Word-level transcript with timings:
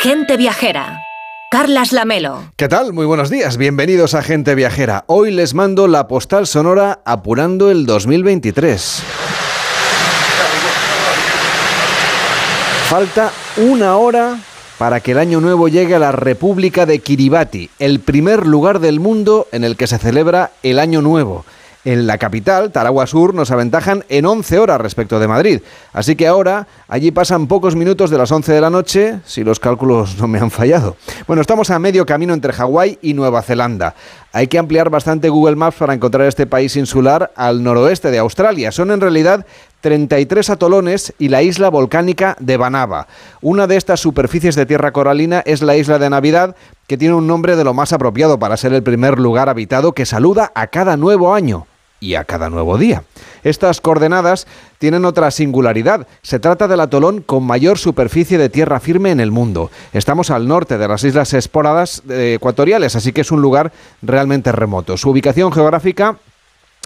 Gente 0.00 0.36
Viajera. 0.36 1.02
Carlas 1.50 1.92
Lamelo. 1.92 2.52
¿Qué 2.54 2.68
tal? 2.68 2.92
Muy 2.92 3.04
buenos 3.04 3.30
días. 3.30 3.56
Bienvenidos 3.56 4.14
a 4.14 4.22
Gente 4.22 4.54
Viajera. 4.54 5.02
Hoy 5.08 5.32
les 5.32 5.54
mando 5.54 5.88
la 5.88 6.06
postal 6.06 6.46
sonora 6.46 7.00
apurando 7.04 7.68
el 7.68 7.84
2023. 7.84 9.02
Falta 12.88 13.32
una 13.56 13.96
hora 13.96 14.38
para 14.78 15.00
que 15.00 15.10
el 15.10 15.18
año 15.18 15.40
nuevo 15.40 15.66
llegue 15.66 15.96
a 15.96 15.98
la 15.98 16.12
República 16.12 16.86
de 16.86 17.00
Kiribati, 17.00 17.68
el 17.80 17.98
primer 17.98 18.46
lugar 18.46 18.78
del 18.78 19.00
mundo 19.00 19.48
en 19.50 19.64
el 19.64 19.76
que 19.76 19.88
se 19.88 19.98
celebra 19.98 20.52
el 20.62 20.78
año 20.78 21.02
nuevo. 21.02 21.44
En 21.88 22.06
la 22.06 22.18
capital, 22.18 22.70
Taragua 22.70 23.06
Sur, 23.06 23.32
nos 23.32 23.50
aventajan 23.50 24.04
en 24.10 24.26
11 24.26 24.58
horas 24.58 24.78
respecto 24.78 25.18
de 25.18 25.26
Madrid. 25.26 25.62
Así 25.94 26.16
que 26.16 26.26
ahora 26.26 26.66
allí 26.86 27.12
pasan 27.12 27.46
pocos 27.46 27.76
minutos 27.76 28.10
de 28.10 28.18
las 28.18 28.30
11 28.30 28.52
de 28.52 28.60
la 28.60 28.68
noche, 28.68 29.20
si 29.24 29.42
los 29.42 29.58
cálculos 29.58 30.18
no 30.18 30.28
me 30.28 30.38
han 30.38 30.50
fallado. 30.50 30.98
Bueno, 31.26 31.40
estamos 31.40 31.70
a 31.70 31.78
medio 31.78 32.04
camino 32.04 32.34
entre 32.34 32.52
Hawái 32.52 32.98
y 33.00 33.14
Nueva 33.14 33.40
Zelanda. 33.40 33.94
Hay 34.34 34.48
que 34.48 34.58
ampliar 34.58 34.90
bastante 34.90 35.30
Google 35.30 35.56
Maps 35.56 35.78
para 35.78 35.94
encontrar 35.94 36.26
este 36.26 36.46
país 36.46 36.76
insular 36.76 37.32
al 37.34 37.62
noroeste 37.62 38.10
de 38.10 38.18
Australia. 38.18 38.70
Son 38.70 38.90
en 38.90 39.00
realidad 39.00 39.46
33 39.80 40.50
atolones 40.50 41.14
y 41.18 41.30
la 41.30 41.40
isla 41.40 41.70
volcánica 41.70 42.36
de 42.38 42.58
Banaba. 42.58 43.06
Una 43.40 43.66
de 43.66 43.76
estas 43.76 44.00
superficies 44.00 44.56
de 44.56 44.66
tierra 44.66 44.92
coralina 44.92 45.42
es 45.46 45.62
la 45.62 45.74
isla 45.74 45.98
de 45.98 46.10
Navidad, 46.10 46.54
que 46.86 46.98
tiene 46.98 47.14
un 47.14 47.26
nombre 47.26 47.56
de 47.56 47.64
lo 47.64 47.72
más 47.72 47.94
apropiado 47.94 48.38
para 48.38 48.58
ser 48.58 48.74
el 48.74 48.82
primer 48.82 49.18
lugar 49.18 49.48
habitado 49.48 49.92
que 49.92 50.04
saluda 50.04 50.52
a 50.54 50.66
cada 50.66 50.98
nuevo 50.98 51.32
año 51.32 51.66
y 52.00 52.14
a 52.14 52.24
cada 52.24 52.50
nuevo 52.50 52.78
día. 52.78 53.04
Estas 53.44 53.80
coordenadas 53.80 54.46
tienen 54.78 55.04
otra 55.04 55.30
singularidad. 55.30 56.06
Se 56.22 56.38
trata 56.38 56.68
del 56.68 56.80
atolón 56.80 57.22
con 57.22 57.44
mayor 57.44 57.78
superficie 57.78 58.38
de 58.38 58.48
tierra 58.48 58.80
firme 58.80 59.10
en 59.10 59.20
el 59.20 59.30
mundo. 59.30 59.70
Estamos 59.92 60.30
al 60.30 60.48
norte 60.48 60.78
de 60.78 60.88
las 60.88 61.04
islas 61.04 61.34
esporadas 61.34 62.02
eh, 62.08 62.34
ecuatoriales, 62.36 62.96
así 62.96 63.12
que 63.12 63.22
es 63.22 63.30
un 63.30 63.42
lugar 63.42 63.72
realmente 64.02 64.52
remoto. 64.52 64.96
Su 64.96 65.10
ubicación 65.10 65.52
geográfica 65.52 66.18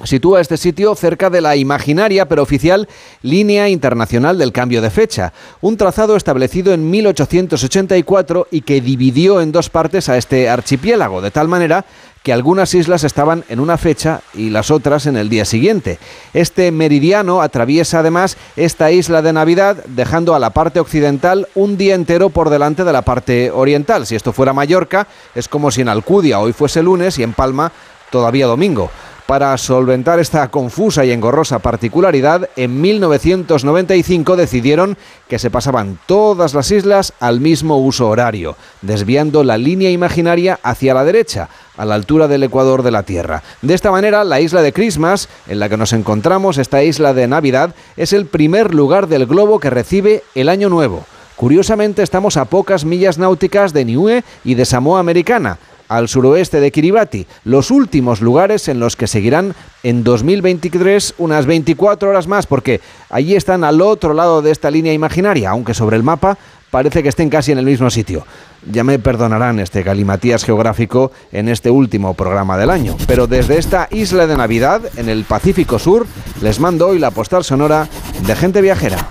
sitúa 0.05 0.41
este 0.41 0.57
sitio 0.57 0.95
cerca 0.95 1.31
de 1.31 1.41
la 1.41 1.55
imaginaria 1.55 2.27
pero 2.27 2.43
oficial 2.43 2.89
Línea 3.23 3.69
Internacional 3.69 4.39
del 4.39 4.53
Cambio 4.53 4.81
de 4.83 4.91
Fecha, 4.91 5.33
un 5.61 5.77
trazado 5.77 6.17
establecido 6.17 6.73
en 6.73 6.91
1884 6.91 8.49
y 8.51 8.63
que 8.63 8.81
dividió 8.81 9.41
en 9.41 9.53
dos 9.53 9.69
partes 9.69 10.09
a 10.09 10.17
este 10.17 10.49
archipiélago, 10.49 11.21
de 11.21 11.31
tal 11.31 11.49
manera 11.49 11.85
que 12.23 12.33
algunas 12.33 12.75
islas 12.75 13.05
estaban 13.05 13.45
en 13.49 13.61
una 13.61 13.79
fecha 13.79 14.21
y 14.35 14.51
las 14.51 14.71
otras 14.71 15.07
en 15.07 15.17
el 15.17 15.29
día 15.29 15.45
siguiente. 15.45 15.99
Este 16.35 16.71
meridiano 16.71 17.43
atraviesa 17.43 18.01
además 18.01 18.37
esta 18.57 18.91
isla 18.91 19.23
de 19.23 19.33
Navidad, 19.33 19.85
dejando 19.87 20.35
a 20.35 20.39
la 20.39 20.51
parte 20.51 20.81
occidental 20.81 21.49
un 21.55 21.77
día 21.77 21.95
entero 21.95 22.31
por 22.31 22.51
delante 22.51 22.85
de 22.85 22.93
la 22.93 23.03
parte 23.03 23.51
oriental. 23.51 24.07
Si 24.07 24.15
esto 24.15 24.33
fuera 24.33 24.53
Mallorca, 24.53 25.09
es 25.35 25.49
como 25.49 25.71
si 25.71 25.81
en 25.81 25.89
Alcudia 25.89 26.41
hoy 26.41 26.53
fuese 26.53 26.83
lunes 26.83 27.19
y 27.19 27.23
en 27.23 27.33
Palma 27.33 27.73
todavía 28.11 28.47
domingo. 28.47 28.91
Para 29.27 29.57
solventar 29.57 30.19
esta 30.19 30.49
confusa 30.49 31.05
y 31.05 31.13
engorrosa 31.13 31.61
particularidad, 31.61 32.51
en 32.57 32.81
1995 32.81 34.37
decidieron 34.37 34.99
que 35.29 35.39
se 35.39 35.51
pasaban 35.51 35.99
todas 36.07 36.55
las 36.55 36.71
islas 36.71 37.15
al 37.21 37.41
mismo 37.41 37.79
uso 37.79 38.09
horario, 38.09 38.57
desviando 38.83 39.45
la 39.45 39.57
línea 39.57 39.91
imaginaria 39.91 40.59
hacia 40.63 40.93
la 40.93 41.05
derecha, 41.05 41.49
a 41.77 41.85
la 41.85 41.95
altura 41.95 42.29
del 42.29 42.43
ecuador 42.43 42.83
de 42.83 42.91
la 42.91 43.03
Tierra. 43.03 43.43
De 43.63 43.75
esta 43.75 43.91
manera, 43.91 44.25
la 44.25 44.41
isla 44.41 44.63
de 44.63 44.73
Christmas, 44.73 45.29
en 45.47 45.59
la 45.59 45.69
que 45.69 45.77
nos 45.77 45.93
encontramos, 45.93 46.59
esta 46.59 46.83
isla 46.83 47.15
de 47.15 47.29
Navidad, 47.29 47.75
es 47.97 48.13
el 48.13 48.27
primer 48.27 48.75
lugar 48.75 49.09
del 49.09 49.27
globo 49.27 49.61
que 49.61 49.71
recibe 49.71 50.23
el 50.35 50.49
Año 50.49 50.69
Nuevo. 50.69 51.05
Curiosamente, 51.37 52.03
estamos 52.03 52.37
a 52.37 52.45
pocas 52.45 52.85
millas 52.85 53.19
náuticas 53.19 53.73
de 53.73 53.85
Niue 53.85 54.25
y 54.45 54.55
de 54.55 54.65
Samoa 54.65 55.01
Americana, 55.01 55.59
al 55.89 56.09
suroeste 56.09 56.61
de 56.61 56.71
Kiribati, 56.71 57.27
los 57.45 57.71
últimos 57.71 58.23
lugares 58.23 58.69
en 58.69 58.81
los 58.81 58.97
que 58.97 59.07
seguirán 59.07 59.55
en 59.83 60.05
2023 60.05 61.15
unas 61.19 61.45
24 61.45 62.09
horas 62.09 62.27
más, 62.27 62.47
porque 62.47 62.81
allí 63.11 63.35
están 63.35 63.63
al 63.63 63.83
otro 63.83 64.15
lado 64.15 64.41
de 64.41 64.53
esta 64.53 64.71
línea 64.71 64.93
imaginaria, 64.93 65.51
aunque 65.51 65.75
sobre 65.75 65.97
el 65.97 66.03
mapa 66.03 66.39
parece 66.73 67.03
que 67.03 67.11
estén 67.11 67.29
casi 67.29 67.53
en 67.53 67.59
el 67.59 67.67
mismo 67.67 67.91
sitio. 67.91 68.27
Ya 68.69 68.83
me 68.83 68.99
perdonarán 68.99 69.61
este 69.61 69.83
galimatías 69.83 70.43
geográfico 70.43 71.13
en 71.31 71.51
este 71.51 71.71
último 71.71 72.15
programa 72.15 72.57
del 72.57 72.71
año, 72.71 72.97
pero 73.07 73.27
desde 73.27 73.59
esta 73.59 73.89
isla 73.91 74.27
de 74.27 74.39
Navidad, 74.39 74.81
en 74.97 75.11
el 75.11 75.25
Pacífico 75.25 75.79
Sur, 75.79 76.07
les 76.41 76.59
mando 76.61 76.89
hoy 76.89 76.99
la 76.99 77.11
postal 77.11 77.45
sonora 77.45 77.89
de 78.27 78.35
gente 78.35 78.63
viajera. 78.63 79.11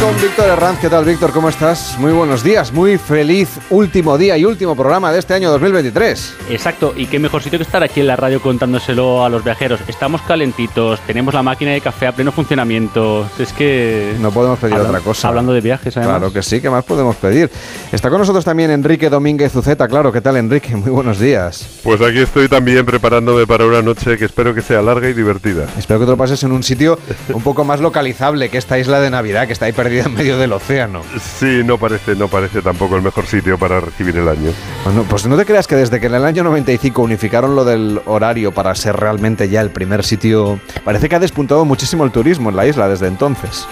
Con 0.00 0.14
Víctor 0.20 0.46
Herranz, 0.48 0.78
¿qué 0.80 0.88
tal 0.90 1.04
Víctor? 1.04 1.32
¿Cómo 1.32 1.48
estás? 1.48 1.96
Muy 1.98 2.12
buenos 2.12 2.42
días, 2.44 2.72
muy 2.72 2.98
feliz 2.98 3.48
último 3.70 4.18
día 4.18 4.36
y 4.36 4.44
último 4.44 4.76
programa 4.76 5.10
de 5.10 5.18
este 5.18 5.34
año 5.34 5.50
2023. 5.50 6.34
Exacto, 6.50 6.92
y 6.96 7.06
qué 7.06 7.18
mejor 7.18 7.42
sitio 7.42 7.58
que 7.58 7.62
estar 7.64 7.82
aquí 7.82 8.00
en 8.00 8.06
la 8.06 8.14
radio 8.16 8.40
contándoselo 8.42 9.24
a 9.24 9.28
los 9.28 9.42
viajeros. 9.42 9.80
Estamos 9.88 10.20
calentitos, 10.22 11.00
tenemos 11.06 11.34
la 11.34 11.42
máquina 11.42 11.72
de 11.72 11.80
café 11.80 12.06
a 12.08 12.12
pleno 12.12 12.30
funcionamiento. 12.30 13.28
Es 13.38 13.52
que... 13.52 14.14
No 14.20 14.30
podemos 14.30 14.58
pedir 14.58 14.74
Habla- 14.74 14.88
otra 14.90 15.00
cosa. 15.00 15.28
Hablando 15.28 15.52
de 15.52 15.60
viajes, 15.62 15.96
además. 15.96 16.18
Claro 16.18 16.32
que 16.32 16.42
sí, 16.42 16.60
¿qué 16.60 16.68
más 16.70 16.84
podemos 16.84 17.16
pedir? 17.16 17.50
Está 17.90 18.10
con 18.10 18.18
nosotros 18.20 18.44
también 18.44 18.70
Enrique 18.70 19.08
Domínguez 19.08 19.54
Uceta, 19.56 19.88
claro, 19.88 20.12
¿qué 20.12 20.20
tal 20.20 20.36
Enrique? 20.36 20.76
Muy 20.76 20.90
buenos 20.90 21.18
días. 21.18 21.66
Pues 21.82 22.00
aquí 22.02 22.18
estoy 22.18 22.48
también 22.48 22.84
preparándome 22.84 23.46
para 23.46 23.64
una 23.64 23.82
noche 23.82 24.18
que 24.18 24.26
espero 24.26 24.54
que 24.54 24.60
sea 24.62 24.82
larga 24.82 25.08
y 25.08 25.14
divertida. 25.14 25.66
Espero 25.78 26.00
que 26.00 26.04
te 26.06 26.10
lo 26.12 26.16
pases 26.16 26.42
en 26.44 26.52
un 26.52 26.62
sitio 26.62 26.98
un 27.32 27.42
poco 27.42 27.64
más 27.64 27.80
localizable 27.80 28.50
que 28.50 28.58
esta 28.58 28.78
isla 28.78 29.00
de 29.00 29.10
Navidad, 29.10 29.46
que 29.46 29.52
está 29.54 29.64
ahí 29.66 29.72
perdida 29.86 30.04
en 30.06 30.14
medio 30.14 30.38
del 30.38 30.52
océano. 30.52 31.02
Sí, 31.20 31.62
no 31.64 31.78
parece, 31.78 32.16
no 32.16 32.28
parece 32.28 32.60
tampoco 32.60 32.96
el 32.96 33.02
mejor 33.02 33.26
sitio 33.26 33.56
para 33.56 33.80
recibir 33.80 34.16
el 34.16 34.28
año. 34.28 34.50
Bueno, 34.84 35.04
pues 35.08 35.26
no 35.26 35.36
te 35.36 35.44
creas 35.44 35.66
que 35.66 35.76
desde 35.76 36.00
que 36.00 36.06
en 36.06 36.14
el 36.14 36.24
año 36.24 36.42
95 36.42 37.02
unificaron 37.02 37.54
lo 37.54 37.64
del 37.64 38.00
horario 38.06 38.52
para 38.52 38.74
ser 38.74 38.96
realmente 38.96 39.48
ya 39.48 39.60
el 39.60 39.70
primer 39.70 40.04
sitio, 40.04 40.58
parece 40.84 41.08
que 41.08 41.14
ha 41.14 41.20
despuntado 41.20 41.64
muchísimo 41.64 42.04
el 42.04 42.10
turismo 42.10 42.50
en 42.50 42.56
la 42.56 42.66
isla 42.66 42.88
desde 42.88 43.06
entonces. 43.06 43.66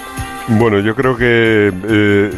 Bueno, 0.46 0.80
yo 0.80 0.94
creo 0.94 1.16
que 1.16 1.72
eh, 1.88 2.30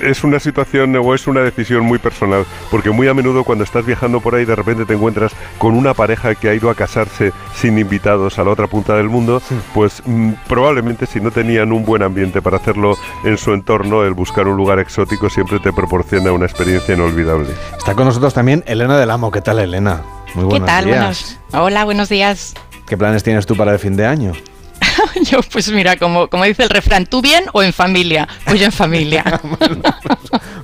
es 0.00 0.24
una 0.24 0.40
situación 0.40 0.96
o 0.96 1.14
es 1.14 1.26
una 1.26 1.40
decisión 1.40 1.84
muy 1.84 1.98
personal, 1.98 2.46
porque 2.70 2.90
muy 2.90 3.06
a 3.06 3.12
menudo 3.14 3.44
cuando 3.44 3.64
estás 3.64 3.84
viajando 3.84 4.20
por 4.20 4.34
ahí 4.34 4.46
de 4.46 4.56
repente 4.56 4.86
te 4.86 4.94
encuentras 4.94 5.32
con 5.58 5.74
una 5.74 5.92
pareja 5.92 6.34
que 6.34 6.48
ha 6.48 6.54
ido 6.54 6.70
a 6.70 6.74
casarse 6.74 7.32
sin 7.54 7.78
invitados 7.78 8.38
a 8.38 8.44
la 8.44 8.50
otra 8.50 8.66
punta 8.66 8.96
del 8.96 9.10
mundo, 9.10 9.42
pues 9.74 10.02
mm, 10.06 10.32
probablemente 10.48 11.04
si 11.04 11.20
no 11.20 11.30
tenían 11.30 11.70
un 11.72 11.84
buen 11.84 12.02
ambiente 12.02 12.40
para 12.40 12.56
hacerlo 12.56 12.96
en 13.24 13.36
su 13.36 13.52
entorno, 13.52 14.04
el 14.04 14.14
buscar 14.14 14.48
un 14.48 14.56
lugar 14.56 14.78
exótico 14.78 15.28
siempre 15.28 15.58
te 15.60 15.72
proporciona 15.72 16.32
una 16.32 16.46
experiencia 16.46 16.94
inolvidable. 16.94 17.50
Está 17.76 17.94
con 17.94 18.06
nosotros 18.06 18.32
también 18.32 18.64
Elena 18.66 18.96
del 18.96 19.10
Amo. 19.10 19.30
¿Qué 19.30 19.42
tal, 19.42 19.58
Elena? 19.58 20.00
Muy 20.34 20.44
¿Qué 20.44 20.48
buenos 20.50 20.66
tal? 20.66 20.84
días. 20.86 21.38
Buenos, 21.50 21.66
hola, 21.66 21.84
buenos 21.84 22.08
días. 22.08 22.54
¿Qué 22.86 22.96
planes 22.96 23.22
tienes 23.22 23.44
tú 23.44 23.54
para 23.54 23.72
el 23.72 23.78
fin 23.78 23.96
de 23.96 24.06
año? 24.06 24.32
Yo, 25.30 25.40
pues 25.42 25.68
mira, 25.70 25.96
como, 25.96 26.28
como 26.28 26.44
dice 26.44 26.62
el 26.64 26.70
refrán, 26.70 27.06
¿tú 27.06 27.20
bien 27.22 27.44
o 27.52 27.62
en 27.62 27.72
familia? 27.72 28.28
Pues 28.44 28.60
yo 28.60 28.66
en 28.66 28.72
familia. 28.72 29.24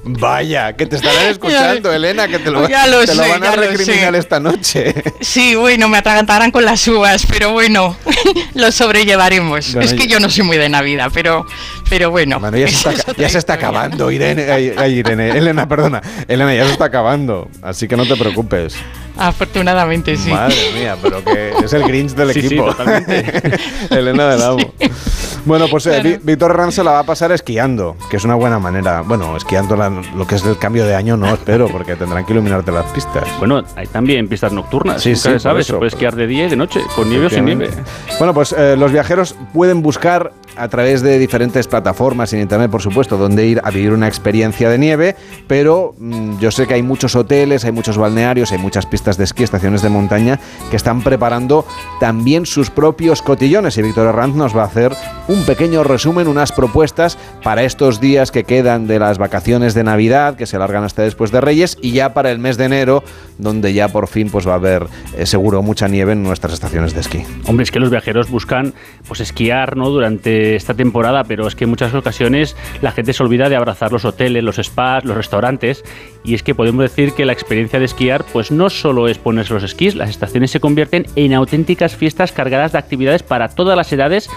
Vaya, 0.05 0.73
que 0.75 0.87
te 0.87 0.97
estarán 0.97 1.27
escuchando, 1.27 1.93
Elena, 1.93 2.27
que 2.27 2.39
te 2.39 2.51
lo, 2.51 2.69
Ya 2.69 2.87
lo 2.87 3.01
te 3.01 3.15
lo 3.15 3.23
sé, 3.23 3.29
van 3.29 3.45
a 3.45 3.53
recriminar 3.53 4.15
esta 4.15 4.41
noche. 4.41 4.95
Sí, 5.21 5.55
bueno, 5.55 5.89
me 5.89 5.99
atragantarán 5.99 6.51
con 6.51 6.65
las 6.65 6.87
uvas, 6.89 7.27
pero 7.27 7.53
bueno, 7.53 7.97
lo 8.55 8.73
sobrellevaremos. 8.73 9.73
Bueno, 9.75 9.87
es 9.89 9.95
que 9.95 10.07
yo 10.07 10.19
no 10.21 10.31
soy 10.31 10.45
muy 10.45 10.57
de 10.57 10.69
Navidad, 10.69 11.11
pero, 11.13 11.47
pero 11.89 12.11
bueno. 12.11 12.41
Bueno, 12.41 12.57
ya 12.57 12.69
se 12.69 12.91
está, 12.91 13.13
ya 13.17 13.29
se 13.29 13.39
está 13.39 13.55
acabando, 13.55 14.11
Irene, 14.11 14.51
ay, 14.51 14.73
ay, 14.77 14.95
Irene. 14.99 15.31
Elena, 15.31 15.69
perdona. 15.69 16.01
Elena, 16.29 16.55
ya 16.55 16.65
se 16.65 16.73
está 16.73 16.87
acabando, 16.87 17.49
así 17.63 17.87
que 17.87 17.97
no 17.97 18.07
te 18.07 18.17
preocupes. 18.17 18.75
Afortunadamente, 19.17 20.17
sí. 20.17 20.31
Madre 20.31 20.57
mía, 20.73 20.97
pero 21.03 21.23
que 21.23 21.53
es 21.63 21.73
el 21.75 21.83
Grinch 21.83 22.13
del 22.13 22.33
Sí, 22.33 22.41
sí, 22.41 22.47
equipo. 22.47 22.67
totalmente. 22.75 23.59
Elena 23.91 24.30
Bueno, 25.47 25.67
pues 25.71 25.87
eh, 25.87 26.01
Claro. 26.03 26.19
Víctor 26.23 26.51
Herrán 26.51 26.71
se 26.73 26.85
la 26.85 26.91
va 26.93 26.99
a 27.01 27.05
pasar 27.05 27.33
esquiando, 27.33 27.97
que 28.11 28.19
es 28.19 28.25
una 28.25 28.35
buena 28.35 28.59
manera. 28.59 29.01
Bueno, 29.03 29.37
esquiando 29.37 29.75
la- 29.75 29.89
lo 30.15 30.27
que 30.27 30.35
es 30.35 30.45
el 30.45 30.59
cambio 30.59 30.85
de 30.85 30.95
año 30.95 31.17
no 31.17 31.33
espero, 31.33 31.69
porque 31.69 31.97
tendrán 31.97 32.27
que 32.27 32.33
iluminarte 32.35 32.71
las 32.71 32.85
pistas. 32.93 33.25
Bueno, 33.39 33.63
hay 33.75 33.87
también 33.87 34.29
pistas 34.29 34.53
nocturnas. 34.53 35.01
Sí, 35.03 35.17
sí, 35.17 35.23
se 35.23 35.31
por 35.33 35.41
sabe, 35.41 35.61
eso, 35.63 35.73
se 35.75 35.79
puede 35.79 35.89
esquiar 35.89 36.15
de 36.15 36.27
día 36.27 36.47
y 36.47 36.51
de 36.51 36.57
noche, 36.57 36.81
con 36.95 37.09
nieve 37.09 37.27
o 37.27 37.31
sin 37.31 37.45
nieve. 37.47 37.71
Bueno, 38.19 38.35
pues 38.35 38.53
eh, 38.57 38.77
los 38.77 38.93
viajeros 38.93 39.35
pueden 39.55 39.81
buscar 39.81 40.33
a 40.57 40.69
través 40.69 41.03
de 41.03 41.19
diferentes 41.19 41.67
plataformas 41.67 42.33
en 42.33 42.41
internet, 42.41 42.71
por 42.71 42.83
supuesto, 42.83 43.17
donde 43.17 43.47
ir 43.47 43.61
a 43.65 43.71
vivir 43.71 43.93
una 43.93 44.09
experiencia 44.09 44.69
de 44.69 44.79
nieve, 44.79 45.17
pero 45.47 45.95
mm, 45.99 46.39
yo 46.39 46.51
sé 46.51 46.67
que 46.67 46.75
hay 46.75 46.83
muchos 46.83 47.15
hoteles, 47.17 47.65
hay 47.65 47.73
muchos 47.73 47.99
balnearios, 47.99 48.53
hay 48.53 48.59
muchas 48.59 48.87
pistas 48.87 49.17
de 49.17 49.25
esquí, 49.25 49.43
estaciones 49.43 49.83
de 49.83 49.89
montaña 49.89 50.39
que 50.71 50.77
están 50.77 51.03
preparando 51.03 51.65
también 52.01 52.47
sus 52.47 52.71
propios 52.71 53.23
cotillones 53.23 53.77
y 53.79 53.83
Víctor 53.83 54.09
Herranz 54.09 54.35
nos 54.35 54.57
va 54.57 54.63
a 54.63 54.67
hacer 54.67 54.93
un 55.29 55.45
pequeño 55.45 55.85
resumen, 55.85 56.29
unas 56.29 56.53
propuestas 56.53 57.19
para 57.43 57.63
estos 57.63 58.01
días 58.01 58.31
que 58.31 58.45
quedan 58.45 58.87
de 58.87 58.99
las 58.99 59.19
vacaciones 59.19 59.75
de 59.75 59.85
Navidad, 59.85 60.37
que 60.37 60.47
se 60.47 60.57
alargan 60.57 60.85
hasta 60.85 61.03
después 61.03 61.31
de 61.31 61.41
Reyes, 61.41 61.79
y 61.81 61.93
ya 61.93 62.15
para 62.15 62.31
el 62.31 62.39
mes 62.39 62.57
de 62.57 62.65
enero, 62.65 63.03
donde 63.39 63.73
ya 63.73 63.89
por 63.89 64.09
fin 64.09 64.31
pues 64.31 64.47
va 64.47 64.53
a 64.53 64.57
haber 64.57 64.87
eh, 65.17 65.27
seguro 65.27 65.63
mucha 65.63 65.89
nieve 65.89 66.13
en 66.13 66.23
nuestras 66.23 66.53
estaciones 66.55 66.95
de 66.95 67.01
esquí. 67.01 67.23
Hombre, 67.47 67.65
es 67.65 67.71
que 67.71 67.81
los 67.81 67.91
viajeros 67.91 68.31
buscan 68.31 68.75
pues 69.07 69.21
esquiar 69.21 69.77
¿no? 69.77 69.91
durante 69.91 70.40
esta 70.57 70.75
temporada, 70.75 71.25
pero 71.25 71.47
es 71.47 71.55
que 71.55 71.65
en 71.65 71.71
muchas 71.71 71.95
ocasiones 71.95 72.57
la 72.81 72.93
gente 72.93 73.13
se 73.13 73.23
olvida 73.23 73.49
de 73.49 73.57
abrazar 73.57 73.93
los 73.93 74.05
hoteles, 74.05 74.43
los 74.43 74.57
spas, 74.57 75.05
los 75.05 75.17
restaurantes, 75.17 75.85
y 76.25 76.35
es 76.35 76.43
que 76.43 76.55
podemos 76.55 76.83
decir 76.83 77.13
que 77.13 77.25
la 77.25 77.33
experiencia 77.33 77.79
de 77.79 77.85
esquiar 77.85 78.25
pues 78.33 78.51
no 78.51 78.71
solo 78.71 79.09
es 79.09 79.19
ponerse 79.19 79.55
los 79.55 79.63
esquís, 79.63 79.95
las 79.95 80.11
estaciones 80.11 80.51
se 80.51 80.61
convierten 80.61 81.07
en 81.17 81.35
auténticas 81.35 81.97
fiestas 81.97 82.33
cargadas 82.33 82.73
de 82.73 82.79
actividades 82.79 83.23
para 83.23 83.49
todas 83.49 83.77
las 83.77 83.93
edades 83.93 84.29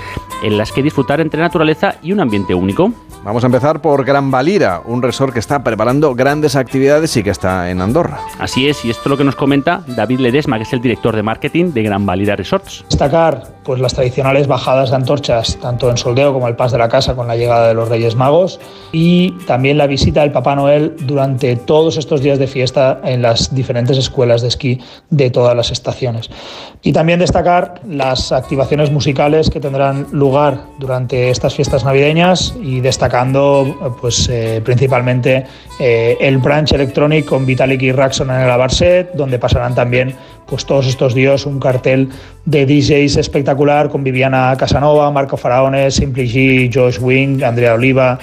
en 0.44 0.58
las 0.58 0.72
que 0.72 0.84
disfrutar 0.84 1.22
entre 1.22 1.42
naturaleza 1.42 1.96
y 2.02 2.12
un 2.12 2.20
ambiente 2.20 2.54
único. 2.54 2.92
Vamos 3.24 3.44
a 3.44 3.48
empezar 3.48 3.82
por 3.82 4.04
Gran 4.04 4.32
Valira, 4.32 4.82
un 4.84 5.02
resort 5.02 5.32
que 5.32 5.40
está 5.40 5.64
preparando 5.64 6.14
grandes 6.14 6.58
actividades 6.58 7.16
y 7.16 7.24
que 7.24 7.30
está 7.30 7.72
en 7.72 7.80
Andorra. 7.80 8.20
Así 8.38 8.68
es, 8.68 8.84
y 8.84 8.90
esto 8.90 9.04
es 9.06 9.10
lo 9.10 9.18
que 9.18 9.24
nos 9.24 9.38
comenta 9.38 9.82
David 9.88 10.20
Ledesma, 10.20 10.58
que 10.58 10.64
es 10.64 10.74
el 10.74 10.82
director 10.82 11.16
de 11.16 11.24
marketing 11.24 11.72
de 11.72 11.84
Gran 11.84 12.06
Valira 12.06 12.36
Resorts. 12.36 12.84
Destacar 12.90 13.44
pues 13.64 13.80
las 13.80 13.94
tradicionales 13.94 14.48
bajadas 14.48 14.90
de 14.90 14.98
antorchas, 14.98 15.58
tanto 15.62 15.90
en 15.90 15.96
Soldeo 15.96 16.34
como 16.34 16.50
el 16.50 16.58
Paz 16.58 16.74
de 16.74 16.78
la 16.78 16.90
Casa 16.90 17.16
con 17.16 17.28
la 17.28 17.38
llegada 17.38 17.70
de 17.70 17.74
los 17.74 17.88
Reyes 17.88 18.18
Magos, 18.18 18.60
y 18.92 19.32
también 19.46 19.78
la 19.78 19.88
visita 19.88 20.20
del 20.20 20.34
Papá 20.34 20.56
Noel 20.56 20.94
durante 21.00 21.56
todos 21.74 21.98
estos 21.98 22.22
días 22.22 22.38
de 22.38 22.46
fiesta 22.46 23.02
en 23.04 23.24
las 23.24 23.56
diferentes 23.56 23.98
escuelas 23.98 24.44
de 24.44 24.48
esquí 24.50 24.80
de 25.10 25.32
todas 25.32 25.56
las 25.56 25.72
estaciones. 25.72 26.30
Y 26.84 26.94
también 26.94 27.18
destacar 27.18 27.82
las 27.90 28.32
activaciones 28.32 28.92
musicales 28.92 29.50
que 29.50 29.60
tendrán 29.60 30.06
lugar 30.12 30.66
durante 30.78 31.32
estas 31.32 31.56
fiestas 31.56 31.84
navideñas 31.84 32.54
y 32.62 32.80
destacando 32.80 33.98
pues 34.00 34.30
eh, 34.30 34.62
principalmente 34.64 35.46
eh, 35.80 36.16
el 36.22 36.38
brunch 36.38 36.74
electronic 36.74 37.26
con 37.26 37.44
Vitalik 37.44 37.82
y 37.82 37.92
Raxon 37.92 38.30
en 38.30 38.42
el 38.42 38.52
Abarset, 38.52 39.12
donde 39.16 39.40
pasarán 39.40 39.74
también 39.74 40.14
pues 40.46 40.68
todos 40.68 40.86
estos 40.86 41.16
días 41.16 41.48
un 41.48 41.60
cartel 41.60 42.10
de 42.46 42.68
DJs 42.68 43.18
espectacular 43.18 43.90
con 43.90 44.04
Viviana 44.04 44.56
Casanova, 44.60 45.10
Marco 45.10 45.38
Faraones, 45.38 45.96
Simply 45.96 46.28
G, 46.30 46.72
Josh 46.72 47.00
Wing, 47.02 47.44
Andrea 47.44 47.74
Oliva, 47.74 48.20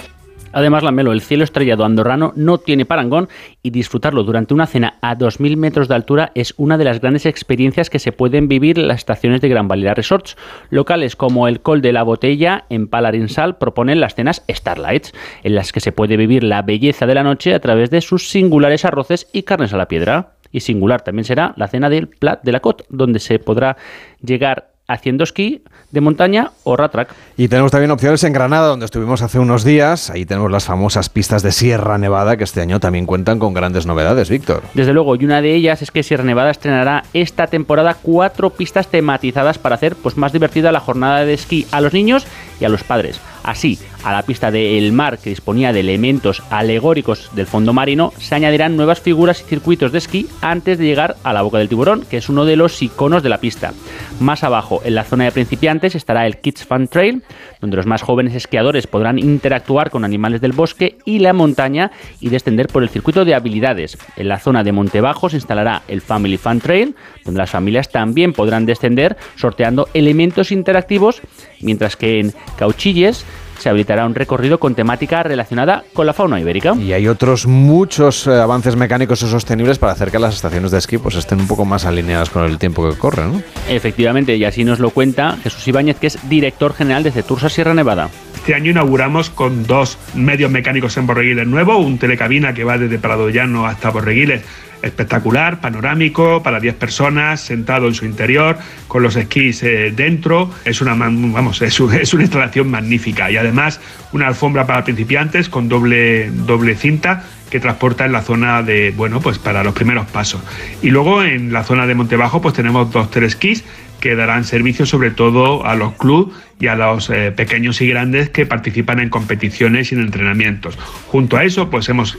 Además, 0.53 0.83
la 0.83 0.91
Melo, 0.91 1.11
el 1.11 1.21
cielo 1.21 1.43
estrellado 1.43 1.85
andorrano 1.85 2.33
no 2.35 2.57
tiene 2.57 2.85
parangón 2.85 3.29
y 3.63 3.69
disfrutarlo 3.69 4.23
durante 4.23 4.53
una 4.53 4.67
cena 4.67 4.95
a 5.01 5.17
2.000 5.17 5.57
metros 5.57 5.87
de 5.87 5.95
altura 5.95 6.31
es 6.35 6.53
una 6.57 6.77
de 6.77 6.85
las 6.85 7.01
grandes 7.01 7.25
experiencias 7.25 7.89
que 7.89 7.99
se 7.99 8.11
pueden 8.11 8.47
vivir 8.47 8.79
en 8.79 8.87
las 8.87 8.97
estaciones 8.97 9.41
de 9.41 9.49
Gran 9.49 9.67
Valera 9.67 9.93
Resorts. 9.93 10.37
Locales 10.69 11.15
como 11.15 11.47
el 11.47 11.61
Col 11.61 11.81
de 11.81 11.93
la 11.93 12.03
Botella 12.03 12.65
en 12.69 12.87
Palarinsal 12.87 13.57
proponen 13.57 13.99
las 13.99 14.15
cenas 14.15 14.43
Starlights, 14.49 15.13
en 15.43 15.55
las 15.55 15.71
que 15.71 15.79
se 15.79 15.91
puede 15.91 16.17
vivir 16.17 16.43
la 16.43 16.61
belleza 16.61 17.05
de 17.05 17.15
la 17.15 17.23
noche 17.23 17.53
a 17.53 17.59
través 17.59 17.89
de 17.89 18.01
sus 18.01 18.29
singulares 18.29 18.85
arroces 18.85 19.27
y 19.31 19.43
carnes 19.43 19.73
a 19.73 19.77
la 19.77 19.87
piedra. 19.87 20.33
Y 20.51 20.59
singular 20.61 21.01
también 21.01 21.23
será 21.23 21.53
la 21.55 21.67
cena 21.67 21.89
del 21.89 22.09
Plat 22.09 22.43
de 22.43 22.51
la 22.51 22.59
Côte, 22.59 22.83
donde 22.89 23.19
se 23.19 23.39
podrá 23.39 23.77
llegar 24.21 24.70
haciendo 24.91 25.23
esquí 25.23 25.63
de 25.91 26.01
montaña 26.01 26.51
o 26.63 26.77
ratrack. 26.77 27.13
Y 27.37 27.47
tenemos 27.47 27.71
también 27.71 27.91
opciones 27.91 28.23
en 28.23 28.33
Granada, 28.33 28.67
donde 28.67 28.85
estuvimos 28.85 29.21
hace 29.21 29.39
unos 29.39 29.63
días. 29.63 30.09
Ahí 30.09 30.25
tenemos 30.25 30.51
las 30.51 30.65
famosas 30.65 31.09
pistas 31.09 31.43
de 31.43 31.51
Sierra 31.51 31.97
Nevada, 31.97 32.37
que 32.37 32.43
este 32.43 32.61
año 32.61 32.79
también 32.79 33.05
cuentan 33.05 33.39
con 33.39 33.53
grandes 33.53 33.85
novedades, 33.85 34.29
Víctor. 34.29 34.63
Desde 34.73 34.93
luego, 34.93 35.15
y 35.15 35.25
una 35.25 35.41
de 35.41 35.53
ellas 35.53 35.81
es 35.81 35.91
que 35.91 36.03
Sierra 36.03 36.23
Nevada 36.23 36.51
estrenará 36.51 37.03
esta 37.13 37.47
temporada 37.47 37.95
cuatro 38.01 38.51
pistas 38.51 38.87
tematizadas 38.87 39.57
para 39.57 39.75
hacer 39.75 39.95
pues, 39.95 40.17
más 40.17 40.31
divertida 40.33 40.71
la 40.71 40.79
jornada 40.79 41.25
de 41.25 41.33
esquí 41.33 41.67
a 41.71 41.81
los 41.81 41.93
niños 41.93 42.25
y 42.59 42.65
a 42.65 42.69
los 42.69 42.83
padres. 42.83 43.19
Así, 43.43 43.79
a 44.03 44.11
la 44.11 44.23
pista 44.23 44.51
de 44.51 44.77
El 44.77 44.91
Mar, 44.91 45.17
que 45.17 45.29
disponía 45.29 45.73
de 45.73 45.81
elementos 45.81 46.41
alegóricos 46.49 47.29
del 47.35 47.45
fondo 47.45 47.73
marino, 47.73 48.13
se 48.17 48.35
añadirán 48.35 48.77
nuevas 48.77 48.99
figuras 48.99 49.41
y 49.41 49.43
circuitos 49.43 49.91
de 49.91 49.97
esquí 49.99 50.27
antes 50.41 50.77
de 50.77 50.85
llegar 50.85 51.17
a 51.23 51.33
la 51.33 51.41
Boca 51.41 51.57
del 51.57 51.69
Tiburón, 51.69 52.05
que 52.09 52.17
es 52.17 52.29
uno 52.29 52.45
de 52.45 52.55
los 52.55 52.81
iconos 52.81 53.23
de 53.23 53.29
la 53.29 53.39
pista. 53.39 53.73
Más 54.19 54.43
abajo, 54.43 54.81
en 54.83 54.95
la 54.95 55.03
zona 55.03 55.25
de 55.25 55.31
principiantes, 55.31 55.95
estará 55.95 56.25
el 56.25 56.37
Kids 56.37 56.65
Fun 56.65 56.87
Trail, 56.87 57.23
donde 57.59 57.77
los 57.77 57.85
más 57.85 58.01
jóvenes 58.01 58.35
esquiadores 58.35 58.87
podrán 58.87 59.19
interactuar 59.19 59.91
con 59.91 60.05
animales 60.05 60.41
del 60.41 60.51
bosque 60.51 60.97
y 61.05 61.19
la 61.19 61.33
montaña 61.33 61.91
y 62.19 62.29
descender 62.29 62.67
por 62.67 62.83
el 62.83 62.89
circuito 62.89 63.25
de 63.25 63.35
habilidades. 63.35 63.97
En 64.17 64.27
la 64.27 64.39
zona 64.39 64.63
de 64.63 64.71
Montebajo 64.71 65.29
se 65.29 65.37
instalará 65.37 65.83
el 65.87 66.01
Family 66.01 66.37
Fun 66.37 66.59
Trail, 66.59 66.95
donde 67.25 67.39
las 67.39 67.49
familias 67.49 67.89
también 67.89 68.33
podrán 68.33 68.65
descender 68.65 69.17
sorteando 69.35 69.87
elementos 69.93 70.51
interactivos, 70.51 71.21
mientras 71.61 71.95
que 71.95 72.19
en 72.19 72.33
Cauchilles 72.57 73.25
se 73.61 73.69
habilitará 73.69 74.05
un 74.05 74.15
recorrido 74.15 74.59
con 74.59 74.75
temática 74.75 75.23
relacionada 75.23 75.83
con 75.93 76.05
la 76.05 76.13
fauna 76.13 76.39
ibérica. 76.39 76.73
Y 76.75 76.93
hay 76.93 77.07
otros 77.07 77.45
muchos 77.45 78.27
eh, 78.27 78.31
avances 78.31 78.75
mecánicos 78.75 79.21
y 79.21 79.27
sostenibles 79.27 79.77
para 79.77 79.93
hacer 79.93 80.11
que 80.11 80.19
las 80.19 80.35
estaciones 80.35 80.71
de 80.71 80.79
esquí 80.79 80.97
pues, 80.97 81.15
estén 81.15 81.39
un 81.39 81.47
poco 81.47 81.65
más 81.65 81.85
alineadas 81.85 82.29
con 82.29 82.43
el 82.43 82.57
tiempo 82.57 82.89
que 82.89 82.97
corre, 82.97 83.23
¿no? 83.23 83.41
Efectivamente, 83.69 84.35
y 84.35 84.43
así 84.43 84.63
nos 84.63 84.79
lo 84.79 84.89
cuenta 84.89 85.37
Jesús 85.43 85.67
Ibáñez, 85.67 85.97
que 85.97 86.07
es 86.07 86.17
director 86.29 86.73
general 86.73 87.03
de 87.03 87.11
Cetursa 87.11 87.49
Sierra 87.49 87.73
Nevada. 87.73 88.09
Este 88.35 88.55
año 88.55 88.71
inauguramos 88.71 89.29
con 89.29 89.67
dos 89.67 89.99
medios 90.15 90.49
mecánicos 90.49 90.97
en 90.97 91.05
Borreguiles 91.05 91.45
nuevo, 91.45 91.77
un 91.77 91.99
telecabina 91.99 92.55
que 92.55 92.63
va 92.63 92.79
desde 92.79 92.97
Prado 92.97 93.29
Llano 93.29 93.67
hasta 93.67 93.91
Borreguiles 93.91 94.41
espectacular, 94.81 95.61
panorámico, 95.61 96.43
para 96.43 96.59
10 96.59 96.75
personas, 96.75 97.41
sentado 97.41 97.87
en 97.87 97.93
su 97.93 98.05
interior, 98.05 98.57
con 98.87 99.03
los 99.03 99.15
esquís 99.15 99.63
eh, 99.63 99.91
dentro. 99.95 100.51
Es 100.65 100.81
una, 100.81 100.93
vamos, 100.93 101.61
es, 101.61 101.79
una 101.79 101.97
instalación 101.97 102.69
magnífica 102.69 103.31
y 103.31 103.37
además 103.37 103.79
una 104.11 104.27
alfombra 104.27 104.65
para 104.65 104.83
principiantes 104.83 105.49
con 105.49 105.69
doble, 105.69 106.29
doble 106.31 106.75
cinta 106.75 107.23
que 107.51 107.59
transporta 107.59 108.05
en 108.05 108.13
la 108.13 108.21
zona 108.21 108.63
de, 108.63 108.91
bueno, 108.95 109.19
pues 109.19 109.37
para 109.37 109.63
los 109.63 109.73
primeros 109.73 110.07
pasos. 110.07 110.41
Y 110.81 110.89
luego 110.89 111.21
en 111.21 111.51
la 111.51 111.63
zona 111.63 111.85
de 111.85 111.93
Montebajo 111.93 112.41
pues 112.41 112.53
tenemos 112.53 112.91
dos 112.91 113.11
telesquís 113.11 113.65
que 114.01 114.15
darán 114.15 114.43
servicio 114.43 114.85
sobre 114.85 115.11
todo 115.11 115.65
a 115.65 115.75
los 115.75 115.93
clubes 115.93 116.35
y 116.59 116.67
a 116.67 116.75
los 116.75 117.09
eh, 117.09 117.31
pequeños 117.31 117.81
y 117.81 117.87
grandes 117.87 118.29
que 118.29 118.45
participan 118.45 118.99
en 118.99 119.09
competiciones 119.09 119.91
y 119.91 119.95
en 119.95 120.01
entrenamientos. 120.01 120.77
Junto 121.07 121.37
a 121.37 121.43
eso, 121.43 121.69
pues 121.69 121.89
hemos 121.89 122.17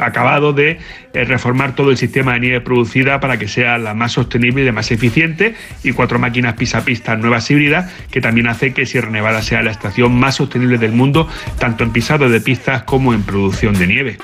acabado 0.00 0.52
de 0.52 0.78
eh, 1.12 1.24
reformar 1.24 1.74
todo 1.74 1.90
el 1.90 1.96
sistema 1.96 2.34
de 2.34 2.40
nieve 2.40 2.60
producida 2.60 3.20
para 3.20 3.38
que 3.38 3.48
sea 3.48 3.76
la 3.76 3.92
más 3.92 4.12
sostenible 4.12 4.62
y 4.62 4.66
la 4.66 4.72
más 4.72 4.90
eficiente 4.90 5.54
y 5.82 5.92
cuatro 5.92 6.18
máquinas 6.18 6.54
pisa-pista 6.54 7.16
nuevas 7.16 7.50
híbridas 7.50 7.92
que 8.10 8.20
también 8.20 8.46
hace 8.46 8.72
que 8.72 8.86
Sierra 8.86 9.10
Nevada 9.10 9.42
sea 9.42 9.62
la 9.62 9.72
estación 9.72 10.18
más 10.18 10.36
sostenible 10.36 10.78
del 10.78 10.92
mundo, 10.92 11.28
tanto 11.58 11.84
en 11.84 11.90
pisado 11.90 12.28
de 12.28 12.40
pistas 12.40 12.84
como 12.84 13.12
en 13.12 13.22
producción 13.22 13.74
de 13.74 13.86
nieve. 13.86 14.18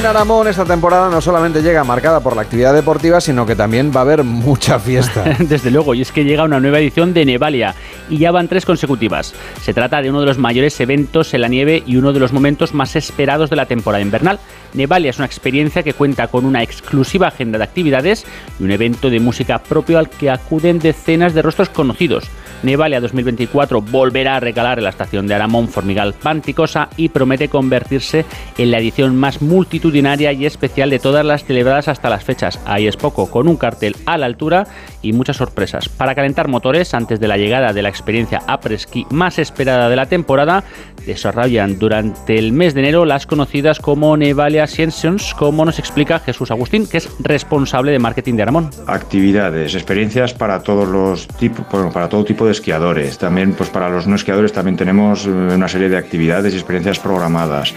En 0.00 0.06
Aramón 0.06 0.48
esta 0.48 0.64
temporada 0.64 1.10
no 1.10 1.20
solamente 1.20 1.60
llega 1.62 1.84
marcada 1.84 2.20
por 2.20 2.34
la 2.34 2.40
actividad 2.40 2.72
deportiva, 2.72 3.20
sino 3.20 3.44
que 3.44 3.54
también 3.54 3.92
va 3.94 4.00
a 4.00 4.04
haber 4.04 4.24
mucha 4.24 4.78
fiesta. 4.78 5.24
Desde 5.38 5.70
luego, 5.70 5.92
y 5.94 6.00
es 6.00 6.10
que 6.10 6.24
llega 6.24 6.44
una 6.44 6.58
nueva 6.58 6.78
edición 6.78 7.12
de 7.12 7.26
Nevalia, 7.26 7.74
y 8.08 8.16
ya 8.16 8.30
van 8.30 8.48
tres 8.48 8.64
consecutivas. 8.64 9.34
Se 9.60 9.74
trata 9.74 10.00
de 10.00 10.08
uno 10.08 10.20
de 10.20 10.26
los 10.26 10.38
mayores 10.38 10.80
eventos 10.80 11.34
en 11.34 11.42
la 11.42 11.48
nieve 11.48 11.82
y 11.86 11.96
uno 11.96 12.14
de 12.14 12.20
los 12.20 12.32
momentos 12.32 12.72
más 12.72 12.96
esperados 12.96 13.50
de 13.50 13.56
la 13.56 13.66
temporada 13.66 14.00
invernal. 14.00 14.38
Nevalia 14.72 15.10
es 15.10 15.18
una 15.18 15.26
experiencia 15.26 15.82
que 15.82 15.92
cuenta 15.92 16.28
con 16.28 16.46
una 16.46 16.62
exclusiva 16.62 17.28
agenda 17.28 17.58
de 17.58 17.64
actividades 17.64 18.24
y 18.58 18.64
un 18.64 18.70
evento 18.70 19.10
de 19.10 19.20
música 19.20 19.58
propio 19.58 19.98
al 19.98 20.08
que 20.08 20.30
acuden 20.30 20.78
decenas 20.78 21.34
de 21.34 21.42
rostros 21.42 21.68
conocidos. 21.68 22.30
Nevalia 22.62 23.00
2024 23.00 23.80
volverá 23.80 24.36
a 24.36 24.40
recalar 24.40 24.78
en 24.78 24.84
la 24.84 24.90
estación 24.90 25.26
de 25.26 25.34
Aramón 25.34 25.68
Formigal 25.68 26.14
Panticosa 26.14 26.90
y 26.96 27.08
promete 27.08 27.48
convertirse 27.48 28.24
en 28.58 28.70
la 28.70 28.78
edición 28.78 29.16
más 29.16 29.40
multitudinaria 29.40 30.32
y 30.32 30.44
especial 30.44 30.90
de 30.90 30.98
todas 30.98 31.24
las 31.24 31.44
celebradas 31.44 31.88
hasta 31.88 32.10
las 32.10 32.24
fechas. 32.24 32.60
Ahí 32.66 32.86
es 32.86 32.96
poco, 32.96 33.30
con 33.30 33.48
un 33.48 33.56
cartel 33.56 33.96
a 34.04 34.18
la 34.18 34.26
altura 34.26 34.66
y 35.02 35.12
muchas 35.12 35.36
sorpresas. 35.36 35.88
Para 35.88 36.14
calentar 36.14 36.48
motores 36.48 36.94
antes 36.94 37.20
de 37.20 37.28
la 37.28 37.36
llegada 37.36 37.72
de 37.72 37.82
la 37.82 37.88
experiencia 37.88 38.42
après-ski 38.46 39.06
más 39.10 39.38
esperada 39.38 39.88
de 39.88 39.96
la 39.96 40.06
temporada, 40.06 40.64
desarrollan 41.06 41.78
durante 41.78 42.38
el 42.38 42.52
mes 42.52 42.74
de 42.74 42.80
enero 42.80 43.04
las 43.04 43.26
conocidas 43.26 43.80
como 43.80 44.16
Nevalia 44.16 44.66
Sessions, 44.66 45.34
como 45.34 45.64
nos 45.64 45.78
explica 45.78 46.18
Jesús 46.18 46.50
Agustín, 46.50 46.86
que 46.86 46.98
es 46.98 47.08
responsable 47.20 47.92
de 47.92 47.98
marketing 47.98 48.34
de 48.34 48.42
Aramón. 48.42 48.70
Actividades, 48.86 49.74
experiencias 49.74 50.34
para 50.34 50.62
todos 50.62 50.88
los 50.88 51.26
tipos, 51.28 51.66
para 51.92 52.08
todo 52.08 52.24
tipo 52.24 52.46
de 52.46 52.52
esquiadores. 52.52 53.18
También, 53.18 53.54
pues 53.54 53.70
para 53.70 53.88
los 53.88 54.06
no 54.06 54.16
esquiadores 54.16 54.52
también 54.52 54.76
tenemos 54.76 55.26
eh, 55.26 55.30
una 55.30 55.68
serie 55.68 55.88
de 55.88 55.96
actividades 55.96 56.54
y 56.54 56.56
experiencias 56.56 56.98
programadas. 56.98 57.74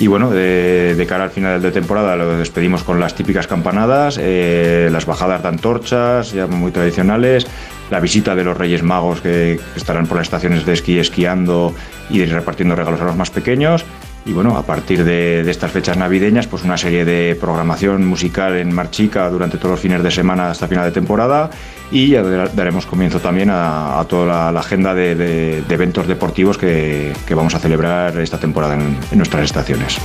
Y 0.00 0.08
bueno, 0.08 0.30
de, 0.30 1.04
cara 1.08 1.24
al 1.24 1.30
final 1.30 1.62
de 1.62 1.70
temporada 1.70 2.16
lo 2.16 2.36
despedimos 2.36 2.82
con 2.82 2.98
las 2.98 3.14
típicas 3.14 3.46
campanadas, 3.46 4.18
eh, 4.20 4.88
las 4.90 5.06
bajadas 5.06 5.42
de 5.42 5.48
antorchas, 5.48 6.32
ya 6.32 6.46
muy 6.46 6.72
tradicionales, 6.72 7.46
la 7.90 8.00
visita 8.00 8.34
de 8.34 8.44
los 8.44 8.56
Reyes 8.56 8.82
Magos 8.82 9.20
que, 9.20 9.60
estarán 9.76 10.06
por 10.06 10.16
las 10.16 10.26
estaciones 10.26 10.66
de 10.66 10.72
esquí 10.72 10.98
esquiando 10.98 11.74
y 12.10 12.24
repartiendo 12.24 12.74
regalos 12.74 13.00
a 13.00 13.04
los 13.04 13.16
más 13.16 13.30
pequeños. 13.30 13.84
Y 14.26 14.32
bueno, 14.32 14.56
a 14.56 14.62
partir 14.62 15.04
de, 15.04 15.48
estas 15.50 15.70
fechas 15.70 15.96
navideñas, 15.96 16.46
pues 16.46 16.64
una 16.64 16.78
serie 16.78 17.04
de 17.04 17.36
programación 17.38 18.06
musical 18.06 18.56
en 18.56 18.74
Marchica 18.74 19.28
durante 19.28 19.58
todos 19.58 19.72
los 19.72 19.80
fines 19.80 20.02
de 20.02 20.10
semana 20.10 20.50
hasta 20.50 20.66
final 20.66 20.84
de 20.84 20.92
temporada 20.92 21.50
y 21.90 22.08
ya 22.08 22.22
daremos 22.22 22.86
comienzo 22.86 23.20
también 23.20 23.50
a, 23.52 24.02
toda 24.08 24.50
la, 24.50 24.60
agenda 24.60 24.94
de, 24.94 25.62
eventos 25.68 26.06
deportivos 26.06 26.56
que, 26.56 27.12
vamos 27.30 27.54
a 27.54 27.58
celebrar 27.58 28.18
esta 28.18 28.38
temporada 28.38 28.74
en 28.74 29.18
nuestras 29.18 29.44
estaciones. 29.44 29.98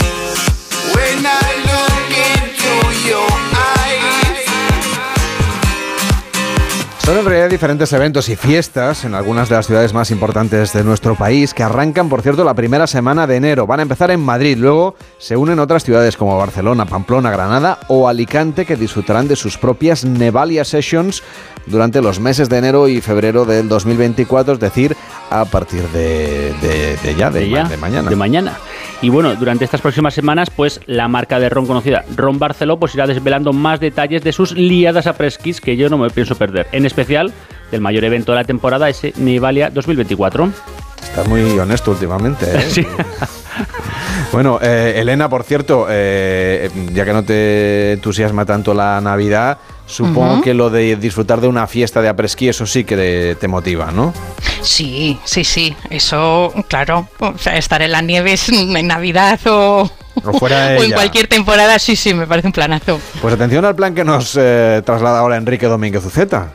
Son 7.09 7.17
en 7.17 7.25
realidad 7.25 7.49
diferentes 7.49 7.91
eventos 7.91 8.29
y 8.29 8.35
fiestas 8.35 9.03
en 9.03 9.15
algunas 9.15 9.49
de 9.49 9.55
las 9.55 9.65
ciudades 9.65 9.95
más 9.95 10.11
importantes 10.11 10.73
de 10.73 10.83
nuestro 10.83 11.15
país 11.15 11.55
que 11.55 11.63
arrancan, 11.63 12.07
por 12.07 12.21
cierto, 12.21 12.43
la 12.43 12.53
primera 12.53 12.85
semana 12.85 13.25
de 13.25 13.37
enero. 13.37 13.65
Van 13.65 13.79
a 13.79 13.81
empezar 13.81 14.11
en 14.11 14.19
Madrid, 14.19 14.59
luego 14.59 14.93
se 15.17 15.35
unen 15.35 15.57
otras 15.57 15.83
ciudades 15.83 16.15
como 16.15 16.37
Barcelona, 16.37 16.85
Pamplona, 16.85 17.31
Granada 17.31 17.79
o 17.87 18.07
Alicante 18.07 18.63
que 18.63 18.75
disfrutarán 18.75 19.27
de 19.27 19.35
sus 19.35 19.57
propias 19.57 20.05
Nevalia 20.05 20.63
Sessions 20.63 21.23
durante 21.65 21.99
los 21.99 22.19
meses 22.19 22.47
de 22.47 22.59
enero 22.59 22.87
y 22.87 23.01
febrero 23.01 23.43
del 23.43 23.67
2024, 23.69 24.53
es 24.53 24.59
decir, 24.59 24.95
a 25.31 25.45
partir 25.45 25.81
de, 25.89 26.53
ya, 27.17 27.31
de, 27.31 27.39
de 27.39 27.77
mañana. 27.77 28.07
De 28.07 28.15
mañana. 28.15 28.59
Y 29.01 29.09
bueno, 29.09 29.33
durante 29.35 29.63
estas 29.63 29.79
próximas 29.79 30.13
semanas, 30.13 30.49
pues 30.49 30.81
la 30.85 31.07
marca 31.07 31.39
de 31.39 31.47
ron 31.47 31.65
conocida, 31.65 32.03
Ron 32.17 32.37
Barceló, 32.37 32.79
pues 32.79 32.93
irá 32.95 33.07
desvelando 33.07 33.53
más 33.53 33.79
detalles 33.79 34.23
de 34.23 34.33
sus 34.33 34.51
liadas 34.51 35.07
a 35.07 35.13
presquis 35.13 35.61
que 35.61 35.77
yo 35.77 35.89
no 35.89 35.97
me 35.97 36.09
pienso 36.09 36.35
perder. 36.35 36.67
En 36.73 36.85
especial 36.85 37.31
del 37.71 37.79
mayor 37.79 38.03
evento 38.03 38.33
de 38.33 38.39
la 38.39 38.43
temporada, 38.43 38.89
ese 38.89 39.13
Nivalia 39.15 39.69
2024. 39.69 40.49
Estás 41.01 41.27
muy 41.29 41.57
honesto 41.57 41.91
últimamente, 41.91 42.45
¿eh? 42.45 42.61
Sí. 42.69 42.85
bueno, 44.33 44.59
eh, 44.61 44.95
Elena, 44.97 45.29
por 45.29 45.43
cierto, 45.43 45.87
eh, 45.89 46.69
ya 46.93 47.05
que 47.05 47.13
no 47.13 47.23
te 47.23 47.93
entusiasma 47.93 48.45
tanto 48.45 48.73
la 48.73 48.99
Navidad, 48.99 49.59
Supongo 49.89 50.41
que 50.41 50.53
lo 50.53 50.69
de 50.69 50.95
disfrutar 50.97 51.41
de 51.41 51.47
una 51.47 51.65
fiesta 51.65 51.99
de 51.99 52.09
apresquí, 52.09 52.47
eso 52.47 52.67
sí 52.67 52.83
que 52.83 53.35
te, 53.39 53.47
motiva, 53.47 53.91
¿no? 53.91 54.13
Sí, 54.61 55.19
sí, 55.25 55.43
sí. 55.43 55.75
Eso, 55.89 56.53
claro. 56.67 57.09
O 57.17 57.37
sea, 57.39 57.57
estar 57.57 57.81
en 57.81 57.91
la 57.91 58.01
nieve 58.03 58.35
en 58.49 58.87
Navidad 58.87 59.39
o, 59.47 59.89
en 60.23 60.91
cualquier 60.91 61.27
temporada, 61.27 61.79
sí, 61.79 61.95
sí, 61.95 62.13
me 62.13 62.27
parece 62.27 62.47
un 62.47 62.53
planazo. 62.53 63.01
Pues 63.19 63.33
atención 63.33 63.65
al 63.65 63.75
plan 63.75 63.95
que 63.95 64.03
nos 64.03 64.37
eh, 64.39 64.83
traslada 64.85 65.19
ahora 65.19 65.37
Enrique 65.37 65.65
Domínguez 65.65 66.05
Uceta. 66.05 66.53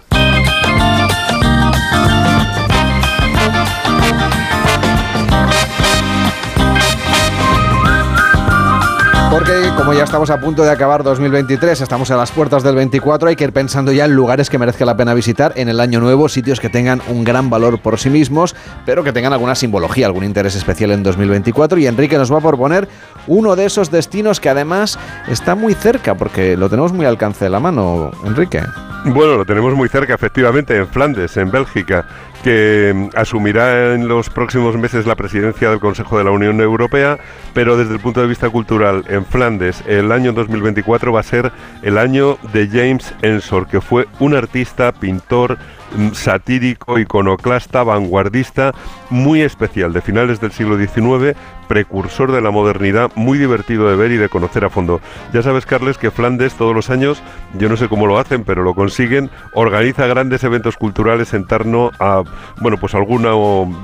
Porque 9.34 9.68
como 9.76 9.92
ya 9.92 10.04
estamos 10.04 10.30
a 10.30 10.38
punto 10.38 10.62
de 10.62 10.70
acabar 10.70 11.02
2023, 11.02 11.80
estamos 11.80 12.08
a 12.12 12.16
las 12.16 12.30
puertas 12.30 12.62
del 12.62 12.76
24, 12.76 13.30
hay 13.30 13.34
que 13.34 13.42
ir 13.42 13.52
pensando 13.52 13.90
ya 13.90 14.04
en 14.04 14.14
lugares 14.14 14.48
que 14.48 14.58
merezca 14.58 14.84
la 14.84 14.96
pena 14.96 15.12
visitar 15.12 15.52
en 15.56 15.68
el 15.68 15.80
año 15.80 15.98
nuevo, 15.98 16.28
sitios 16.28 16.60
que 16.60 16.68
tengan 16.68 17.02
un 17.08 17.24
gran 17.24 17.50
valor 17.50 17.80
por 17.80 17.98
sí 17.98 18.10
mismos, 18.10 18.54
pero 18.86 19.02
que 19.02 19.12
tengan 19.12 19.32
alguna 19.32 19.56
simbología, 19.56 20.06
algún 20.06 20.22
interés 20.22 20.54
especial 20.54 20.92
en 20.92 21.02
2024. 21.02 21.80
Y 21.80 21.88
Enrique 21.88 22.16
nos 22.16 22.32
va 22.32 22.38
a 22.38 22.42
proponer 22.42 22.86
uno 23.26 23.56
de 23.56 23.64
esos 23.64 23.90
destinos 23.90 24.38
que 24.38 24.50
además 24.50 25.00
está 25.26 25.56
muy 25.56 25.74
cerca, 25.74 26.14
porque 26.14 26.56
lo 26.56 26.70
tenemos 26.70 26.92
muy 26.92 27.04
al 27.04 27.14
alcance 27.14 27.46
de 27.46 27.50
la 27.50 27.58
mano, 27.58 28.12
Enrique. 28.24 28.62
Bueno, 29.06 29.36
lo 29.36 29.44
tenemos 29.44 29.74
muy 29.74 29.88
cerca, 29.88 30.14
efectivamente, 30.14 30.76
en 30.76 30.86
Flandes, 30.86 31.36
en 31.36 31.50
Bélgica 31.50 32.06
que 32.44 33.08
asumirá 33.14 33.94
en 33.94 34.06
los 34.06 34.28
próximos 34.28 34.76
meses 34.76 35.06
la 35.06 35.14
presidencia 35.16 35.70
del 35.70 35.80
Consejo 35.80 36.18
de 36.18 36.24
la 36.24 36.30
Unión 36.30 36.60
Europea, 36.60 37.18
pero 37.54 37.78
desde 37.78 37.94
el 37.94 38.00
punto 38.00 38.20
de 38.20 38.26
vista 38.26 38.50
cultural, 38.50 39.02
en 39.08 39.24
Flandes, 39.24 39.82
el 39.86 40.12
año 40.12 40.34
2024 40.34 41.10
va 41.10 41.20
a 41.20 41.22
ser 41.22 41.52
el 41.80 41.96
año 41.96 42.36
de 42.52 42.68
James 42.68 43.14
Ensor, 43.22 43.66
que 43.66 43.80
fue 43.80 44.06
un 44.20 44.34
artista, 44.34 44.92
pintor, 44.92 45.56
mm, 45.96 46.10
satírico, 46.12 46.98
iconoclasta, 46.98 47.82
vanguardista, 47.82 48.74
muy 49.08 49.40
especial 49.40 49.94
de 49.94 50.02
finales 50.02 50.38
del 50.38 50.52
siglo 50.52 50.76
XIX, 50.76 51.34
precursor 51.68 52.32
de 52.32 52.40
la 52.40 52.50
modernidad, 52.50 53.10
muy 53.14 53.38
divertido 53.38 53.88
de 53.88 53.96
ver 53.96 54.12
y 54.12 54.16
de 54.16 54.28
conocer 54.28 54.64
a 54.64 54.70
fondo. 54.70 55.00
Ya 55.32 55.42
sabes, 55.42 55.66
Carles, 55.66 55.98
que 55.98 56.10
Flandes 56.10 56.54
todos 56.54 56.74
los 56.74 56.90
años, 56.90 57.22
yo 57.54 57.68
no 57.68 57.76
sé 57.76 57.88
cómo 57.88 58.06
lo 58.06 58.18
hacen, 58.18 58.44
pero 58.44 58.62
lo 58.62 58.74
consiguen, 58.74 59.30
organiza 59.54 60.06
grandes 60.06 60.44
eventos 60.44 60.76
culturales 60.76 61.32
en 61.32 61.46
torno 61.46 61.90
a, 61.98 62.22
bueno, 62.60 62.76
pues 62.76 62.94
alguna 62.94 63.30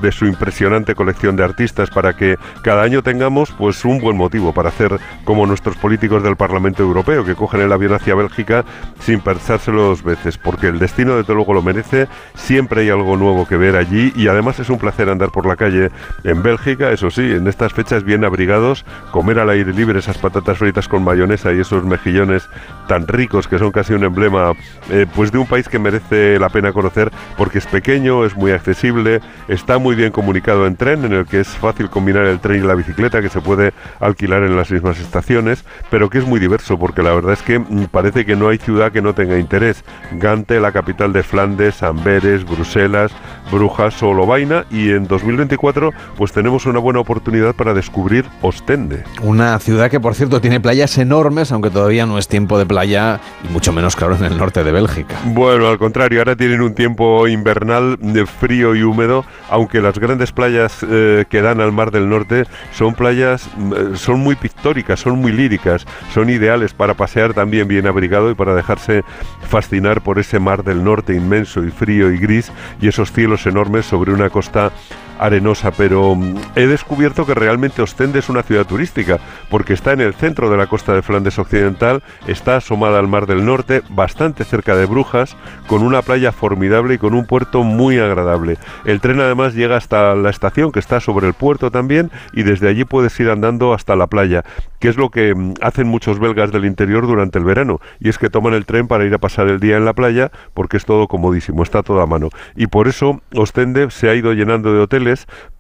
de 0.03 0.13
su 0.13 0.27
impresionante 0.27 0.95
colección 0.95 1.37
de 1.37 1.45
artistas 1.45 1.91
para 1.91 2.15
que 2.15 2.37
cada 2.63 2.83
año 2.83 3.03
tengamos 3.03 3.51
pues 3.53 3.85
un 3.85 4.01
buen 4.01 4.17
motivo 4.17 4.53
para 4.53 4.69
hacer 4.69 4.99
como 5.25 5.47
nuestros 5.47 5.77
políticos 5.77 6.23
del 6.23 6.37
Parlamento 6.37 6.83
Europeo, 6.83 7.25
que 7.25 7.35
cogen 7.35 7.63
el 7.63 7.73
avión 7.73 7.95
hacia 7.95 8.15
Bélgica 8.15 8.65
sin 9.01 9.21
pensárselo 9.21 9.83
dos 9.83 10.03
veces, 10.03 10.37
porque 10.37 10.69
el 10.69 10.79
destino 10.79 11.17
de 11.17 11.25
luego 11.35 11.55
lo 11.55 11.63
merece, 11.63 12.09
siempre 12.35 12.83
hay 12.83 12.91
algo 12.91 13.17
nuevo 13.17 13.47
que 13.47 13.57
ver 13.57 13.77
allí 13.77 14.13
y 14.17 14.29
además 14.29 14.59
es 14.59 14.71
un 14.71 14.79
placer 14.79 15.09
andar 15.09 15.31
por 15.31 15.47
la 15.47 15.57
calle 15.57 15.91
en 16.25 16.43
Bélgica, 16.43 16.91
eso 16.91 17.11
sí, 17.11 17.23
en 17.23 17.47
estas 17.47 17.70
fechas 17.73 18.05
bien 18.05 18.25
abrigados, 18.25 18.85
comer 19.11 19.39
al 19.39 19.51
aire 19.51 19.73
libre 19.73 19.99
esas 19.99 20.19
patatas 20.19 20.59
fritas 20.59 20.89
con 20.89 21.05
mayonesa 21.05 21.53
y 21.53 21.61
esos 21.61 21.85
mejillones 21.85 22.49
tan 22.89 23.07
ricos 23.07 23.49
que 23.49 23.59
son 23.59 23.71
casi 23.71 23.93
un 23.93 24.05
emblema 24.05 24.53
eh, 24.91 25.07
pues 25.15 25.33
de 25.33 25.39
un 25.39 25.47
país 25.47 25.69
que 25.69 25.79
merece 25.79 26.39
la 26.39 26.49
pena 26.49 26.73
conocer 26.73 27.11
porque 27.37 27.59
es 27.59 27.67
pequeño, 27.67 28.25
es 28.25 28.37
muy 28.37 28.53
accesible, 28.53 29.21
está 29.49 29.79
muy 29.79 29.95
bien 29.95 30.13
comunicado 30.13 30.67
en 30.67 30.77
tren, 30.77 31.05
en 31.05 31.13
el 31.13 31.27
que 31.27 31.41
es 31.41 31.49
fácil 31.49 31.91
combinar 31.91 32.25
el 32.25 32.41
tren 32.41 32.65
y 32.65 32.67
la 32.67 32.75
bicicleta 32.75 33.21
que 33.21 33.29
se 33.29 33.41
puede 33.41 33.73
alquilar 34.01 34.43
en 34.43 34.57
las 34.57 34.71
mismas 34.71 34.99
estaciones, 34.99 35.65
pero 35.91 36.11
que 36.11 36.19
es 36.19 36.27
muy 36.27 36.41
diverso 36.41 36.79
porque 36.79 37.03
la 37.03 37.13
verdad 37.13 37.33
es 37.33 37.43
que 37.43 37.59
mm, 37.59 37.87
parece 37.91 38.25
que 38.25 38.37
no 38.37 38.49
hay 38.49 38.59
ciudad 38.59 38.93
que 38.93 39.03
no 39.03 39.15
tenga 39.15 39.39
interés. 39.39 39.85
Gante, 40.13 40.61
la 40.61 40.73
capital 40.73 41.13
de 41.13 41.23
Flandes, 41.23 41.83
Amberes, 41.83 42.45
Bruselas, 42.45 43.13
Brujas 43.51 44.03
o 44.03 44.13
Lovaina 44.13 44.65
y 44.71 44.91
en 44.91 45.07
2024 45.07 45.93
pues 46.17 46.33
tenemos 46.33 46.67
una 46.67 46.79
buena 46.79 47.01
oportunidad 47.01 47.55
para 47.61 47.75
descubrir 47.75 48.25
Ostende. 48.41 49.05
Una 49.21 49.59
ciudad 49.59 49.91
que 49.91 50.01
por 50.01 50.15
cierto 50.15 50.41
tiene 50.41 50.61
playas 50.61 50.97
enormes, 50.97 51.53
aunque 51.53 51.69
todavía 51.69 52.07
no 52.07 52.17
es 52.17 52.27
tiempo 52.27 52.59
de 52.59 52.65
playa 52.65 53.21
y 53.47 53.53
mucho 53.53 53.71
menos 53.71 53.97
claro 53.97 54.17
en 54.17 54.25
el 54.25 54.39
norte 54.39 54.65
de 54.65 54.73
Bélgica. 54.73 55.21
Bueno, 55.27 55.69
al 55.69 55.77
contrario, 55.77 56.21
ahora 56.21 56.37
tienen 56.37 56.63
un 56.63 56.75
tiempo 56.75 57.29
invernal 57.29 57.99
de 58.01 58.25
frío 58.25 58.75
y 58.75 58.83
húmedo, 58.83 59.27
aunque 59.51 59.83
las 59.83 59.99
grandes 59.99 60.33
playas 60.33 60.79
eh, 60.89 61.27
que 61.29 61.43
dan 61.43 61.61
al 61.61 61.71
Mar 61.71 61.91
del 61.91 62.09
Norte 62.09 62.47
son 62.73 62.95
playas, 62.95 63.47
mm, 63.59 63.95
son 63.95 64.21
muy 64.21 64.37
pictóricas, 64.37 65.01
son 65.01 65.19
muy 65.19 65.33
líricas, 65.33 65.85
son 66.15 66.31
ideales 66.31 66.73
para 66.73 66.95
pasear 66.95 67.35
también 67.35 67.69
bien 67.69 67.87
abrigado 67.87 68.31
y 68.31 68.35
para 68.35 68.55
dejarse 68.55 69.05
fascinar 69.51 70.01
por 70.01 70.19
ese 70.19 70.41
Mar 70.41 70.65
del 70.65 70.83
Norte 70.83 71.15
inmenso 71.15 71.63
y 71.63 71.71
frío 71.71 72.11
y 72.11 72.17
gris 72.17 72.51
y 72.81 72.89
esos 72.89 73.13
cielos 73.13 73.47
enormes 73.47 73.85
sobre 73.85 74.15
una 74.15 74.31
costa 74.31 74.73
arenosa, 75.21 75.71
pero 75.71 76.17
mm, 76.17 76.37
he 76.57 76.67
descubierto 76.67 77.27
que 77.27 77.35
realmente 77.35 77.83
Ostende 77.83 78.19
es 78.19 78.29
una 78.29 78.43
ciudad 78.43 78.67
turística, 78.67 79.19
porque 79.51 79.75
está 79.75 79.93
en 79.93 80.01
el 80.01 80.15
centro 80.15 80.51
de 80.51 80.57
la 80.57 80.67
costa 80.67 80.95
de 80.95 81.03
Flandes 81.03 81.39
Occidental, 81.39 82.03
está 82.27 82.57
asomada 82.57 82.99
al 82.99 83.07
Mar 83.07 83.27
del 83.27 83.45
Norte, 83.45 83.83
bastante 83.91 84.45
cerca 84.45 84.75
de 84.75 84.87
Brujas, 84.87 85.37
con 85.67 85.83
una 85.83 86.03
playa 86.03 86.33
formidable 86.33 86.95
y 86.95 86.99
con 86.99 87.15
un 87.15 87.27
puerto 87.27 87.63
muy 87.63 87.99
agradable. 87.99 88.57
El 88.85 89.01
tren 89.01 89.21
además 89.21 89.55
llega 89.55 89.77
hasta 89.77 90.15
la 90.15 90.31
estación, 90.31 90.73
que 90.73 90.81
está 90.81 91.01
sobre 91.01 91.27
el 91.27 91.35
puerto 91.35 91.71
también, 91.71 92.11
y 92.33 92.43
desde 92.43 92.69
allí 92.69 92.85
puedes 92.85 93.19
ir 93.21 93.29
andando 93.29 93.75
hasta 93.75 93.97
la 93.97 94.07
playa, 94.07 94.45
que 94.79 94.89
es 94.89 94.97
lo 94.97 95.11
que 95.11 95.35
mm, 95.35 95.55
hacen 95.61 95.87
muchos 95.87 96.19
belgas 96.19 96.51
del 96.51 96.65
interior 96.65 97.07
durante 97.07 97.39
el 97.39 97.45
verano, 97.45 97.81
y 98.01 98.09
es 98.09 98.17
que 98.17 98.31
toman 98.31 98.55
el 98.55 98.65
tren 98.65 98.89
para 98.89 99.05
ir 99.05 99.13
a 99.13 99.19
pasar 99.19 99.49
el 99.49 99.61
día 99.61 99.77
en 99.77 99.85
la 99.85 99.93
playa, 99.93 100.31
porque 100.55 100.79
es 100.79 100.87
todo 100.87 101.09
comodísimo, 101.09 101.63
está 101.63 101.83
todo 101.83 102.01
a 102.01 102.07
mano. 102.07 102.31
Y 102.57 102.69
por 102.69 102.89
eso 102.89 103.21
Ostende 103.35 103.91
se 103.91 104.09
ha 104.09 104.15
ido 104.15 104.33
llenando 104.33 104.73
de 104.73 104.81
hoteles, 104.81 105.10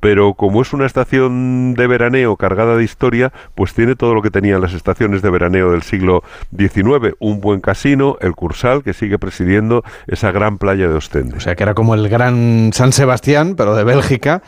pero 0.01 0.35
como 0.35 0.63
es 0.63 0.73
una 0.73 0.87
estación 0.87 1.75
de 1.75 1.87
veraneo 1.87 2.37
cargada 2.37 2.77
de 2.77 2.85
historia, 2.85 3.33
pues 3.55 3.75
tiene 3.75 3.97
todo 3.97 4.15
lo 4.15 4.23
que 4.23 4.31
tenían 4.31 4.61
las 4.61 4.73
estaciones 4.73 5.23
de 5.23 5.31
veraneo 5.31 5.73
del 5.73 5.83
siglo 5.83 6.23
XIX, 6.57 7.15
un 7.19 7.41
buen 7.41 7.61
casino, 7.61 8.17
el 8.21 8.35
Cursal, 8.35 8.83
que 8.83 8.93
sigue 8.93 9.19
presidiendo 9.19 9.83
esa 10.07 10.33
gran 10.33 10.59
playa 10.59 10.89
de 10.89 10.95
Ostende. 10.95 11.37
O 11.37 11.41
sea 11.41 11.55
que 11.55 11.63
era 11.63 11.75
como 11.75 11.95
el 11.95 12.09
gran 12.09 12.71
San 12.73 12.93
Sebastián, 12.93 13.55
pero 13.57 13.75
de 13.75 13.85
Bélgica 13.85 14.43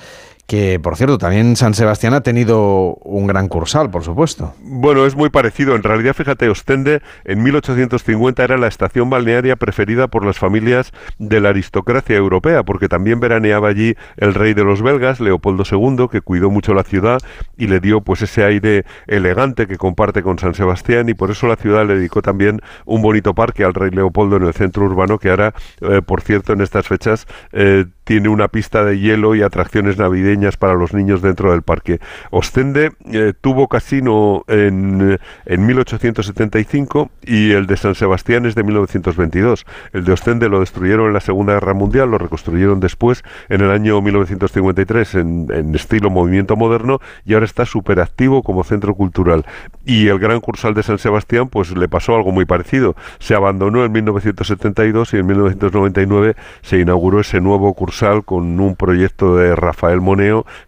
que 0.46 0.78
por 0.80 0.96
cierto 0.96 1.18
también 1.18 1.56
San 1.56 1.74
Sebastián 1.74 2.14
ha 2.14 2.20
tenido 2.20 2.94
un 2.96 3.26
gran 3.26 3.48
cursal, 3.48 3.90
por 3.90 4.02
supuesto. 4.02 4.54
Bueno, 4.60 5.06
es 5.06 5.16
muy 5.16 5.30
parecido. 5.30 5.74
En 5.74 5.82
realidad, 5.82 6.14
fíjate, 6.14 6.48
Ostende 6.48 7.00
en 7.24 7.42
1850 7.42 8.44
era 8.44 8.58
la 8.58 8.66
estación 8.66 9.08
balnearia 9.08 9.56
preferida 9.56 10.08
por 10.08 10.26
las 10.26 10.38
familias 10.38 10.92
de 11.18 11.40
la 11.40 11.50
aristocracia 11.50 12.16
europea, 12.16 12.64
porque 12.64 12.88
también 12.88 13.20
veraneaba 13.20 13.68
allí 13.68 13.94
el 14.16 14.34
rey 14.34 14.52
de 14.52 14.64
los 14.64 14.82
belgas, 14.82 15.20
Leopoldo 15.20 15.64
II, 15.70 16.08
que 16.10 16.20
cuidó 16.20 16.50
mucho 16.50 16.74
la 16.74 16.84
ciudad 16.84 17.20
y 17.56 17.68
le 17.68 17.80
dio 17.80 18.00
pues 18.02 18.22
ese 18.22 18.44
aire 18.44 18.84
elegante 19.06 19.66
que 19.66 19.78
comparte 19.78 20.22
con 20.22 20.38
San 20.38 20.54
Sebastián 20.54 21.08
y 21.08 21.14
por 21.14 21.30
eso 21.30 21.46
la 21.46 21.56
ciudad 21.56 21.86
le 21.86 21.94
dedicó 21.94 22.20
también 22.20 22.60
un 22.84 23.00
bonito 23.00 23.34
parque 23.34 23.64
al 23.64 23.74
rey 23.74 23.90
Leopoldo 23.90 24.36
en 24.36 24.44
el 24.44 24.52
centro 24.52 24.84
urbano 24.84 25.18
que 25.18 25.30
ahora, 25.30 25.54
eh, 25.80 26.02
por 26.04 26.20
cierto, 26.20 26.52
en 26.52 26.60
estas 26.60 26.86
fechas 26.86 27.26
eh, 27.52 27.86
tiene 28.04 28.28
una 28.28 28.48
pista 28.48 28.84
de 28.84 28.98
hielo 28.98 29.34
y 29.34 29.42
atracciones 29.42 29.96
navideñas 29.96 30.31
para 30.58 30.74
los 30.74 30.94
niños 30.94 31.22
dentro 31.22 31.52
del 31.52 31.62
parque. 31.62 32.00
Ostende 32.30 32.92
eh, 33.12 33.32
tuvo 33.38 33.68
casino 33.68 34.44
en, 34.48 35.18
en 35.46 35.66
1875 35.66 37.10
y 37.22 37.52
el 37.52 37.66
de 37.66 37.76
San 37.76 37.94
Sebastián 37.94 38.46
es 38.46 38.54
de 38.54 38.62
1922. 38.62 39.66
El 39.92 40.04
de 40.04 40.12
Ostende 40.12 40.48
lo 40.48 40.60
destruyeron 40.60 41.08
en 41.08 41.12
la 41.12 41.20
Segunda 41.20 41.54
Guerra 41.54 41.74
Mundial, 41.74 42.10
lo 42.10 42.18
reconstruyeron 42.18 42.80
después 42.80 43.22
en 43.48 43.60
el 43.60 43.70
año 43.70 44.00
1953 44.00 45.14
en, 45.16 45.46
en 45.52 45.74
estilo 45.74 46.10
movimiento 46.10 46.56
moderno 46.56 47.00
y 47.24 47.34
ahora 47.34 47.46
está 47.46 47.66
súper 47.66 48.00
activo 48.00 48.42
como 48.42 48.64
centro 48.64 48.94
cultural. 48.94 49.44
Y 49.84 50.08
el 50.08 50.18
Gran 50.18 50.40
Cursal 50.40 50.74
de 50.74 50.82
San 50.82 50.98
Sebastián 50.98 51.48
pues 51.48 51.76
le 51.76 51.88
pasó 51.88 52.16
algo 52.16 52.32
muy 52.32 52.46
parecido. 52.46 52.96
Se 53.18 53.34
abandonó 53.34 53.84
en 53.84 53.92
1972 53.92 55.12
y 55.12 55.18
en 55.18 55.26
1999 55.26 56.36
se 56.62 56.78
inauguró 56.78 57.20
ese 57.20 57.40
nuevo 57.40 57.72
cursal 57.74 58.24
con 58.24 58.58
un 58.58 58.76
proyecto 58.76 59.36
de 59.36 59.54
Rafael 59.54 60.00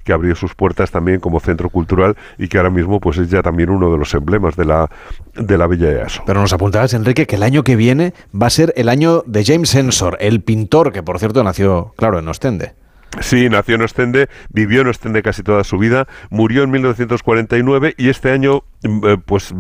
Que 0.02 0.12
abrió 0.12 0.34
sus 0.34 0.54
puertas 0.54 0.90
también 0.90 1.20
como 1.20 1.40
centro 1.40 1.70
cultural 1.70 2.16
y 2.38 2.48
que 2.48 2.58
ahora 2.58 2.70
mismo 2.70 3.00
pues 3.00 3.18
es 3.18 3.30
ya 3.30 3.42
también 3.42 3.70
uno 3.70 3.90
de 3.90 3.98
los 3.98 4.12
emblemas 4.14 4.56
de 4.56 4.64
la 4.64 4.90
de 5.34 5.58
la 5.58 5.66
Villa 5.66 5.88
de 5.88 6.02
Aso. 6.02 6.22
Pero 6.26 6.40
nos 6.40 6.52
apuntabas, 6.52 6.94
Enrique, 6.94 7.26
que 7.26 7.36
el 7.36 7.42
año 7.42 7.64
que 7.64 7.76
viene 7.76 8.14
va 8.34 8.46
a 8.46 8.50
ser 8.50 8.72
el 8.76 8.88
año 8.88 9.22
de 9.26 9.44
James 9.44 9.74
Ensor, 9.74 10.16
el 10.20 10.42
pintor 10.42 10.92
que 10.92 11.02
por 11.02 11.18
cierto 11.18 11.42
nació, 11.42 11.94
claro, 11.96 12.18
en 12.18 12.28
Ostende. 12.28 12.83
Sí, 13.20 13.48
nació 13.48 13.76
en 13.76 13.82
Ostende, 13.82 14.28
vivió 14.50 14.80
en 14.80 14.88
Ostende 14.88 15.22
casi 15.22 15.42
toda 15.42 15.64
su 15.64 15.78
vida, 15.78 16.06
murió 16.30 16.64
en 16.64 16.70
1949 16.70 17.94
y 17.96 18.08
este 18.08 18.32
año 18.32 18.64
eh, 18.82 19.16
pues 19.24 19.54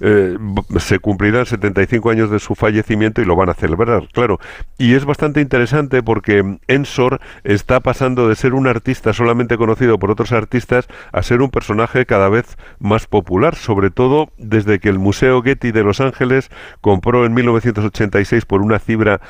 eh, 0.00 0.36
se 0.78 0.98
cumplirán 0.98 1.46
75 1.46 2.10
años 2.10 2.30
de 2.30 2.38
su 2.38 2.54
fallecimiento 2.54 3.20
y 3.20 3.24
lo 3.24 3.34
van 3.34 3.48
a 3.48 3.54
celebrar, 3.54 4.08
claro. 4.12 4.38
Y 4.76 4.94
es 4.94 5.04
bastante 5.04 5.40
interesante 5.40 6.02
porque 6.02 6.58
Ensor 6.68 7.20
está 7.44 7.80
pasando 7.80 8.28
de 8.28 8.36
ser 8.36 8.54
un 8.54 8.68
artista 8.68 9.12
solamente 9.12 9.56
conocido 9.56 9.98
por 9.98 10.10
otros 10.10 10.32
artistas 10.32 10.86
a 11.12 11.22
ser 11.22 11.40
un 11.40 11.50
personaje 11.50 12.06
cada 12.06 12.28
vez 12.28 12.56
más 12.78 13.06
popular, 13.06 13.56
sobre 13.56 13.90
todo 13.90 14.28
desde 14.36 14.78
que 14.78 14.90
el 14.90 14.98
Museo 14.98 15.42
Getty 15.42 15.72
de 15.72 15.82
Los 15.82 16.00
Ángeles 16.00 16.50
compró 16.80 17.24
en 17.24 17.34
1986 17.34 18.44
por 18.44 18.60
una 18.60 18.78
cifra, 18.78 19.20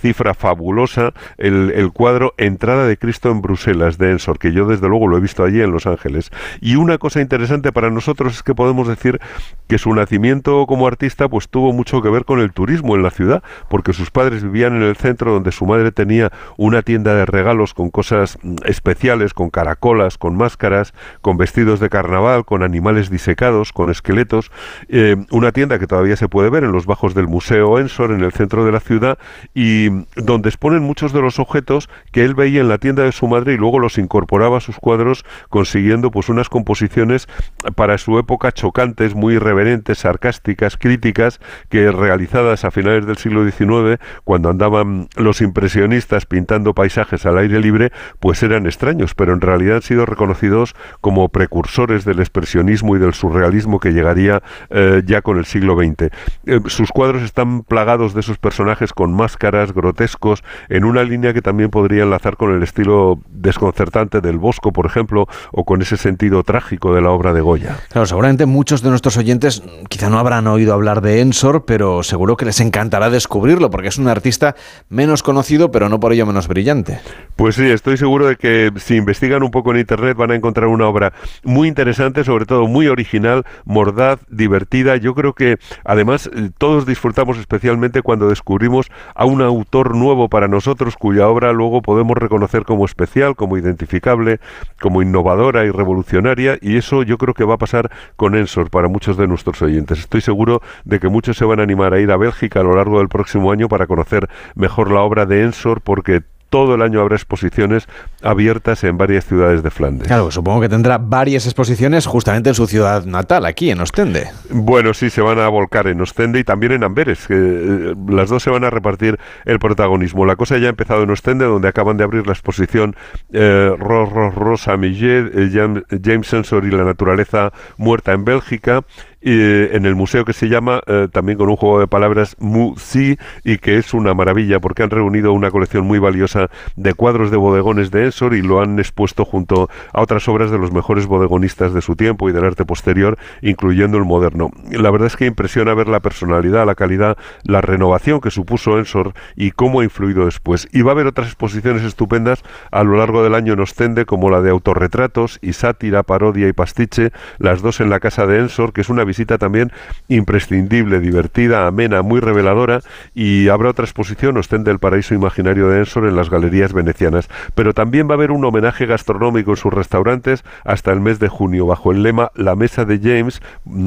cifra 0.00 0.34
fabulosa 0.34 1.14
el, 1.38 1.72
el 1.74 1.90
cuadro 1.92 2.34
Entrada 2.36 2.86
de 2.86 2.96
Cristo 2.96 3.13
en 3.22 3.40
Bruselas 3.42 3.98
de 3.98 4.10
Ensor, 4.10 4.38
que 4.38 4.52
yo 4.52 4.66
desde 4.66 4.88
luego 4.88 5.08
lo 5.08 5.16
he 5.16 5.20
visto 5.20 5.44
allí 5.44 5.60
en 5.60 5.70
Los 5.70 5.86
Ángeles. 5.86 6.30
Y 6.60 6.76
una 6.76 6.98
cosa 6.98 7.20
interesante 7.20 7.72
para 7.72 7.90
nosotros 7.90 8.34
es 8.34 8.42
que 8.42 8.54
podemos 8.54 8.88
decir 8.88 9.20
que 9.68 9.78
su 9.78 9.94
nacimiento 9.94 10.66
como 10.66 10.86
artista 10.86 11.28
pues 11.28 11.48
tuvo 11.48 11.72
mucho 11.72 12.02
que 12.02 12.10
ver 12.10 12.24
con 12.24 12.40
el 12.40 12.52
turismo 12.52 12.96
en 12.96 13.02
la 13.02 13.10
ciudad, 13.10 13.42
porque 13.68 13.92
sus 13.92 14.10
padres 14.10 14.42
vivían 14.42 14.76
en 14.76 14.82
el 14.82 14.96
centro 14.96 15.32
donde 15.32 15.52
su 15.52 15.66
madre 15.66 15.92
tenía 15.92 16.32
una 16.56 16.82
tienda 16.82 17.14
de 17.14 17.26
regalos 17.26 17.74
con 17.74 17.90
cosas 17.90 18.38
mm, 18.42 18.56
especiales, 18.66 19.34
con 19.34 19.50
caracolas, 19.50 20.18
con 20.18 20.36
máscaras, 20.36 20.94
con 21.20 21.36
vestidos 21.36 21.80
de 21.80 21.88
carnaval, 21.88 22.44
con 22.44 22.62
animales 22.62 23.10
disecados, 23.10 23.72
con 23.72 23.90
esqueletos, 23.90 24.50
eh, 24.88 25.16
una 25.30 25.52
tienda 25.52 25.78
que 25.78 25.86
todavía 25.86 26.16
se 26.16 26.28
puede 26.28 26.50
ver 26.50 26.64
en 26.64 26.72
los 26.72 26.86
bajos 26.86 27.14
del 27.14 27.28
Museo 27.28 27.78
Ensor 27.78 28.12
en 28.12 28.22
el 28.22 28.32
centro 28.32 28.64
de 28.64 28.72
la 28.72 28.80
ciudad 28.80 29.18
y 29.54 29.88
donde 30.16 30.48
exponen 30.48 30.82
muchos 30.82 31.12
de 31.12 31.20
los 31.20 31.38
objetos 31.38 31.88
que 32.12 32.24
él 32.24 32.34
veía 32.34 32.60
en 32.60 32.68
la 32.68 32.78
tienda 32.78 32.93
de 33.02 33.12
su 33.12 33.28
madre 33.28 33.54
y 33.54 33.56
luego 33.56 33.78
los 33.78 33.98
incorporaba 33.98 34.58
a 34.58 34.60
sus 34.60 34.76
cuadros 34.76 35.24
consiguiendo 35.48 36.10
pues 36.10 36.28
unas 36.28 36.48
composiciones 36.48 37.28
para 37.74 37.98
su 37.98 38.18
época 38.18 38.52
chocantes 38.52 39.14
muy 39.14 39.34
irreverentes, 39.34 39.98
sarcásticas, 39.98 40.76
críticas, 40.76 41.40
que 41.68 41.90
realizadas 41.90 42.64
a 42.64 42.70
finales 42.70 43.06
del 43.06 43.16
siglo 43.16 43.48
XIX, 43.48 44.00
cuando 44.24 44.50
andaban 44.50 45.08
los 45.16 45.40
impresionistas 45.40 46.26
pintando 46.26 46.74
paisajes 46.74 47.26
al 47.26 47.38
aire 47.38 47.60
libre, 47.60 47.92
pues 48.20 48.42
eran 48.42 48.66
extraños, 48.66 49.14
pero 49.14 49.32
en 49.32 49.40
realidad 49.40 49.76
han 49.76 49.82
sido 49.82 50.06
reconocidos 50.06 50.74
como 51.00 51.28
precursores 51.28 52.04
del 52.04 52.20
expresionismo 52.20 52.96
y 52.96 52.98
del 52.98 53.14
surrealismo 53.14 53.80
que 53.80 53.92
llegaría 53.92 54.42
eh, 54.70 55.02
ya 55.04 55.22
con 55.22 55.38
el 55.38 55.44
siglo 55.44 55.76
XX. 55.76 56.10
Eh, 56.46 56.60
sus 56.66 56.90
cuadros 56.90 57.22
están 57.22 57.62
plagados 57.62 58.14
de 58.14 58.20
esos 58.20 58.38
personajes 58.38 58.92
con 58.92 59.14
máscaras, 59.14 59.72
grotescos, 59.72 60.44
en 60.68 60.84
una 60.84 61.02
línea 61.02 61.32
que 61.32 61.42
también 61.42 61.70
podría 61.70 62.02
enlazar 62.02 62.36
con 62.36 62.54
el 62.54 62.62
estilo 62.62 62.83
desconcertante 63.30 64.20
del 64.20 64.38
Bosco, 64.38 64.72
por 64.72 64.86
ejemplo, 64.86 65.26
o 65.52 65.64
con 65.64 65.82
ese 65.82 65.96
sentido 65.96 66.42
trágico 66.42 66.94
de 66.94 67.02
la 67.02 67.10
obra 67.10 67.32
de 67.32 67.40
Goya. 67.40 67.78
Claro, 67.90 68.06
seguramente 68.06 68.46
muchos 68.46 68.82
de 68.82 68.90
nuestros 68.90 69.16
oyentes 69.16 69.62
quizá 69.88 70.10
no 70.10 70.18
habrán 70.18 70.46
oído 70.46 70.72
hablar 70.74 71.00
de 71.00 71.20
Ensor, 71.20 71.64
pero 71.64 72.02
seguro 72.02 72.36
que 72.36 72.44
les 72.44 72.60
encantará 72.60 73.10
descubrirlo, 73.10 73.70
porque 73.70 73.88
es 73.88 73.98
un 73.98 74.08
artista 74.08 74.56
menos 74.88 75.22
conocido, 75.22 75.70
pero 75.70 75.88
no 75.88 76.00
por 76.00 76.12
ello 76.12 76.26
menos 76.26 76.48
brillante. 76.48 77.00
Pues 77.36 77.56
sí, 77.56 77.64
estoy 77.64 77.96
seguro 77.96 78.26
de 78.26 78.36
que 78.36 78.72
si 78.76 78.96
investigan 78.96 79.42
un 79.42 79.50
poco 79.50 79.72
en 79.72 79.78
Internet 79.78 80.16
van 80.16 80.30
a 80.30 80.34
encontrar 80.34 80.68
una 80.68 80.86
obra 80.86 81.12
muy 81.42 81.68
interesante, 81.68 82.24
sobre 82.24 82.46
todo 82.46 82.66
muy 82.66 82.88
original, 82.88 83.44
mordaz, 83.64 84.20
divertida. 84.28 84.96
Yo 84.96 85.14
creo 85.14 85.34
que 85.34 85.58
además 85.84 86.30
todos 86.58 86.86
disfrutamos 86.86 87.38
especialmente 87.38 88.02
cuando 88.02 88.28
descubrimos 88.28 88.90
a 89.14 89.24
un 89.24 89.42
autor 89.42 89.94
nuevo 89.94 90.28
para 90.28 90.48
nosotros, 90.48 90.96
cuya 90.96 91.28
obra 91.28 91.52
luego 91.52 91.82
podemos 91.82 92.16
reconocer 92.16 92.64
como 92.64 92.73
especial, 92.84 93.36
como 93.36 93.56
identificable, 93.56 94.40
como 94.80 95.02
innovadora 95.02 95.64
y 95.64 95.70
revolucionaria, 95.70 96.58
y 96.60 96.76
eso 96.76 97.02
yo 97.02 97.18
creo 97.18 97.34
que 97.34 97.44
va 97.44 97.54
a 97.54 97.58
pasar 97.58 97.90
con 98.16 98.34
Ensor 98.34 98.70
para 98.70 98.88
muchos 98.88 99.16
de 99.16 99.28
nuestros 99.28 99.62
oyentes. 99.62 100.00
Estoy 100.00 100.20
seguro 100.20 100.62
de 100.84 100.98
que 100.98 101.08
muchos 101.08 101.36
se 101.36 101.44
van 101.44 101.60
a 101.60 101.62
animar 101.62 101.94
a 101.94 102.00
ir 102.00 102.10
a 102.10 102.16
Bélgica 102.16 102.60
a 102.60 102.64
lo 102.64 102.74
largo 102.76 102.98
del 102.98 103.08
próximo 103.08 103.52
año 103.52 103.68
para 103.68 103.86
conocer 103.86 104.28
mejor 104.54 104.90
la 104.90 105.00
obra 105.00 105.26
de 105.26 105.42
Ensor 105.42 105.80
porque 105.80 106.22
todo 106.54 106.76
el 106.76 106.82
año 106.82 107.00
habrá 107.00 107.16
exposiciones 107.16 107.88
abiertas 108.22 108.84
en 108.84 108.96
varias 108.96 109.26
ciudades 109.26 109.64
de 109.64 109.72
Flandes. 109.72 110.06
Claro, 110.06 110.30
supongo 110.30 110.60
que 110.60 110.68
tendrá 110.68 110.98
varias 110.98 111.46
exposiciones 111.46 112.06
justamente 112.06 112.50
en 112.50 112.54
su 112.54 112.68
ciudad 112.68 113.04
natal, 113.06 113.44
aquí 113.44 113.72
en 113.72 113.80
Ostende. 113.80 114.28
Bueno, 114.50 114.94
sí, 114.94 115.10
se 115.10 115.20
van 115.20 115.40
a 115.40 115.48
volcar 115.48 115.88
en 115.88 116.00
Ostende 116.00 116.38
y 116.38 116.44
también 116.44 116.70
en 116.70 116.84
Amberes, 116.84 117.26
que 117.26 117.34
eh, 117.34 117.94
las 118.08 118.30
dos 118.30 118.44
se 118.44 118.50
van 118.50 118.62
a 118.62 118.70
repartir 118.70 119.18
el 119.46 119.58
protagonismo. 119.58 120.26
La 120.26 120.36
cosa 120.36 120.56
ya 120.58 120.68
ha 120.68 120.70
empezado 120.70 121.02
en 121.02 121.10
Ostende, 121.10 121.44
donde 121.44 121.66
acaban 121.66 121.96
de 121.96 122.04
abrir 122.04 122.24
la 122.24 122.34
exposición 122.34 122.94
eh, 123.32 123.74
Rosa 123.76 124.76
Millet, 124.76 125.32
eh, 125.34 125.80
James 126.04 126.28
Sensor 126.28 126.66
y 126.66 126.70
la 126.70 126.84
naturaleza 126.84 127.52
muerta 127.78 128.12
en 128.12 128.24
Bélgica 128.24 128.84
en 129.24 129.86
el 129.86 129.94
museo 129.94 130.24
que 130.24 130.32
se 130.32 130.48
llama, 130.48 130.82
eh, 130.86 131.08
también 131.10 131.38
con 131.38 131.48
un 131.48 131.56
juego 131.56 131.80
de 131.80 131.86
palabras, 131.86 132.36
Musi, 132.38 133.18
y 133.42 133.58
que 133.58 133.78
es 133.78 133.94
una 133.94 134.14
maravilla 134.14 134.60
porque 134.60 134.82
han 134.82 134.90
reunido 134.90 135.32
una 135.32 135.50
colección 135.50 135.86
muy 135.86 135.98
valiosa 135.98 136.50
de 136.76 136.94
cuadros 136.94 137.30
de 137.30 137.36
bodegones 137.36 137.90
de 137.90 138.04
Ensor 138.04 138.34
y 138.34 138.42
lo 138.42 138.60
han 138.60 138.78
expuesto 138.78 139.24
junto 139.24 139.70
a 139.92 140.02
otras 140.02 140.28
obras 140.28 140.50
de 140.50 140.58
los 140.58 140.72
mejores 140.72 141.06
bodegonistas 141.06 141.72
de 141.72 141.80
su 141.80 141.96
tiempo 141.96 142.28
y 142.28 142.32
del 142.32 142.44
arte 142.44 142.64
posterior, 142.64 143.16
incluyendo 143.40 143.96
el 143.96 144.04
moderno. 144.04 144.50
La 144.70 144.90
verdad 144.90 145.06
es 145.06 145.16
que 145.16 145.26
impresiona 145.26 145.74
ver 145.74 145.88
la 145.88 146.00
personalidad, 146.00 146.66
la 146.66 146.74
calidad, 146.74 147.16
la 147.44 147.60
renovación 147.60 148.20
que 148.20 148.30
supuso 148.30 148.78
Ensor 148.78 149.14
y 149.36 149.52
cómo 149.52 149.80
ha 149.80 149.84
influido 149.84 150.26
después. 150.26 150.68
Y 150.72 150.82
va 150.82 150.90
a 150.90 150.94
haber 150.94 151.06
otras 151.06 151.28
exposiciones 151.28 151.82
estupendas 151.82 152.42
a 152.70 152.84
lo 152.84 152.96
largo 152.96 153.22
del 153.22 153.34
año 153.34 153.54
en 153.54 153.60
Ostende, 153.60 154.04
como 154.04 154.30
la 154.30 154.42
de 154.42 154.50
autorretratos 154.50 155.38
y 155.40 155.54
sátira, 155.54 156.02
parodia 156.02 156.48
y 156.48 156.52
pastiche, 156.52 157.10
las 157.38 157.62
dos 157.62 157.80
en 157.80 157.90
la 157.90 158.00
casa 158.00 158.26
de 158.26 158.38
Ensor, 158.38 158.72
que 158.72 158.82
es 158.82 158.88
una 158.88 159.04
también 159.38 159.72
imprescindible, 160.08 161.00
divertida, 161.00 161.66
amena, 161.66 162.02
muy 162.02 162.20
reveladora 162.20 162.80
y 163.14 163.48
habrá 163.48 163.70
otra 163.70 163.84
exposición, 163.84 164.36
Ostende 164.36 164.70
el 164.70 164.78
paraíso 164.78 165.14
imaginario 165.14 165.68
de 165.68 165.78
Ensor 165.78 166.06
en 166.06 166.16
las 166.16 166.30
galerías 166.30 166.72
venecianas. 166.72 167.28
Pero 167.54 167.72
también 167.72 168.08
va 168.08 168.12
a 168.12 168.14
haber 168.14 168.30
un 168.30 168.44
homenaje 168.44 168.86
gastronómico 168.86 169.52
en 169.52 169.56
sus 169.56 169.72
restaurantes 169.72 170.44
hasta 170.64 170.92
el 170.92 171.00
mes 171.00 171.18
de 171.18 171.28
junio, 171.28 171.66
bajo 171.66 171.92
el 171.92 172.02
lema 172.02 172.30
La 172.34 172.56
mesa 172.56 172.84
de 172.84 172.98
James. 172.98 173.40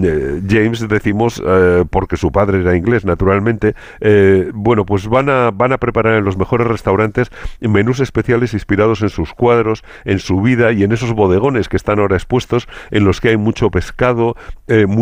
Eh, 0.04 0.42
James 0.48 0.88
decimos 0.88 1.42
eh, 1.46 1.84
porque 1.90 2.18
su 2.18 2.32
padre 2.32 2.62
era 2.62 2.76
inglés, 2.76 3.06
naturalmente. 3.06 3.76
Eh, 4.00 4.52
bueno, 4.54 4.86
pues 4.86 5.08
van 5.08 5.30
a, 5.30 5.52
van 5.52 5.74
a 5.74 5.78
preparar 5.78 6.16
en 6.16 6.26
los 6.26 6.38
mejores 6.38 6.68
restaurantes 6.68 7.30
menús 7.62 8.00
especiales 8.00 8.54
inspirados 8.54 9.02
en 9.02 9.10
sus 9.10 9.34
cuadros, 9.34 9.84
en 10.06 10.20
su 10.20 10.42
vida 10.42 10.72
y 10.72 10.84
en 10.84 10.92
esos 10.92 11.14
bodegones 11.14 11.70
que 11.70 11.78
están 11.78 12.00
ahora 12.00 12.16
expuestos, 12.16 12.68
en 12.92 13.04
los 13.04 13.22
que 13.22 13.30
hay 13.30 13.38
mucho 13.38 13.70
pescado, 13.70 14.36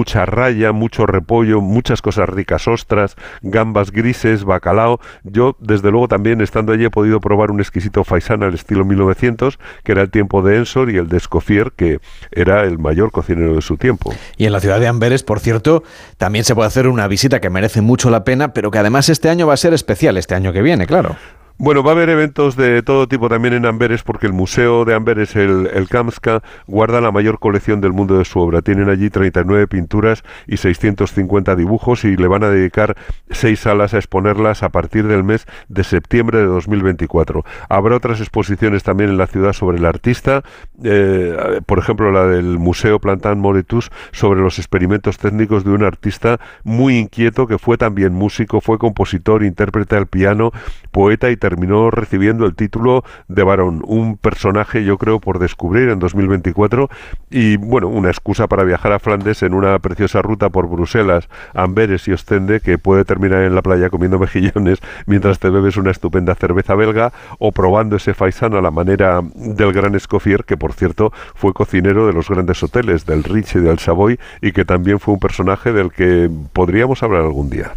mucha 0.05 0.23
raya, 0.27 0.71
mucho 0.71 1.07
repollo, 1.07 1.61
muchas 1.61 2.03
cosas 2.03 2.29
ricas, 2.29 2.67
ostras, 2.67 3.15
gambas 3.41 3.89
grises, 3.89 4.43
bacalao. 4.43 4.99
Yo, 5.23 5.55
desde 5.59 5.89
luego, 5.89 6.07
también 6.07 6.41
estando 6.41 6.73
allí 6.73 6.85
he 6.85 6.91
podido 6.91 7.19
probar 7.19 7.49
un 7.49 7.59
exquisito 7.59 8.03
faisán 8.03 8.43
al 8.43 8.53
estilo 8.53 8.85
1900, 8.85 9.57
que 9.83 9.91
era 9.93 10.03
el 10.03 10.11
tiempo 10.11 10.43
de 10.43 10.57
Ensor 10.57 10.91
y 10.91 10.97
el 10.97 11.07
de 11.07 11.17
Escoffier, 11.17 11.71
que 11.75 11.97
era 12.31 12.65
el 12.65 12.77
mayor 12.77 13.09
cocinero 13.09 13.55
de 13.55 13.63
su 13.63 13.77
tiempo. 13.77 14.13
Y 14.37 14.45
en 14.45 14.51
la 14.51 14.59
ciudad 14.59 14.79
de 14.79 14.85
Amberes, 14.85 15.23
por 15.23 15.39
cierto, 15.39 15.81
también 16.17 16.45
se 16.45 16.53
puede 16.53 16.67
hacer 16.67 16.87
una 16.87 17.07
visita 17.07 17.41
que 17.41 17.49
merece 17.49 17.81
mucho 17.81 18.11
la 18.11 18.23
pena, 18.23 18.53
pero 18.53 18.69
que 18.69 18.77
además 18.77 19.09
este 19.09 19.29
año 19.29 19.47
va 19.47 19.55
a 19.55 19.57
ser 19.57 19.73
especial, 19.73 20.17
este 20.17 20.35
año 20.35 20.53
que 20.53 20.61
viene, 20.61 20.85
claro. 20.85 21.15
Bueno, 21.57 21.83
va 21.83 21.91
a 21.91 21.93
haber 21.93 22.09
eventos 22.09 22.57
de 22.57 22.83
todo 22.83 23.07
tipo 23.07 23.29
también 23.29 23.53
en 23.53 23.65
Amberes 23.65 24.03
porque 24.03 24.27
el 24.27 24.33
Museo 24.33 24.83
de 24.83 24.93
Amberes, 24.93 25.37
el, 25.37 25.69
el 25.73 25.87
Kamska, 25.87 26.43
guarda 26.67 26.99
la 26.99 27.13
mayor 27.13 27.39
colección 27.39 27.79
del 27.79 27.93
mundo 27.93 28.17
de 28.17 28.25
su 28.25 28.39
obra. 28.39 28.61
Tienen 28.61 28.89
allí 28.89 29.09
39 29.09 29.65
pinturas 29.67 30.25
y 30.47 30.57
650 30.57 31.55
dibujos 31.55 32.03
y 32.03 32.17
le 32.17 32.27
van 32.27 32.43
a 32.43 32.49
dedicar 32.49 32.97
seis 33.29 33.61
salas 33.61 33.93
a 33.93 33.97
exponerlas 33.99 34.63
a 34.63 34.69
partir 34.69 35.07
del 35.07 35.23
mes 35.23 35.47
de 35.69 35.85
septiembre 35.85 36.39
de 36.39 36.45
2024. 36.45 37.45
Habrá 37.69 37.95
otras 37.95 38.19
exposiciones 38.19 38.83
también 38.83 39.09
en 39.09 39.17
la 39.17 39.27
ciudad 39.27 39.53
sobre 39.53 39.77
el 39.77 39.85
artista, 39.85 40.43
eh, 40.83 41.61
por 41.65 41.79
ejemplo 41.79 42.11
la 42.11 42.27
del 42.27 42.59
Museo 42.59 42.99
Plantan 42.99 43.39
Moretus 43.39 43.91
sobre 44.11 44.41
los 44.41 44.59
experimentos 44.59 45.17
técnicos 45.17 45.63
de 45.63 45.71
un 45.71 45.85
artista 45.85 46.37
muy 46.65 46.97
inquieto 46.97 47.47
que 47.47 47.57
fue 47.59 47.77
también 47.77 48.11
músico, 48.11 48.59
fue 48.59 48.77
compositor, 48.77 49.41
intérprete 49.41 49.95
al 49.95 50.07
piano, 50.07 50.51
poeta 50.91 51.31
y 51.31 51.37
terminó 51.45 51.91
recibiendo 51.91 52.47
el 52.47 52.55
título 52.55 53.03
de 53.27 53.43
varón, 53.43 53.83
un 53.85 54.17
personaje 54.17 54.83
yo 54.83 54.97
creo 54.97 55.19
por 55.19 55.37
descubrir 55.37 55.89
en 55.89 55.99
2024 55.99 56.89
y 57.29 57.57
bueno, 57.57 57.87
una 57.87 58.09
excusa 58.09 58.47
para 58.47 58.63
viajar 58.63 58.93
a 58.93 58.97
Flandes 58.97 59.43
en 59.43 59.53
una 59.53 59.77
preciosa 59.77 60.23
ruta 60.23 60.49
por 60.49 60.67
Bruselas, 60.67 61.29
Amberes 61.53 62.07
y 62.07 62.13
Ostende 62.13 62.61
que 62.61 62.79
puede 62.79 63.05
terminar 63.05 63.43
en 63.43 63.53
la 63.53 63.61
playa 63.61 63.91
comiendo 63.91 64.17
mejillones 64.25 64.79
mientras 65.05 65.37
te 65.37 65.51
bebes 65.51 65.77
una 65.77 65.91
estupenda 65.91 66.33
cerveza 66.33 66.73
belga 66.73 67.13
o 67.37 67.51
probando 67.51 67.97
ese 67.97 68.15
faisán 68.15 68.55
a 68.55 68.61
la 68.61 68.71
manera 68.71 69.21
del 69.35 69.71
gran 69.71 69.93
Escoffier 69.93 70.45
que 70.45 70.57
por 70.57 70.73
cierto 70.73 71.13
fue 71.35 71.53
cocinero 71.53 72.07
de 72.07 72.13
los 72.13 72.27
grandes 72.27 72.63
hoteles 72.63 73.05
del 73.05 73.23
Rich 73.23 73.57
y 73.57 73.59
del 73.59 73.77
Savoy 73.77 74.19
y 74.41 74.51
que 74.51 74.65
también 74.65 74.99
fue 74.99 75.13
un 75.13 75.19
personaje 75.19 75.71
del 75.73 75.91
que 75.91 76.27
podríamos 76.53 77.03
hablar 77.03 77.21
algún 77.21 77.51
día. 77.51 77.73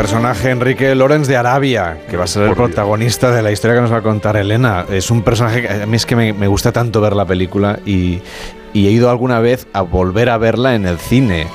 Personaje 0.00 0.48
Enrique 0.48 0.94
Lorenz 0.94 1.28
de 1.28 1.36
Arabia, 1.36 1.98
que 2.08 2.16
va 2.16 2.24
a 2.24 2.26
ser 2.26 2.44
el 2.44 2.54
protagonista 2.54 3.32
de 3.32 3.42
la 3.42 3.52
historia 3.52 3.74
que 3.74 3.82
nos 3.82 3.92
va 3.92 3.98
a 3.98 4.02
contar 4.02 4.34
Elena. 4.34 4.86
Es 4.90 5.10
un 5.10 5.20
personaje 5.20 5.60
que 5.60 5.68
a 5.68 5.84
mí 5.84 5.94
es 5.94 6.06
que 6.06 6.16
me, 6.16 6.46
gusta 6.46 6.72
tanto 6.72 7.02
ver 7.02 7.14
la 7.14 7.26
película 7.26 7.80
y, 7.84 8.22
y 8.72 8.86
he 8.86 8.90
ido 8.92 9.10
alguna 9.10 9.40
vez 9.40 9.66
a 9.74 9.82
volver 9.82 10.30
a 10.30 10.38
verla 10.38 10.74
en 10.74 10.86
el 10.86 10.98
cine 10.98 11.48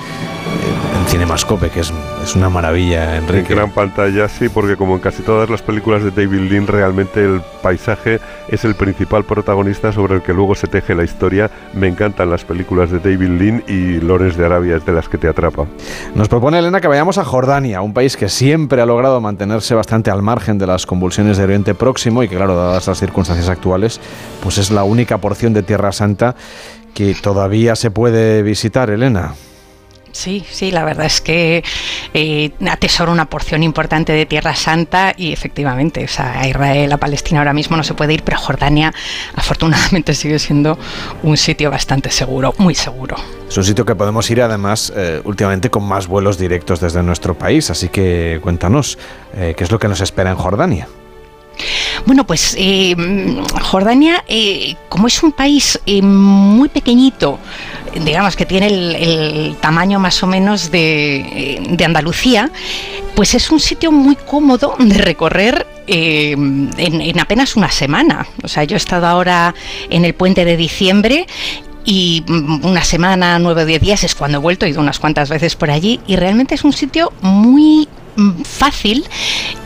Cinemascope, 1.08 1.70
que 1.70 1.82
es, 1.82 1.94
es 2.24 2.36
una 2.36 2.50
maravilla, 2.50 3.18
Enrique. 3.18 3.54
En 3.54 3.60
gran 3.60 3.72
pantalla, 3.72 4.28
sí, 4.28 4.50
porque 4.50 4.76
como 4.76 4.96
en 4.96 5.02
casi 5.02 5.24
todas 5.24 5.50
las 5.50 5.62
películas 5.62 6.04
de 6.04 6.12
David 6.12 6.50
Lean, 6.52 6.68
realmente 6.68 7.24
el 7.24 7.41
paisaje 7.62 8.20
es 8.48 8.65
el 8.65 8.76
principal 8.76 9.24
protagonista 9.24 9.91
sobre 9.91 10.15
el 10.15 10.22
que 10.22 10.34
luego 10.34 10.56
se 10.56 10.68
teje 10.68 10.96
la 10.96 11.04
historia. 11.04 11.50
Me 11.74 11.88
encantan 11.88 12.30
las 12.30 12.44
películas 12.44 12.91
de 12.91 13.00
David 13.00 13.39
Lean 13.39 13.63
y 13.68 14.00
Lores 14.00 14.38
de 14.38 14.46
Arabia 14.46 14.78
es 14.78 14.86
de 14.86 14.94
las 14.94 15.08
que 15.08 15.18
te 15.18 15.28
atrapa. 15.28 15.65
Nos 16.15 16.28
propone 16.28 16.60
Elena 16.60 16.82
que 16.82 16.88
vayamos 16.88 17.18
a 17.18 17.26
Jordania, 17.26 17.82
un 17.82 17.94
país 17.94 18.18
que 18.18 18.30
siempre 18.30 18.82
ha 18.82 18.86
logrado 18.86 19.22
mantenerse 19.22 19.76
bastante 19.76 20.12
al 20.12 20.22
margen 20.22 20.58
de 20.58 20.68
las 20.68 20.86
convulsiones 20.86 21.38
de 21.38 21.44
Oriente 21.44 21.76
Próximo 21.76 22.24
y 22.24 22.28
que, 22.28 22.36
claro, 22.36 22.56
dadas 22.56 22.88
las 22.88 23.00
circunstancias 23.00 23.50
actuales, 23.50 24.00
pues 24.41 24.58
es 24.58 24.72
la 24.72 24.84
única 24.84 25.18
porción 25.18 25.54
de 25.54 25.63
Tierra 25.63 25.91
Santa 25.91 26.36
que 26.94 27.13
todavía 27.13 27.76
se 27.76 27.91
puede 27.91 28.41
visitar, 28.41 28.89
Elena. 28.89 29.34
Sí, 30.15 30.45
sí, 30.49 30.71
la 30.71 30.86
verdad 30.86 31.08
es 31.08 31.19
que 31.19 31.62
eh, 32.13 32.51
atesoro 32.69 33.12
una 33.12 33.30
porción 33.30 33.63
importante 33.63 34.13
de 34.13 34.25
Tierra 34.25 34.56
Santa 34.56 35.13
y 35.17 35.34
efectivamente, 35.34 36.06
o 36.06 36.08
sea, 36.08 36.39
a 36.39 36.47
Israel, 36.47 36.93
a 36.93 36.97
Palestina 36.97 37.41
ahora 37.41 37.51
mismo 37.51 37.75
no 37.75 37.84
se 37.84 37.95
puede 37.95 38.13
ir, 38.13 38.23
pero 38.23 38.38
Jordania 38.38 38.93
afortunadamente 39.36 40.13
sigue 40.15 40.39
siendo 40.39 40.80
un 41.21 41.36
sitio 41.36 41.69
bastante 41.69 42.12
seguro, 42.12 42.54
muy 42.60 42.75
seguro. 42.75 43.17
Es 43.49 43.58
un 43.58 43.65
sitio 43.65 43.86
que 43.86 43.93
podemos 43.93 44.32
ir 44.32 44.41
además 44.41 44.93
eh, 44.95 45.19
últimamente 45.25 45.69
con 45.69 45.84
más 45.84 46.08
vuelos 46.08 46.38
directos 46.38 46.80
desde 46.80 47.04
nuestro 47.04 47.38
país, 47.38 47.69
así 47.69 47.89
que 47.89 48.39
cuéntanos, 48.41 48.97
eh, 49.36 49.54
¿qué 49.58 49.65
es 49.65 49.71
lo 49.71 49.80
que 49.80 49.89
nos 49.89 49.99
espera 49.99 50.32
en 50.32 50.38
Jordania? 50.38 50.88
Bueno, 52.06 52.26
pues 52.26 52.56
eh, 52.58 52.96
Jordania, 53.62 54.24
eh, 54.28 54.76
como 54.89 55.08
es 55.08 55.22
un 55.24 55.32
país 55.32 55.80
eh, 55.86 56.02
muy 56.02 56.70
pequeñito, 56.70 57.39
digamos 58.04 58.36
que 58.36 58.46
tiene 58.46 58.68
el, 58.68 59.56
tamaño 59.62 60.00
más 60.00 60.22
o 60.22 60.28
menos 60.28 60.72
de, 60.72 61.78
Andalucía, 61.84 62.52
pues 63.15 63.36
es 63.36 63.52
un 63.52 63.60
sitio 63.60 63.91
muy 63.91 64.15
cómodo 64.15 64.76
de 64.80 64.98
recorrer 64.98 65.65
en, 65.88 66.72
en, 66.78 67.20
apenas 67.20 67.56
una 67.56 67.72
semana. 67.72 68.28
O 68.44 68.48
sea, 68.48 68.63
yo 68.63 68.76
he 68.76 68.78
estado 68.78 69.08
ahora 69.08 69.54
en 69.89 70.04
el 70.04 70.13
puente 70.13 70.46
de 70.46 70.58
diciembre 70.58 71.28
y 71.86 72.24
mm, 72.28 72.65
una 72.65 72.84
semana, 72.84 73.39
nueve 73.39 73.63
o 73.63 73.65
diez 73.65 73.82
días 73.82 74.04
es 74.04 74.15
cuando 74.15 74.39
he 74.39 74.41
vuelto, 74.41 74.65
he 74.65 74.70
ido 74.70 74.82
unas 74.82 75.00
cuantas 75.00 75.30
veces 75.30 75.56
por 75.56 75.70
allí 75.70 76.00
y 76.08 76.15
realmente 76.15 76.56
es 76.56 76.63
un 76.63 76.74
sitio 76.74 77.13
muy 77.22 77.88
fácil 78.43 79.06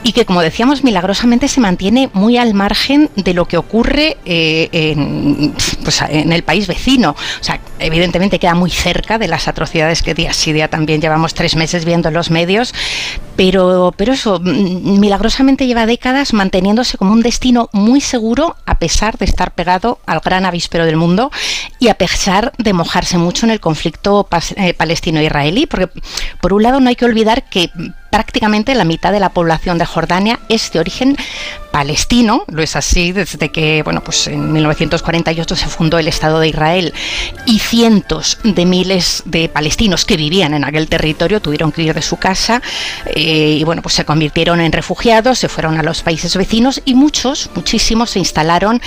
y 0.03 0.13
que, 0.13 0.25
como 0.25 0.41
decíamos, 0.41 0.83
milagrosamente 0.83 1.47
se 1.47 1.59
mantiene 1.59 2.09
muy 2.13 2.37
al 2.37 2.53
margen 2.53 3.09
de 3.15 3.33
lo 3.33 3.45
que 3.45 3.57
ocurre 3.57 4.17
eh, 4.25 4.69
en, 4.71 5.53
pues, 5.83 6.01
en, 6.01 6.31
el 6.31 6.43
país 6.43 6.67
vecino. 6.67 7.11
O 7.11 7.43
sea, 7.43 7.59
evidentemente 7.79 8.39
queda 8.39 8.55
muy 8.55 8.71
cerca 8.71 9.17
de 9.17 9.27
las 9.27 9.47
atrocidades 9.47 10.01
que 10.01 10.13
día 10.13 10.33
sí 10.33 10.53
día 10.53 10.67
también 10.67 11.01
llevamos 11.01 11.33
tres 11.33 11.55
meses 11.55 11.85
viendo 11.85 12.09
en 12.09 12.13
los 12.13 12.31
medios, 12.31 12.73
pero, 13.39 13.93
pero 13.95 14.11
eso, 14.11 14.37
mm, 14.37 14.99
milagrosamente 14.99 15.65
lleva 15.65 15.85
décadas 15.85 16.33
manteniéndose 16.33 16.97
como 16.97 17.13
un 17.13 17.21
destino 17.21 17.69
muy 17.71 18.01
seguro 18.01 18.57
a 18.65 18.79
pesar 18.79 19.17
de 19.17 19.23
estar 19.23 19.55
pegado 19.55 19.99
al 20.05 20.19
gran 20.19 20.45
avispero 20.45 20.85
del 20.85 20.97
mundo 20.97 21.31
y 21.79 21.87
a 21.87 21.93
pesar 21.93 22.51
de 22.57 22.73
mojarse 22.73 23.17
mucho 23.17 23.45
en 23.45 23.51
el 23.51 23.61
conflicto 23.61 24.27
eh, 24.57 24.73
palestino-israelí, 24.73 25.67
porque 25.67 25.87
por 26.41 26.51
un 26.51 26.63
lado 26.63 26.81
no 26.81 26.89
hay 26.89 26.97
que 26.97 27.05
olvidar 27.05 27.47
que 27.47 27.71
prácticamente 28.09 28.75
la 28.75 28.83
mitad 28.83 29.11
de 29.11 29.19
la 29.19 29.29
población 29.29 29.77
de 29.77 29.85
Jordania 29.85 30.39
es 30.49 30.71
de 30.71 30.79
origen 30.79 31.15
palestino, 31.71 32.43
lo 32.47 32.63
es 32.63 32.75
así 32.75 33.11
desde 33.11 33.49
que, 33.49 33.83
bueno, 33.83 34.03
pues 34.03 34.27
en 34.27 34.51
1948 34.51 35.55
se 35.55 35.67
fundó 35.67 35.99
el 35.99 36.07
Estado 36.07 36.39
de 36.39 36.47
Israel 36.47 36.93
y 37.45 37.59
cientos 37.59 38.39
de 38.43 38.65
miles 38.65 39.21
de 39.25 39.49
palestinos 39.49 40.03
que 40.05 40.17
vivían 40.17 40.55
en 40.55 40.63
aquel 40.63 40.89
territorio 40.89 41.39
tuvieron 41.39 41.71
que 41.71 41.83
ir 41.83 41.93
de 41.93 42.01
su 42.01 42.17
casa 42.17 42.61
eh, 43.05 43.28
y, 43.29 43.63
bueno, 43.63 43.81
pues 43.81 43.95
se 43.95 44.05
convirtieron 44.05 44.59
en 44.61 44.71
refugiados, 44.71 45.39
se 45.39 45.49
fueron 45.49 45.77
a 45.77 45.83
los 45.83 46.03
países 46.03 46.35
vecinos 46.35 46.81
y 46.85 46.95
muchos, 46.95 47.49
muchísimos 47.55 48.11
se 48.11 48.19
instalaron 48.19 48.81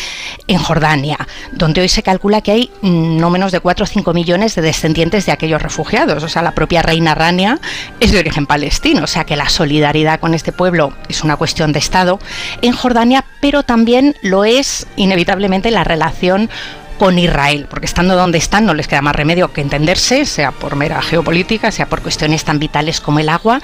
en 0.47 0.59
Jordania, 0.59 1.19
donde 1.53 1.81
hoy 1.81 1.89
se 1.89 2.03
calcula 2.03 2.41
que 2.41 2.53
hay 2.53 2.71
no 2.83 3.31
menos 3.31 3.53
de 3.53 3.61
4 3.61 3.85
o 3.85 3.87
5 3.87 4.13
millones 4.13 4.55
de 4.55 4.63
descendientes 4.63 5.27
de 5.27 5.33
aquellos 5.33 5.63
refugiados, 5.63 6.23
o 6.23 6.29
sea, 6.29 6.43
la 6.43 6.53
propia 6.53 6.83
reina 6.83 7.15
Rania 7.15 7.61
es 8.01 8.13
de 8.13 8.19
origen 8.19 8.47
palestino, 8.47 9.05
o 9.05 9.07
sea 9.07 9.25
que 9.25 9.37
la 9.37 9.49
solidaridad 9.49 10.21
con 10.21 10.35
este 10.35 10.53
pueblo 10.53 10.93
es 11.09 11.23
una 11.23 11.37
cuestión 11.37 11.73
de 11.73 11.79
Estado. 11.79 12.19
Jordania, 12.83 13.25
pero 13.41 13.63
también 13.63 14.17
lo 14.23 14.45
es 14.45 14.87
inevitablemente 14.97 15.71
la 15.71 15.85
relación 15.85 16.51
con 16.99 17.19
Israel, 17.19 17.67
porque 17.69 17.87
estando 17.87 18.17
donde 18.17 18.39
están 18.39 18.67
no 18.67 18.75
les 18.75 18.89
queda 18.89 19.03
más 19.03 19.17
remedio 19.17 19.53
que 19.53 19.61
entenderse, 19.61 20.25
sea 20.25 20.53
por 20.53 20.77
mera 20.77 21.03
geopolítica, 21.03 21.71
sea 21.71 21.87
por 21.87 22.03
cuestiones 22.03 22.45
tan 22.45 22.59
vitales 22.59 23.01
como 23.01 23.19
el 23.19 23.29
agua. 23.29 23.61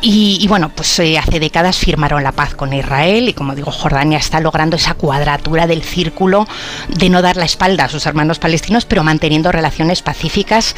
Y, 0.00 0.46
bueno, 0.48 0.68
pues 0.68 0.96
eh, 1.00 1.18
hace 1.18 1.40
décadas 1.40 1.76
firmaron 1.76 2.22
la 2.22 2.30
paz 2.30 2.54
con 2.54 2.72
Israel 2.72 3.28
y 3.28 3.32
como 3.32 3.56
digo, 3.56 3.72
Jordania 3.72 4.18
está 4.18 4.38
logrando 4.38 4.76
esa 4.76 4.94
cuadratura 4.94 5.66
del 5.66 5.82
círculo 5.82 6.46
de 6.88 7.10
no 7.10 7.20
dar 7.20 7.36
la 7.36 7.44
espalda 7.44 7.84
a 7.84 7.88
sus 7.88 8.06
hermanos 8.06 8.38
palestinos, 8.38 8.84
pero 8.84 9.02
manteniendo 9.02 9.50
relaciones 9.50 10.02
pacíficas 10.02 10.76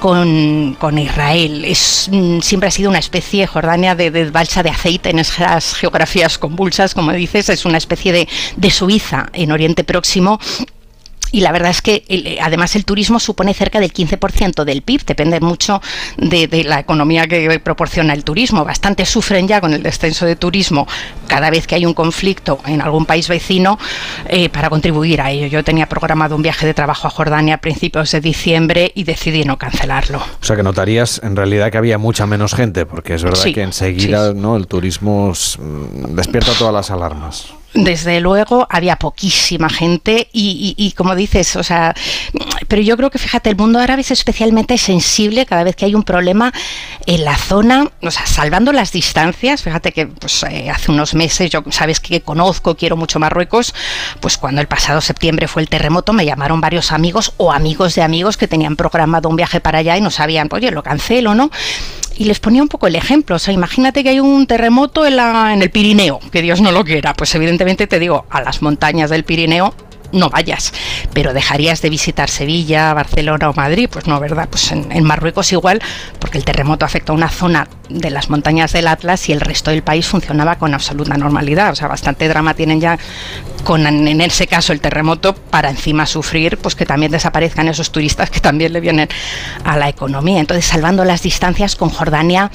con, 0.00 0.76
Israel. 0.98 1.66
Es, 1.66 2.08
mm, 2.10 2.40
siempre 2.40 2.68
ha 2.68 2.72
sido 2.72 2.88
una 2.88 2.98
especie, 2.98 3.46
Jordania, 3.46 3.94
de, 3.94 4.10
de, 4.10 4.30
balsa 4.30 4.62
de 4.62 4.70
aceite 4.70 5.10
en 5.10 5.18
esas 5.18 5.74
geografías 5.74 6.38
convulsas, 6.38 6.94
como 6.94 7.12
dices, 7.12 7.50
es 7.50 7.66
una 7.66 7.76
especie 7.76 8.12
de, 8.12 8.28
de 8.56 8.70
Suiza 8.70 9.26
en 9.34 9.52
Oriente 9.52 9.84
Próximo 9.84 10.40
y 11.32 11.40
la 11.40 11.50
verdad 11.50 11.70
es 11.70 11.82
que 11.82 12.38
además 12.40 12.76
el 12.76 12.84
turismo 12.84 13.18
supone 13.18 13.54
cerca 13.54 13.80
del 13.80 13.92
15% 13.92 14.64
del 14.64 14.82
PIB, 14.82 15.04
depende 15.06 15.40
mucho 15.40 15.80
de, 16.18 16.64
la 16.64 16.78
economía 16.78 17.26
que 17.26 17.58
proporciona 17.58 18.12
el 18.12 18.22
turismo. 18.22 18.64
Bastante 18.64 19.06
sufren 19.06 19.48
ya 19.48 19.60
con 19.60 19.72
el 19.72 19.82
descenso 19.82 20.26
de 20.26 20.36
turismo 20.36 20.86
cada 21.26 21.50
vez 21.50 21.66
que 21.66 21.74
hay 21.74 21.86
un 21.86 21.94
conflicto 21.94 22.60
en 22.66 22.82
algún 22.82 23.06
país 23.06 23.28
vecino 23.28 23.78
eh, 24.28 24.50
para 24.50 24.68
contribuir 24.68 25.22
a 25.22 25.30
ello. 25.30 25.46
Yo 25.46 25.64
tenía 25.64 25.88
programado 25.88 26.36
un 26.36 26.42
viaje 26.42 26.66
de 26.66 26.74
trabajo 26.74 27.08
a 27.08 27.10
Jordania 27.10 27.54
a 27.54 27.58
principios 27.58 28.12
de 28.12 28.20
diciembre 28.20 28.92
y 28.94 29.04
decidí 29.04 29.44
no 29.44 29.56
cancelarlo. 29.56 30.18
O 30.18 30.44
sea 30.44 30.54
que 30.56 30.62
notarías 30.62 31.20
en 31.24 31.34
realidad 31.34 31.72
que 31.72 31.78
había 31.78 31.96
mucha 31.96 32.26
menos 32.26 32.54
gente, 32.54 32.84
porque 32.84 33.14
es 33.14 33.22
verdad 33.22 33.44
que 33.44 33.62
enseguida 33.62 34.34
¿no? 34.34 34.56
el 34.56 34.66
turismo 34.66 35.32
mm, 35.32 36.14
despierta 36.14 36.52
todas 36.58 36.74
las 36.74 36.90
alarmas. 36.90 37.54
Desde 37.74 38.20
luego 38.20 38.66
había 38.68 38.96
poquísima 38.96 39.70
gente 39.70 40.28
y, 40.32 40.92
como 40.94 41.14
dices, 41.14 41.56
o 41.56 41.62
sea, 41.62 41.94
pero 42.68 42.82
yo 42.82 42.98
creo 42.98 43.10
que 43.10 43.18
fíjate, 43.18 43.48
el 43.48 43.56
mundo 43.56 43.78
árabe 43.78 44.02
es 44.02 44.10
especialmente 44.10 44.76
sensible 44.76 45.46
cada 45.46 45.64
vez 45.64 45.74
que 45.74 45.86
hay 45.86 45.94
un 45.94 46.02
problema 46.02 46.52
en 47.06 47.24
la 47.24 47.36
zona, 47.36 47.90
o 48.02 48.10
sea, 48.10 48.26
salvando 48.26 48.72
las 48.72 48.92
distancias, 48.92 49.62
fíjate 49.62 49.92
que 49.92 50.06
pues, 50.06 50.42
eh, 50.50 50.68
hace 50.68 50.90
unos 50.90 51.14
meses, 51.14 51.50
yo 51.50 51.64
sabes 51.70 51.98
que 51.98 52.20
conozco, 52.20 52.76
quiero 52.76 52.96
mucho 52.98 53.18
Marruecos, 53.18 53.74
pues 54.20 54.36
cuando 54.36 54.60
el 54.60 54.66
pasado 54.66 55.00
septiembre 55.00 55.48
fue 55.48 55.62
el 55.62 55.68
terremoto 55.68 56.12
me 56.12 56.26
llamaron 56.26 56.60
varios 56.60 56.92
amigos 56.92 57.32
o 57.38 57.52
amigos 57.52 57.94
de 57.94 58.02
amigos 58.02 58.36
que 58.36 58.48
tenían 58.48 58.76
programado 58.76 59.30
un 59.30 59.36
viaje 59.36 59.60
para 59.60 59.78
allá 59.78 59.96
y 59.96 60.02
no 60.02 60.10
sabían, 60.10 60.48
oye, 60.52 60.70
lo 60.70 60.82
cancelo, 60.82 61.34
¿no? 61.34 61.50
Y 62.16 62.24
les 62.24 62.40
ponía 62.40 62.62
un 62.62 62.68
poco 62.68 62.86
el 62.86 62.96
ejemplo. 62.96 63.36
O 63.36 63.38
sea, 63.38 63.52
imagínate 63.52 64.02
que 64.02 64.10
hay 64.10 64.20
un 64.20 64.46
terremoto 64.46 65.06
en, 65.06 65.16
la, 65.16 65.52
en 65.52 65.62
el 65.62 65.70
Pirineo, 65.70 66.20
que 66.30 66.42
Dios 66.42 66.60
no 66.60 66.72
lo 66.72 66.84
quiera. 66.84 67.14
Pues 67.14 67.34
evidentemente 67.34 67.86
te 67.86 67.98
digo, 67.98 68.26
a 68.30 68.40
las 68.40 68.62
montañas 68.62 69.10
del 69.10 69.24
Pirineo 69.24 69.74
no 70.12 70.30
vayas, 70.30 70.72
pero 71.12 71.32
dejarías 71.32 71.82
de 71.82 71.90
visitar 71.90 72.28
Sevilla, 72.28 72.94
Barcelona 72.94 73.50
o 73.50 73.54
Madrid, 73.54 73.88
pues 73.90 74.06
no, 74.06 74.20
¿verdad? 74.20 74.48
Pues 74.50 74.70
en, 74.72 75.04
Marruecos 75.04 75.52
igual, 75.52 75.80
porque 76.18 76.38
el 76.38 76.44
terremoto 76.44 76.84
afecta 76.84 77.12
a 77.12 77.14
una 77.14 77.28
zona 77.28 77.66
de 77.92 78.10
las 78.10 78.30
montañas 78.30 78.72
del 78.72 78.88
Atlas 78.88 79.28
y 79.28 79.32
el 79.32 79.40
resto 79.40 79.70
del 79.70 79.82
país 79.82 80.06
funcionaba 80.06 80.56
con 80.56 80.74
absoluta 80.74 81.16
normalidad, 81.16 81.72
o 81.72 81.76
sea, 81.76 81.88
bastante 81.88 82.28
drama 82.28 82.54
tienen 82.54 82.80
ya 82.80 82.98
con 83.64 83.86
en 83.86 84.20
ese 84.20 84.46
caso 84.46 84.72
el 84.72 84.80
terremoto 84.80 85.34
para 85.34 85.70
encima 85.70 86.04
sufrir 86.06 86.58
pues 86.58 86.74
que 86.74 86.84
también 86.84 87.12
desaparezcan 87.12 87.68
esos 87.68 87.92
turistas 87.92 88.30
que 88.30 88.40
también 88.40 88.72
le 88.72 88.80
vienen 88.80 89.08
a 89.64 89.76
la 89.76 89.88
economía. 89.88 90.40
Entonces, 90.40 90.64
salvando 90.64 91.04
las 91.04 91.22
distancias 91.22 91.76
con 91.76 91.88
Jordania, 91.88 92.50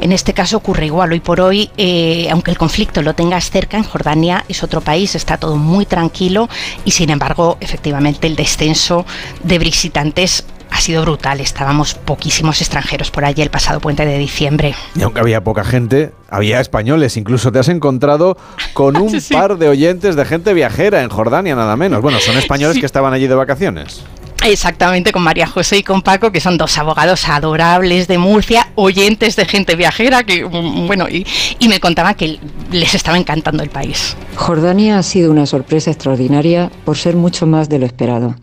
en 0.00 0.12
este 0.12 0.32
caso 0.32 0.56
ocurre 0.56 0.86
igual. 0.86 1.12
Hoy 1.12 1.20
por 1.20 1.40
hoy, 1.40 1.70
eh, 1.76 2.28
aunque 2.30 2.50
el 2.50 2.58
conflicto 2.58 3.02
lo 3.02 3.14
tengas 3.14 3.50
cerca, 3.50 3.76
en 3.76 3.84
Jordania 3.84 4.44
es 4.48 4.62
otro 4.62 4.80
país, 4.80 5.14
está 5.14 5.36
todo 5.36 5.56
muy 5.56 5.86
tranquilo 5.86 6.48
y 6.84 6.92
sin 6.92 7.10
embargo, 7.10 7.58
efectivamente, 7.60 8.26
el 8.26 8.36
descenso 8.36 9.04
de 9.42 9.58
visitantes 9.58 10.44
ha 10.70 10.80
sido 10.80 11.02
brutal. 11.02 11.40
Estábamos 11.40 11.94
poquísimos 11.94 12.60
extranjeros 12.60 13.10
por 13.10 13.24
allí 13.24 13.42
el 13.42 13.50
pasado 13.50 13.80
puente 13.80 14.04
de 14.06 14.18
diciembre. 14.18 14.74
Y 14.94 15.02
aunque 15.02 15.20
había 15.20 15.42
poca 15.42 15.64
gente, 15.64 16.12
había 16.28 16.60
españoles. 16.60 17.16
Incluso 17.16 17.52
te 17.52 17.58
has 17.58 17.68
encontrado 17.68 18.36
con 18.72 18.96
un 19.00 19.12
par 19.30 19.58
de 19.58 19.68
oyentes 19.68 20.16
de 20.16 20.24
gente 20.24 20.54
viajera 20.54 21.02
en 21.02 21.08
Jordania, 21.08 21.54
nada 21.54 21.76
menos. 21.76 22.02
Bueno, 22.02 22.18
son 22.20 22.36
españoles 22.36 22.78
que 22.78 22.86
estaban 22.86 23.12
allí 23.12 23.26
de 23.26 23.34
vacaciones. 23.34 24.04
Exactamente, 24.44 25.10
con 25.12 25.22
María 25.22 25.46
José 25.46 25.78
y 25.78 25.82
con 25.82 26.02
Paco, 26.02 26.30
que 26.30 26.40
son 26.40 26.56
dos 26.56 26.78
abogados 26.78 27.28
adorables 27.28 28.06
de 28.06 28.18
Murcia, 28.18 28.68
oyentes 28.76 29.34
de 29.34 29.44
gente 29.44 29.74
viajera, 29.74 30.22
que 30.22 30.44
mm, 30.44 30.86
bueno, 30.86 31.08
y, 31.08 31.26
me 31.68 31.80
contaban 31.80 32.14
que 32.14 32.38
les 32.70 32.94
estaba 32.94 33.18
encantando 33.18 33.62
el 33.62 33.70
país. 33.70 34.16
Jordania 34.36 34.98
ha 34.98 35.02
sido 35.02 35.30
una 35.30 35.44
sorpresa 35.44 35.90
extraordinaria 35.90 36.70
por 36.84 36.96
ser 36.96 37.16
mucho 37.16 37.46
más 37.46 37.68
de 37.68 37.80
lo 37.80 37.86
esperado. 37.86 38.36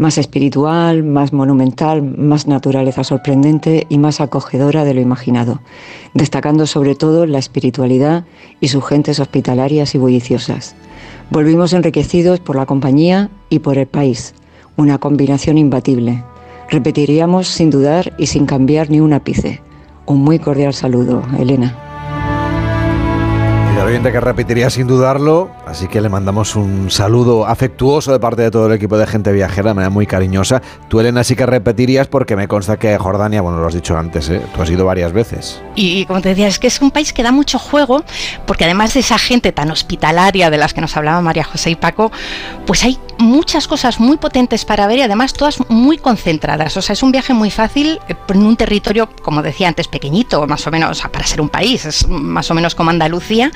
Más 0.00 0.16
espiritual, 0.16 1.02
más 1.04 1.34
monumental, 1.34 2.00
más 2.02 2.46
naturaleza 2.46 3.04
sorprendente 3.04 3.86
y 3.90 3.98
más 3.98 4.22
acogedora 4.22 4.82
de 4.84 4.94
lo 4.94 5.02
imaginado, 5.02 5.60
destacando 6.14 6.66
sobre 6.66 6.94
todo 6.94 7.26
la 7.26 7.38
espiritualidad 7.38 8.24
y 8.62 8.68
sus 8.68 8.82
gentes 8.82 9.20
hospitalarias 9.20 9.94
y 9.94 9.98
bulliciosas. 9.98 10.74
Volvimos 11.28 11.74
enriquecidos 11.74 12.40
por 12.40 12.56
la 12.56 12.64
compañía 12.64 13.28
y 13.50 13.58
por 13.58 13.76
el 13.76 13.88
país 13.88 14.32
una 14.78 14.96
combinación 14.96 15.58
imbatible. 15.58 16.24
Repetiríamos 16.70 17.48
sin 17.48 17.68
dudar 17.68 18.14
y 18.16 18.28
sin 18.28 18.46
cambiar 18.46 18.88
ni 18.88 19.00
un 19.00 19.12
ápice. 19.12 19.60
Un 20.06 20.24
muy 20.24 20.38
cordial 20.38 20.72
saludo, 20.72 21.22
Elena 21.38 21.89
oyente 23.86 24.12
que 24.12 24.20
repetiría 24.20 24.68
sin 24.70 24.86
dudarlo, 24.86 25.50
así 25.66 25.88
que 25.88 26.00
le 26.00 26.08
mandamos 26.08 26.56
un 26.56 26.90
saludo 26.90 27.46
afectuoso 27.46 28.12
de 28.12 28.20
parte 28.20 28.42
de 28.42 28.50
todo 28.50 28.66
el 28.66 28.72
equipo 28.72 28.98
de 28.98 29.06
gente 29.06 29.32
viajera, 29.32 29.70
de 29.70 29.74
manera 29.74 29.90
muy 29.90 30.06
cariñosa. 30.06 30.60
Tú, 30.88 31.00
Elena, 31.00 31.24
sí 31.24 31.36
que 31.36 31.46
repetirías 31.46 32.06
porque 32.06 32.36
me 32.36 32.48
consta 32.48 32.78
que 32.78 32.96
Jordania, 32.98 33.40
bueno, 33.40 33.58
lo 33.58 33.66
has 33.66 33.74
dicho 33.74 33.96
antes, 33.96 34.28
¿eh? 34.28 34.40
tú 34.54 34.62
has 34.62 34.70
ido 34.70 34.84
varias 34.84 35.12
veces. 35.12 35.62
Y, 35.74 36.04
como 36.06 36.20
te 36.20 36.30
decía, 36.30 36.48
es 36.48 36.58
que 36.58 36.66
es 36.66 36.80
un 36.80 36.90
país 36.90 37.12
que 37.12 37.22
da 37.22 37.32
mucho 37.32 37.58
juego, 37.58 38.04
porque 38.46 38.64
además 38.64 38.94
de 38.94 39.00
esa 39.00 39.18
gente 39.18 39.52
tan 39.52 39.70
hospitalaria 39.70 40.50
de 40.50 40.58
las 40.58 40.74
que 40.74 40.80
nos 40.80 40.96
hablaba 40.96 41.20
María 41.20 41.44
José 41.44 41.70
y 41.70 41.76
Paco, 41.76 42.12
pues 42.66 42.84
hay 42.84 42.98
muchas 43.20 43.68
cosas 43.68 44.00
muy 44.00 44.16
potentes 44.16 44.64
para 44.64 44.86
ver 44.86 44.98
y 44.98 45.02
además 45.02 45.32
todas 45.32 45.58
muy 45.68 45.98
concentradas. 45.98 46.76
O 46.76 46.82
sea, 46.82 46.94
es 46.94 47.02
un 47.02 47.12
viaje 47.12 47.34
muy 47.34 47.50
fácil 47.50 48.00
eh, 48.08 48.16
en 48.28 48.42
un 48.42 48.56
territorio, 48.56 49.08
como 49.22 49.42
decía 49.42 49.68
antes, 49.68 49.88
pequeñito, 49.88 50.46
más 50.46 50.66
o 50.66 50.70
menos, 50.70 51.02
para 51.02 51.26
ser 51.26 51.40
un 51.40 51.48
país, 51.48 51.84
es 51.84 52.08
más 52.08 52.50
o 52.50 52.54
menos 52.54 52.74
como 52.74 52.90
Andalucía 52.90 53.50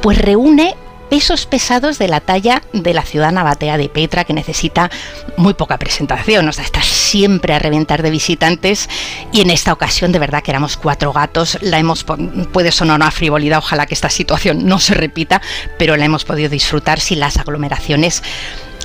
pues 0.00 0.18
reúne 0.18 0.76
pesos 1.08 1.46
pesados 1.46 1.98
de 1.98 2.06
la 2.06 2.20
talla 2.20 2.62
de 2.74 2.92
la 2.92 3.02
ciudad 3.02 3.32
nabatea 3.32 3.78
de 3.78 3.88
Petra, 3.88 4.24
que 4.24 4.34
necesita 4.34 4.90
muy 5.38 5.54
poca 5.54 5.78
presentación, 5.78 6.46
o 6.46 6.52
sea, 6.52 6.64
está 6.64 6.82
siempre 6.82 7.54
a 7.54 7.58
reventar 7.58 8.02
de 8.02 8.10
visitantes 8.10 8.90
y 9.32 9.40
en 9.40 9.50
esta 9.50 9.72
ocasión 9.72 10.12
de 10.12 10.18
verdad 10.18 10.42
que 10.42 10.50
éramos 10.50 10.76
cuatro 10.76 11.12
gatos, 11.12 11.58
la 11.62 11.78
hemos, 11.78 12.04
puede 12.52 12.72
sonar 12.72 12.96
una 12.96 13.10
frivolidad, 13.10 13.58
ojalá 13.58 13.86
que 13.86 13.94
esta 13.94 14.10
situación 14.10 14.66
no 14.66 14.78
se 14.78 14.92
repita, 14.92 15.40
pero 15.78 15.96
la 15.96 16.04
hemos 16.04 16.24
podido 16.24 16.50
disfrutar 16.50 17.00
sin 17.00 17.20
las 17.20 17.38
aglomeraciones 17.38 18.22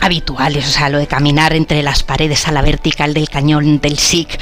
habituales, 0.04 0.68
o 0.68 0.72
sea, 0.72 0.89
lo 0.89 0.98
de 0.98 1.08
caminar 1.08 1.54
entre 1.54 1.82
las 1.82 2.04
paredes 2.04 2.48
a 2.48 2.52
la 2.52 2.62
vertical 2.62 3.13
del 3.13 3.30
cañón 3.30 3.80
del 3.80 3.98
SIC, 3.98 4.38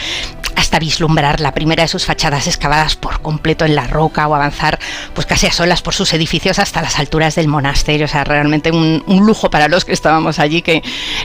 hasta 0.55 0.79
vislumbrar 0.79 1.39
la 1.39 1.53
primera 1.53 1.83
de 1.83 1.87
sus 1.87 2.05
fachadas 2.05 2.47
excavadas 2.47 2.95
por 2.95 3.21
completo 3.21 3.65
en 3.65 3.75
la 3.75 3.87
roca 3.87 4.27
o 4.27 4.35
avanzar 4.35 4.79
pues 5.13 5.27
casi 5.27 5.47
a 5.47 5.51
solas 5.51 5.81
por 5.81 5.93
sus 5.93 6.13
edificios 6.13 6.59
hasta 6.59 6.81
las 6.81 6.99
alturas 6.99 7.35
del 7.35 7.47
monasterio. 7.47 8.05
O 8.05 8.07
sea, 8.07 8.23
realmente 8.23 8.71
un, 8.71 9.03
lujo 9.21 9.51
para 9.51 9.67
los 9.67 9.85
que 9.85 9.93
estábamos 9.93 10.39
allí 10.39 10.61
que, 10.61 10.81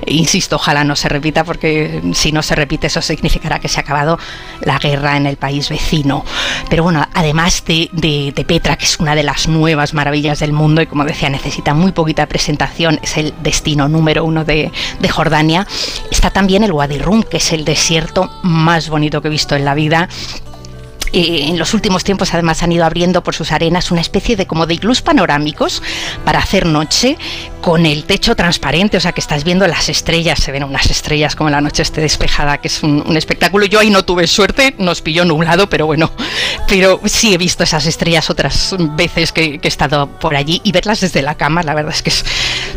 insisto, 0.06 0.56
ojalá 0.56 0.84
no 0.84 0.96
se 0.96 1.08
repita 1.08 1.44
porque 1.44 2.02
si 2.12 2.30
no 2.30 2.42
se 2.42 2.54
repite 2.54 2.88
eso 2.88 3.00
significará 3.00 3.58
que 3.58 3.68
se 3.68 3.80
ha 3.80 3.82
acabado 3.82 4.18
la 4.60 4.78
guerra 4.78 5.16
en 5.16 5.26
el 5.26 5.36
país 5.36 5.68
vecino. 5.70 6.24
Pero 6.68 6.82
bueno, 6.82 7.06
además 7.14 7.64
de, 7.64 8.44
Petra, 8.46 8.76
que 8.76 8.84
es 8.84 8.98
una 9.00 9.14
de 9.14 9.22
las 9.22 9.48
nuevas 9.48 9.94
maravillas 9.94 10.38
del 10.40 10.52
mundo 10.52 10.82
y 10.82 10.86
como 10.86 11.04
decía 11.04 11.28
necesita 11.30 11.74
muy 11.74 11.92
poquita 11.92 12.26
presentación, 12.26 13.00
es 13.02 13.16
el 13.16 13.34
destino 13.42 13.88
número 13.88 14.24
uno 14.24 14.44
de, 14.44 14.70
de 15.00 15.08
Jordania, 15.08 15.66
está 16.10 16.30
también 16.30 16.62
el 16.62 16.72
Wadi 16.72 16.98
Rum, 16.98 17.22
que 17.22 17.38
es 17.38 17.52
el 17.52 17.64
desierto 17.64 18.30
más 18.42 18.88
bonito 18.88 19.15
que 19.22 19.28
he 19.28 19.30
visto 19.30 19.56
en 19.56 19.64
la 19.64 19.74
vida. 19.74 20.08
Eh, 21.12 21.48
en 21.48 21.58
los 21.58 21.72
últimos 21.72 22.04
tiempos 22.04 22.34
además 22.34 22.62
han 22.62 22.72
ido 22.72 22.84
abriendo 22.84 23.22
por 23.22 23.34
sus 23.34 23.52
arenas 23.52 23.90
una 23.90 24.00
especie 24.00 24.36
de 24.36 24.46
como 24.46 24.66
de 24.66 24.74
iglús 24.74 25.02
panorámicos 25.02 25.82
para 26.24 26.40
hacer 26.40 26.66
noche 26.66 27.16
con 27.60 27.86
el 27.86 28.04
techo 28.04 28.36
transparente, 28.36 28.96
o 28.96 29.00
sea 29.00 29.12
que 29.12 29.20
estás 29.20 29.42
viendo 29.42 29.66
las 29.66 29.88
estrellas, 29.88 30.38
se 30.38 30.52
ven 30.52 30.64
unas 30.64 30.90
estrellas 30.90 31.34
como 31.34 31.50
la 31.50 31.60
noche 31.60 31.82
esté 31.82 32.00
despejada, 32.00 32.58
que 32.58 32.68
es 32.68 32.82
un, 32.82 33.16
espectáculo. 33.16 33.66
Yo 33.66 33.80
ahí 33.80 33.90
no 33.90 34.04
tuve 34.04 34.26
suerte, 34.26 34.74
nos 34.78 35.00
pilló 35.00 35.24
nublado, 35.24 35.68
pero 35.68 35.86
bueno, 35.86 36.12
pero 36.68 37.00
sí 37.06 37.34
he 37.34 37.38
visto 37.38 37.64
esas 37.64 37.86
estrellas 37.86 38.28
otras 38.30 38.76
veces 38.78 39.32
que, 39.32 39.58
he 39.62 39.68
estado 39.68 40.06
por 40.06 40.36
allí 40.36 40.60
y 40.64 40.72
verlas 40.72 41.00
desde 41.00 41.22
la 41.22 41.34
cama, 41.34 41.62
la 41.62 41.74
verdad 41.74 41.92
es 41.92 42.02
que 42.02 42.10
es 42.10 42.24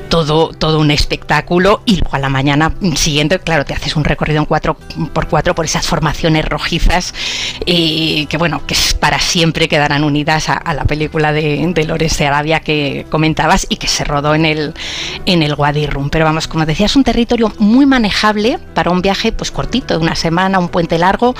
todo, 0.10 0.50
todo 0.50 0.80
un 0.80 0.92
espectáculo 0.92 1.82
y 1.86 1.98
luego 1.98 2.16
a 2.16 2.20
la 2.20 2.30
mañana 2.30 2.74
siguiente, 2.96 3.40
claro, 3.40 3.66
te 3.66 3.74
haces 3.74 3.96
un 3.96 4.04
recorrido 4.04 4.42
en 4.42 4.48
4x4 4.48 5.54
por 5.54 5.66
esas 5.66 5.86
formaciones 5.86 6.46
rojizas. 6.46 7.14
Eh, 7.66 8.26
que 8.30 8.38
bueno, 8.38 8.66
que 8.66 8.76
para 9.00 9.20
siempre 9.20 9.68
quedarán 9.68 10.04
unidas 10.04 10.50
a, 10.50 10.74
la 10.74 10.86
película 10.86 11.32
de, 11.32 11.72
de, 11.74 11.84
Lores 11.86 12.18
de 12.18 12.28
Arabia 12.28 12.60
que 12.60 13.06
comentabas 13.10 13.66
y 13.70 13.78
que 13.78 13.88
se 13.88 14.04
rodó 14.04 14.36
en 14.36 14.46
el, 14.46 14.74
en 15.26 15.44
el. 15.44 15.56
Pero 16.12 16.26
vamos, 16.26 16.48
como 16.48 16.66
decía, 16.66 16.86
es 16.86 16.96
un 16.96 17.04
territorio 17.04 17.52
muy 17.60 17.86
manejable 17.86 18.60
para 18.74 18.92
un 18.92 19.02
viaje 19.02 19.32
pues 19.32 19.52
cortito, 19.52 19.98
de 19.98 20.04
una 20.04 20.16
semana, 20.16 20.60
un 20.60 20.70
puente 20.70 20.98
largo. 20.98 21.36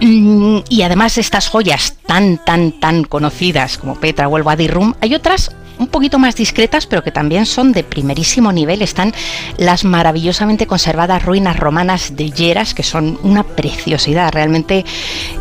Mm, 0.00 0.58
y 0.68 0.82
además 0.82 1.14
de 1.14 1.20
estas 1.20 1.48
joyas 1.48 1.96
tan, 2.06 2.38
tan, 2.44 2.72
tan 2.80 3.04
conocidas 3.04 3.78
como 3.78 3.94
Petra 3.94 4.28
o 4.28 4.36
el 4.36 4.42
Wadi 4.42 4.68
Rum, 4.68 4.94
hay 5.00 5.14
otras 5.14 5.50
un 5.78 5.88
poquito 5.88 6.18
más 6.18 6.36
discretas, 6.36 6.86
pero 6.86 7.02
que 7.02 7.10
también 7.10 7.46
son 7.46 7.72
de 7.72 7.84
primerísimo 7.84 8.52
nivel, 8.52 8.82
están 8.82 9.12
las 9.56 9.84
maravillosamente 9.84 10.66
conservadas 10.66 11.24
ruinas 11.24 11.58
romanas 11.58 12.16
de 12.16 12.30
Lleras, 12.30 12.74
que 12.74 12.82
son 12.82 13.18
una 13.22 13.42
preciosidad, 13.44 14.32
realmente 14.32 14.84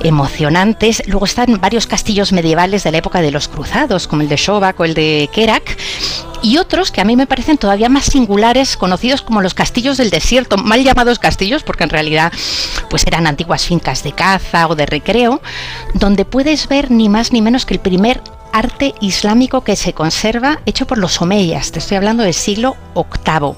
emocionantes. 0.03 1.03
Luego 1.07 1.25
están 1.25 1.59
varios 1.59 1.87
castillos 1.87 2.31
medievales 2.31 2.83
de 2.83 2.91
la 2.91 2.97
época 2.97 3.21
de 3.21 3.31
los 3.31 3.47
cruzados, 3.47 4.07
como 4.07 4.21
el 4.21 4.29
de 4.29 4.37
Shovac 4.37 4.79
o 4.79 4.85
el 4.85 4.93
de 4.93 5.29
Kerak 5.33 5.77
y 6.43 6.57
otros 6.57 6.91
que 6.91 6.99
a 6.99 7.05
mí 7.05 7.15
me 7.15 7.25
parecen 7.25 7.57
todavía 7.57 7.87
más 7.87 8.05
singulares, 8.05 8.75
conocidos 8.75 9.21
como 9.21 9.41
los 9.41 9.53
castillos 9.53 9.97
del 9.97 10.09
desierto, 10.09 10.57
mal 10.57 10.83
llamados 10.83 11.17
castillos 11.17 11.63
porque 11.63 11.85
en 11.85 11.89
realidad 11.89 12.33
pues 12.89 13.07
eran 13.07 13.25
antiguas 13.27 13.65
fincas 13.65 14.03
de 14.03 14.11
caza 14.11 14.67
o 14.67 14.75
de 14.75 14.85
recreo, 14.85 15.41
donde 15.93 16.25
puedes 16.25 16.67
ver 16.67 16.91
ni 16.91 17.07
más 17.07 17.31
ni 17.31 17.41
menos 17.41 17.65
que 17.65 17.73
el 17.73 17.79
primer 17.79 18.21
arte 18.53 18.93
islámico 19.01 19.63
que 19.63 19.75
se 19.75 19.91
conserva 19.91 20.59
hecho 20.65 20.87
por 20.87 20.97
los 20.97 21.21
omeyas, 21.21 21.71
te 21.71 21.79
estoy 21.79 21.97
hablando 21.97 22.23
del 22.23 22.33
siglo 22.33 22.77
VIII. 22.95 23.55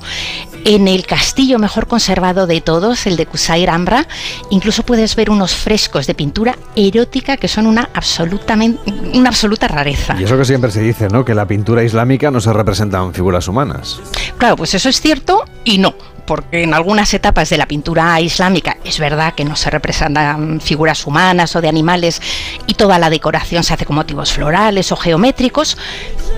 En 0.63 0.87
el 0.87 1.05
castillo 1.05 1.59
mejor 1.59 1.85
conservado 1.85 2.47
de 2.47 2.59
todos, 2.59 3.05
el 3.05 3.17
de 3.17 3.27
Kusayr 3.27 3.69
Amra, 3.69 4.07
incluso 4.49 4.81
puedes 4.81 5.15
ver 5.15 5.29
unos 5.29 5.53
frescos 5.53 6.07
de 6.07 6.15
pintura 6.15 6.57
erótica 6.75 7.37
que 7.37 7.47
son 7.47 7.67
una, 7.67 7.89
absolutamente, 7.93 8.81
una 9.13 9.29
absoluta 9.29 9.67
rareza. 9.67 10.15
Y 10.19 10.23
eso 10.23 10.37
que 10.37 10.45
siempre 10.45 10.71
se 10.71 10.81
dice, 10.81 11.07
¿no? 11.09 11.23
Que 11.23 11.35
la 11.35 11.45
pintura 11.45 11.83
islámica 11.83 12.31
no 12.31 12.41
se 12.41 12.51
representan 12.51 13.13
figuras 13.13 13.47
humanas. 13.47 13.99
Claro, 14.37 14.55
pues 14.55 14.73
eso 14.73 14.89
es 14.89 14.99
cierto 14.99 15.43
y 15.63 15.77
no 15.77 15.93
porque 16.25 16.63
en 16.63 16.73
algunas 16.73 17.13
etapas 17.13 17.49
de 17.49 17.57
la 17.57 17.67
pintura 17.67 18.19
islámica 18.19 18.77
es 18.83 18.99
verdad 18.99 19.33
que 19.33 19.45
no 19.45 19.55
se 19.55 19.69
representan 19.69 20.59
figuras 20.59 21.05
humanas 21.05 21.55
o 21.55 21.61
de 21.61 21.69
animales 21.69 22.21
y 22.67 22.73
toda 22.73 22.99
la 22.99 23.09
decoración 23.09 23.63
se 23.63 23.73
hace 23.73 23.85
con 23.85 23.95
motivos 23.95 24.33
florales 24.33 24.91
o 24.91 24.95
geométricos, 24.95 25.77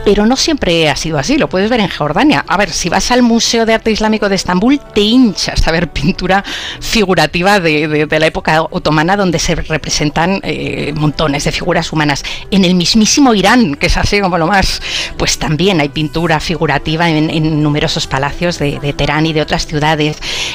pero 0.06 0.26
no 0.26 0.36
siempre 0.36 0.89
ha 0.89 0.95
sido 0.95 1.17
así, 1.17 1.38
lo 1.38 1.50
puedes 1.50 1.69
ver 1.69 1.80
en 1.80 1.89
Jordania. 1.89 2.43
A 2.47 2.58
ver, 2.58 2.71
si 2.71 2.89
vas 2.89 3.12
al 3.12 3.21
Museo 3.21 3.65
de 3.65 3.73
Arte 3.73 3.91
Islámico 3.91 4.30
de 4.30 4.36
Estambul, 4.36 4.80
te 4.93 5.02
hinchas 5.02 5.67
a 5.67 5.71
ver 5.71 5.89
pintura 5.91 6.43
figurativa 6.80 7.60
de, 7.60 8.08
la 8.10 8.26
época 8.26 8.63
otomana 8.63 9.15
donde 9.15 9.39
se 9.39 9.56
representan 9.56 10.39
eh, 10.43 10.93
montones 10.95 11.43
de 11.43 11.52
figuras 11.52 11.91
humanas. 11.91 12.23
En 12.52 12.65
el 12.65 12.76
mismísimo 12.76 13.34
Irán, 13.34 13.76
que 13.76 13.88
es 13.88 13.97
así 13.97 14.19
como 14.19 14.38
lo 14.38 14.47
más, 14.47 14.82
pues 15.17 15.38
también 15.38 15.80
hay 15.80 15.89
pintura 15.89 16.39
figurativa 16.39 17.10
en, 17.10 17.62
numerosos 17.62 18.08
palacios 18.08 18.60
de, 18.60 18.80
de 18.80 18.93
Teherán 18.93 19.26
y 19.26 19.34
de 19.34 19.41
otras 19.41 19.65
ciudades 19.65 19.76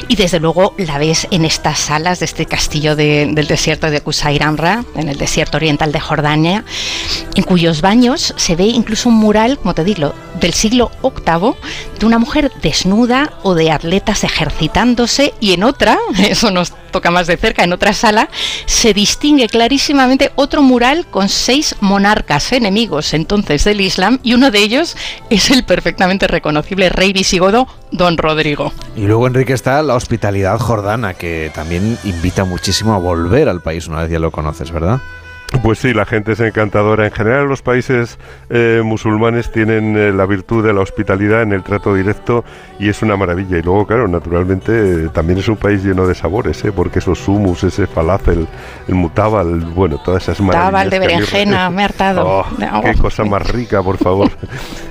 y 0.08 0.16
desde 0.16 0.40
luego 0.40 0.74
la 0.78 0.98
ves 0.98 1.28
en 1.30 1.44
estas 1.44 1.78
salas 1.78 2.18
de 2.18 2.24
este 2.24 2.46
castillo 2.46 2.96
del 2.96 3.46
desierto 3.46 3.90
de 3.90 4.00
Qusayr 4.00 4.42
Amra, 4.42 4.84
en 4.96 5.08
el 5.08 5.16
desierto 5.16 5.58
oriental 5.58 5.92
de 5.92 6.00
Jordania, 6.00 6.64
en 7.34 7.44
cuyos 7.44 7.80
baños 7.80 8.34
se 8.36 8.56
ve 8.56 8.64
incluso 8.64 9.08
un 9.08 9.16
mural, 9.16 9.58
como 9.58 9.74
te 9.74 9.84
digo, 9.84 10.14
del 10.40 10.52
siglo 10.54 10.90
VIII 11.02 11.54
de 11.98 12.06
una 12.06 12.18
mujer 12.18 12.50
desnuda 12.62 13.32
o 13.42 13.54
de 13.54 13.70
atletas 13.70 14.24
ejercitándose 14.24 15.34
y 15.40 15.52
en 15.52 15.62
otra, 15.62 15.98
eso 16.18 16.50
nos 16.50 16.72
toca 16.90 17.10
más 17.10 17.26
de 17.26 17.36
cerca, 17.36 17.64
en 17.64 17.72
otra 17.72 17.92
sala, 17.92 18.28
se 18.66 18.92
distingue 18.92 19.48
clarísimamente 19.48 20.32
otro 20.34 20.62
mural 20.62 21.06
con 21.06 21.28
seis 21.28 21.76
monarcas 21.80 22.52
enemigos 22.52 23.14
entonces 23.14 23.64
del 23.64 23.80
Islam 23.80 24.18
y 24.22 24.34
uno 24.34 24.50
de 24.50 24.58
ellos 24.58 24.96
es 25.30 25.50
el 25.50 25.64
perfectamente 25.64 26.26
reconocible 26.26 26.88
rey 26.88 27.12
visigodo 27.12 27.66
Don 27.92 28.16
Rodrigo. 28.16 28.72
Y 28.96 29.06
luego, 29.06 29.26
Enrique, 29.26 29.52
está 29.52 29.82
la 29.82 29.94
hospitalidad 29.94 30.58
jordana, 30.58 31.14
que 31.14 31.50
también 31.54 31.98
invita 32.04 32.44
muchísimo 32.44 32.94
a 32.94 32.98
volver 32.98 33.48
al 33.48 33.60
país 33.60 33.86
una 33.86 34.02
vez 34.02 34.10
ya 34.10 34.18
lo 34.18 34.30
conoces, 34.30 34.70
¿verdad? 34.72 35.00
Pues 35.60 35.78
sí, 35.78 35.92
la 35.92 36.06
gente 36.06 36.32
es 36.32 36.40
encantadora. 36.40 37.04
En 37.04 37.12
general 37.12 37.46
los 37.46 37.62
países 37.62 38.18
eh, 38.48 38.80
musulmanes 38.82 39.52
tienen 39.52 39.96
eh, 39.96 40.12
la 40.12 40.24
virtud 40.24 40.64
de 40.64 40.72
la 40.72 40.80
hospitalidad 40.80 41.42
en 41.42 41.52
el 41.52 41.62
trato 41.62 41.94
directo 41.94 42.44
y 42.78 42.88
es 42.88 43.02
una 43.02 43.16
maravilla. 43.16 43.58
Y 43.58 43.62
luego, 43.62 43.86
claro, 43.86 44.08
naturalmente 44.08 45.08
también 45.10 45.38
es 45.38 45.48
un 45.48 45.56
país 45.56 45.84
lleno 45.84 46.06
de 46.06 46.14
sabores, 46.14 46.64
¿eh? 46.64 46.72
porque 46.72 47.00
esos 47.00 47.28
humus, 47.28 47.64
ese 47.64 47.86
falafel, 47.86 48.48
el 48.88 48.94
mutabal, 48.94 49.60
bueno, 49.60 49.98
todas 49.98 50.22
esas 50.22 50.40
maravillas. 50.40 50.72
Mutabal 50.72 50.90
de 50.90 50.98
berenjena, 50.98 51.70
me, 51.70 51.82
ha 51.82 51.84
hartado. 51.86 52.46
Oh, 52.72 52.80
qué 52.82 52.94
cosa 52.94 53.24
más 53.24 53.46
rica, 53.50 53.82
por 53.82 53.98
favor. 53.98 54.30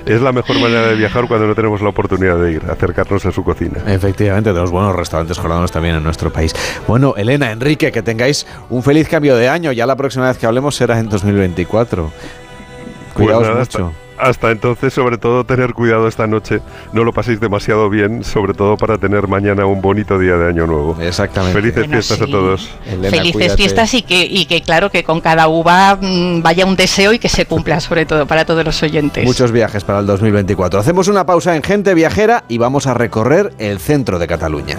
es 0.06 0.20
la 0.20 0.30
mejor 0.30 0.58
manera 0.60 0.86
de 0.86 0.94
viajar 0.94 1.26
cuando 1.26 1.46
no 1.46 1.54
tenemos 1.54 1.80
la 1.80 1.88
oportunidad 1.88 2.38
de 2.38 2.52
ir, 2.52 2.62
acercarnos 2.70 3.24
a 3.26 3.32
su 3.32 3.42
cocina. 3.42 3.78
Efectivamente, 3.86 4.50
tenemos 4.50 4.70
buenos 4.70 4.94
restaurantes 4.94 5.38
jordanos 5.38 5.72
también 5.72 5.96
en 5.96 6.04
nuestro 6.04 6.32
país. 6.32 6.54
Bueno, 6.86 7.14
Elena, 7.16 7.50
Enrique, 7.50 7.90
que 7.90 8.02
tengáis 8.02 8.46
un 8.70 8.82
feliz 8.82 9.08
cambio 9.08 9.36
de 9.36 9.48
año. 9.48 9.72
Ya 9.72 9.86
la 9.86 9.96
próxima 9.96 10.28
vez 10.28 10.38
que 10.38 10.46
hablemos 10.52 10.74
será 10.76 10.98
en 10.98 11.08
2024. 11.08 12.10
Cuidaos 13.14 13.48
pues 13.48 13.58
mucho. 13.58 13.92
Hasta, 14.18 14.52
entonces, 14.52 14.92
sobre 14.92 15.16
todo, 15.16 15.44
tener 15.44 15.72
cuidado 15.72 16.06
esta 16.06 16.26
noche. 16.26 16.60
No 16.92 17.02
lo 17.02 17.12
paséis 17.12 17.40
demasiado 17.40 17.88
bien, 17.90 18.22
sobre 18.22 18.52
todo 18.52 18.76
para 18.76 18.98
tener 18.98 19.26
mañana 19.26 19.66
un 19.66 19.80
bonito 19.80 20.18
día 20.18 20.36
de 20.36 20.48
Año 20.48 20.66
Nuevo. 20.66 20.96
Exactamente. 21.00 21.58
Felices 21.58 21.88
fiestas 21.88 22.20
a 22.20 22.26
todos. 22.26 22.70
Felices 23.10 23.56
fiestas 23.56 23.94
y 23.94 24.02
que, 24.02 24.24
y 24.24 24.44
que, 24.44 24.60
claro, 24.60 24.90
que 24.90 25.02
con 25.02 25.20
cada 25.20 25.48
uva 25.48 25.98
mm, 26.00 26.42
vaya 26.42 26.66
un 26.66 26.76
deseo 26.76 27.12
y 27.14 27.18
que 27.18 27.28
se 27.28 27.46
cumpla, 27.46 27.80
sobre 27.80 28.06
todo, 28.06 28.26
para 28.26 28.44
todos 28.44 28.64
los 28.64 28.80
oyentes. 28.82 29.24
Muchos 29.24 29.50
viajes 29.50 29.82
para 29.82 30.00
el 30.00 30.06
2024. 30.06 30.78
Hacemos 30.78 31.08
una 31.08 31.26
pausa 31.26 31.56
en 31.56 31.62
Gente 31.62 31.94
Viajera 31.94 32.44
y 32.46 32.58
vamos 32.58 32.86
a 32.86 32.94
recorrer 32.94 33.54
el 33.58 33.80
centro 33.80 34.18
de 34.18 34.26
Cataluña. 34.28 34.78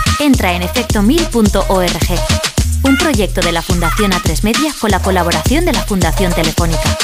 Entra 0.21 0.53
en 0.53 0.61
efectomil.org. 0.61 2.19
Un 2.83 2.97
proyecto 2.97 3.41
de 3.41 3.51
la 3.51 3.63
Fundación 3.63 4.11
A3 4.11 4.43
Media 4.43 4.71
con 4.79 4.91
la 4.91 5.01
colaboración 5.01 5.65
de 5.65 5.73
la 5.73 5.81
Fundación 5.81 6.31
Telefónica. 6.31 6.99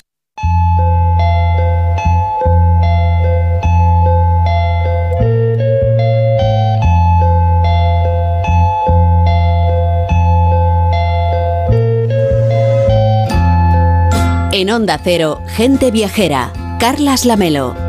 En 14.51 14.69
Onda 14.69 14.99
Cero, 15.03 15.41
Gente 15.47 15.89
Viajera, 15.89 16.53
Carlas 16.79 17.25
Lamelo. 17.25 17.86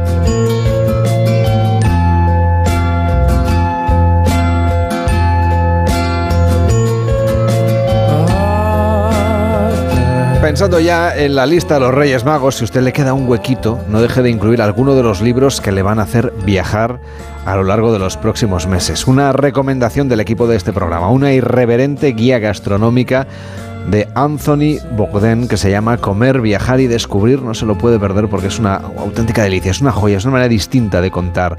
Pensando 10.49 10.81
ya 10.81 11.15
en 11.15 11.35
la 11.35 11.45
lista 11.45 11.75
de 11.75 11.81
los 11.81 11.93
Reyes 11.93 12.25
Magos, 12.25 12.55
si 12.57 12.65
usted 12.65 12.81
le 12.81 12.95
queda 12.95 13.13
un 13.13 13.29
huequito, 13.29 13.85
no 13.91 14.01
deje 14.01 14.23
de 14.23 14.31
incluir 14.31 14.63
alguno 14.63 14.95
de 14.95 15.03
los 15.03 15.21
libros 15.21 15.61
que 15.61 15.73
le 15.73 15.83
van 15.83 15.99
a 15.99 16.05
hacer 16.05 16.33
viajar 16.47 17.01
a 17.45 17.55
lo 17.55 17.65
largo 17.65 17.93
de 17.93 17.99
los 17.99 18.17
próximos 18.17 18.67
meses. 18.67 19.07
Una 19.07 19.33
recomendación 19.33 20.09
del 20.09 20.21
equipo 20.21 20.47
de 20.47 20.57
este 20.57 20.73
programa, 20.73 21.11
una 21.11 21.35
irreverente 21.35 22.13
guía 22.13 22.39
gastronómica 22.39 23.27
de 23.91 24.09
Anthony 24.15 24.79
Bogden 24.97 25.49
que 25.49 25.57
se 25.57 25.71
llama 25.71 25.97
Comer, 25.97 26.41
Viajar 26.41 26.81
y 26.81 26.87
Descubrir. 26.87 27.43
No 27.43 27.55
se 27.55 27.67
lo 27.67 27.79
puede 27.79 27.99
perder 27.99 28.29
porque 28.29 28.49
es 28.49 28.59
una 28.59 28.77
auténtica 28.77 29.43
delicia, 29.43 29.71
es 29.71 29.81
una 29.81 29.93
joya, 29.93 30.19
es 30.19 30.25
una 30.25 30.33
manera 30.33 30.49
distinta 30.49 31.01
de 31.01 31.11
contar 31.11 31.57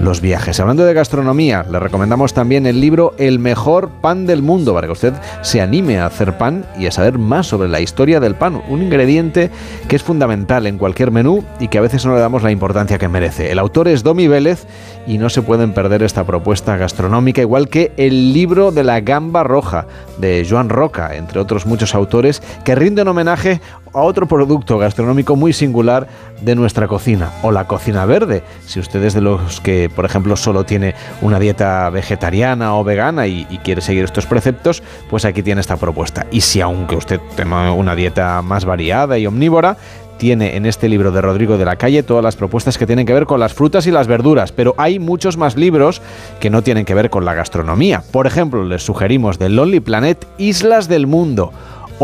los 0.00 0.20
viajes. 0.20 0.60
Hablando 0.60 0.84
de 0.84 0.94
gastronomía, 0.94 1.64
le 1.70 1.78
recomendamos 1.78 2.34
también 2.34 2.66
el 2.66 2.80
libro 2.80 3.14
El 3.18 3.38
mejor 3.38 3.90
pan 4.00 4.26
del 4.26 4.42
mundo 4.42 4.74
para 4.74 4.86
que 4.86 4.92
usted 4.92 5.14
se 5.42 5.60
anime 5.60 5.98
a 5.98 6.06
hacer 6.06 6.38
pan 6.38 6.64
y 6.78 6.86
a 6.86 6.92
saber 6.92 7.18
más 7.18 7.46
sobre 7.46 7.68
la 7.68 7.80
historia 7.80 8.20
del 8.20 8.34
pan, 8.34 8.62
un 8.68 8.82
ingrediente 8.82 9.50
que 9.88 9.96
es 9.96 10.02
fundamental 10.02 10.66
en 10.66 10.78
cualquier 10.78 11.10
menú 11.10 11.44
y 11.58 11.68
que 11.68 11.78
a 11.78 11.82
veces 11.82 12.06
no 12.06 12.14
le 12.14 12.20
damos 12.20 12.42
la 12.42 12.50
importancia 12.50 12.98
que 12.98 13.08
merece. 13.08 13.50
El 13.50 13.58
autor 13.58 13.88
es 13.88 14.02
Domi 14.02 14.28
Vélez 14.28 14.66
y 15.06 15.18
no 15.18 15.28
se 15.28 15.42
pueden 15.42 15.72
perder 15.72 16.02
esta 16.02 16.24
propuesta 16.24 16.76
gastronómica, 16.76 17.40
igual 17.40 17.68
que 17.68 17.92
el 17.96 18.32
libro 18.32 18.70
de 18.70 18.84
la 18.84 19.00
gamba 19.00 19.42
roja 19.42 19.86
de 20.18 20.46
Joan 20.48 20.68
Roca, 20.68 21.16
entre 21.16 21.40
otros 21.40 21.66
muchos 21.66 21.94
autores, 21.94 22.42
que 22.64 22.74
rinden 22.74 23.08
homenaje 23.08 23.60
a 23.92 24.00
otro 24.00 24.26
producto 24.26 24.78
gastronómico 24.78 25.36
muy 25.36 25.52
singular 25.52 26.06
de 26.40 26.54
nuestra 26.54 26.88
cocina, 26.88 27.30
o 27.42 27.52
la 27.52 27.66
cocina 27.66 28.04
verde. 28.06 28.42
Si 28.66 28.80
usted 28.80 29.02
es 29.04 29.14
de 29.14 29.20
los 29.20 29.60
que, 29.60 29.90
por 29.94 30.04
ejemplo, 30.04 30.36
solo 30.36 30.64
tiene 30.64 30.94
una 31.20 31.38
dieta 31.38 31.90
vegetariana 31.90 32.74
o 32.74 32.84
vegana 32.84 33.26
y, 33.26 33.46
y 33.50 33.58
quiere 33.58 33.80
seguir 33.80 34.04
estos 34.04 34.26
preceptos, 34.26 34.82
pues 35.10 35.24
aquí 35.24 35.42
tiene 35.42 35.60
esta 35.60 35.76
propuesta. 35.76 36.26
Y 36.30 36.40
si 36.40 36.60
aunque 36.60 36.96
usted 36.96 37.20
tenga 37.36 37.72
una 37.72 37.94
dieta 37.94 38.42
más 38.42 38.64
variada 38.64 39.18
y 39.18 39.26
omnívora, 39.26 39.76
tiene 40.22 40.54
en 40.54 40.66
este 40.66 40.88
libro 40.88 41.10
de 41.10 41.20
Rodrigo 41.20 41.58
de 41.58 41.64
la 41.64 41.74
Calle 41.74 42.04
todas 42.04 42.22
las 42.22 42.36
propuestas 42.36 42.78
que 42.78 42.86
tienen 42.86 43.06
que 43.06 43.12
ver 43.12 43.26
con 43.26 43.40
las 43.40 43.54
frutas 43.54 43.88
y 43.88 43.90
las 43.90 44.06
verduras, 44.06 44.52
pero 44.52 44.72
hay 44.78 45.00
muchos 45.00 45.36
más 45.36 45.56
libros 45.56 46.00
que 46.38 46.48
no 46.48 46.62
tienen 46.62 46.84
que 46.84 46.94
ver 46.94 47.10
con 47.10 47.24
la 47.24 47.34
gastronomía. 47.34 48.04
Por 48.12 48.28
ejemplo, 48.28 48.64
les 48.64 48.84
sugerimos 48.84 49.40
de 49.40 49.48
Lonely 49.48 49.80
Planet 49.80 50.24
Islas 50.38 50.86
del 50.86 51.08
Mundo 51.08 51.50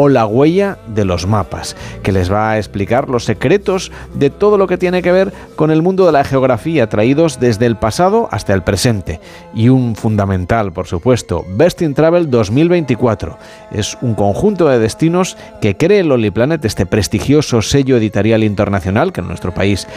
o 0.01 0.09
La 0.09 0.26
huella 0.26 0.78
de 0.86 1.05
los 1.05 1.26
mapas, 1.26 1.74
que 2.05 2.12
les 2.12 2.32
va 2.32 2.53
a 2.53 2.59
explicar 2.59 3.09
los 3.09 3.24
secretos 3.24 3.90
de 4.14 4.30
todo 4.30 4.57
lo 4.57 4.68
que 4.68 4.78
tiene 4.78 5.03
que 5.03 5.11
ver 5.11 5.32
con 5.57 5.72
el 5.72 5.82
mundo 5.82 6.07
de 6.07 6.12
la 6.12 6.22
geografía, 6.22 6.88
traídos 6.88 7.40
desde 7.40 7.66
el 7.66 7.74
pasado 7.74 8.28
hasta 8.30 8.55
el 8.55 8.62
presente. 8.62 9.18
Y 9.55 9.70
un 9.70 9.96
fundamental, 9.96 10.72
por 10.72 10.86
supuesto, 10.86 11.44
Best 11.49 11.82
in 11.82 11.94
Travel 11.94 12.30
2024. 12.30 13.38
Es 13.72 13.99
un 14.01 14.14
conjunto 14.14 14.68
de 14.68 14.78
destinos 14.78 15.36
que 15.61 15.76
cree 15.76 15.99
el 15.99 16.11
Lonely 16.11 16.30
Planet, 16.30 16.64
este 16.64 16.86
prestigioso 16.86 17.61
sello 17.61 17.96
editorial 17.96 18.44
internacional 18.44 19.12
que 19.12 19.20
en 19.20 19.26
nuestro 19.26 19.53
país 19.53 19.88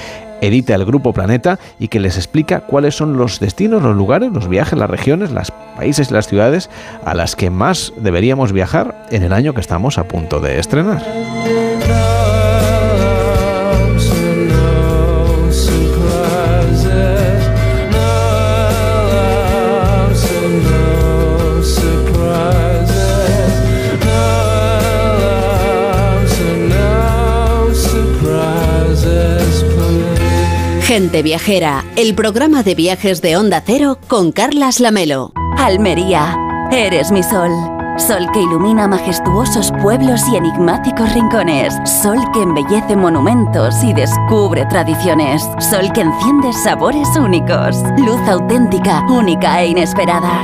edita 0.42 0.76
el 0.76 0.86
Grupo 0.86 1.14
Planeta 1.14 1.60
y 1.80 1.88
que 1.88 2.00
les 2.00 2.18
explica 2.18 2.62
cuáles 2.62 2.96
son 2.96 3.18
los 3.18 3.39
destinos, 3.39 3.82
los 3.82 3.96
lugares, 3.96 4.32
los 4.32 4.48
viajes, 4.48 4.78
las 4.78 4.89
regiones, 4.89 5.32
los 5.32 5.52
países 5.78 6.12
y 6.12 6.14
las 6.14 6.28
ciudades 6.28 6.70
a 7.06 7.14
las 7.14 7.36
que 7.36 7.50
más 7.50 7.94
deberíamos 7.98 8.52
viajar 8.52 9.08
en 9.12 9.24
el 9.24 9.34
año 9.34 9.54
que 9.54 9.62
estamos 9.62 9.98
a 9.98 10.04
punto 10.04 10.39
de 10.39 10.60
estrenar. 10.60 11.02
Gente 30.92 31.24
Viajera, 31.24 31.86
el 31.96 32.14
programa 32.16 32.64
de 32.64 32.76
viajes 32.76 33.22
de 33.22 33.38
Onda 33.38 33.64
Cero 33.66 33.98
con 34.10 34.34
Carlas 34.34 34.82
Lamelo. 34.82 35.32
Almería, 35.58 36.38
eres 36.70 37.14
mi 37.14 37.24
sol. 37.24 37.50
Sol 37.98 38.28
que 38.34 38.42
ilumina 38.42 38.89
majestuosos 38.89 39.72
pueblos 39.82 40.22
y 40.30 40.36
enigmáticos 40.36 41.14
rincones. 41.14 41.74
Sol 41.86 42.20
que 42.34 42.42
embellece 42.42 42.98
monumentos 42.98 43.82
y 43.86 43.94
descubre 43.94 44.66
tradiciones. 44.66 45.44
Sol 45.60 45.94
que 45.94 46.02
enciende 46.02 46.52
sabores 46.52 47.08
únicos. 47.16 47.78
Luz 47.98 48.20
auténtica, 48.28 49.02
única 49.08 49.62
e 49.62 49.68
inesperada. 49.68 50.44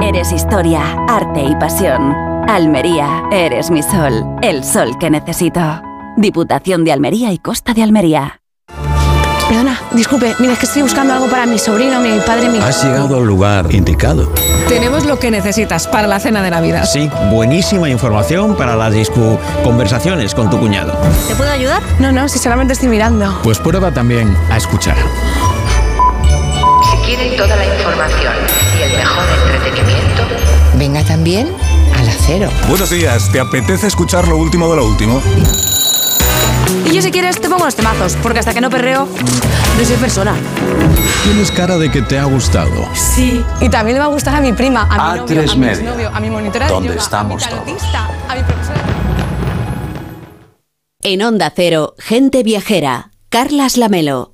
Eres 0.00 0.30
historia, 0.30 0.94
arte 1.08 1.42
y 1.42 1.56
pasión. 1.56 2.14
Almería, 2.48 3.24
eres 3.32 3.68
mi 3.68 3.82
sol. 3.82 4.24
El 4.42 4.62
sol 4.62 4.96
que 5.00 5.10
necesito. 5.10 5.82
Diputación 6.16 6.84
de 6.84 6.92
Almería 6.92 7.32
y 7.32 7.38
Costa 7.38 7.74
de 7.74 7.82
Almería. 7.82 8.37
Perdona, 9.48 9.80
disculpe, 9.92 10.36
mira, 10.40 10.52
es 10.52 10.58
que 10.58 10.66
estoy 10.66 10.82
buscando 10.82 11.14
algo 11.14 11.26
para 11.26 11.46
mi 11.46 11.58
sobrino, 11.58 12.00
mi 12.00 12.20
padre, 12.20 12.50
mi... 12.50 12.58
Has 12.58 12.84
llegado 12.84 13.16
al 13.16 13.24
lugar 13.24 13.72
indicado. 13.74 14.30
Tenemos 14.68 15.06
lo 15.06 15.18
que 15.18 15.30
necesitas 15.30 15.86
para 15.86 16.06
la 16.06 16.20
cena 16.20 16.42
de 16.42 16.50
Navidad. 16.50 16.84
Sí, 16.84 17.10
buenísima 17.30 17.88
información 17.88 18.56
para 18.56 18.76
las 18.76 18.92
discu 18.92 19.38
conversaciones 19.64 20.34
con 20.34 20.50
tu 20.50 20.58
cuñado. 20.60 20.92
¿Te 21.26 21.34
puedo 21.34 21.50
ayudar? 21.50 21.82
No, 21.98 22.12
no, 22.12 22.28
si 22.28 22.38
solamente 22.38 22.74
estoy 22.74 22.90
mirando. 22.90 23.40
Pues 23.42 23.58
prueba 23.58 23.90
también 23.90 24.36
a 24.50 24.58
escuchar. 24.58 24.96
Si 26.90 26.96
quieren 27.06 27.34
toda 27.38 27.56
la 27.56 27.64
información 27.64 28.34
y 28.78 28.82
el 28.82 28.98
mejor 28.98 29.24
entretenimiento, 29.46 30.22
venga 30.74 31.02
también 31.04 31.48
al 31.98 32.06
acero. 32.06 32.50
Buenos 32.68 32.90
días, 32.90 33.32
¿te 33.32 33.40
apetece 33.40 33.86
escuchar 33.86 34.28
lo 34.28 34.36
último 34.36 34.68
de 34.68 34.76
lo 34.76 34.84
último? 34.84 35.22
Y 36.88 36.92
yo 36.94 37.02
si 37.02 37.10
quieres 37.10 37.38
te 37.38 37.50
pongo 37.50 37.66
los 37.66 37.74
temazos, 37.74 38.16
porque 38.22 38.38
hasta 38.38 38.54
que 38.54 38.62
no 38.62 38.70
perreo, 38.70 39.06
no 39.06 39.84
soy 39.84 39.96
persona. 39.96 40.34
Tienes 41.22 41.50
cara 41.50 41.76
de 41.76 41.90
que 41.90 42.00
te 42.00 42.18
ha 42.18 42.24
gustado. 42.24 42.88
Sí. 42.94 43.44
Y 43.60 43.68
también 43.68 43.96
le 43.96 44.00
va 44.00 44.06
a 44.06 44.08
gustar 44.08 44.34
a 44.34 44.40
mi 44.40 44.54
prima, 44.54 44.88
a 44.90 45.12
mi 45.12 45.20
A3 45.20 45.34
novio, 45.34 45.52
a 45.52 45.54
mi 45.54 45.60
Media. 45.66 46.10
a 46.14 46.20
mi 46.20 46.30
monitora 46.30 46.66
de 46.66 46.72
yoga, 46.72 46.94
estamos 46.94 47.44
a 47.46 47.50
mi 47.50 47.72
todos. 47.72 47.82
a 47.94 48.34
mi 48.34 48.42
profesora... 48.42 48.80
En 51.02 51.22
Onda 51.22 51.52
Cero, 51.54 51.94
Gente 51.98 52.42
Viajera, 52.42 53.10
Carlas 53.28 53.76
Lamelo. 53.76 54.32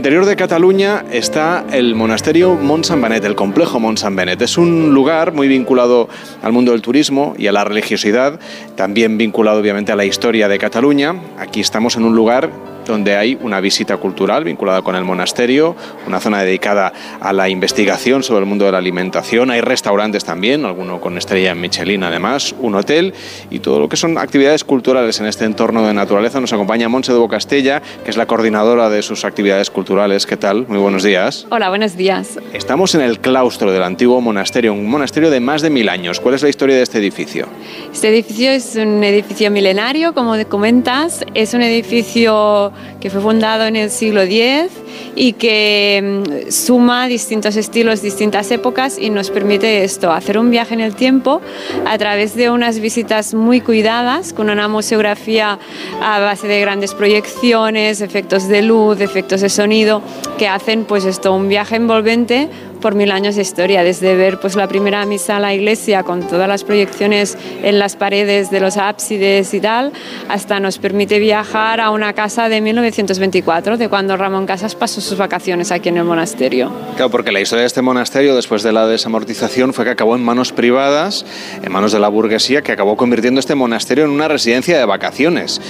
Interior 0.00 0.24
de 0.24 0.34
Cataluña 0.34 1.04
está 1.12 1.66
el 1.72 1.94
monasterio 1.94 2.54
Mont 2.54 2.86
San 2.86 3.02
Benet, 3.02 3.22
el 3.26 3.34
complejo 3.34 3.78
Mont 3.80 3.98
San 3.98 4.16
Benet. 4.16 4.40
Es 4.40 4.56
un 4.56 4.94
lugar 4.94 5.34
muy 5.34 5.46
vinculado 5.46 6.08
al 6.42 6.52
mundo 6.52 6.72
del 6.72 6.80
turismo 6.80 7.34
y 7.36 7.48
a 7.48 7.52
la 7.52 7.64
religiosidad, 7.64 8.40
también 8.76 9.18
vinculado 9.18 9.60
obviamente 9.60 9.92
a 9.92 9.96
la 9.96 10.06
historia 10.06 10.48
de 10.48 10.58
Cataluña. 10.58 11.16
Aquí 11.38 11.60
estamos 11.60 11.96
en 11.96 12.04
un 12.04 12.16
lugar 12.16 12.50
donde 12.90 13.16
hay 13.16 13.38
una 13.40 13.60
visita 13.60 13.96
cultural 13.96 14.44
vinculada 14.44 14.82
con 14.82 14.94
el 14.94 15.04
monasterio, 15.04 15.76
una 16.06 16.20
zona 16.20 16.42
dedicada 16.42 16.92
a 17.20 17.32
la 17.32 17.48
investigación 17.48 18.22
sobre 18.22 18.40
el 18.40 18.46
mundo 18.46 18.64
de 18.66 18.72
la 18.72 18.78
alimentación. 18.78 19.50
Hay 19.50 19.60
restaurantes 19.60 20.24
también, 20.24 20.64
alguno 20.64 21.00
con 21.00 21.16
estrella 21.16 21.52
en 21.52 21.60
Michelin 21.60 22.02
además, 22.02 22.54
un 22.58 22.74
hotel 22.74 23.14
y 23.50 23.60
todo 23.60 23.80
lo 23.80 23.88
que 23.88 23.96
son 23.96 24.18
actividades 24.18 24.64
culturales 24.64 25.20
en 25.20 25.26
este 25.26 25.44
entorno 25.44 25.86
de 25.86 25.94
naturaleza. 25.94 26.40
Nos 26.40 26.52
acompaña 26.52 26.88
Montse 26.88 27.12
de 27.12 27.18
Bocastella, 27.18 27.80
que 28.04 28.10
es 28.10 28.16
la 28.16 28.26
coordinadora 28.26 28.90
de 28.90 29.02
sus 29.02 29.24
actividades 29.24 29.70
culturales. 29.70 30.26
¿Qué 30.26 30.36
tal? 30.36 30.66
Muy 30.68 30.78
buenos 30.78 31.02
días. 31.02 31.46
Hola, 31.50 31.68
buenos 31.68 31.96
días. 31.96 32.38
Estamos 32.52 32.94
en 32.94 33.00
el 33.02 33.20
claustro 33.20 33.72
del 33.72 33.82
antiguo 33.82 34.20
monasterio, 34.20 34.72
un 34.72 34.88
monasterio 34.88 35.30
de 35.30 35.40
más 35.40 35.62
de 35.62 35.70
mil 35.70 35.88
años. 35.88 36.20
¿Cuál 36.20 36.34
es 36.34 36.42
la 36.42 36.48
historia 36.48 36.76
de 36.76 36.82
este 36.82 36.98
edificio? 36.98 37.46
Este 37.92 38.08
edificio 38.08 38.50
es 38.50 38.76
un 38.76 39.02
edificio 39.04 39.50
milenario, 39.50 40.12
como 40.14 40.34
comentas. 40.48 41.24
Es 41.34 41.54
un 41.54 41.62
edificio 41.62 42.72
que 43.00 43.10
fue 43.10 43.20
fundado 43.20 43.64
en 43.64 43.76
el 43.76 43.90
siglo 43.90 44.22
X 44.22 44.70
y 45.16 45.32
que 45.34 46.22
mm, 46.48 46.50
suma 46.50 47.06
distintos 47.06 47.56
estilos, 47.56 48.02
distintas 48.02 48.50
épocas 48.50 48.98
y 48.98 49.10
nos 49.10 49.30
permite 49.30 49.84
esto, 49.84 50.12
hacer 50.12 50.38
un 50.38 50.50
viaje 50.50 50.74
en 50.74 50.80
el 50.80 50.94
tiempo 50.94 51.40
a 51.86 51.98
través 51.98 52.34
de 52.34 52.50
unas 52.50 52.78
visitas 52.80 53.34
muy 53.34 53.60
cuidadas, 53.60 54.32
con 54.32 54.50
una 54.50 54.68
museografía 54.68 55.58
a 56.02 56.20
base 56.20 56.46
de 56.46 56.60
grandes 56.60 56.94
proyecciones, 56.94 58.00
efectos 58.00 58.48
de 58.48 58.62
luz, 58.62 59.00
efectos 59.00 59.40
de 59.40 59.48
sonido, 59.48 60.02
que 60.38 60.48
hacen 60.48 60.84
pues 60.84 61.04
esto, 61.04 61.34
un 61.34 61.48
viaje 61.48 61.76
envolvente 61.76 62.48
por 62.80 62.94
mil 62.94 63.10
años 63.10 63.36
de 63.36 63.42
historia, 63.42 63.84
desde 63.84 64.16
ver 64.16 64.40
pues 64.40 64.56
la 64.56 64.66
primera 64.66 65.04
misa 65.06 65.36
a 65.36 65.40
la 65.40 65.54
iglesia 65.54 66.02
con 66.02 66.26
todas 66.26 66.48
las 66.48 66.64
proyecciones 66.64 67.36
en 67.62 67.78
las 67.78 67.96
paredes 67.96 68.50
de 68.50 68.60
los 68.60 68.76
ábsides 68.76 69.52
y 69.54 69.60
tal, 69.60 69.92
hasta 70.28 70.60
nos 70.60 70.78
permite 70.78 71.18
viajar 71.18 71.80
a 71.80 71.90
una 71.90 72.12
casa 72.12 72.48
de 72.48 72.60
1924, 72.60 73.76
de 73.76 73.88
cuando 73.88 74.16
Ramón 74.16 74.46
Casas 74.46 74.74
pasó 74.74 75.00
sus 75.00 75.18
vacaciones 75.18 75.70
aquí 75.70 75.88
en 75.90 75.98
el 75.98 76.04
monasterio. 76.04 76.72
Claro, 76.96 77.10
porque 77.10 77.32
la 77.32 77.40
historia 77.40 77.62
de 77.62 77.66
este 77.66 77.82
monasterio, 77.82 78.34
después 78.34 78.62
de 78.62 78.72
la 78.72 78.86
desamortización, 78.86 79.74
fue 79.74 79.84
que 79.84 79.90
acabó 79.90 80.16
en 80.16 80.22
manos 80.22 80.52
privadas, 80.52 81.24
en 81.62 81.70
manos 81.70 81.92
de 81.92 82.00
la 82.00 82.08
burguesía, 82.08 82.62
que 82.62 82.72
acabó 82.72 82.96
convirtiendo 82.96 83.40
este 83.40 83.54
monasterio 83.54 84.04
en 84.04 84.10
una 84.10 84.28
residencia 84.28 84.78
de 84.78 84.84
vacaciones. 84.84 85.60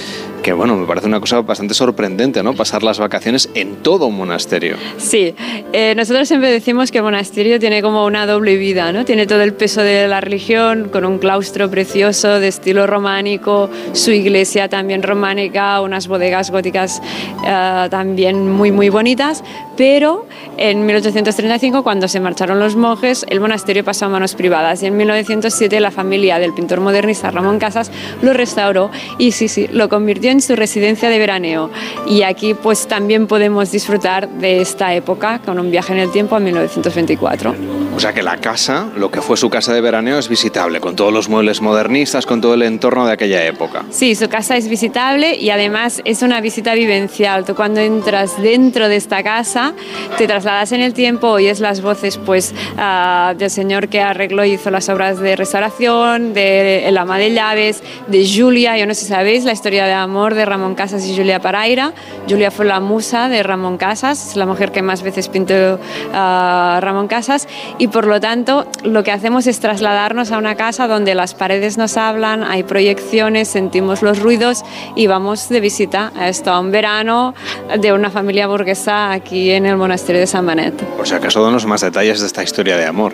Que 0.41 0.53
bueno, 0.53 0.75
me 0.75 0.85
parece 0.85 1.07
una 1.07 1.19
cosa 1.19 1.41
bastante 1.41 1.73
sorprendente, 1.73 2.41
¿no? 2.43 2.53
Pasar 2.53 2.83
las 2.83 2.99
vacaciones 2.99 3.49
en 3.53 3.77
todo 3.77 4.07
un 4.07 4.17
monasterio. 4.17 4.77
Sí, 4.97 5.35
eh, 5.71 5.93
nosotros 5.95 6.27
siempre 6.27 6.49
decimos 6.49 6.91
que 6.91 6.97
el 6.97 7.03
monasterio 7.03 7.59
tiene 7.59 7.81
como 7.81 8.05
una 8.05 8.25
doble 8.25 8.57
vida, 8.57 8.91
¿no? 8.91 9.05
Tiene 9.05 9.27
todo 9.27 9.41
el 9.41 9.53
peso 9.53 9.81
de 9.81 10.07
la 10.07 10.21
religión, 10.21 10.89
con 10.89 11.05
un 11.05 11.19
claustro 11.19 11.69
precioso 11.69 12.39
de 12.39 12.47
estilo 12.47 12.87
románico, 12.87 13.69
su 13.93 14.11
iglesia 14.11 14.67
también 14.67 15.03
románica, 15.03 15.81
unas 15.81 16.07
bodegas 16.07 16.49
góticas 16.51 17.01
eh, 17.45 17.87
también 17.89 18.51
muy, 18.51 18.71
muy 18.71 18.89
bonitas, 18.89 19.43
pero 19.77 20.25
en 20.57 20.85
1835, 20.85 21.83
cuando 21.83 22.07
se 22.07 22.19
marcharon 22.19 22.59
los 22.59 22.75
monjes, 22.75 23.25
el 23.29 23.39
monasterio 23.39 23.83
pasó 23.83 24.05
a 24.05 24.09
manos 24.09 24.35
privadas 24.35 24.81
y 24.83 24.87
en 24.87 24.97
1907 24.97 25.79
la 25.79 25.91
familia 25.91 26.39
del 26.39 26.53
pintor 26.53 26.81
modernista 26.81 27.31
Ramón 27.31 27.59
Casas 27.59 27.91
lo 28.21 28.33
restauró 28.33 28.89
y 29.17 29.31
sí, 29.31 29.47
sí, 29.47 29.67
lo 29.71 29.89
convirtió 29.89 30.30
en 30.31 30.41
su 30.41 30.55
residencia 30.55 31.09
de 31.09 31.19
veraneo. 31.19 31.69
Y 32.07 32.23
aquí 32.23 32.53
pues 32.53 32.87
también 32.87 33.27
podemos 33.27 33.71
disfrutar 33.71 34.27
de 34.29 34.61
esta 34.61 34.93
época 34.95 35.39
con 35.45 35.59
un 35.59 35.69
viaje 35.69 35.93
en 35.93 35.99
el 35.99 36.11
tiempo 36.11 36.35
a 36.35 36.39
1924. 36.39 37.53
O 37.95 37.99
sea 37.99 38.13
que 38.13 38.23
la 38.23 38.37
casa, 38.37 38.87
lo 38.95 39.11
que 39.11 39.21
fue 39.21 39.37
su 39.37 39.49
casa 39.49 39.73
de 39.73 39.81
veraneo, 39.81 40.17
es 40.17 40.29
visitable, 40.29 40.79
con 40.79 40.95
todos 40.95 41.13
los 41.13 41.29
muebles 41.29 41.61
modernistas, 41.61 42.25
con 42.25 42.41
todo 42.41 42.53
el 42.53 42.63
entorno 42.63 43.05
de 43.05 43.13
aquella 43.13 43.45
época. 43.45 43.83
Sí, 43.91 44.15
su 44.15 44.29
casa 44.29 44.55
es 44.55 44.69
visitable 44.69 45.35
y 45.35 45.49
además 45.49 46.01
es 46.05 46.21
una 46.21 46.41
visita 46.41 46.73
vivencial. 46.73 47.45
Tú 47.45 47.53
cuando 47.53 47.81
entras 47.81 48.41
dentro 48.41 48.87
de 48.87 48.95
esta 48.95 49.23
casa, 49.23 49.73
te 50.17 50.25
trasladas 50.25 50.71
en 50.71 50.81
el 50.81 50.93
tiempo, 50.93 51.27
oyes 51.27 51.59
las 51.59 51.81
voces 51.81 52.17
pues 52.17 52.55
ah, 52.77 53.33
del 53.37 53.49
señor 53.49 53.89
que 53.89 53.99
arregló 54.01 54.45
y 54.45 54.53
hizo 54.53 54.71
las 54.71 54.87
obras 54.89 55.19
de 55.19 55.35
restauración, 55.35 56.33
de 56.33 56.87
El 56.87 56.97
ama 56.97 57.17
de 57.17 57.33
llaves, 57.33 57.83
de 58.07 58.25
Julia, 58.25 58.77
yo 58.77 58.85
no 58.85 58.93
sé 58.93 59.01
si 59.01 59.07
sabéis 59.07 59.43
la 59.43 59.51
historia 59.51 59.85
de 59.85 59.93
amor 59.93 60.20
de 60.29 60.45
Ramón 60.45 60.75
Casas 60.75 61.05
y 61.07 61.15
Julia 61.15 61.39
Paraira. 61.39 61.93
Julia 62.29 62.51
fue 62.51 62.65
la 62.65 62.79
musa 62.79 63.27
de 63.27 63.41
Ramón 63.41 63.77
Casas, 63.77 64.35
la 64.35 64.45
mujer 64.45 64.71
que 64.71 64.81
más 64.81 65.01
veces 65.01 65.27
pintó 65.27 65.79
a 66.13 66.79
Ramón 66.81 67.07
Casas 67.07 67.47
y 67.79 67.87
por 67.87 68.05
lo 68.05 68.19
tanto 68.19 68.67
lo 68.83 69.03
que 69.03 69.11
hacemos 69.11 69.47
es 69.47 69.59
trasladarnos 69.59 70.31
a 70.31 70.37
una 70.37 70.55
casa 70.55 70.87
donde 70.87 71.15
las 71.15 71.33
paredes 71.33 71.77
nos 71.77 71.97
hablan, 71.97 72.43
hay 72.43 72.63
proyecciones, 72.63 73.47
sentimos 73.47 74.03
los 74.03 74.19
ruidos 74.19 74.63
y 74.95 75.07
vamos 75.07 75.49
de 75.49 75.59
visita 75.59 76.11
a 76.15 76.29
esto, 76.29 76.51
a 76.51 76.59
un 76.59 76.71
verano 76.71 77.33
de 77.79 77.91
una 77.91 78.11
familia 78.11 78.47
burguesa 78.47 79.11
aquí 79.11 79.49
en 79.49 79.65
el 79.65 79.77
monasterio 79.77 80.21
de 80.21 80.27
San 80.27 80.45
Manet. 80.45 80.75
Por 80.97 81.07
si 81.07 81.15
acaso 81.15 81.43
danos 81.43 81.65
más 81.65 81.81
detalles 81.81 82.21
de 82.21 82.27
esta 82.27 82.43
historia 82.43 82.77
de 82.77 82.85
amor. 82.85 83.13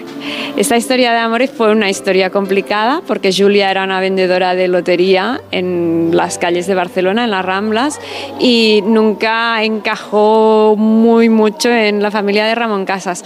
Esta 0.57 0.75
historia 0.75 1.13
de 1.13 1.19
amor 1.19 1.37
fue 1.47 1.71
una 1.71 1.89
historia 1.89 2.31
complicada 2.31 3.01
porque 3.05 3.31
Julia 3.31 3.69
era 3.69 3.83
una 3.83 3.99
vendedora 3.99 4.55
de 4.55 4.67
lotería 4.67 5.41
en 5.51 6.09
las 6.13 6.37
calles 6.37 6.65
de 6.65 6.73
Barcelona, 6.73 6.96
en 7.23 7.31
las 7.31 7.45
Ramblas, 7.45 7.99
y 8.39 8.83
nunca 8.85 9.63
encajó 9.63 10.75
muy 10.77 11.29
mucho 11.29 11.69
en 11.69 12.01
la 12.01 12.11
familia 12.11 12.45
de 12.45 12.55
Ramón 12.55 12.85
Casas. 12.85 13.23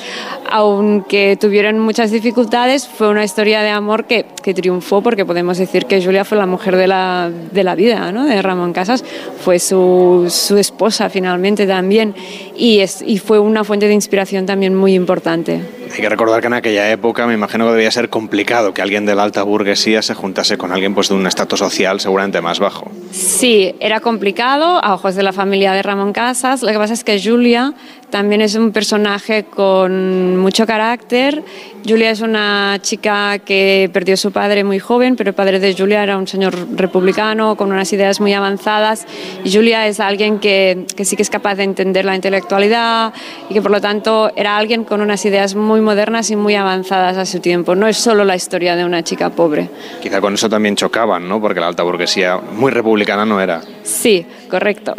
Aunque 0.50 1.38
tuvieron 1.40 1.80
muchas 1.80 2.12
dificultades, 2.12 2.88
fue 2.88 3.10
una 3.10 3.24
historia 3.24 3.62
de 3.62 3.70
amor 3.70 4.06
que, 4.06 4.26
que 4.44 4.54
triunfó 4.54 5.02
porque 5.02 5.26
podemos 5.26 5.58
decir 5.58 5.86
que 5.86 6.04
Julia 6.04 6.26
fue 6.26 6.38
la 6.38 6.46
mujer 6.46 6.76
de 6.76 6.88
la, 6.88 7.32
de 7.52 7.64
la 7.64 7.76
vida 7.76 8.12
¿no? 8.12 8.26
de 8.26 8.42
Ramón 8.42 8.74
Casas, 8.74 9.04
fue 9.44 9.60
su, 9.60 10.28
su 10.30 10.58
esposa 10.58 11.10
finalmente 11.10 11.66
también 11.66 12.14
y, 12.62 12.82
es, 12.82 13.04
y 13.04 13.18
fue 13.18 13.40
una 13.40 13.64
fuente 13.64 13.88
de 13.88 13.96
inspiración 13.96 14.46
también 14.46 14.76
muy 14.76 14.94
importante. 14.94 15.62
Hay 15.92 16.00
que 16.00 16.08
recordar 16.08 16.42
que 16.42 16.48
en 16.48 16.54
aquella 16.54 16.92
época 16.92 17.26
me 17.26 17.34
imagino 17.34 17.66
que 17.66 17.72
debía 17.72 17.90
ser 17.90 18.10
complicado 18.10 18.72
que 18.72 18.84
alguien 18.84 19.04
de 19.08 19.16
la 19.16 19.24
alta 19.24 19.42
burguesía 19.42 20.04
se 20.04 20.14
juntase 20.14 20.60
con 20.60 20.72
alguien 20.72 20.94
pues, 20.94 21.10
de 21.10 21.16
un 21.16 21.26
estatus 21.26 21.58
social 21.58 22.00
seguramente 22.00 22.40
más 22.40 22.60
bajo. 22.60 22.92
Sí, 23.10 23.74
era 23.80 24.00
complicado 24.00 24.80
a 24.84 24.94
ojos 24.94 25.16
de 25.16 25.24
la 25.24 25.34
familia 25.34 25.74
de 25.74 25.82
Ramón 25.82 26.14
Casas. 26.14 26.62
Lo 26.62 26.72
que 26.72 26.78
pasa 26.78 26.94
es 26.94 27.04
que 27.04 27.20
Julia 27.20 27.74
también 28.12 28.42
es 28.42 28.56
un 28.56 28.72
personaje 28.72 29.46
con 29.46 30.38
mucho 30.38 30.68
carácter. 30.68 31.44
Julia 31.88 32.12
es 32.12 32.22
una 32.22 32.78
chica 32.82 33.40
que 33.40 33.90
perdió 33.92 34.14
a 34.14 34.18
su 34.18 34.32
padre 34.32 34.64
muy 34.64 34.78
joven, 34.78 35.16
pero 35.16 35.32
el 35.32 35.34
padre 35.34 35.60
de 35.60 35.74
Julia 35.74 36.04
era 36.04 36.18
un 36.18 36.28
señor 36.28 36.54
republicano 36.76 37.56
con 37.56 37.72
unas 37.72 37.92
ideas 37.94 38.20
muy 38.20 38.34
avanzadas. 38.34 39.08
Y 39.44 39.52
Julia 39.52 39.88
es 39.88 40.00
alguien 40.00 40.40
que, 40.40 40.86
que 40.96 41.06
sí 41.06 41.16
que 41.16 41.24
es 41.24 41.30
capaz 41.32 41.56
de 41.56 41.64
entender 41.64 42.06
la 42.06 42.16
intelectualidad 42.16 43.14
y 43.50 43.54
que 43.56 43.62
por 43.62 43.72
lo 43.72 43.82
tanto 43.82 44.32
era 44.36 44.58
alguien 44.58 44.84
con 44.84 45.02
unas 45.02 45.26
ideas 45.26 45.56
muy 45.56 45.82
modernas 45.82 46.30
y 46.30 46.36
muy 46.36 46.54
avanzadas 46.54 47.18
a 47.18 47.26
su 47.26 47.40
tiempo. 47.40 47.74
No 47.74 47.88
es 47.88 47.98
solo 47.98 48.26
la 48.26 48.36
historia 48.36 48.76
de 48.76 48.86
una 48.86 49.04
chica 49.04 49.32
pobre. 49.32 49.70
Quizá 50.02 50.22
con 50.22 50.36
eso 50.36 50.50
también 50.50 50.76
chocaban, 50.76 51.28
¿no? 51.28 51.42
Porque 51.42 51.60
la 51.60 51.68
alta 51.68 51.82
burguesía 51.82 52.38
muy 52.38 52.72
republicana 52.72 53.26
no 53.26 53.42
era. 53.42 53.62
Sí, 53.84 54.26
correcto. 54.50 54.96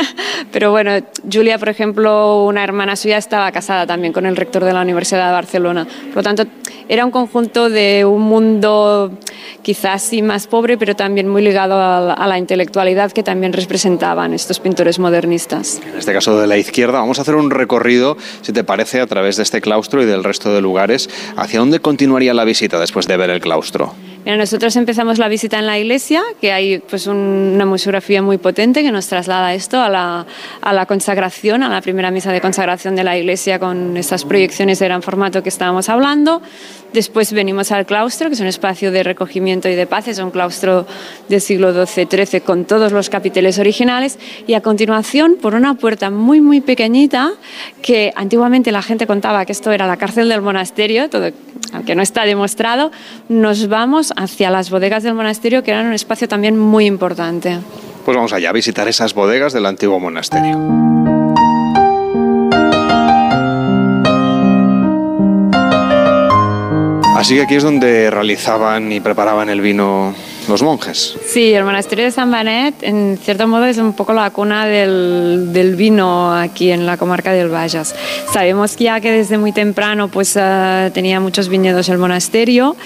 Pero 0.52 0.70
bueno, 0.70 0.90
Julia, 1.30 1.58
por 1.58 1.68
ejemplo, 1.68 2.44
una 2.44 2.62
hermana 2.62 2.96
suya 2.96 3.18
estaba 3.18 3.50
casada 3.52 3.86
también 3.86 4.12
con 4.12 4.26
el 4.26 4.36
rector 4.36 4.64
de 4.64 4.72
la 4.72 4.82
Universidad 4.82 5.26
de 5.26 5.32
Barcelona. 5.32 5.86
Por 6.08 6.16
lo 6.16 6.22
tanto, 6.22 6.44
era 6.88 7.04
un 7.04 7.10
conjunto 7.10 7.68
de 7.68 8.04
un 8.04 8.22
mundo 8.22 9.12
quizás 9.62 10.02
sí 10.02 10.22
más 10.22 10.46
pobre, 10.46 10.78
pero 10.78 10.94
también 10.94 11.28
muy 11.28 11.42
ligado 11.42 11.74
a 11.80 12.26
la, 12.26 12.38
intelectualidad 12.38 13.10
que 13.10 13.22
también 13.22 13.52
representaban 13.52 14.32
estos 14.34 14.60
pintores 14.60 14.98
modernistas. 14.98 15.80
En 15.84 15.98
este 15.98 16.12
caso 16.12 16.38
de 16.38 16.46
la 16.46 16.56
izquierda, 16.56 17.00
vamos 17.00 17.18
a 17.18 17.22
hacer 17.22 17.34
un 17.34 17.50
recorrido, 17.50 18.16
si 18.42 18.52
te 18.52 18.62
parece, 18.62 19.00
a 19.00 19.06
través 19.06 19.36
de 19.36 19.42
este 19.42 19.60
claustro 19.60 20.02
y 20.02 20.04
del 20.04 20.22
resto 20.22 20.52
de 20.52 20.60
lugares. 20.60 21.10
¿Hacia 21.36 21.58
dónde 21.58 21.80
continuaría 21.80 22.34
la 22.34 22.44
visita 22.44 22.78
después 22.78 23.08
de 23.08 23.16
ver 23.16 23.30
el 23.30 23.40
claustro? 23.40 23.94
Nosotros 24.34 24.74
empezamos 24.74 25.18
la 25.18 25.28
visita 25.28 25.56
en 25.60 25.66
la 25.66 25.78
iglesia, 25.78 26.20
que 26.40 26.50
hay 26.50 26.80
pues 26.80 27.06
una 27.06 27.64
museografía 27.64 28.22
muy 28.22 28.38
potente 28.38 28.82
que 28.82 28.90
nos 28.90 29.06
traslada 29.06 29.54
esto 29.54 29.80
a 29.80 29.88
la, 29.88 30.86
consagración, 30.86 31.62
a 31.62 31.68
la 31.68 31.80
primera 31.80 32.10
misa 32.10 32.32
de 32.32 32.40
consagración 32.40 32.96
de 32.96 33.04
la 33.04 33.16
iglesia 33.16 33.60
con 33.60 33.96
estas 33.96 34.24
proyecciones 34.24 34.80
de 34.80 34.86
gran 34.86 35.02
formato 35.02 35.44
que 35.44 35.48
estábamos 35.48 35.88
hablando. 35.88 36.42
Después 36.92 37.32
venimos 37.32 37.70
al 37.70 37.86
claustro, 37.86 38.28
que 38.28 38.34
es 38.34 38.40
un 38.40 38.46
espacio 38.48 38.90
de 38.90 39.04
recogimiento 39.04 39.68
y 39.68 39.76
de 39.76 39.86
paz, 39.86 40.08
es 40.08 40.18
un 40.18 40.30
claustro 40.30 40.86
del 41.28 41.40
siglo 41.40 41.72
XII-XIII 41.86 42.40
con 42.40 42.64
todos 42.64 42.90
los 42.90 43.10
capiteles 43.10 43.60
originales. 43.60 44.18
Y 44.48 44.54
a 44.54 44.60
continuación, 44.60 45.36
por 45.40 45.54
una 45.54 45.74
puerta 45.74 46.10
muy, 46.10 46.40
muy 46.40 46.60
pequeñita, 46.60 47.32
que 47.82 48.12
antiguamente 48.16 48.72
la 48.72 48.82
gente 48.82 49.06
contaba 49.06 49.44
que 49.44 49.52
esto 49.52 49.70
era 49.70 49.86
la 49.86 49.98
cárcel 49.98 50.28
del 50.28 50.42
monasterio, 50.42 51.08
aunque 51.72 51.94
no 51.94 52.02
está 52.02 52.24
demostrado, 52.24 52.90
nos 53.28 53.68
vamos 53.68 54.12
hacia 54.16 54.50
las 54.50 54.70
bodegas 54.70 55.02
del 55.02 55.14
monasterio, 55.14 55.62
que 55.62 55.70
eran 55.70 55.86
un 55.86 55.92
espacio 55.92 56.28
también 56.28 56.58
muy 56.58 56.86
importante. 56.86 57.58
Pues 58.04 58.16
vamos 58.16 58.32
allá 58.32 58.50
a 58.50 58.52
visitar 58.52 58.88
esas 58.88 59.14
bodegas 59.14 59.52
del 59.52 59.66
antiguo 59.66 60.00
monasterio. 60.00 60.56
Así 67.16 67.34
que 67.34 67.42
aquí 67.42 67.54
es 67.54 67.62
donde 67.62 68.10
realizaban 68.10 68.92
y 68.92 69.00
preparaban 69.00 69.48
el 69.48 69.60
vino 69.60 70.14
los 70.48 70.62
monjes. 70.62 71.16
Sí, 71.26 71.52
el 71.52 71.64
monasterio 71.64 72.04
de 72.04 72.10
San 72.10 72.30
Benet, 72.30 72.82
en 72.82 73.18
cierto 73.22 73.46
modo, 73.48 73.64
es 73.64 73.78
un 73.78 73.92
poco 73.92 74.12
la 74.12 74.30
cuna 74.30 74.66
del, 74.66 75.52
del 75.52 75.76
vino 75.76 76.32
aquí 76.32 76.70
en 76.70 76.86
la 76.86 76.96
comarca 76.96 77.32
del 77.32 77.52
Vallas. 77.52 77.94
Sabemos 78.32 78.76
ya 78.76 79.00
que 79.00 79.10
desde 79.10 79.38
muy 79.38 79.52
temprano 79.52 80.08
pues, 80.08 80.36
uh, 80.36 80.90
tenía 80.92 81.20
muchos 81.20 81.48
viñedos 81.48 81.88
el 81.88 81.98
monasterio 81.98 82.76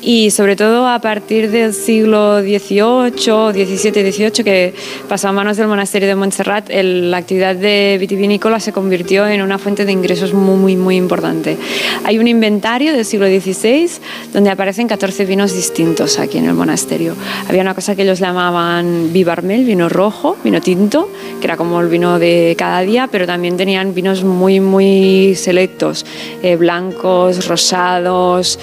y 0.00 0.30
sobre 0.30 0.56
todo 0.56 0.86
a 0.86 1.00
partir 1.00 1.50
del 1.50 1.74
siglo 1.74 2.40
XVIII, 2.40 3.52
XVII, 3.52 4.12
XVIII, 4.12 4.44
que 4.44 4.74
pasó 5.08 5.28
a 5.28 5.32
manos 5.32 5.56
del 5.56 5.68
monasterio 5.68 6.08
de 6.08 6.14
Montserrat, 6.14 6.70
el, 6.70 7.10
la 7.10 7.18
actividad 7.18 7.56
de 7.56 7.96
vitivinícola 7.98 8.60
se 8.60 8.72
convirtió 8.72 9.26
en 9.26 9.42
una 9.42 9.58
fuente 9.58 9.84
de 9.84 9.92
ingresos 9.92 10.32
muy, 10.32 10.56
muy, 10.56 10.76
muy 10.76 10.96
importante. 10.96 11.56
Hay 12.04 12.18
un 12.18 12.28
inventario 12.28 12.92
del 12.92 13.04
siglo 13.04 13.26
XVI 13.26 13.90
donde 14.32 14.50
aparecen 14.50 14.88
14 14.88 15.24
vinos 15.24 15.54
distintos 15.54 16.18
aquí 16.18 16.38
en 16.38 16.46
el 16.46 16.54
monasterio. 16.54 17.07
Había 17.48 17.62
una 17.62 17.74
cosa 17.74 17.94
que 17.94 18.02
ellos 18.02 18.18
llamaban 18.18 19.12
vivarmel, 19.12 19.64
vino 19.64 19.88
rojo, 19.88 20.36
vino 20.42 20.60
tinto, 20.60 21.08
que 21.40 21.46
era 21.46 21.56
como 21.56 21.80
el 21.80 21.88
vino 21.88 22.18
de 22.18 22.54
cada 22.58 22.80
día, 22.80 23.08
pero 23.10 23.26
también 23.26 23.56
tenían 23.56 23.94
vinos 23.94 24.24
muy, 24.24 24.60
muy 24.60 25.34
selectos, 25.36 26.04
eh, 26.42 26.56
blancos, 26.56 27.46
rosados, 27.46 28.58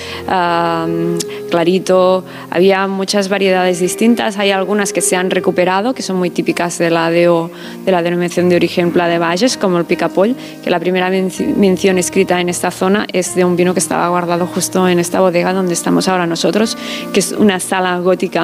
clarito. 1.50 2.24
Había 2.50 2.88
muchas 2.88 3.30
variedades 3.30 3.80
distintas. 3.80 4.38
Hay 4.38 4.52
algunas 4.52 4.94
que 4.94 5.02
se 5.02 5.16
han 5.16 5.30
recuperado, 5.30 5.94
que 5.94 6.02
son 6.02 6.18
muy 6.18 6.30
típicas 6.30 6.78
de 6.78 6.90
la, 6.90 7.12
DO, 7.12 7.50
de 7.86 7.92
la 7.92 8.02
denominación 8.02 8.50
de 8.50 8.56
origen 8.56 8.92
Pla 8.92 9.08
de 9.08 9.20
Valles, 9.20 9.58
como 9.58 9.78
el 9.78 9.86
Picapoll, 9.86 10.36
que 10.64 10.70
la 10.70 10.80
primera 10.80 11.10
mención 11.10 11.98
escrita 11.98 12.42
en 12.42 12.50
esta 12.50 12.72
zona 12.72 13.08
es 13.14 13.36
de 13.36 13.46
un 13.46 13.56
vino 13.56 13.74
que 13.74 13.80
estaba 13.80 14.08
guardado 14.10 14.48
justo 14.48 14.88
en 14.88 15.00
esta 15.00 15.20
bodega 15.22 15.54
donde 15.54 15.74
estamos 15.74 16.08
ahora 16.08 16.26
nosotros, 16.28 16.78
que 17.14 17.20
es 17.20 17.32
una 17.32 17.60
sala 17.60 17.98
gótica 18.00 18.35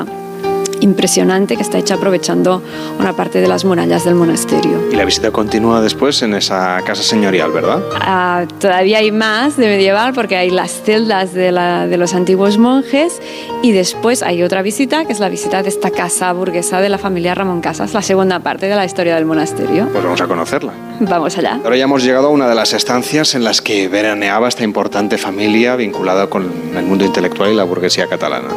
impresionante 0.80 1.56
que 1.58 1.62
está 1.62 1.78
hecha 1.78 1.94
aprovechando 1.96 2.62
una 3.00 3.14
parte 3.16 3.40
de 3.40 3.48
las 3.48 3.66
murallas 3.66 4.04
del 4.04 4.16
monasterio. 4.16 4.80
Y 4.92 4.96
la 4.96 5.06
visita 5.06 5.30
continúa 5.30 5.80
después 5.80 6.24
en 6.24 6.34
esa 6.34 6.80
casa 6.84 7.04
señorial, 7.04 7.52
¿verdad? 7.52 7.84
Ah, 8.00 8.46
todavía 8.60 8.98
hay 8.98 9.12
más 9.12 9.58
de 9.58 9.68
medieval 9.68 10.14
porque 10.14 10.38
hay 10.38 10.50
las 10.50 10.72
celdas 10.72 11.34
de, 11.34 11.52
la- 11.52 11.86
de 11.86 11.98
los 11.98 12.16
antiguos 12.16 12.58
monjes 12.58 13.22
y 13.62 13.74
después 13.74 14.24
hay 14.24 14.42
otra 14.42 14.64
visita 14.64 15.06
que 15.06 15.14
es 15.14 15.20
la 15.20 15.30
visita 15.30 15.62
de 15.62 15.70
esta 15.70 15.92
casa 15.92 16.34
burguesa 16.34 16.82
de 16.82 16.90
la 16.90 16.98
familia 16.98 17.36
Ramón 17.36 17.62
Casas, 17.62 17.94
la 17.94 18.02
segunda 18.02 18.40
parte 18.40 18.66
de 18.68 18.76
la 18.76 18.84
historia 18.86 19.14
del 19.14 19.26
monasterio. 19.26 19.88
Pues 19.92 20.04
vamos 20.04 20.22
a 20.22 20.28
conocerla. 20.28 20.74
Vamos 21.02 21.38
allá. 21.38 21.60
Ahora 21.64 21.78
ya 21.78 21.84
hemos 21.84 22.04
llegado 22.04 22.28
a 22.28 22.30
una 22.32 22.48
de 22.50 22.56
las 22.56 22.74
estancias 22.74 23.36
en 23.36 23.44
las 23.44 23.62
que 23.62 23.88
veraneaba 23.88 24.48
esta 24.48 24.64
importante 24.64 25.20
familia 25.20 25.76
vinculada 25.76 26.26
con 26.28 26.52
el 26.76 26.84
mundo 26.86 27.06
intelectual 27.06 27.52
y 27.52 27.56
la 27.56 27.66
burguesía 27.66 28.08
catalana. 28.08 28.50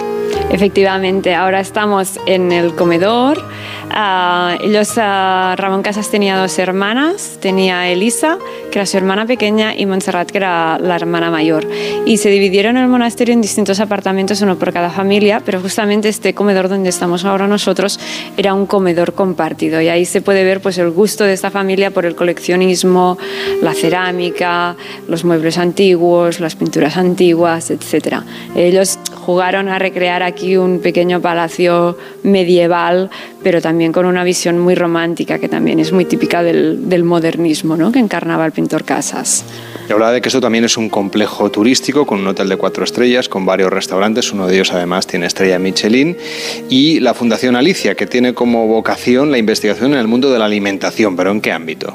Efectivamente, 0.51 1.34
ahora 1.34 1.61
estamos 1.61 2.20
en 2.26 2.53
el 2.53 2.74
comedor. 2.74 3.42
Ah, 3.90 4.57
ellos, 4.61 4.92
ah, 4.97 5.55
Ramón 5.57 5.82
Casas 5.82 6.11
tenía 6.11 6.36
dos 6.36 6.59
hermanas, 6.59 7.38
tenía 7.40 7.88
Elisa, 7.88 8.38
que 8.70 8.78
era 8.78 8.86
su 8.86 8.97
hermana 8.97 9.26
pequeña, 9.26 9.74
y 9.76 9.86
Montserrat, 9.86 10.30
que 10.30 10.38
era 10.38 10.78
la 10.78 10.97
hermana 10.97 11.30
mayor. 11.30 11.66
Y 12.05 12.16
se 12.16 12.28
dividieron 12.28 12.76
el 12.76 12.88
monasterio 12.88 13.32
en 13.32 13.40
distintos 13.40 13.80
apartamentos, 13.80 14.40
uno 14.42 14.57
por 14.57 14.72
cada 14.72 14.90
familia, 14.90 15.40
pero 15.45 15.61
justamente 15.61 16.09
este 16.09 16.34
comedor 16.34 16.68
donde 16.68 16.88
estamos 16.88 17.24
ahora 17.24 17.47
nosotros 17.47 17.99
era 18.36 18.53
un 18.55 18.66
comedor 18.66 19.14
compartido. 19.14 19.80
Y 19.80 19.88
ahí 19.88 20.05
se 20.05 20.20
puede 20.22 20.45
ver 20.45 20.61
pues, 20.61 20.78
el 20.78 20.90
gusto 20.90 21.24
de 21.24 21.32
esta 21.32 21.51
familia 21.51 21.90
por 21.90 22.05
el 22.05 22.14
coleccionismo, 22.14 23.16
la 23.62 23.74
cerámica, 23.74 24.76
los 25.09 25.24
muebles 25.24 25.59
antiguos, 25.59 26.40
las 26.40 26.55
pinturas 26.57 26.97
antiguas, 26.97 27.70
etc. 27.70 28.22
Ellos 28.57 28.99
jugaron 29.24 29.68
a 29.68 29.78
recrear 29.78 30.22
aquí 30.22 30.34
un 30.43 30.80
pequeño 30.80 31.20
palacio 31.20 31.97
medieval, 32.22 33.11
pero 33.43 33.61
también 33.61 33.93
con 33.93 34.07
una 34.07 34.24
visión 34.24 34.59
muy 34.59 34.74
romántica, 34.74 35.39
que 35.39 35.49
también 35.49 35.80
es 35.80 35.93
muy 35.93 36.05
típica 36.05 36.43
del, 36.43 36.89
del 36.89 37.05
modernismo 37.05 37.76
¿no? 37.76 37.93
que 37.93 37.99
encarnaba 37.99 38.45
el 38.47 38.53
pintor 38.53 38.85
Casas. 38.85 39.45
Y 39.89 39.93
hablaba 39.93 40.12
de 40.12 40.20
que 40.20 40.28
esto 40.28 40.41
también 40.41 40.64
es 40.64 40.76
un 40.76 40.89
complejo 40.89 41.51
turístico 41.51 42.07
con 42.07 42.20
un 42.20 42.26
hotel 42.28 42.49
de 42.49 42.57
cuatro 42.57 42.85
estrellas, 42.85 43.28
con 43.28 43.45
varios 43.45 43.72
restaurantes, 43.72 44.32
uno 44.32 44.47
de 44.47 44.55
ellos 44.55 44.72
además 44.72 45.07
tiene 45.07 45.26
estrella 45.26 45.59
Michelin, 45.59 46.16
y 46.68 47.01
la 47.01 47.14
Fundación 47.14 47.57
Alicia, 47.57 47.95
que 47.95 48.07
tiene 48.07 48.35
como 48.35 48.66
vocación 48.66 49.30
la 49.30 49.39
investigación 49.39 49.93
en 49.93 49.99
el 49.99 50.09
mundo 50.09 50.30
de 50.30 50.39
la 50.39 50.47
alimentación, 50.47 51.16
pero 51.16 51.30
¿en 51.30 51.41
qué 51.41 51.53
ámbito? 51.53 51.95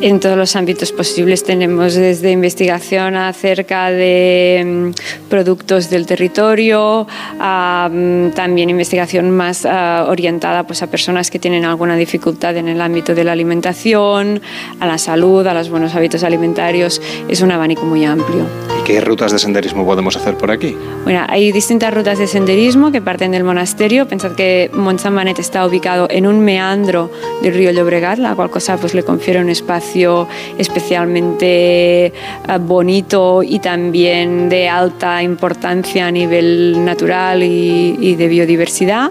En 0.00 0.20
todos 0.20 0.36
los 0.36 0.56
ámbitos 0.56 0.92
posibles 0.92 1.42
tenemos 1.42 1.94
desde 1.94 2.30
investigación 2.30 3.16
acerca 3.16 3.90
de 3.90 4.62
mm, 4.94 5.28
productos 5.28 5.88
del 5.88 6.06
territorio, 6.06 7.06
a, 7.40 7.88
mm, 7.90 8.30
también 8.30 8.70
investigación 8.70 9.30
más 9.30 9.64
ah, 9.64 10.06
orientada 10.08 10.64
pues, 10.64 10.82
a 10.82 10.86
personas 10.86 11.30
que 11.30 11.38
tienen 11.38 11.64
alguna 11.64 11.96
dificultad 11.96 12.56
en 12.56 12.68
el 12.68 12.80
ámbito 12.80 13.14
de 13.14 13.24
la 13.24 13.32
alimentación, 13.32 14.42
a 14.80 14.86
la 14.86 14.98
salud, 14.98 15.46
a 15.46 15.54
los 15.54 15.70
buenos 15.70 15.94
hábitos 15.94 16.22
alimentarios. 16.24 17.00
Es 17.28 17.40
un 17.40 17.50
abanico 17.50 17.84
muy 17.86 18.04
amplio. 18.04 18.75
¿Y 18.86 18.92
qué 18.92 19.00
rutas 19.00 19.32
de 19.32 19.40
senderismo 19.40 19.84
podemos 19.84 20.16
hacer 20.16 20.36
por 20.36 20.52
aquí? 20.52 20.76
Bueno, 21.02 21.24
hay 21.28 21.50
distintas 21.50 21.92
rutas 21.92 22.20
de 22.20 22.28
senderismo 22.28 22.92
que 22.92 23.02
parten 23.02 23.32
del 23.32 23.42
monasterio. 23.42 24.06
Pensad 24.06 24.36
que 24.36 24.70
Mont 24.72 25.00
San 25.00 25.12
Manet 25.12 25.40
está 25.40 25.66
ubicado 25.66 26.06
en 26.08 26.24
un 26.24 26.38
meandro 26.38 27.10
del 27.42 27.52
río 27.54 27.72
Llobregat, 27.72 28.18
la 28.18 28.36
cual 28.36 28.48
cosa 28.48 28.76
pues, 28.76 28.94
le 28.94 29.02
confiere 29.02 29.40
un 29.40 29.50
espacio 29.50 30.28
especialmente 30.56 32.06
eh, 32.06 32.12
bonito 32.60 33.42
y 33.42 33.58
también 33.58 34.48
de 34.48 34.68
alta 34.68 35.20
importancia 35.20 36.06
a 36.06 36.12
nivel 36.12 36.84
natural 36.84 37.42
y, 37.42 37.96
y 38.00 38.14
de 38.14 38.28
biodiversidad. 38.28 39.10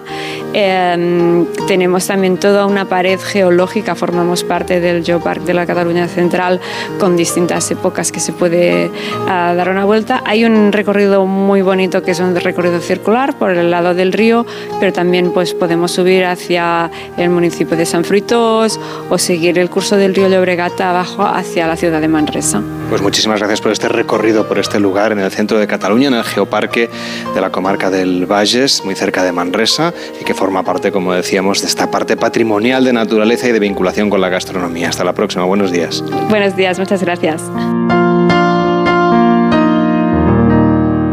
Eh, 0.54 1.46
tenemos 1.68 2.08
también 2.08 2.38
toda 2.38 2.66
una 2.66 2.86
pared 2.86 3.20
geológica, 3.20 3.94
formamos 3.94 4.46
parte 4.46 4.80
del 4.80 5.04
Geopark 5.04 5.42
de 5.42 5.54
la 5.54 5.66
Cataluña 5.66 6.08
Central 6.08 6.62
con 6.98 7.18
distintas 7.18 7.70
épocas 7.72 8.14
que 8.14 8.22
se 8.22 8.32
puede 8.32 8.90
ah, 9.28 9.54
dar 9.54 9.65
una 9.70 9.86
vuelta. 9.86 10.22
Hay 10.26 10.46
un 10.46 10.72
recorrido 10.72 11.26
muy 11.26 11.62
bonito 11.62 12.04
que 12.04 12.12
es 12.12 12.20
un 12.20 12.36
recorrido 12.36 12.80
circular 12.80 13.38
por 13.38 13.52
el 13.52 13.72
lado 13.72 13.94
del 13.94 14.14
río, 14.14 14.46
pero 14.80 14.94
también 14.94 15.32
pues, 15.32 15.54
podemos 15.54 15.92
subir 15.92 16.26
hacia 16.26 16.90
el 17.18 17.30
municipio 17.30 17.78
de 17.78 17.86
San 17.86 18.04
Fruitós 18.04 18.80
o 19.10 19.18
seguir 19.18 19.60
el 19.60 19.70
curso 19.70 19.98
del 19.98 20.16
río 20.16 20.28
Llobregat 20.28 20.80
abajo 20.82 21.24
hacia 21.24 21.68
la 21.68 21.76
ciudad 21.76 22.02
de 22.02 22.08
Manresa. 22.08 22.62
Pues 22.90 23.02
muchísimas 23.02 23.40
gracias 23.40 23.62
por 23.62 23.72
este 23.72 23.90
recorrido 23.90 24.48
por 24.48 24.60
este 24.60 24.80
lugar 24.80 25.12
en 25.12 25.20
el 25.20 25.32
centro 25.32 25.58
de 25.58 25.68
Cataluña, 25.68 26.08
en 26.08 26.14
el 26.16 26.24
geoparque 26.24 26.90
de 27.34 27.42
la 27.42 27.52
comarca 27.52 27.90
del 27.90 28.26
Valles, 28.26 28.84
muy 28.86 28.96
cerca 28.96 29.24
de 29.24 29.32
Manresa, 29.32 29.94
y 30.20 30.24
que 30.24 30.34
forma 30.34 30.64
parte, 30.64 30.92
como 30.92 31.14
decíamos, 31.14 31.62
de 31.62 31.68
esta 31.68 31.90
parte 31.90 32.18
patrimonial 32.18 32.84
de 32.84 32.94
naturaleza 32.94 33.50
y 33.50 33.52
de 33.52 33.60
vinculación 33.60 34.10
con 34.10 34.22
la 34.22 34.30
gastronomía. 34.30 34.90
Hasta 34.90 35.04
la 35.04 35.14
próxima, 35.14 35.46
buenos 35.46 35.72
días. 35.72 36.04
Buenos 36.30 36.56
días, 36.56 36.78
muchas 36.80 37.02
gracias. 37.02 37.42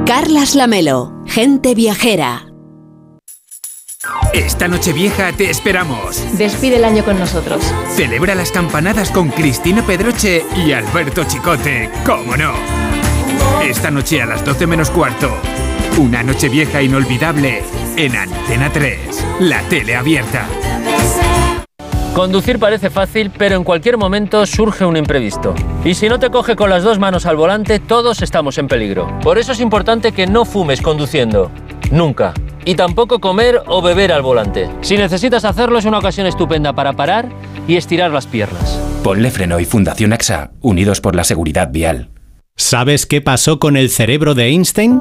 Carlas 0.07 0.57
Lamelo, 0.57 1.13
gente 1.27 1.77
viajera. 1.77 2.47
Esta 4.35 4.67
noche 4.67 4.93
vieja 4.93 5.33
te 5.33 5.49
esperamos. 5.49 6.21
Despide 6.37 6.77
el 6.77 6.85
año 6.85 7.05
con 7.05 7.19
nosotros. 7.21 7.63
Celebra 7.95 8.35
las 8.35 8.51
campanadas 8.51 9.11
con 9.11 9.29
Cristina 9.29 9.87
Pedroche 9.87 10.45
y 10.57 10.73
Alberto 10.73 11.23
Chicote, 11.25 11.89
¿cómo 12.05 12.37
no? 12.37 12.53
Esta 13.63 13.93
noche 13.93 14.21
a 14.21 14.27
las 14.27 14.45
12 14.45 14.67
menos 14.67 14.91
cuarto. 14.91 15.37
Una 15.97 16.25
noche 16.25 16.49
vieja 16.49 16.83
inolvidable 16.83 17.63
en 17.97 18.17
Antena 18.17 18.73
3, 18.73 19.25
la 19.41 19.63
tele 19.69 19.95
abierta. 19.95 20.49
Conducir 22.15 22.59
parece 22.59 22.91
fácil, 22.91 23.31
pero 23.31 23.57
en 23.57 23.65
cualquier 23.65 23.97
momento 23.97 24.45
surge 24.45 24.85
un 24.85 24.99
imprevisto. 24.99 25.55
Y 25.83 25.95
si 25.95 26.11
no 26.11 26.19
te 26.19 26.29
coge 26.29 26.57
con 26.57 26.69
las 26.69 26.83
dos 26.83 26.99
manos 26.99 27.25
al 27.25 27.37
volante, 27.37 27.81
todos 27.81 28.21
estamos 28.21 28.59
en 28.59 28.69
peligro. 28.69 29.19
Por 29.23 29.39
eso 29.39 29.53
es 29.53 29.61
importante 29.61 30.13
que 30.13 30.27
no 30.27 30.45
fumes 30.45 30.83
conduciendo. 30.83 31.51
Nunca. 31.91 32.35
Y 32.67 32.75
tampoco 32.75 33.19
comer 33.19 33.63
o 33.67 33.81
beber 33.81 34.13
al 34.13 34.21
volante. 34.21 34.69
Si 34.83 34.99
necesitas 34.99 35.47
hacerlo, 35.47 35.79
es 35.79 35.87
una 35.87 35.99
ocasión 35.99 36.27
estupenda 36.27 36.75
para 36.75 36.93
parar 36.93 37.31
y 37.67 37.77
estirar 37.77 38.11
las 38.11 38.27
piernas. 38.27 38.79
Ponle 39.03 39.31
Freno 39.31 39.59
y 39.59 39.65
Fundación 39.65 40.13
AXA, 40.13 40.51
unidos 40.61 41.01
por 41.01 41.17
la 41.17 41.25
seguridad 41.25 41.71
vial. 41.73 42.11
¿Sabes 42.57 43.07
qué 43.07 43.23
pasó 43.23 43.59
con 43.59 43.79
el 43.79 43.89
cerebro 43.89 44.35
de 44.35 44.49
Einstein? 44.49 45.01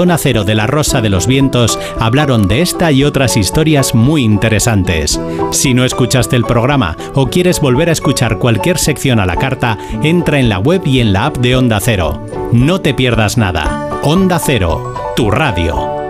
Zona 0.00 0.16
Cero 0.16 0.44
de 0.44 0.54
la 0.54 0.66
Rosa 0.66 1.02
de 1.02 1.10
los 1.10 1.26
Vientos 1.26 1.78
hablaron 1.98 2.48
de 2.48 2.62
esta 2.62 2.90
y 2.90 3.04
otras 3.04 3.36
historias 3.36 3.94
muy 3.94 4.24
interesantes. 4.24 5.20
Si 5.52 5.74
no 5.74 5.84
escuchaste 5.84 6.36
el 6.36 6.44
programa 6.44 6.96
o 7.12 7.26
quieres 7.26 7.60
volver 7.60 7.90
a 7.90 7.92
escuchar 7.92 8.38
cualquier 8.38 8.78
sección 8.78 9.20
a 9.20 9.26
la 9.26 9.36
carta, 9.36 9.76
entra 10.02 10.40
en 10.40 10.48
la 10.48 10.58
web 10.58 10.80
y 10.86 11.00
en 11.00 11.12
la 11.12 11.26
app 11.26 11.36
de 11.36 11.54
Onda 11.54 11.80
Cero. 11.80 12.26
No 12.50 12.80
te 12.80 12.94
pierdas 12.94 13.36
nada. 13.36 13.90
Onda 14.02 14.38
Cero, 14.38 14.94
tu 15.16 15.30
radio. 15.30 16.00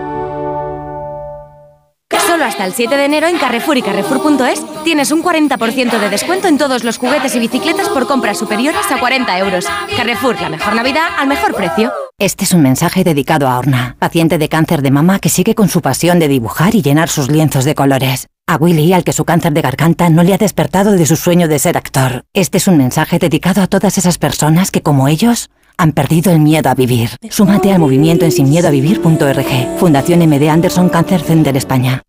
Solo 2.25 2.45
hasta 2.45 2.65
el 2.65 2.71
7 2.71 2.95
de 2.95 3.03
enero 3.03 3.27
en 3.27 3.37
Carrefour 3.37 3.75
y 3.75 3.81
Carrefour.es 3.81 4.63
tienes 4.85 5.11
un 5.11 5.21
40% 5.21 5.99
de 5.99 6.09
descuento 6.09 6.47
en 6.47 6.57
todos 6.57 6.85
los 6.85 6.97
juguetes 6.97 7.35
y 7.35 7.39
bicicletas 7.39 7.89
por 7.89 8.07
compras 8.07 8.39
superiores 8.39 8.89
a 8.89 9.01
40 9.01 9.37
euros. 9.39 9.65
Carrefour, 9.97 10.39
la 10.39 10.47
mejor 10.47 10.75
Navidad 10.75 11.09
al 11.17 11.27
mejor 11.27 11.53
precio. 11.53 11.91
Este 12.21 12.43
es 12.43 12.53
un 12.53 12.61
mensaje 12.61 13.03
dedicado 13.03 13.47
a 13.47 13.57
Orna, 13.57 13.95
paciente 13.97 14.37
de 14.37 14.47
cáncer 14.47 14.83
de 14.83 14.91
mama 14.91 15.17
que 15.17 15.27
sigue 15.27 15.55
con 15.55 15.69
su 15.69 15.81
pasión 15.81 16.19
de 16.19 16.27
dibujar 16.27 16.75
y 16.75 16.83
llenar 16.83 17.09
sus 17.09 17.31
lienzos 17.31 17.65
de 17.65 17.73
colores. 17.73 18.27
A 18.45 18.57
Willy, 18.57 18.93
al 18.93 19.03
que 19.03 19.11
su 19.11 19.25
cáncer 19.25 19.53
de 19.53 19.61
garganta 19.63 20.07
no 20.11 20.21
le 20.21 20.35
ha 20.35 20.37
despertado 20.37 20.91
de 20.91 21.07
su 21.07 21.15
sueño 21.15 21.47
de 21.47 21.57
ser 21.57 21.77
actor. 21.77 22.25
Este 22.35 22.59
es 22.59 22.67
un 22.67 22.77
mensaje 22.77 23.17
dedicado 23.17 23.63
a 23.63 23.65
todas 23.65 23.97
esas 23.97 24.19
personas 24.19 24.69
que, 24.69 24.83
como 24.83 25.07
ellos, 25.07 25.49
han 25.77 25.93
perdido 25.93 26.31
el 26.31 26.39
miedo 26.39 26.69
a 26.69 26.75
vivir. 26.75 27.09
Súmate 27.31 27.73
al 27.73 27.79
movimiento 27.79 28.23
en 28.23 28.31
sinmiedoavivir.org. 28.31 29.79
Fundación 29.79 30.19
MD 30.19 30.47
Anderson 30.47 30.89
Cancer 30.89 31.21
Center 31.21 31.57
España. 31.57 32.03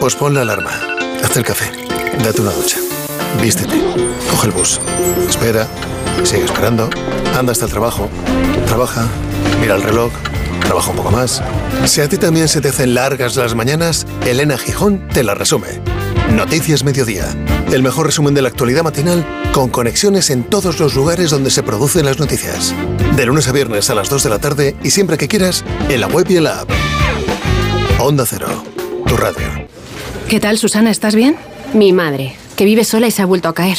Pospon 0.00 0.34
la 0.34 0.40
alarma. 0.40 0.72
Haz 1.22 1.36
el 1.36 1.44
café. 1.44 1.70
Date 2.24 2.40
una 2.40 2.50
ducha. 2.50 2.78
Vístete. 3.40 3.80
Coge 4.28 4.48
el 4.48 4.52
bus. 4.54 4.80
Espera. 5.28 5.68
Sigue 6.24 6.44
esperando. 6.44 6.88
Anda 7.36 7.52
hasta 7.52 7.64
el 7.64 7.70
trabajo. 7.70 8.08
Trabaja. 8.66 9.06
Mira 9.60 9.74
el 9.76 9.82
reloj. 9.82 10.12
trabaja 10.64 10.90
un 10.90 10.96
poco 10.96 11.10
más. 11.10 11.42
Si 11.86 12.00
a 12.00 12.08
ti 12.08 12.16
también 12.18 12.48
se 12.48 12.60
te 12.60 12.68
hacen 12.68 12.94
largas 12.94 13.36
las 13.36 13.54
mañanas, 13.54 14.06
Elena 14.24 14.56
Gijón 14.56 15.08
te 15.08 15.24
la 15.24 15.34
resume. 15.34 15.80
Noticias 16.30 16.84
Mediodía. 16.84 17.26
El 17.72 17.82
mejor 17.82 18.06
resumen 18.06 18.34
de 18.34 18.42
la 18.42 18.48
actualidad 18.48 18.82
matinal 18.82 19.26
con 19.52 19.68
conexiones 19.68 20.30
en 20.30 20.44
todos 20.44 20.78
los 20.80 20.94
lugares 20.94 21.30
donde 21.30 21.50
se 21.50 21.62
producen 21.62 22.06
las 22.06 22.18
noticias. 22.18 22.74
De 23.16 23.26
lunes 23.26 23.48
a 23.48 23.52
viernes 23.52 23.90
a 23.90 23.94
las 23.94 24.08
2 24.08 24.22
de 24.22 24.30
la 24.30 24.38
tarde 24.38 24.76
y 24.82 24.90
siempre 24.90 25.18
que 25.18 25.28
quieras, 25.28 25.64
en 25.88 26.00
la 26.00 26.06
web 26.06 26.26
y 26.30 26.36
en 26.36 26.44
la 26.44 26.60
app. 26.60 26.70
Onda 27.98 28.24
Cero, 28.26 28.48
tu 29.06 29.16
radio. 29.16 29.46
¿Qué 30.28 30.40
tal, 30.40 30.56
Susana? 30.58 30.90
¿Estás 30.90 31.14
bien? 31.14 31.36
Mi 31.74 31.92
madre, 31.92 32.36
que 32.56 32.64
vive 32.64 32.84
sola 32.84 33.06
y 33.06 33.10
se 33.10 33.22
ha 33.22 33.26
vuelto 33.26 33.48
a 33.48 33.54
caer. 33.54 33.78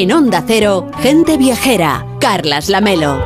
En 0.00 0.10
Onda 0.12 0.42
Cero, 0.46 0.86
gente 1.02 1.36
viajera, 1.36 2.06
Carlas 2.20 2.70
Lamelo. 2.70 3.18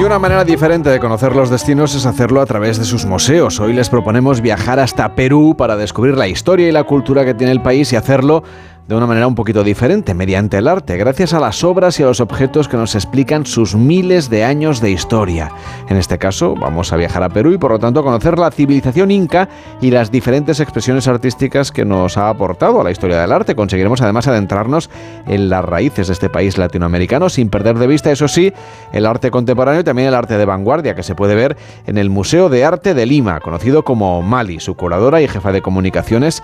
Y 0.00 0.02
una 0.02 0.18
manera 0.18 0.42
diferente 0.42 0.88
de 0.88 0.98
conocer 0.98 1.36
los 1.36 1.50
destinos 1.50 1.94
es 1.94 2.06
hacerlo 2.06 2.40
a 2.40 2.46
través 2.46 2.78
de 2.78 2.86
sus 2.86 3.04
museos. 3.04 3.60
Hoy 3.60 3.74
les 3.74 3.90
proponemos 3.90 4.40
viajar 4.40 4.80
hasta 4.80 5.14
Perú 5.14 5.54
para 5.58 5.76
descubrir 5.76 6.16
la 6.16 6.26
historia 6.26 6.66
y 6.70 6.72
la 6.72 6.84
cultura 6.84 7.26
que 7.26 7.34
tiene 7.34 7.52
el 7.52 7.60
país 7.60 7.92
y 7.92 7.96
hacerlo 7.96 8.42
de 8.88 8.96
una 8.96 9.06
manera 9.06 9.26
un 9.26 9.34
poquito 9.34 9.62
diferente, 9.62 10.12
mediante 10.12 10.58
el 10.58 10.66
arte, 10.66 10.96
gracias 10.96 11.32
a 11.34 11.40
las 11.40 11.62
obras 11.62 11.98
y 12.00 12.02
a 12.02 12.06
los 12.06 12.20
objetos 12.20 12.66
que 12.66 12.76
nos 12.76 12.94
explican 12.94 13.46
sus 13.46 13.76
miles 13.76 14.28
de 14.28 14.44
años 14.44 14.80
de 14.80 14.90
historia. 14.90 15.52
En 15.88 15.96
este 15.96 16.18
caso, 16.18 16.54
vamos 16.56 16.92
a 16.92 16.96
viajar 16.96 17.22
a 17.22 17.28
Perú 17.28 17.52
y 17.52 17.58
por 17.58 17.70
lo 17.70 17.78
tanto 17.78 18.00
a 18.00 18.02
conocer 18.02 18.38
la 18.38 18.50
civilización 18.50 19.10
inca 19.10 19.48
y 19.80 19.90
las 19.90 20.10
diferentes 20.10 20.58
expresiones 20.58 21.06
artísticas 21.06 21.70
que 21.70 21.84
nos 21.84 22.16
ha 22.18 22.28
aportado 22.28 22.80
a 22.80 22.84
la 22.84 22.90
historia 22.90 23.20
del 23.20 23.30
arte. 23.30 23.54
Conseguiremos 23.54 24.02
además 24.02 24.26
adentrarnos 24.26 24.90
en 25.26 25.48
las 25.48 25.64
raíces 25.64 26.08
de 26.08 26.14
este 26.14 26.28
país 26.28 26.58
latinoamericano 26.58 27.28
sin 27.28 27.50
perder 27.50 27.78
de 27.78 27.86
vista, 27.86 28.10
eso 28.10 28.26
sí, 28.26 28.52
el 28.92 29.06
arte 29.06 29.30
contemporáneo 29.30 29.82
y 29.82 29.84
también 29.84 30.08
el 30.08 30.14
arte 30.14 30.36
de 30.36 30.44
vanguardia 30.44 30.96
que 30.96 31.04
se 31.04 31.14
puede 31.14 31.36
ver 31.36 31.56
en 31.86 31.98
el 31.98 32.10
Museo 32.10 32.48
de 32.48 32.64
Arte 32.64 32.94
de 32.94 33.06
Lima, 33.06 33.40
conocido 33.40 33.84
como 33.84 34.22
Mali. 34.22 34.58
Su 34.58 34.74
curadora 34.74 35.22
y 35.22 35.28
jefa 35.28 35.52
de 35.52 35.62
comunicaciones 35.62 36.42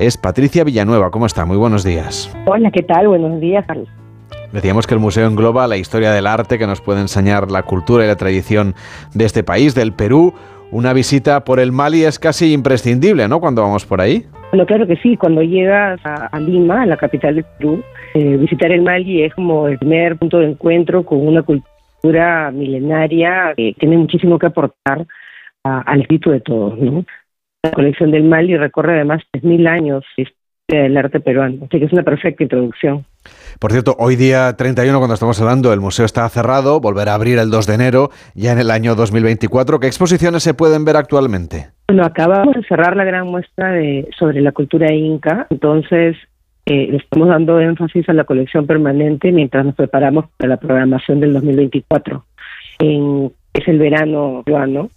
es 0.00 0.16
Patricia 0.16 0.64
Villanueva. 0.64 1.10
¿Cómo 1.10 1.26
está? 1.26 1.44
Muy 1.44 1.58
buenos 1.58 1.84
días. 1.84 2.34
Hola, 2.46 2.70
¿qué 2.70 2.82
tal? 2.82 3.08
Buenos 3.08 3.38
días, 3.38 3.64
Carlos. 3.66 3.88
Decíamos 4.50 4.86
que 4.86 4.94
el 4.94 5.00
museo 5.00 5.28
engloba 5.28 5.66
la 5.66 5.76
historia 5.76 6.10
del 6.10 6.26
arte 6.26 6.58
que 6.58 6.66
nos 6.66 6.80
puede 6.80 7.00
enseñar 7.00 7.50
la 7.50 7.62
cultura 7.62 8.04
y 8.04 8.08
la 8.08 8.16
tradición 8.16 8.74
de 9.14 9.26
este 9.26 9.44
país, 9.44 9.74
del 9.74 9.92
Perú. 9.92 10.32
Una 10.72 10.92
visita 10.94 11.44
por 11.44 11.60
el 11.60 11.70
Mali 11.70 12.04
es 12.04 12.18
casi 12.18 12.52
imprescindible, 12.52 13.28
¿no? 13.28 13.40
Cuando 13.40 13.62
vamos 13.62 13.84
por 13.84 14.00
ahí. 14.00 14.24
Bueno, 14.52 14.64
claro 14.66 14.86
que 14.86 14.96
sí. 14.96 15.16
Cuando 15.16 15.42
llegas 15.42 16.00
a, 16.04 16.40
Lima, 16.40 16.86
la 16.86 16.96
capital 16.96 17.34
del 17.34 17.44
Perú, 17.58 17.82
eh, 18.14 18.36
visitar 18.38 18.72
el 18.72 18.82
Mali 18.82 19.22
es 19.22 19.34
como 19.34 19.68
el 19.68 19.78
primer 19.78 20.16
punto 20.16 20.38
de 20.38 20.46
encuentro 20.46 21.04
con 21.04 21.26
una 21.26 21.42
cultura 21.42 22.50
milenaria 22.50 23.52
que 23.54 23.74
tiene 23.78 23.98
muchísimo 23.98 24.38
que 24.38 24.46
aportar 24.46 25.06
al 25.62 26.00
espíritu 26.00 26.30
de 26.30 26.40
todos, 26.40 26.78
¿no? 26.78 27.04
La 27.62 27.72
colección 27.72 28.10
del 28.10 28.24
Mali 28.24 28.56
recorre 28.56 28.94
además 28.94 29.22
3.000 29.34 29.68
años 29.68 30.04
del 30.66 30.96
arte 30.96 31.20
peruano, 31.20 31.66
así 31.66 31.78
que 31.78 31.84
es 31.84 31.92
una 31.92 32.02
perfecta 32.02 32.42
introducción. 32.42 33.04
Por 33.58 33.70
cierto, 33.70 33.94
hoy 33.98 34.16
día 34.16 34.56
31, 34.56 34.96
cuando 34.96 35.12
estamos 35.12 35.38
hablando, 35.42 35.70
el 35.74 35.80
museo 35.80 36.06
está 36.06 36.26
cerrado, 36.30 36.80
volverá 36.80 37.12
a 37.12 37.16
abrir 37.16 37.38
el 37.38 37.50
2 37.50 37.66
de 37.66 37.74
enero, 37.74 38.10
ya 38.34 38.52
en 38.52 38.60
el 38.60 38.70
año 38.70 38.94
2024. 38.94 39.78
¿Qué 39.78 39.88
exposiciones 39.88 40.42
se 40.42 40.54
pueden 40.54 40.86
ver 40.86 40.96
actualmente? 40.96 41.66
Bueno, 41.88 42.04
acabamos 42.04 42.54
de 42.54 42.62
cerrar 42.62 42.96
la 42.96 43.04
gran 43.04 43.26
muestra 43.26 43.72
de, 43.72 44.08
sobre 44.18 44.40
la 44.40 44.52
cultura 44.52 44.90
inca, 44.94 45.46
entonces 45.50 46.16
eh, 46.64 46.96
estamos 46.96 47.28
dando 47.28 47.60
énfasis 47.60 48.08
a 48.08 48.14
la 48.14 48.24
colección 48.24 48.66
permanente 48.66 49.32
mientras 49.32 49.66
nos 49.66 49.74
preparamos 49.74 50.26
para 50.38 50.48
la 50.48 50.56
programación 50.56 51.20
del 51.20 51.34
2024. 51.34 52.24
En, 52.78 53.30
es 53.52 53.68
el 53.68 53.78
verano 53.78 54.42
peruano 54.46 54.88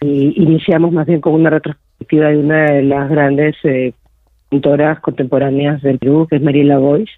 y 0.00 0.40
iniciamos 0.40 0.92
más 0.92 1.06
bien 1.06 1.20
con 1.20 1.34
una 1.34 1.50
retrospectiva 1.50 1.85
de 1.98 2.36
una 2.36 2.72
de 2.72 2.82
las 2.82 3.08
grandes 3.08 3.56
eh, 3.64 3.92
pintoras 4.48 5.00
contemporáneas 5.00 5.82
del 5.82 5.98
Perú, 5.98 6.26
que 6.28 6.36
es 6.36 6.42
Mariela 6.42 6.78
Boyce, 6.78 7.12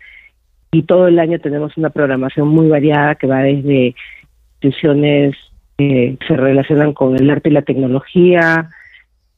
y 0.71 0.83
todo 0.83 1.09
el 1.09 1.19
año 1.19 1.39
tenemos 1.41 1.77
una 1.77 1.91
programación 1.91 2.49
muy 2.49 2.69
variada 2.69 3.15
que 3.15 3.27
va 3.27 3.41
desde 3.41 3.95
instituciones 4.61 5.37
que 5.77 6.19
se 6.27 6.37
relacionan 6.37 6.93
con 6.93 7.17
el 7.17 7.31
arte 7.31 7.49
y 7.49 7.53
la 7.53 7.63
tecnología, 7.63 8.69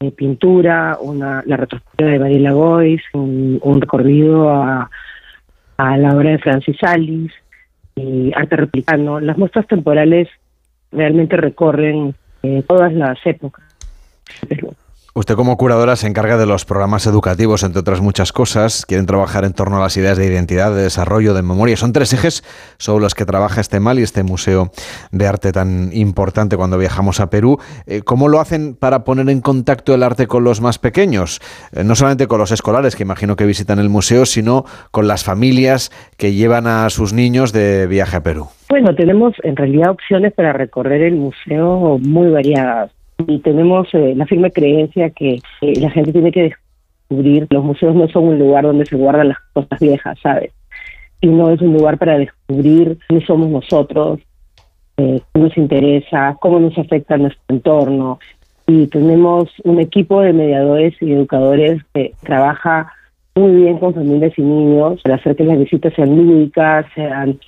eh, 0.01 0.11
pintura, 0.11 0.97
una, 1.01 1.43
la 1.47 1.57
retrospectiva 1.57 2.11
de 2.11 2.19
Mariela 2.19 2.53
Boyce, 2.55 3.05
un, 3.13 3.81
recorrido 3.81 4.51
a, 4.51 4.91
a, 5.77 5.97
la 5.99 6.17
obra 6.17 6.31
de 6.31 6.39
Francis 6.39 6.83
Alice, 6.83 7.35
y 7.97 8.33
arte 8.35 8.57
replicano. 8.57 9.21
Las 9.21 9.37
muestras 9.37 9.67
temporales 9.67 10.29
realmente 10.91 11.37
recorren 11.37 12.15
eh, 12.43 12.63
todas 12.67 12.93
las 12.93 13.19
épocas. 13.27 13.65
Usted 15.13 15.35
como 15.35 15.57
curadora 15.57 15.97
se 15.97 16.07
encarga 16.07 16.37
de 16.37 16.47
los 16.47 16.65
programas 16.65 17.05
educativos, 17.05 17.65
entre 17.65 17.81
otras 17.81 18.01
muchas 18.01 18.33
cosas. 18.33 18.87
Quieren 18.87 19.07
trabajar 19.07 19.45
en 19.45 19.53
torno 19.53 19.79
a 19.79 19.81
las 19.81 19.97
ideas 19.97 20.17
de 20.17 20.27
identidad, 20.27 20.73
de 20.73 20.83
desarrollo, 20.83 21.35
de 21.35 21.43
memoria. 21.43 21.77
Son 21.77 21.93
tres 21.93 22.13
ejes 22.13 22.45
sobre 22.79 23.03
los 23.03 23.17
que 23.17 23.25
trabaja 23.25 23.61
este 23.61 23.81
MAL 23.81 23.99
y 23.99 24.03
este 24.03 24.23
museo 24.23 24.71
de 25.11 25.27
arte 25.27 25.51
tan 25.51 25.91
importante 25.93 26.57
cuando 26.57 26.79
viajamos 26.79 27.19
a 27.19 27.29
Perú. 27.29 27.59
Eh, 27.89 28.03
¿Cómo 28.03 28.29
lo 28.29 28.39
hacen 28.39 28.77
para 28.77 29.03
poner 29.03 29.29
en 29.31 29.41
contacto 29.41 29.95
el 29.95 30.05
arte 30.05 30.29
con 30.29 30.45
los 30.45 30.61
más 30.61 30.79
pequeños? 30.79 31.41
Eh, 31.73 31.83
no 31.83 31.97
solamente 31.97 32.29
con 32.29 32.39
los 32.39 32.53
escolares, 32.53 32.95
que 32.95 33.03
imagino 33.03 33.35
que 33.35 33.47
visitan 33.47 33.81
el 33.81 33.89
museo, 33.89 34.27
sino 34.27 34.65
con 34.93 35.09
las 35.09 35.25
familias 35.25 35.91
que 36.19 36.35
llevan 36.35 36.69
a 36.69 36.89
sus 36.89 37.13
niños 37.13 37.53
de 37.53 37.89
viaje 37.89 38.19
a 38.19 38.23
Perú. 38.23 38.47
Bueno, 38.69 38.95
tenemos 38.95 39.35
en 39.43 39.57
realidad 39.57 39.91
opciones 39.91 40.33
para 40.35 40.53
recorrer 40.53 41.03
el 41.03 41.17
museo 41.17 41.99
muy 41.99 42.31
variadas 42.31 42.93
y 43.27 43.39
tenemos 43.41 43.89
eh, 43.93 44.15
la 44.17 44.27
firme 44.27 44.51
creencia 44.51 45.11
que 45.11 45.41
eh, 45.61 45.81
la 45.81 45.91
gente 45.91 46.13
tiene 46.13 46.33
que 46.33 46.55
descubrir, 47.09 47.47
los 47.51 47.65
museos 47.65 47.95
no 47.95 48.09
son 48.09 48.25
un 48.25 48.39
lugar 48.39 48.65
donde 48.65 48.87
se 48.87 48.97
guardan 48.97 49.29
las 49.29 49.39
cosas 49.53 49.81
viejas, 49.81 50.19
¿sabes? 50.23 50.53
Sino 51.21 51.51
es 51.51 51.61
un 51.61 51.75
lugar 51.75 51.99
para 51.99 52.19
descubrir 52.19 52.99
quiénes 53.07 53.27
somos 53.27 53.51
nosotros, 53.51 54.21
eh, 54.97 55.21
qué 55.33 55.41
nos 55.41 55.57
interesa, 55.57 56.37
cómo 56.41 56.61
nos 56.61 56.77
afecta 56.79 57.17
nuestro 57.17 57.43
entorno. 57.49 58.19
Y 58.67 58.87
tenemos 58.87 59.49
un 59.65 59.81
equipo 59.81 60.21
de 60.23 60.33
mediadores 60.33 60.95
y 61.01 61.13
educadores 61.13 61.83
que 61.93 62.13
trabaja 62.23 62.93
muy 63.35 63.63
bien 63.63 63.79
con 63.79 63.95
familias 63.95 64.33
y 64.37 64.43
niños 64.43 65.01
para 65.03 65.17
hacer 65.17 65.35
que 65.35 65.45
las 65.45 65.59
visitas 65.59 65.93
sean 65.95 66.17
lúdicas, 66.17 66.87
sean 66.95 67.39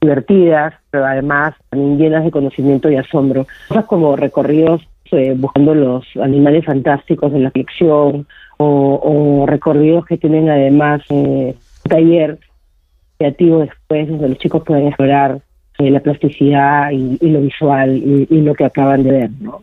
divertidas, 0.00 0.74
pero 0.90 1.04
además 1.04 1.54
también 1.68 1.98
llenas 1.98 2.24
de 2.24 2.30
conocimiento 2.30 2.90
y 2.90 2.96
asombro. 2.96 3.46
Cosas 3.68 3.84
como 3.84 4.16
recorridos 4.16 4.80
eh, 5.12 5.34
buscando 5.36 5.74
los 5.74 6.04
animales 6.22 6.64
fantásticos 6.64 7.32
de 7.32 7.40
la 7.40 7.50
ficción 7.50 8.26
o, 8.58 9.46
recorridos 9.46 10.04
que 10.04 10.18
tienen 10.18 10.50
además 10.50 11.00
eh, 11.08 11.54
un 11.84 11.90
taller 11.90 12.38
creativo 13.18 13.60
después 13.60 14.08
donde 14.08 14.28
los 14.28 14.38
chicos 14.38 14.62
pueden 14.64 14.88
explorar 14.88 15.40
eh, 15.78 15.90
la 15.90 16.00
plasticidad 16.00 16.90
y, 16.90 17.18
lo 17.26 17.40
visual 17.40 17.96
y, 17.96 18.40
lo 18.42 18.54
que 18.54 18.64
acaban 18.64 19.02
de 19.02 19.12
ver, 19.12 19.30
¿no? 19.40 19.62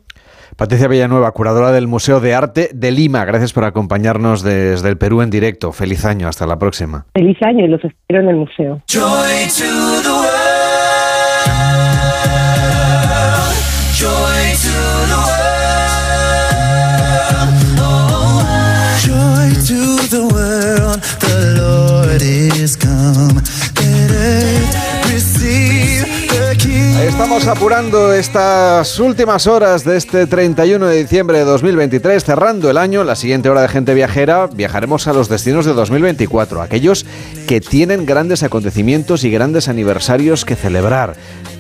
Patricia 0.56 0.88
Villanueva, 0.88 1.32
curadora 1.32 1.72
del 1.72 1.86
Museo 1.86 2.20
de 2.20 2.34
Arte 2.34 2.72
de 2.74 2.90
Lima. 2.90 3.24
Gracias 3.26 3.54
por 3.54 3.64
acompañarnos 3.64 4.42
desde 4.42 4.90
el 4.90 4.98
Perú 4.98 5.22
en 5.22 5.30
directo. 5.30 5.72
Feliz 5.72 6.04
año, 6.04 6.28
hasta 6.28 6.48
la 6.48 6.58
próxima. 6.58 7.06
Feliz 7.14 7.38
año 7.44 7.66
y 7.66 7.68
los 7.68 7.84
espero 7.84 8.22
en 8.22 8.30
el 8.30 8.38
museo. 8.38 8.82
Estamos 27.18 27.48
apurando 27.48 28.14
estas 28.14 29.00
últimas 29.00 29.48
horas 29.48 29.84
de 29.84 29.98
este 29.98 30.28
31 30.28 30.86
de 30.86 30.98
diciembre 30.98 31.40
de 31.40 31.46
2023, 31.46 32.24
cerrando 32.24 32.70
el 32.70 32.78
año. 32.78 33.04
La 33.04 33.16
siguiente 33.16 33.50
hora 33.50 33.64
de 33.64 33.70
gente 33.70 33.96
viajera 33.96 34.46
viajaremos 34.46 35.08
a 35.08 35.14
los 35.14 35.28
destinos 35.28 35.66
de 35.66 35.74
2024, 35.74 36.62
aquellos 36.62 37.08
que 37.48 37.60
tienen 37.60 38.06
grandes 38.06 38.44
acontecimientos 38.44 39.24
y 39.24 39.32
grandes 39.32 39.68
aniversarios 39.68 40.46
que 40.46 40.56
celebrar. 40.56 41.16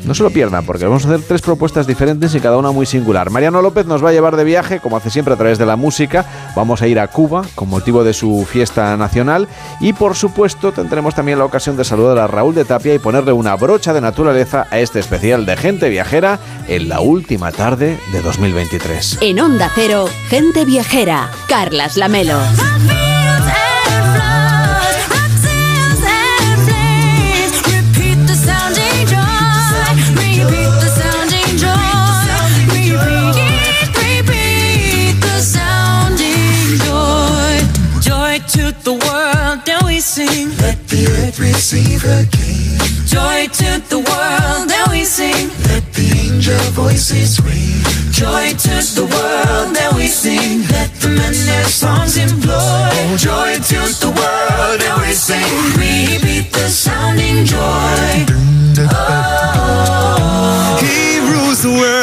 No 0.05 0.13
se 0.13 0.23
lo 0.23 0.29
pierdan, 0.29 0.65
porque 0.65 0.85
vamos 0.85 1.05
a 1.05 1.09
hacer 1.09 1.21
tres 1.27 1.41
propuestas 1.41 1.87
diferentes 1.87 2.33
y 2.33 2.39
cada 2.39 2.57
una 2.57 2.71
muy 2.71 2.85
singular. 2.85 3.29
Mariano 3.29 3.61
López 3.61 3.85
nos 3.85 4.03
va 4.03 4.09
a 4.09 4.13
llevar 4.13 4.35
de 4.35 4.43
viaje, 4.43 4.79
como 4.79 4.97
hace 4.97 5.09
siempre, 5.09 5.33
a 5.33 5.37
través 5.37 5.57
de 5.57 5.65
la 5.65 5.75
música. 5.75 6.25
Vamos 6.55 6.81
a 6.81 6.87
ir 6.87 6.99
a 6.99 7.07
Cuba 7.07 7.43
con 7.55 7.69
motivo 7.69 8.03
de 8.03 8.13
su 8.13 8.45
fiesta 8.49 8.95
nacional. 8.97 9.47
Y 9.79 9.93
por 9.93 10.15
supuesto, 10.15 10.71
tendremos 10.71 11.15
también 11.15 11.39
la 11.39 11.45
ocasión 11.45 11.77
de 11.77 11.83
saludar 11.83 12.17
a 12.19 12.27
Raúl 12.27 12.55
de 12.55 12.65
Tapia 12.65 12.93
y 12.93 12.99
ponerle 12.99 13.31
una 13.31 13.55
brocha 13.55 13.93
de 13.93 14.01
naturaleza 14.01 14.67
a 14.71 14.79
este 14.79 14.99
especial 14.99 15.45
de 15.45 15.57
gente 15.57 15.89
viajera 15.89 16.39
en 16.67 16.89
la 16.89 17.01
última 17.01 17.51
tarde 17.51 17.99
de 18.11 18.21
2023. 18.21 19.19
En 19.21 19.39
Onda 19.39 19.69
Cero, 19.73 20.07
gente 20.29 20.65
viajera, 20.65 21.29
Carlas 21.47 21.97
Lamelo. 21.97 22.37
Sing. 40.17 40.49
Let 40.65 40.79
the 40.89 41.05
earth 41.19 41.37
receive 41.39 42.01
a 42.03 42.25
king. 42.37 42.73
Joy 43.05 43.39
to 43.61 43.69
the 43.93 43.99
world, 44.09 44.67
and 44.77 44.87
we 44.91 45.03
sing. 45.05 45.49
Let 45.69 45.85
the 45.93 46.07
angel 46.25 46.63
voices 46.73 47.39
ring. 47.45 47.77
Joy 48.11 48.45
to 48.65 48.75
the 48.97 49.05
world, 49.13 49.77
and 49.83 49.93
we 49.95 50.07
sing. 50.07 50.65
Let 50.73 50.89
the 51.01 51.09
men 51.19 51.35
their 51.49 51.69
songs 51.81 52.17
employ. 52.17 52.89
Oh, 52.97 53.15
joy 53.29 53.51
to 53.71 53.79
the 54.03 54.11
world, 54.19 54.79
and 54.87 54.97
we 55.03 55.13
sing. 55.13 55.53
We 55.79 56.17
beat 56.25 56.47
the 56.51 56.67
sounding 56.85 57.45
joy. 57.45 58.09
Oh. 58.89 60.77
He 60.81 61.19
rules 61.29 61.61
the 61.61 61.73
world 61.79 61.96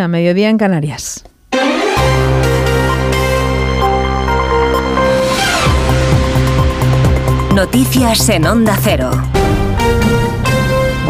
una, 0.00 0.08
mediodía 0.08 0.48
en 0.48 0.56
Canarias. 0.56 1.24
Noticias 7.54 8.28
en 8.30 8.46
Onda 8.46 8.78
Cero. 8.82 9.10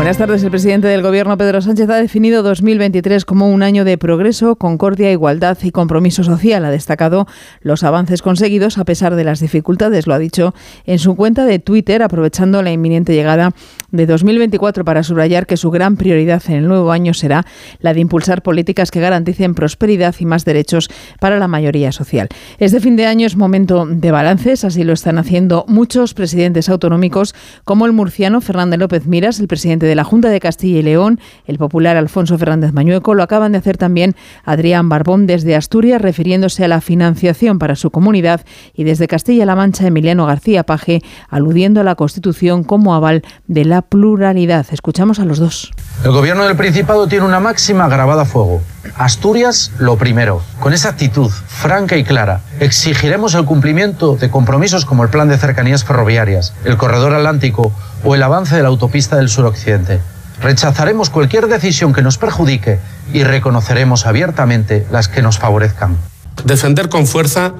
Buenas 0.00 0.16
tardes. 0.16 0.42
El 0.42 0.50
presidente 0.50 0.88
del 0.88 1.02
Gobierno, 1.02 1.36
Pedro 1.36 1.60
Sánchez, 1.60 1.90
ha 1.90 1.96
definido 1.96 2.42
2023 2.42 3.26
como 3.26 3.50
un 3.50 3.62
año 3.62 3.84
de 3.84 3.98
progreso, 3.98 4.56
concordia, 4.56 5.12
igualdad 5.12 5.58
y 5.62 5.72
compromiso 5.72 6.24
social. 6.24 6.64
Ha 6.64 6.70
destacado 6.70 7.26
los 7.60 7.84
avances 7.84 8.22
conseguidos 8.22 8.78
a 8.78 8.86
pesar 8.86 9.14
de 9.14 9.24
las 9.24 9.40
dificultades, 9.40 10.06
lo 10.06 10.14
ha 10.14 10.18
dicho 10.18 10.54
en 10.86 10.98
su 10.98 11.16
cuenta 11.16 11.44
de 11.44 11.58
Twitter, 11.58 12.02
aprovechando 12.02 12.62
la 12.62 12.72
inminente 12.72 13.12
llegada 13.12 13.52
de 13.90 14.06
2024 14.06 14.86
para 14.86 15.02
subrayar 15.02 15.46
que 15.46 15.58
su 15.58 15.70
gran 15.70 15.96
prioridad 15.96 16.42
en 16.48 16.54
el 16.54 16.68
nuevo 16.68 16.92
año 16.92 17.12
será 17.12 17.44
la 17.80 17.92
de 17.92 18.00
impulsar 18.00 18.42
políticas 18.42 18.90
que 18.90 19.00
garanticen 19.00 19.54
prosperidad 19.54 20.14
y 20.18 20.24
más 20.24 20.46
derechos 20.46 20.88
para 21.18 21.38
la 21.38 21.46
mayoría 21.46 21.92
social. 21.92 22.28
Este 22.58 22.80
fin 22.80 22.96
de 22.96 23.04
año 23.04 23.26
es 23.26 23.36
momento 23.36 23.84
de 23.84 24.10
balances, 24.10 24.64
así 24.64 24.82
lo 24.82 24.94
están 24.94 25.18
haciendo 25.18 25.66
muchos 25.68 26.14
presidentes 26.14 26.70
autonómicos, 26.70 27.34
como 27.64 27.84
el 27.84 27.92
murciano 27.92 28.40
Fernández 28.40 28.78
López 28.78 29.06
Miras, 29.06 29.40
el 29.40 29.48
presidente 29.48 29.89
de 29.90 29.96
la 29.96 30.04
Junta 30.04 30.28
de 30.28 30.38
Castilla 30.38 30.78
y 30.78 30.82
León, 30.82 31.18
el 31.46 31.58
popular 31.58 31.96
Alfonso 31.96 32.38
Fernández 32.38 32.72
Mañueco, 32.72 33.14
lo 33.14 33.24
acaban 33.24 33.50
de 33.50 33.58
hacer 33.58 33.76
también 33.76 34.14
Adrián 34.44 34.88
Barbón 34.88 35.26
desde 35.26 35.56
Asturias, 35.56 36.00
refiriéndose 36.00 36.64
a 36.64 36.68
la 36.68 36.80
financiación 36.80 37.58
para 37.58 37.74
su 37.74 37.90
comunidad, 37.90 38.42
y 38.72 38.84
desde 38.84 39.08
Castilla-La 39.08 39.56
Mancha, 39.56 39.88
Emiliano 39.88 40.26
García 40.26 40.62
Paje, 40.62 41.02
aludiendo 41.28 41.80
a 41.80 41.84
la 41.84 41.96
Constitución 41.96 42.62
como 42.62 42.94
aval 42.94 43.22
de 43.48 43.64
la 43.64 43.82
pluralidad. 43.82 44.64
Escuchamos 44.70 45.18
a 45.18 45.24
los 45.24 45.40
dos. 45.40 45.72
El 46.04 46.12
gobierno 46.12 46.44
del 46.44 46.56
Principado 46.56 47.08
tiene 47.08 47.26
una 47.26 47.40
máxima 47.40 47.88
grabada 47.88 48.22
a 48.22 48.26
fuego. 48.26 48.60
Asturias, 48.96 49.72
lo 49.78 49.96
primero. 49.96 50.42
Con 50.58 50.72
esa 50.72 50.90
actitud 50.90 51.30
franca 51.30 51.96
y 51.96 52.04
clara, 52.04 52.40
exigiremos 52.60 53.34
el 53.34 53.44
cumplimiento 53.44 54.16
de 54.16 54.30
compromisos 54.30 54.84
como 54.84 55.02
el 55.02 55.10
Plan 55.10 55.28
de 55.28 55.38
Cercanías 55.38 55.84
Ferroviarias, 55.84 56.54
el 56.64 56.76
Corredor 56.76 57.14
Atlántico 57.14 57.72
o 58.04 58.14
el 58.14 58.22
avance 58.22 58.56
de 58.56 58.62
la 58.62 58.68
autopista 58.68 59.16
del 59.16 59.28
suroccidente. 59.28 60.00
Rechazaremos 60.40 61.10
cualquier 61.10 61.48
decisión 61.48 61.92
que 61.92 62.02
nos 62.02 62.16
perjudique 62.16 62.78
y 63.12 63.24
reconoceremos 63.24 64.06
abiertamente 64.06 64.86
las 64.90 65.08
que 65.08 65.22
nos 65.22 65.38
favorezcan. 65.38 65.96
Defender 66.44 66.88
con 66.88 67.06
fuerza 67.06 67.52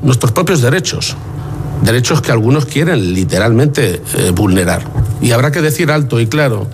nuestros 0.00 0.32
propios 0.32 0.62
derechos, 0.62 1.16
derechos 1.82 2.22
que 2.22 2.32
algunos 2.32 2.64
quieren 2.64 3.12
literalmente 3.12 4.02
eh, 4.14 4.30
vulnerar. 4.34 4.82
Y 5.20 5.32
habrá 5.32 5.50
que 5.50 5.60
decir 5.60 5.90
alto 5.90 6.18
y 6.20 6.26
claro 6.26 6.66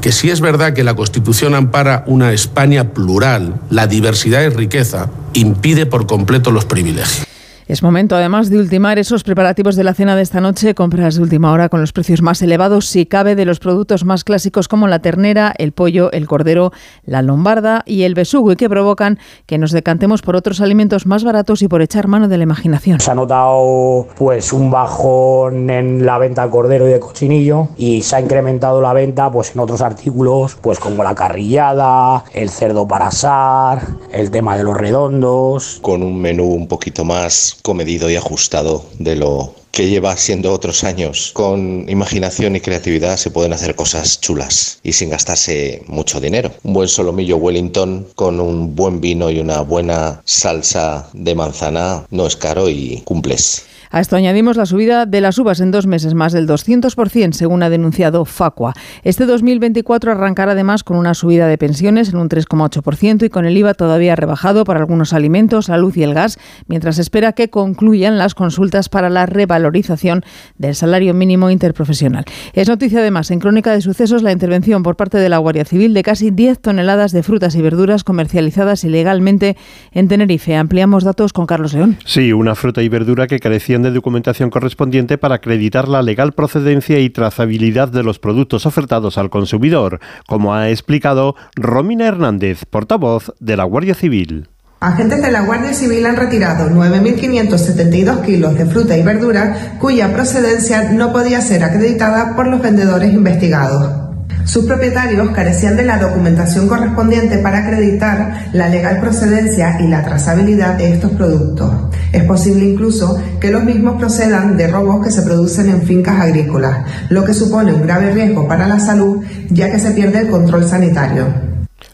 que 0.00 0.12
si 0.12 0.30
es 0.30 0.40
verdad 0.40 0.72
que 0.72 0.84
la 0.84 0.94
Constitución 0.94 1.54
ampara 1.54 2.04
una 2.06 2.32
España 2.32 2.92
plural, 2.92 3.60
la 3.70 3.86
diversidad 3.86 4.42
y 4.42 4.48
riqueza, 4.48 5.10
impide 5.34 5.86
por 5.86 6.06
completo 6.06 6.50
los 6.50 6.64
privilegios. 6.64 7.29
Es 7.70 7.84
momento 7.84 8.16
además 8.16 8.50
de 8.50 8.58
ultimar 8.58 8.98
esos 8.98 9.22
preparativos 9.22 9.76
de 9.76 9.84
la 9.84 9.94
cena 9.94 10.16
de 10.16 10.22
esta 10.22 10.40
noche, 10.40 10.74
compras 10.74 11.14
de 11.14 11.22
última 11.22 11.52
hora 11.52 11.68
con 11.68 11.80
los 11.80 11.92
precios 11.92 12.20
más 12.20 12.42
elevados, 12.42 12.86
si 12.86 13.06
cabe, 13.06 13.36
de 13.36 13.44
los 13.44 13.60
productos 13.60 14.04
más 14.04 14.24
clásicos 14.24 14.66
como 14.66 14.88
la 14.88 14.98
ternera, 14.98 15.54
el 15.56 15.70
pollo, 15.70 16.10
el 16.10 16.26
cordero, 16.26 16.72
la 17.04 17.22
lombarda 17.22 17.84
y 17.86 18.02
el 18.02 18.16
besugo 18.16 18.50
y 18.50 18.56
que 18.56 18.68
provocan 18.68 19.20
que 19.46 19.56
nos 19.56 19.70
decantemos 19.70 20.20
por 20.20 20.34
otros 20.34 20.60
alimentos 20.60 21.06
más 21.06 21.22
baratos 21.22 21.62
y 21.62 21.68
por 21.68 21.80
echar 21.80 22.08
mano 22.08 22.26
de 22.26 22.38
la 22.38 22.42
imaginación. 22.42 22.98
Se 22.98 23.12
ha 23.12 23.14
notado 23.14 24.08
pues 24.16 24.52
un 24.52 24.72
bajón 24.72 25.70
en 25.70 26.04
la 26.04 26.18
venta 26.18 26.46
de 26.46 26.50
cordero 26.50 26.88
y 26.88 26.90
de 26.90 26.98
cochinillo 26.98 27.68
y 27.76 28.02
se 28.02 28.16
ha 28.16 28.20
incrementado 28.20 28.80
la 28.80 28.92
venta 28.94 29.30
pues 29.30 29.54
en 29.54 29.60
otros 29.60 29.80
artículos 29.80 30.56
pues 30.60 30.80
como 30.80 31.04
la 31.04 31.14
carrillada, 31.14 32.24
el 32.32 32.50
cerdo 32.50 32.88
para 32.88 33.06
asar, 33.06 33.86
el 34.10 34.32
tema 34.32 34.56
de 34.56 34.64
los 34.64 34.76
redondos. 34.76 35.78
Con 35.82 36.02
un 36.02 36.20
menú 36.20 36.46
un 36.46 36.66
poquito 36.66 37.04
más 37.04 37.59
comedido 37.62 38.10
y 38.10 38.16
ajustado 38.16 38.84
de 38.98 39.16
lo 39.16 39.54
que 39.70 39.88
lleva 39.88 40.16
siendo 40.16 40.52
otros 40.52 40.84
años. 40.84 41.30
Con 41.32 41.88
imaginación 41.88 42.56
y 42.56 42.60
creatividad 42.60 43.16
se 43.16 43.30
pueden 43.30 43.52
hacer 43.52 43.74
cosas 43.74 44.20
chulas 44.20 44.80
y 44.82 44.92
sin 44.92 45.10
gastarse 45.10 45.82
mucho 45.86 46.20
dinero. 46.20 46.50
Un 46.62 46.74
buen 46.74 46.88
solomillo 46.88 47.36
Wellington 47.36 48.08
con 48.14 48.40
un 48.40 48.74
buen 48.74 49.00
vino 49.00 49.30
y 49.30 49.40
una 49.40 49.60
buena 49.60 50.22
salsa 50.24 51.08
de 51.12 51.34
manzana 51.34 52.06
no 52.10 52.26
es 52.26 52.36
caro 52.36 52.68
y 52.68 53.02
cumples. 53.04 53.64
A 53.92 54.00
esto 54.00 54.14
añadimos 54.14 54.56
la 54.56 54.66
subida 54.66 55.04
de 55.04 55.20
las 55.20 55.36
uvas 55.38 55.58
en 55.58 55.72
dos 55.72 55.88
meses 55.88 56.14
más 56.14 56.32
del 56.32 56.46
200%, 56.46 57.32
según 57.32 57.64
ha 57.64 57.70
denunciado 57.70 58.24
Facua. 58.24 58.72
Este 59.02 59.26
2024 59.26 60.12
arrancará 60.12 60.52
además 60.52 60.84
con 60.84 60.96
una 60.96 61.12
subida 61.12 61.48
de 61.48 61.58
pensiones 61.58 62.10
en 62.10 62.18
un 62.18 62.28
3,8% 62.28 63.24
y 63.24 63.30
con 63.30 63.46
el 63.46 63.56
IVA 63.56 63.74
todavía 63.74 64.14
rebajado 64.14 64.62
para 64.62 64.78
algunos 64.78 65.12
alimentos, 65.12 65.68
la 65.68 65.76
luz 65.76 65.96
y 65.96 66.04
el 66.04 66.14
gas, 66.14 66.38
mientras 66.68 66.98
espera 66.98 67.32
que 67.32 67.50
concluyan 67.50 68.16
las 68.16 68.36
consultas 68.36 68.88
para 68.88 69.10
la 69.10 69.26
revalorización 69.26 70.22
del 70.56 70.76
salario 70.76 71.12
mínimo 71.12 71.50
interprofesional. 71.50 72.26
Es 72.52 72.68
noticia 72.68 73.00
además 73.00 73.32
en 73.32 73.40
Crónica 73.40 73.72
de 73.72 73.80
Sucesos 73.80 74.22
la 74.22 74.30
intervención 74.30 74.84
por 74.84 74.94
parte 74.94 75.18
de 75.18 75.28
la 75.28 75.38
Guardia 75.38 75.64
Civil 75.64 75.94
de 75.94 76.04
casi 76.04 76.30
10 76.30 76.60
toneladas 76.60 77.10
de 77.10 77.24
frutas 77.24 77.56
y 77.56 77.62
verduras 77.62 78.04
comercializadas 78.04 78.84
ilegalmente 78.84 79.56
en 79.90 80.06
Tenerife. 80.06 80.54
Ampliamos 80.54 81.02
datos 81.02 81.32
con 81.32 81.46
Carlos 81.46 81.74
León. 81.74 81.96
Sí, 82.04 82.32
una 82.32 82.54
fruta 82.54 82.84
y 82.84 82.88
verdura 82.88 83.26
que 83.26 83.40
carecían 83.40 83.79
de 83.82 83.90
documentación 83.90 84.50
correspondiente 84.50 85.18
para 85.18 85.36
acreditar 85.36 85.88
la 85.88 86.02
legal 86.02 86.32
procedencia 86.32 86.98
y 86.98 87.10
trazabilidad 87.10 87.88
de 87.88 88.02
los 88.02 88.18
productos 88.18 88.66
ofertados 88.66 89.18
al 89.18 89.30
consumidor, 89.30 90.00
como 90.26 90.54
ha 90.54 90.70
explicado 90.70 91.36
Romina 91.54 92.06
Hernández, 92.06 92.64
portavoz 92.64 93.32
de 93.40 93.56
la 93.56 93.64
Guardia 93.64 93.94
Civil. 93.94 94.48
Agentes 94.80 95.20
de 95.20 95.30
la 95.30 95.42
Guardia 95.42 95.74
Civil 95.74 96.06
han 96.06 96.16
retirado 96.16 96.70
9.572 96.70 98.22
kilos 98.24 98.54
de 98.54 98.64
fruta 98.64 98.96
y 98.96 99.02
verdura 99.02 99.76
cuya 99.78 100.12
procedencia 100.12 100.90
no 100.92 101.12
podía 101.12 101.42
ser 101.42 101.64
acreditada 101.64 102.34
por 102.34 102.46
los 102.46 102.62
vendedores 102.62 103.12
investigados. 103.12 104.09
Sus 104.44 104.64
propietarios 104.64 105.30
carecían 105.30 105.76
de 105.76 105.84
la 105.84 105.98
documentación 105.98 106.66
correspondiente 106.68 107.38
para 107.38 107.58
acreditar 107.58 108.48
la 108.52 108.68
legal 108.68 109.00
procedencia 109.00 109.80
y 109.80 109.86
la 109.86 110.02
trazabilidad 110.02 110.76
de 110.76 110.92
estos 110.92 111.12
productos. 111.12 111.72
Es 112.12 112.24
posible 112.24 112.64
incluso 112.64 113.22
que 113.40 113.50
los 113.50 113.64
mismos 113.64 113.96
procedan 113.98 114.56
de 114.56 114.66
robos 114.68 115.04
que 115.04 115.12
se 115.12 115.22
producen 115.22 115.68
en 115.68 115.82
fincas 115.82 116.20
agrícolas, 116.20 116.78
lo 117.10 117.24
que 117.24 117.34
supone 117.34 117.72
un 117.72 117.82
grave 117.82 118.12
riesgo 118.12 118.48
para 118.48 118.66
la 118.66 118.80
salud 118.80 119.24
ya 119.50 119.70
que 119.70 119.78
se 119.78 119.92
pierde 119.92 120.20
el 120.20 120.28
control 120.28 120.66
sanitario. 120.66 121.49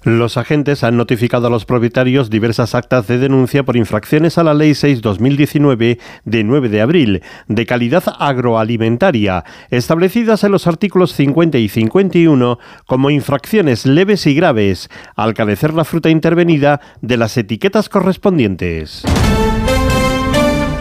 Los 0.07 0.37
agentes 0.37 0.85
han 0.85 0.97
notificado 0.97 1.49
a 1.49 1.51
los 1.51 1.65
propietarios 1.65 2.31
diversas 2.31 2.77
actas 2.77 3.09
de 3.09 3.19
denuncia 3.19 3.65
por 3.65 3.77
infracciones 3.77 4.39
a 4.39 4.45
la 4.45 4.55
Ley 4.55 4.71
6-2019 4.71 5.99
de 6.25 6.45
9 6.45 6.69
de 6.69 6.81
abril 6.81 7.23
de 7.49 7.67
calidad 7.67 8.05
agroalimentaria, 8.21 9.45
establecidas 9.69 10.45
en 10.45 10.53
los 10.53 10.69
artículos 10.69 11.13
50 11.13 11.59
y 11.59 11.69
51 11.69 12.61
como 12.87 13.11
infracciones 13.11 13.85
leves 13.85 14.29
y 14.29 14.37
graves, 14.37 14.91
al 15.17 15.35
carecer 15.35 15.75
la 15.75 15.83
fruta 15.85 16.09
intervenida 16.09 16.81
de 17.01 17.17
las 17.17 17.37
etiquetas 17.37 17.89
correspondientes. 17.89 19.03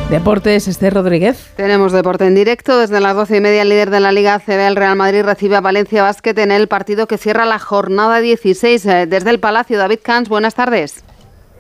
Deportes, 0.10 0.68
Esther 0.68 0.94
Rodríguez. 0.94 1.52
Tenemos 1.56 1.92
deporte 1.92 2.28
en 2.28 2.36
directo. 2.36 2.78
Desde 2.78 3.02
las 3.02 3.16
doce 3.16 3.38
y 3.38 3.42
media, 3.42 3.64
el 3.64 3.70
líder 3.70 3.90
de 3.90 4.00
la 4.00 4.12
Liga 4.12 4.36
ACB, 4.36 4.68
el 4.68 4.76
Real 4.76 4.96
Madrid, 4.96 5.24
recibe 5.24 5.56
a 5.56 5.62
Valencia 5.62 6.04
Basket 6.04 6.38
en 6.38 6.52
el 6.52 6.68
partido 6.68 7.08
que 7.08 7.18
cierra 7.18 7.46
la 7.46 7.58
jornada 7.58 8.22
16. 8.22 8.86
Eh, 8.86 9.06
desde 9.08 9.32
el 9.32 9.40
Palacio, 9.40 9.80
David 9.80 10.00
Cans, 10.04 10.30
buenas 10.30 10.54
tardes. 10.54 11.04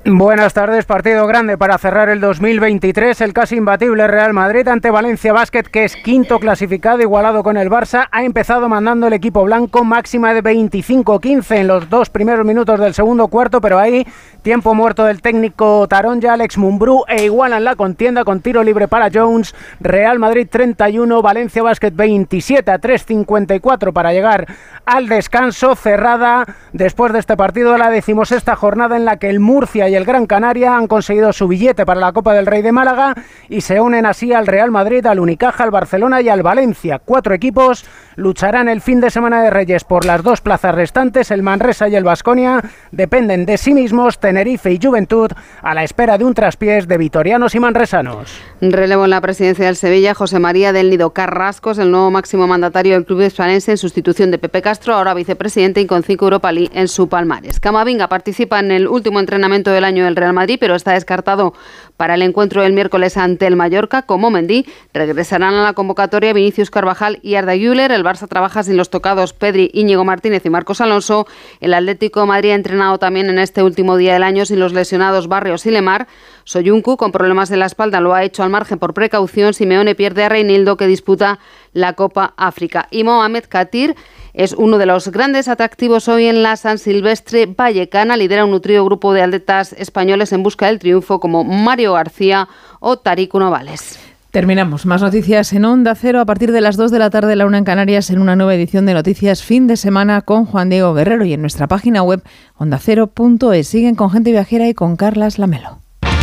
Buenas 0.07 0.53
tardes, 0.53 0.85
partido 0.85 1.25
grande 1.25 1.57
para 1.57 1.79
cerrar 1.79 2.09
el 2.09 2.19
2023. 2.19 3.21
El 3.21 3.33
casi 3.33 3.55
imbatible 3.55 4.05
Real 4.05 4.33
Madrid 4.33 4.67
ante 4.67 4.91
Valencia 4.91 5.33
Basket, 5.33 5.63
que 5.63 5.83
es 5.83 5.95
quinto 5.95 6.39
clasificado, 6.39 7.01
igualado 7.01 7.41
con 7.41 7.57
el 7.57 7.71
Barça, 7.71 8.07
ha 8.11 8.23
empezado 8.23 8.69
mandando 8.69 9.07
el 9.07 9.13
equipo 9.13 9.43
blanco 9.43 9.83
máxima 9.83 10.35
de 10.35 10.43
25-15 10.43 11.57
en 11.57 11.67
los 11.67 11.89
dos 11.89 12.11
primeros 12.11 12.45
minutos 12.45 12.79
del 12.79 12.93
segundo 12.93 13.29
cuarto, 13.29 13.59
pero 13.61 13.79
ahí 13.79 14.05
tiempo 14.43 14.75
muerto 14.75 15.05
del 15.05 15.23
técnico 15.23 15.87
Taronja, 15.87 16.33
Alex 16.33 16.59
Mumbrú, 16.59 17.03
e 17.07 17.23
igualan 17.23 17.63
la 17.63 17.75
contienda 17.75 18.23
con 18.23 18.41
tiro 18.41 18.61
libre 18.61 18.87
para 18.87 19.09
Jones. 19.11 19.55
Real 19.79 20.19
Madrid 20.19 20.47
31, 20.47 21.23
Valencia 21.23 21.63
Basket 21.63 21.89
27 21.89 22.69
a 22.69 22.79
3.54 22.79 23.91
para 23.91 24.13
llegar 24.13 24.45
al 24.85 25.07
descanso. 25.07 25.75
Cerrada 25.75 26.45
después 26.73 27.11
de 27.11 27.17
este 27.17 27.35
partido 27.35 27.75
la 27.79 27.89
decimosexta 27.89 28.55
jornada 28.55 28.97
en 28.97 29.05
la 29.05 29.17
que 29.17 29.31
el 29.31 29.39
Murcia 29.39 29.94
el 29.95 30.05
Gran 30.05 30.25
Canaria 30.25 30.75
han 30.75 30.87
conseguido 30.87 31.31
su 31.33 31.47
billete 31.47 31.85
para 31.85 31.99
la 31.99 32.13
Copa 32.13 32.33
del 32.33 32.45
Rey 32.45 32.61
de 32.61 32.71
Málaga 32.71 33.15
y 33.49 33.61
se 33.61 33.79
unen 33.79 34.05
así 34.05 34.33
al 34.33 34.47
Real 34.47 34.71
Madrid, 34.71 35.05
al 35.05 35.19
Unicaja, 35.19 35.63
al 35.63 35.71
Barcelona 35.71 36.21
y 36.21 36.29
al 36.29 36.43
Valencia. 36.43 36.99
Cuatro 37.03 37.33
equipos 37.33 37.85
lucharán 38.15 38.69
el 38.69 38.81
fin 38.81 39.01
de 39.01 39.09
semana 39.09 39.41
de 39.41 39.49
Reyes 39.49 39.83
por 39.83 40.05
las 40.05 40.23
dos 40.23 40.41
plazas 40.41 40.75
restantes. 40.75 41.31
El 41.31 41.43
Manresa 41.43 41.87
y 41.89 41.95
el 41.95 42.03
Vasconia 42.03 42.61
dependen 42.91 43.45
de 43.45 43.57
sí 43.57 43.73
mismos, 43.73 44.19
Tenerife 44.19 44.71
y 44.71 44.79
Juventud, 44.81 45.31
a 45.61 45.73
la 45.73 45.83
espera 45.83 46.17
de 46.17 46.25
un 46.25 46.33
traspiés 46.33 46.87
de 46.87 46.97
vitorianos 46.97 47.55
y 47.55 47.59
manresanos. 47.59 48.39
Relevo 48.61 49.05
en 49.05 49.11
la 49.11 49.21
presidencia 49.21 49.65
del 49.65 49.75
Sevilla, 49.75 50.13
José 50.13 50.39
María 50.39 50.73
del 50.73 50.89
Nido 50.89 51.11
Carrascos, 51.11 51.77
el 51.77 51.91
nuevo 51.91 52.11
máximo 52.11 52.47
mandatario 52.47 52.93
del 52.93 53.05
club 53.05 53.21
hispanense 53.21 53.71
en 53.71 53.77
sustitución 53.77 54.31
de 54.31 54.37
Pepe 54.37 54.61
Castro, 54.61 54.95
ahora 54.95 55.13
vicepresidente 55.13 55.81
y 55.81 55.85
con 55.85 56.03
cinco 56.03 56.25
Europa 56.25 56.51
League 56.51 56.71
en 56.73 56.87
su 56.87 57.09
palmares. 57.09 57.59
Camavinga 57.59 58.07
participa 58.07 58.59
en 58.59 58.71
el 58.71 58.87
último 58.87 59.19
entrenamiento 59.19 59.71
del 59.71 59.83
año 59.83 60.05
del 60.05 60.15
Real 60.15 60.33
Madrid, 60.33 60.57
pero 60.59 60.75
está 60.75 60.93
descartado 60.93 61.53
para 61.97 62.15
el 62.15 62.21
encuentro 62.21 62.61
del 62.61 62.73
miércoles 62.73 63.17
ante 63.17 63.47
el 63.47 63.55
Mallorca. 63.55 64.03
Como 64.03 64.29
Mendy, 64.29 64.65
regresarán 64.93 65.53
a 65.53 65.63
la 65.63 65.73
convocatoria 65.73 66.33
Vinicius 66.33 66.71
Carvajal 66.71 67.19
y 67.21 67.35
Arda 67.35 67.55
Güler. 67.55 67.91
El 67.91 68.03
Barça 68.03 68.27
trabaja 68.27 68.63
sin 68.63 68.77
los 68.77 68.89
tocados 68.89 69.33
Pedri, 69.33 69.69
Íñigo 69.73 70.03
Martínez 70.03 70.45
y 70.45 70.49
Marcos 70.49 70.81
Alonso. 70.81 71.27
El 71.61 71.73
Atlético 71.73 72.21
de 72.21 72.25
Madrid 72.27 72.51
ha 72.51 72.55
entrenado 72.55 72.97
también 72.97 73.29
en 73.29 73.39
este 73.39 73.63
último 73.63 73.97
día 73.97 74.13
del 74.13 74.23
año 74.23 74.45
sin 74.45 74.59
los 74.59 74.73
lesionados 74.73 75.27
Barrios 75.27 75.65
y 75.65 75.71
Lemar. 75.71 76.07
Soyuncu, 76.43 76.97
con 76.97 77.11
problemas 77.11 77.49
en 77.51 77.59
la 77.59 77.65
espalda, 77.65 77.99
lo 78.01 78.13
ha 78.13 78.23
hecho 78.23 78.43
al 78.43 78.49
margen 78.49 78.77
por 78.77 78.93
precaución. 78.93 79.53
Simeone 79.53 79.95
pierde 79.95 80.23
a 80.23 80.29
Reinildo, 80.29 80.77
que 80.77 80.87
disputa 80.87 81.39
la 81.73 81.93
Copa 81.93 82.33
África. 82.37 82.87
Y 82.91 83.03
Mohamed 83.03 83.45
Katir 83.49 83.95
es 84.35 84.53
uno 84.53 84.77
de 84.77 84.85
los 84.85 85.07
grandes 85.09 85.47
atractivos 85.47 86.07
hoy 86.07 86.25
en 86.25 86.43
la 86.43 86.57
San 86.57 86.77
Silvestre 86.77 87.45
Vallecana. 87.45 88.17
Lidera 88.17 88.45
un 88.45 88.51
nutrido 88.51 88.83
grupo 88.85 89.13
de 89.13 89.21
atletas 89.21 89.73
españoles 89.73 90.33
en 90.33 90.43
busca 90.43 90.67
del 90.67 90.79
triunfo 90.79 91.19
como 91.19 91.43
Mario 91.43 91.93
García 91.93 92.49
o 92.79 92.97
Tarico 92.97 93.39
Novales. 93.39 93.99
Terminamos. 94.31 94.85
Más 94.85 95.01
noticias 95.01 95.53
en 95.53 95.63
Onda 95.63 95.95
Cero 95.95 96.19
a 96.19 96.25
partir 96.25 96.51
de 96.51 96.59
las 96.59 96.75
2 96.75 96.91
de 96.91 96.99
la 96.99 97.09
tarde, 97.09 97.37
la 97.37 97.45
una 97.45 97.57
en 97.57 97.63
Canarias, 97.63 98.09
en 98.09 98.19
una 98.19 98.35
nueva 98.35 98.53
edición 98.53 98.85
de 98.85 98.93
Noticias 98.93 99.41
Fin 99.41 99.67
de 99.67 99.77
Semana 99.77 100.23
con 100.23 100.45
Juan 100.45 100.69
Diego 100.69 100.93
Guerrero 100.93 101.23
y 101.23 101.31
en 101.31 101.39
nuestra 101.39 101.67
página 101.67 102.03
web 102.03 102.21
ondacero.es. 102.57 103.67
Siguen 103.67 103.95
con 103.95 104.11
gente 104.11 104.31
viajera 104.31 104.67
y 104.67 104.73
con 104.73 104.97
Carlas 104.97 105.39
Lamelo. 105.39 105.84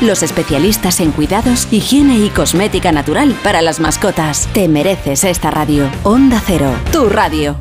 los 0.00 0.22
especialistas 0.22 1.00
en 1.00 1.12
cuidados, 1.12 1.68
higiene 1.70 2.18
y 2.18 2.30
cosmética 2.30 2.92
natural 2.92 3.34
para 3.42 3.62
las 3.62 3.80
mascotas. 3.80 4.48
Te 4.52 4.68
mereces 4.68 5.24
esta 5.24 5.50
radio. 5.50 5.88
Onda 6.02 6.42
Cero, 6.44 6.70
tu 6.92 7.08
radio. 7.08 7.56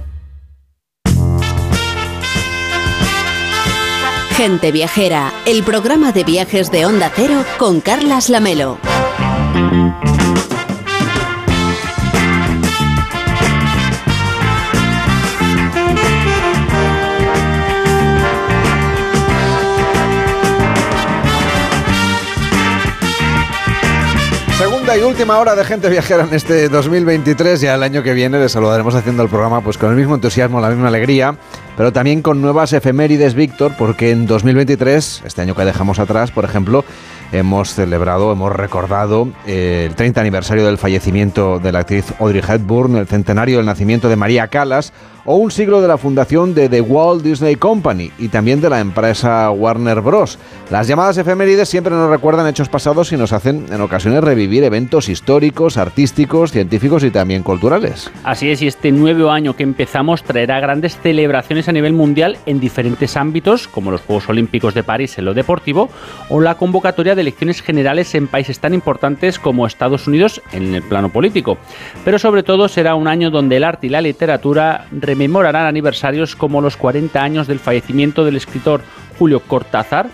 Gente 4.36 4.74
Viajera, 4.74 5.32
el 5.46 5.64
programa 5.64 6.12
de 6.12 6.26
viajes 6.26 6.70
de 6.70 6.86
Onda 6.86 7.10
Cero 7.16 7.46
con 7.58 7.80
Carlas 7.80 8.30
Lamelo. 8.30 8.78
Y 24.98 25.02
última 25.02 25.40
hora 25.40 25.56
de 25.56 25.66
gente 25.66 25.90
viajera 25.90 26.24
en 26.24 26.34
este 26.34 26.70
2023. 26.70 27.60
Ya 27.60 27.76
el 27.76 27.84
año 27.84 28.02
que 28.02 28.14
viene 28.14 28.40
les 28.40 28.54
saludaremos 28.54 28.96
haciendo 28.96 29.24
el 29.24 29.30
programa 29.30 29.60
pues 29.60 29.78
con 29.78 29.90
el 29.90 29.96
mismo 29.98 30.16
entusiasmo, 30.16 30.62
la 30.62 30.70
misma 30.70 30.88
alegría, 30.88 31.36
pero 31.78 31.94
también 31.94 32.22
con 32.22 32.42
nuevas 32.42 32.74
efemérides, 32.74 33.34
Víctor, 33.34 33.74
porque 33.78 34.12
en 34.12 34.28
2023, 34.28 35.24
este 35.26 35.42
año 35.42 35.56
que 35.56 35.66
dejamos 35.66 36.00
atrás, 36.00 36.32
por 36.32 36.46
ejemplo, 36.46 36.86
hemos 37.32 37.74
celebrado, 37.74 38.32
hemos 38.32 38.52
recordado 38.52 39.28
eh, 39.46 39.86
el 39.90 39.96
30 39.96 40.22
aniversario 40.22 40.66
del 40.66 40.78
fallecimiento 40.78 41.60
de 41.60 41.72
la 41.72 41.80
actriz 41.80 42.14
Audrey 42.20 42.42
Hepburn, 42.48 42.96
el 42.96 43.08
centenario 43.08 43.58
del 43.58 43.66
nacimiento 43.66 44.10
de 44.10 44.16
María 44.16 44.48
Callas 44.48 44.94
o 45.26 45.38
un 45.38 45.52
siglo 45.52 45.82
de 45.82 45.88
la 45.88 45.98
fundación 45.98 46.54
de 46.54 46.70
The 46.70 46.82
Walt 46.82 47.24
Disney 47.24 47.56
Company 47.56 48.12
y 48.20 48.28
también 48.28 48.62
de 48.62 48.70
la 48.70 48.80
empresa 48.80 49.50
Warner 49.50 50.02
Bros. 50.02 50.38
Las 50.70 50.88
llamadas 50.88 51.18
efemérides 51.18 51.68
siempre 51.68 51.94
nos 51.94 52.10
recuerdan 52.10 52.48
hechos 52.48 52.70
pasados 52.70 53.12
y 53.12 53.18
nos 53.18 53.34
hacen 53.34 53.66
en 53.72 53.82
ocasiones 53.82 54.24
revivir 54.24 54.64
eventos 54.64 55.10
históricos, 55.10 55.78
artísticos, 55.78 56.52
científicos 56.52 57.04
y 57.04 57.10
también 57.10 57.44
culturales. 57.44 58.12
Así 58.24 58.50
es, 58.50 58.62
y 58.62 58.68
este 58.68 58.92
nuevo 58.92 59.32
año 59.32 59.56
que 59.56 59.64
empezamos 59.64 60.24
traerá 60.24 60.60
grandes 60.60 60.98
celebraciones 61.02 61.65
a 61.68 61.72
nivel 61.72 61.94
mundial 61.94 62.38
en 62.46 62.60
diferentes 62.60 63.18
ámbitos, 63.18 63.68
como 63.68 63.92
los 63.92 64.02
Juegos 64.02 64.30
Olímpicos 64.30 64.74
de 64.74 64.84
París 64.84 65.18
en 65.18 65.26
lo 65.26 65.34
deportivo 65.34 65.90
o 66.30 66.42
la 66.42 66.56
convocatoria 66.56 67.16
de 67.16 67.22
elecciones 67.22 67.62
generales 67.62 68.16
en 68.16 68.28
países 68.28 68.60
tan 68.60 68.74
importantes 68.74 69.40
como 69.40 69.68
Estados 69.68 70.08
Unidos 70.08 70.42
en 70.52 70.76
el 70.76 70.84
plano 70.84 71.10
político. 71.10 71.58
Pero 72.04 72.20
sobre 72.20 72.44
todo 72.44 72.68
será 72.68 72.96
un 72.96 73.08
año 73.08 73.32
donde 73.32 73.58
el 73.58 73.64
arte 73.64 73.88
y 73.88 73.90
la 73.90 74.02
literatura 74.02 74.88
rememorarán 74.92 75.66
aniversarios 75.66 76.36
como 76.36 76.62
los 76.62 76.78
40 76.78 77.22
años 77.22 77.48
del 77.48 77.60
fallecimiento 77.60 78.26
del 78.26 78.38
escritor 78.38 78.82
Julio 79.18 79.40
Cortázar 79.42 80.08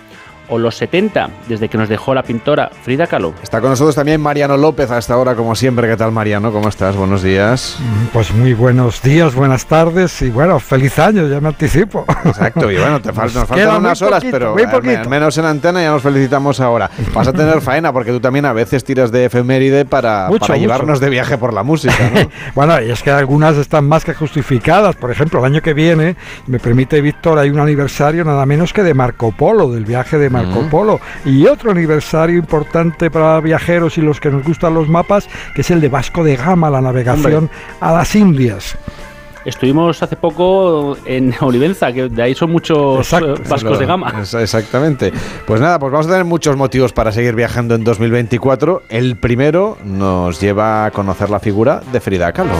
o 0.51 0.59
los 0.59 0.75
70, 0.75 1.29
desde 1.47 1.69
que 1.69 1.77
nos 1.77 1.87
dejó 1.87 2.13
la 2.13 2.23
pintora 2.23 2.69
Frida 2.83 3.07
Kahlo. 3.07 3.33
Está 3.41 3.61
con 3.61 3.69
nosotros 3.69 3.95
también 3.95 4.19
Mariano 4.19 4.57
López 4.57 4.91
hasta 4.91 5.13
ahora, 5.13 5.33
como 5.33 5.55
siempre. 5.55 5.87
¿Qué 5.87 5.95
tal, 5.95 6.11
Mariano? 6.11 6.51
¿Cómo 6.51 6.67
estás? 6.67 6.97
Buenos 6.97 7.23
días. 7.23 7.77
Pues 8.11 8.33
muy 8.33 8.53
buenos 8.53 9.01
días, 9.01 9.33
buenas 9.33 9.65
tardes 9.65 10.21
y 10.21 10.29
bueno, 10.29 10.59
feliz 10.59 10.99
año, 10.99 11.25
ya 11.27 11.39
me 11.39 11.47
anticipo. 11.47 12.05
Exacto, 12.25 12.69
y 12.69 12.77
bueno, 12.77 13.01
te 13.01 13.13
faltan, 13.13 13.41
nos 13.41 13.47
faltan 13.47 13.77
unas 13.77 14.01
horas, 14.01 14.23
pero 14.29 14.53
al 14.57 15.09
menos 15.09 15.37
en 15.37 15.45
antena 15.45 15.81
ya 15.81 15.91
nos 15.91 16.01
felicitamos 16.01 16.59
ahora. 16.59 16.91
Vas 17.13 17.29
a 17.29 17.33
tener 17.33 17.61
faena 17.61 17.93
porque 17.93 18.11
tú 18.11 18.19
también 18.19 18.43
a 18.43 18.51
veces 18.51 18.83
tiras 18.83 19.09
de 19.09 19.25
efeméride 19.25 19.85
para, 19.85 20.29
para 20.37 20.57
llevarnos 20.57 20.99
de 20.99 21.09
viaje 21.09 21.37
por 21.37 21.53
la 21.53 21.63
música. 21.63 21.95
¿no? 22.13 22.29
bueno, 22.55 22.81
y 22.81 22.91
es 22.91 23.01
que 23.01 23.11
algunas 23.11 23.55
están 23.55 23.87
más 23.87 24.03
que 24.03 24.13
justificadas. 24.13 24.97
Por 24.97 25.11
ejemplo, 25.11 25.39
el 25.39 25.45
año 25.45 25.61
que 25.61 25.73
viene, 25.73 26.17
me 26.47 26.59
permite 26.59 26.99
Víctor, 26.99 27.39
hay 27.39 27.49
un 27.49 27.59
aniversario 27.59 28.25
nada 28.25 28.45
menos 28.45 28.73
que 28.73 28.83
de 28.83 28.93
Marco 28.93 29.31
Polo, 29.31 29.71
del 29.71 29.85
viaje 29.85 30.17
de 30.17 30.29
Marco 30.29 30.40
Polo. 30.69 30.99
Y 31.25 31.45
otro 31.47 31.71
aniversario 31.71 32.37
importante 32.37 33.09
para 33.09 33.39
viajeros 33.39 33.97
y 33.97 34.01
los 34.01 34.19
que 34.19 34.29
nos 34.29 34.43
gustan 34.43 34.73
los 34.73 34.89
mapas, 34.89 35.27
que 35.55 35.61
es 35.61 35.71
el 35.71 35.81
de 35.81 35.89
Vasco 35.89 36.23
de 36.23 36.35
Gama, 36.35 36.69
la 36.69 36.81
navegación 36.81 37.49
a 37.79 37.91
las 37.91 38.15
Indias. 38.15 38.77
Estuvimos 39.43 40.01
hace 40.03 40.15
poco 40.15 40.95
en 41.05 41.33
Olivenza, 41.41 41.91
que 41.91 42.09
de 42.09 42.21
ahí 42.21 42.35
son 42.35 42.51
muchos 42.51 43.11
eh, 43.13 43.33
vascos 43.49 43.79
de 43.79 43.85
gama. 43.85 44.23
Exactamente. 44.39 45.11
Pues 45.47 45.59
nada, 45.59 45.79
pues 45.79 45.91
vamos 45.91 46.07
a 46.07 46.09
tener 46.09 46.25
muchos 46.25 46.55
motivos 46.55 46.93
para 46.93 47.11
seguir 47.11 47.35
viajando 47.35 47.73
en 47.75 47.83
2024. 47.83 48.83
El 48.89 49.17
primero 49.17 49.77
nos 49.83 50.39
lleva 50.39 50.85
a 50.85 50.91
conocer 50.91 51.29
la 51.29 51.39
figura 51.39 51.81
de 51.91 51.99
Frida 51.99 52.31
Kahlo. 52.31 52.53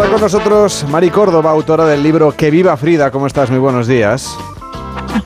Está 0.00 0.12
con 0.12 0.22
nosotros 0.22 0.86
Mari 0.88 1.10
Córdoba, 1.10 1.50
autora 1.50 1.84
del 1.84 2.02
libro 2.02 2.34
Que 2.34 2.50
viva 2.50 2.74
Frida. 2.78 3.10
¿Cómo 3.10 3.26
estás? 3.26 3.50
Muy 3.50 3.58
buenos 3.58 3.86
días. 3.86 4.34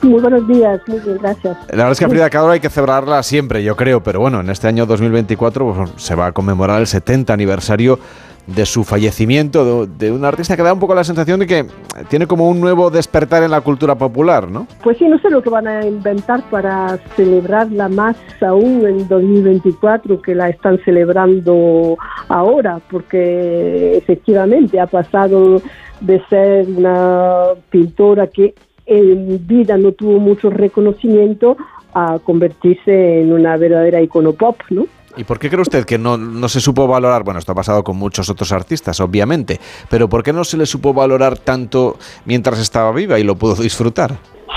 Muy 0.01 0.19
buenos 0.19 0.45
días, 0.49 0.81
muy 0.87 0.99
bien, 0.99 1.17
gracias. 1.21 1.57
La 1.69 1.77
verdad 1.77 1.91
es 1.93 1.99
que 1.99 2.03
a 2.03 2.09
Frida 2.09 2.29
Kahlo 2.29 2.51
hay 2.51 2.59
que 2.59 2.69
celebrarla 2.69 3.23
siempre, 3.23 3.63
yo 3.63 3.77
creo, 3.77 4.03
pero 4.03 4.19
bueno, 4.19 4.41
en 4.41 4.49
este 4.49 4.67
año 4.67 4.85
2024 4.85 5.73
pues, 5.73 5.91
se 5.95 6.13
va 6.13 6.25
a 6.25 6.31
conmemorar 6.33 6.81
el 6.81 6.87
70 6.87 7.31
aniversario 7.31 7.99
de 8.47 8.65
su 8.65 8.83
fallecimiento, 8.83 9.87
de, 9.87 10.11
un 10.11 10.23
artista 10.23 10.55
que 10.55 10.61
da 10.61 10.73
un 10.73 10.79
poco 10.79 10.93
la 10.93 11.03
sensación 11.03 11.39
de 11.39 11.47
que 11.47 11.65
tiene 12.09 12.27
como 12.27 12.47
un 12.47 12.61
nuevo 12.61 12.91
despertar 12.91 13.43
en 13.43 13.51
la 13.51 13.61
cultura 13.61 13.95
popular, 13.95 14.49
¿no? 14.49 14.67
Pues 14.83 14.97
sí, 14.97 15.07
no 15.07 15.17
sé 15.19 15.29
lo 15.29 15.41
que 15.41 15.49
van 15.49 15.67
a 15.67 15.85
inventar 15.85 16.43
para 16.49 16.97
celebrarla 17.15 17.89
más 17.89 18.15
aún 18.41 18.85
en 18.85 19.07
2024 19.07 20.21
que 20.21 20.35
la 20.35 20.49
están 20.49 20.79
celebrando 20.85 21.97
ahora, 22.27 22.79
porque 22.91 23.97
efectivamente 23.97 24.79
ha 24.79 24.87
pasado 24.87 25.61
de 26.01 26.21
ser 26.29 26.67
una 26.67 27.45
pintora 27.69 28.27
que 28.27 28.53
en 28.85 29.47
vida 29.47 29.77
no 29.77 29.91
tuvo 29.93 30.19
mucho 30.19 30.51
reconocimiento 30.51 31.57
a 31.95 32.19
convertirse 32.19 33.21
en 33.21 33.33
una 33.33 33.57
verdadera 33.57 34.01
icono 34.01 34.33
pop, 34.33 34.57
¿no? 34.69 34.85
¿Y 35.17 35.23
por 35.23 35.39
qué 35.39 35.49
cree 35.49 35.61
usted 35.61 35.85
que 35.85 35.97
no, 35.97 36.17
no, 36.17 36.49
se 36.49 36.59
supo 36.59 36.87
valorar? 36.87 37.23
Bueno, 37.23 37.39
esto 37.39 37.51
ha 37.51 37.55
pasado 37.55 37.83
con 37.83 37.97
muchos 37.97 38.29
otros 38.29 38.51
artistas, 38.51 38.99
obviamente, 38.99 39.59
pero 39.89 40.09
¿por 40.09 40.23
qué 40.23 40.33
no 40.33 40.43
se 40.43 40.57
le 40.57 40.65
supo 40.65 40.93
valorar 40.93 41.37
tanto 41.37 41.97
mientras 42.25 42.59
estaba 42.59 42.91
viva 42.91 43.19
y 43.19 43.23
lo 43.23 43.35
pudo 43.35 43.55
disfrutar? 43.55 44.15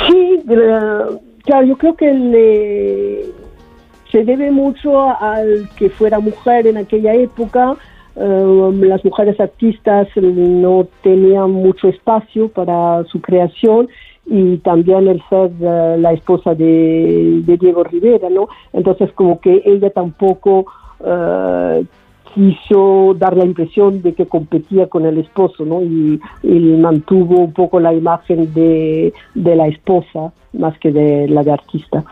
Sí, 0.09 0.43
claro, 1.45 1.67
yo 1.67 1.77
creo 1.77 1.95
que 1.97 3.27
se 4.11 4.25
debe 4.25 4.51
mucho 4.51 5.11
al 5.21 5.69
que 5.77 5.91
fuera 5.91 6.19
mujer 6.19 6.67
en 6.67 6.79
aquella 6.79 7.15
época, 7.15 7.77
eh, 8.17 8.71
las 8.81 9.05
mujeres 9.05 9.39
artistas 9.39 10.09
no 10.17 10.89
tenían 11.03 11.53
mucho 11.53 11.89
espacio 11.89 12.49
para 12.49 13.05
su 13.05 13.21
creación 13.21 13.89
y 14.31 14.59
también 14.59 15.09
el 15.09 15.23
ser 15.29 15.51
eh, 15.61 15.97
la 15.99 16.13
esposa 16.13 16.55
de, 16.55 17.43
Diego 17.59 17.83
Rivera, 17.83 18.29
¿no? 18.29 18.49
Entonces 18.73 19.11
como 19.13 19.41
que 19.41 19.63
ella 19.65 19.91
tampoco 19.91 20.67
uh, 21.01 21.85
quiso 22.35 23.15
dar 23.19 23.37
la 23.37 23.45
impresión 23.45 24.03
de 24.03 24.13
que 24.13 24.27
competía 24.27 24.87
con 24.87 25.07
el 25.07 25.19
esposo, 25.19 25.65
¿no? 25.65 25.83
Y, 25.83 26.21
y 26.43 26.59
mantuvo 26.77 27.39
un 27.39 27.53
poco 27.53 27.81
la 27.81 27.95
imagen 27.95 28.53
de, 28.53 29.15
de 29.35 29.57
la 29.57 29.67
esposa 29.67 30.33
más 30.53 30.79
que 30.79 30.93
de 30.93 31.29
la 31.29 31.43
de 31.43 31.53
artista. 31.53 32.05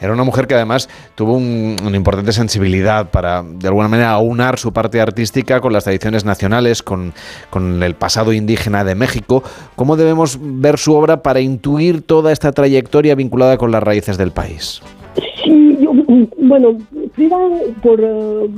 Era 0.00 0.12
una 0.12 0.24
mujer 0.24 0.46
que 0.46 0.54
además 0.54 0.88
tuvo 1.14 1.34
una 1.34 1.96
importante 1.96 2.32
sensibilidad 2.32 3.10
para, 3.10 3.42
de 3.42 3.68
alguna 3.68 3.88
manera, 3.88 4.10
aunar 4.10 4.58
su 4.58 4.72
parte 4.72 5.00
artística 5.00 5.60
con 5.60 5.72
las 5.72 5.84
tradiciones 5.84 6.24
nacionales, 6.24 6.82
con, 6.82 7.14
con 7.50 7.82
el 7.82 7.94
pasado 7.94 8.32
indígena 8.32 8.84
de 8.84 8.94
México. 8.94 9.42
¿Cómo 9.74 9.96
debemos 9.96 10.38
ver 10.40 10.78
su 10.78 10.94
obra 10.94 11.22
para 11.22 11.40
intuir 11.40 12.02
toda 12.02 12.32
esta 12.32 12.52
trayectoria 12.52 13.14
vinculada 13.14 13.56
con 13.56 13.70
las 13.70 13.82
raíces 13.82 14.18
del 14.18 14.32
país? 14.32 14.82
Sí, 15.42 15.86
bueno, 16.38 16.78
Frida, 17.12 17.36
por 17.82 18.00
eh, 18.00 18.48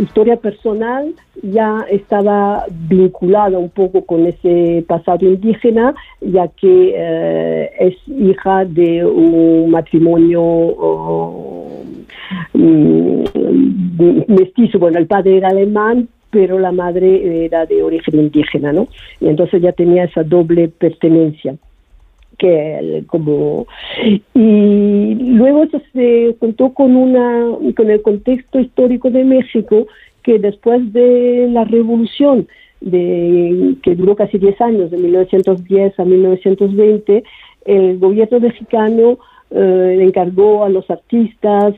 historia 0.00 0.36
personal, 0.36 1.12
ya 1.42 1.84
estaba 1.90 2.64
vinculada 2.88 3.58
un 3.58 3.70
poco 3.70 4.04
con 4.04 4.24
ese 4.26 4.84
pasado 4.86 5.26
indígena, 5.26 5.94
ya 6.20 6.46
que 6.48 6.94
eh, 6.94 7.70
es 7.80 7.96
hija 8.06 8.64
de 8.64 9.04
un 9.04 9.70
matrimonio 9.70 10.36
mm, 12.54 13.24
mestizo. 14.28 14.78
Bueno, 14.78 14.98
el 14.98 15.08
padre 15.08 15.38
era 15.38 15.48
alemán, 15.48 16.08
pero 16.30 16.60
la 16.60 16.70
madre 16.70 17.46
era 17.46 17.66
de 17.66 17.82
origen 17.82 18.20
indígena, 18.20 18.72
¿no? 18.72 18.86
Y 19.20 19.28
entonces 19.28 19.60
ya 19.60 19.72
tenía 19.72 20.04
esa 20.04 20.22
doble 20.22 20.68
pertenencia 20.68 21.56
que 22.38 23.04
como 23.08 23.66
y 24.34 25.14
luego 25.14 25.66
se 25.92 26.36
contó 26.38 26.72
con 26.72 26.96
una 26.96 27.56
con 27.74 27.90
el 27.90 28.00
contexto 28.00 28.60
histórico 28.60 29.10
de 29.10 29.24
México 29.24 29.86
que 30.22 30.38
después 30.38 30.92
de 30.92 31.48
la 31.50 31.64
revolución 31.64 32.46
de 32.80 33.74
que 33.82 33.96
duró 33.96 34.14
casi 34.14 34.38
10 34.38 34.60
años 34.60 34.90
de 34.90 34.98
1910 34.98 35.98
a 35.98 36.04
1920 36.04 37.24
el 37.66 37.98
gobierno 37.98 38.40
mexicano 38.40 39.18
eh, 39.50 39.98
encargó 40.00 40.64
a 40.64 40.68
los 40.68 40.88
artistas 40.90 41.74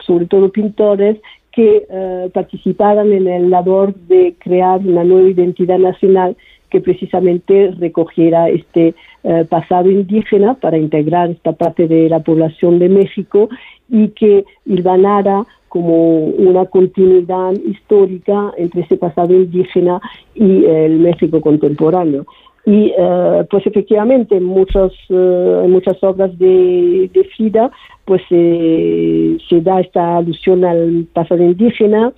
sobre 0.00 0.26
todo 0.26 0.50
pintores 0.50 1.18
que 1.52 1.86
eh, 1.88 2.30
participaran 2.32 3.12
en 3.12 3.26
el 3.28 3.50
labor 3.50 3.94
de 3.94 4.34
crear 4.38 4.80
una 4.80 5.04
nueva 5.04 5.28
identidad 5.28 5.78
nacional 5.78 6.36
que 6.70 6.80
precisamente 6.80 7.72
recogiera 7.78 8.48
este 8.48 8.94
eh, 9.24 9.44
pasado 9.48 9.90
indígena 9.90 10.54
para 10.54 10.78
integrar 10.78 11.30
esta 11.30 11.52
parte 11.52 11.86
de 11.88 12.08
la 12.08 12.20
población 12.20 12.78
de 12.78 12.88
México 12.88 13.48
y 13.88 14.08
que 14.08 14.44
hilvanara 14.64 15.44
como 15.68 16.24
una 16.24 16.66
continuidad 16.66 17.52
histórica 17.52 18.52
entre 18.56 18.82
ese 18.82 18.96
pasado 18.96 19.34
indígena 19.34 20.00
y 20.34 20.64
el 20.64 20.98
México 20.98 21.40
contemporáneo. 21.40 22.26
Y 22.70 22.92
eh, 22.96 23.46
pues 23.50 23.66
efectivamente 23.66 24.36
en, 24.36 24.44
eh, 24.44 25.66
muchas 25.68 26.02
obras 26.04 26.38
de, 26.38 27.10
de 27.12 27.24
Frida 27.36 27.68
pues 28.04 28.22
se 28.28 29.60
da 29.60 29.80
esta 29.80 30.18
alusión 30.18 30.64
al 30.64 31.06
pasado 31.12 31.42
indígena 31.42 32.12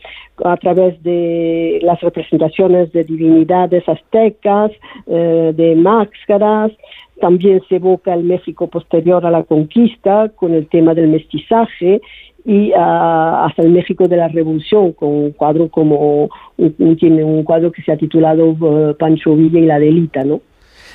a 0.44 0.56
través 0.58 1.02
de 1.02 1.80
las 1.82 2.00
representaciones 2.02 2.92
de 2.92 3.04
divinidades 3.04 3.88
aztecas, 3.88 4.72
eh, 5.06 5.52
de 5.54 5.74
máscaras, 5.74 6.72
también 7.20 7.62
se 7.68 7.76
evoca 7.76 8.12
el 8.12 8.24
México 8.24 8.66
posterior 8.66 9.24
a 9.24 9.30
la 9.30 9.44
conquista 9.44 10.30
con 10.30 10.52
el 10.52 10.66
tema 10.66 10.92
del 10.92 11.08
mestizaje 11.08 12.02
y 12.44 12.72
ah, 12.76 13.46
hasta 13.46 13.62
el 13.62 13.70
México 13.70 14.08
de 14.08 14.16
la 14.16 14.28
Revolución 14.28 14.92
con 14.92 15.08
un 15.08 15.30
cuadro 15.32 15.68
como 15.68 16.28
un, 16.56 16.96
tiene 16.96 17.22
un 17.22 17.44
cuadro 17.44 17.70
que 17.70 17.82
se 17.82 17.92
ha 17.92 17.96
titulado 17.96 18.50
eh, 18.50 18.94
Pancho 18.98 19.36
Villa 19.36 19.58
y 19.58 19.66
la 19.66 19.78
Delita, 19.78 20.24
¿no? 20.24 20.40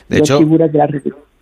De 0.09 0.19
hecho, 0.19 0.39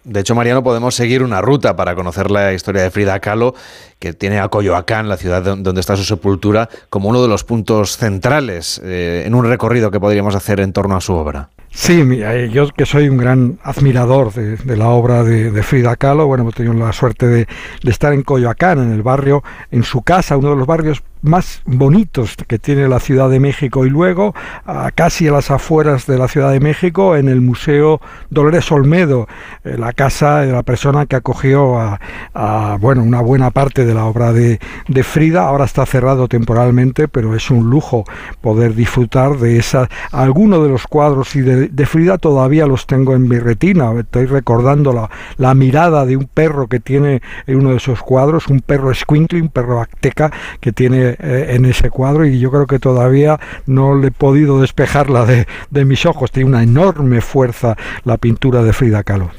de 0.06 0.20
hecho, 0.20 0.36
Mariano, 0.36 0.64
podemos 0.64 0.94
seguir 0.94 1.24
una 1.24 1.42
ruta 1.42 1.76
para 1.76 1.96
conocer 1.96 2.30
la 2.30 2.54
historia 2.54 2.84
de 2.84 2.92
Frida 2.92 3.20
Kahlo, 3.20 3.56
que 3.98 4.14
tiene 4.14 4.40
a 4.40 4.50
Coyoacán, 4.50 5.10
la 5.10 5.18
ciudad 5.18 5.58
donde 5.58 5.82
está 5.82 5.98
su 5.98 6.04
sepultura, 6.04 6.70
como 6.92 7.10
uno 7.10 7.24
de 7.24 7.28
los 7.28 7.44
puntos 7.44 7.98
centrales 7.98 8.80
eh, 8.84 9.24
en 9.26 9.34
un 9.34 9.46
recorrido 9.46 9.90
que 9.90 10.00
podríamos 10.00 10.36
hacer 10.36 10.60
en 10.60 10.74
torno 10.74 10.96
a 10.96 11.02
su 11.02 11.14
obra. 11.14 11.50
Sí, 11.76 12.02
eh, 12.10 12.50
yo 12.54 12.70
que 12.70 12.86
soy 12.86 13.10
un 13.10 13.18
gran 13.18 13.60
admirador 13.62 14.32
de, 14.32 14.78
la 14.78 14.88
obra 14.90 15.24
de, 15.24 15.62
Frida 15.62 15.98
Kahlo, 15.98 16.26
bueno, 16.26 16.44
hemos 16.44 16.56
tenido 16.56 16.74
la 16.74 16.94
suerte 16.94 17.28
de, 17.28 17.48
estar 17.84 18.14
en 18.14 18.24
Coyoacán, 18.24 18.80
en 18.80 18.94
el 18.94 19.04
barrio, 19.04 19.44
en 19.72 19.84
su 19.84 20.02
casa, 20.02 20.38
uno 20.38 20.52
de 20.52 20.56
los 20.56 20.66
barrios 20.66 21.04
más 21.26 21.62
bonitos 21.66 22.36
que 22.48 22.60
tiene 22.60 22.88
la 22.88 23.00
Ciudad 23.00 23.30
de 23.30 23.40
México 23.40 23.86
y 23.86 23.90
luego 23.90 24.34
casi 24.96 25.28
a 25.28 25.32
las 25.32 25.52
afueras 25.52 26.06
de 26.08 26.18
la 26.18 26.28
Ciudad 26.28 26.52
de 26.52 26.60
México 26.60 27.16
en 27.16 27.28
el 27.28 27.42
Museo 27.42 28.02
Dolores 28.30 28.72
Olmedo, 28.72 29.28
eh, 29.64 29.76
la 29.78 29.94
casa 29.94 30.42
de 30.42 30.52
la 30.52 30.64
persona 30.64 31.06
que 31.06 31.16
acogió 31.16 31.80
a, 31.80 32.00
bueno 32.80 33.04
una 33.04 33.22
buena 33.22 33.52
parte 33.52 33.86
de 33.86 33.94
la 33.94 34.06
obra 34.06 34.34
de, 34.34 34.60
de, 34.88 35.04
Frida. 35.04 35.48
Ahora 35.48 35.66
está 35.66 35.86
cerrado 35.86 36.28
temporalmente, 36.28 37.08
pero 37.08 37.36
es 37.36 37.50
un 37.50 37.70
lujo 37.70 38.04
poder 38.42 38.76
disfrutar 38.76 39.38
de 39.38 39.58
esa. 39.58 39.90
Algunos 40.12 40.64
de 40.64 40.70
los 40.70 40.88
cuadros 40.88 41.36
y 41.36 41.42
de, 41.42 41.86
Frida 41.86 42.18
todavía 42.18 42.66
los 42.68 42.88
tengo 42.88 43.14
en 43.14 43.28
mi 43.28 43.40
retina. 43.40 43.92
Estoy 44.00 44.26
recordando 44.26 44.94
la, 44.94 45.10
la 45.38 45.54
mirada 45.54 46.06
de 46.06 46.18
un 46.18 46.26
perro 46.26 46.68
que 46.68 46.80
tiene 46.80 47.22
en 47.48 47.58
uno 47.58 47.72
de 47.72 47.78
esos 47.78 48.02
cuadros, 48.02 48.48
un 48.48 48.62
perro 48.62 48.94
squinkly, 48.94 49.42
un 49.42 49.50
perro 49.50 49.82
azteca 49.82 50.32
que 50.60 50.72
tiene 50.72 51.15
en 51.20 51.66
ese 51.66 51.90
cuadro 51.90 52.26
y 52.26 52.40
yo 52.40 52.52
creo 52.52 52.68
que 52.68 52.80
todavía 52.80 53.40
no 53.66 53.96
le 53.96 54.08
he 54.08 54.12
podido 54.12 54.62
despejarla 54.62 55.26
de, 55.26 55.48
de 55.70 55.86
mis 55.86 56.06
ojos. 56.06 56.32
Tiene 56.32 56.50
una 56.50 56.64
enorme 56.64 57.22
fuerza 57.22 57.76
la 58.04 58.18
pintura 58.18 58.64
de 58.64 58.74
Frida 58.74 59.04
Kahlo. 59.04 59.32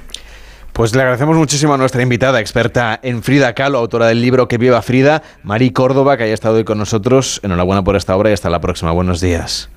Pues 0.76 0.94
le 0.94 1.00
agradecemos 1.00 1.36
muchísimo 1.36 1.72
a 1.72 1.78
nuestra 1.78 2.02
invitada, 2.02 2.38
experta 2.38 3.00
en 3.02 3.22
Frida 3.22 3.54
Kahlo, 3.54 3.78
autora 3.78 4.08
del 4.08 4.20
libro 4.20 4.46
Que 4.46 4.58
viva 4.58 4.82
Frida, 4.82 5.22
Mari 5.42 5.70
Córdoba, 5.70 6.18
que 6.18 6.24
haya 6.24 6.34
estado 6.34 6.56
hoy 6.56 6.64
con 6.64 6.76
nosotros. 6.76 7.40
Enhorabuena 7.42 7.82
por 7.82 7.96
esta 7.96 8.14
obra 8.14 8.28
y 8.28 8.34
hasta 8.34 8.50
la 8.50 8.60
próxima. 8.60 8.92
Buenos 8.92 9.22
días. 9.22 9.70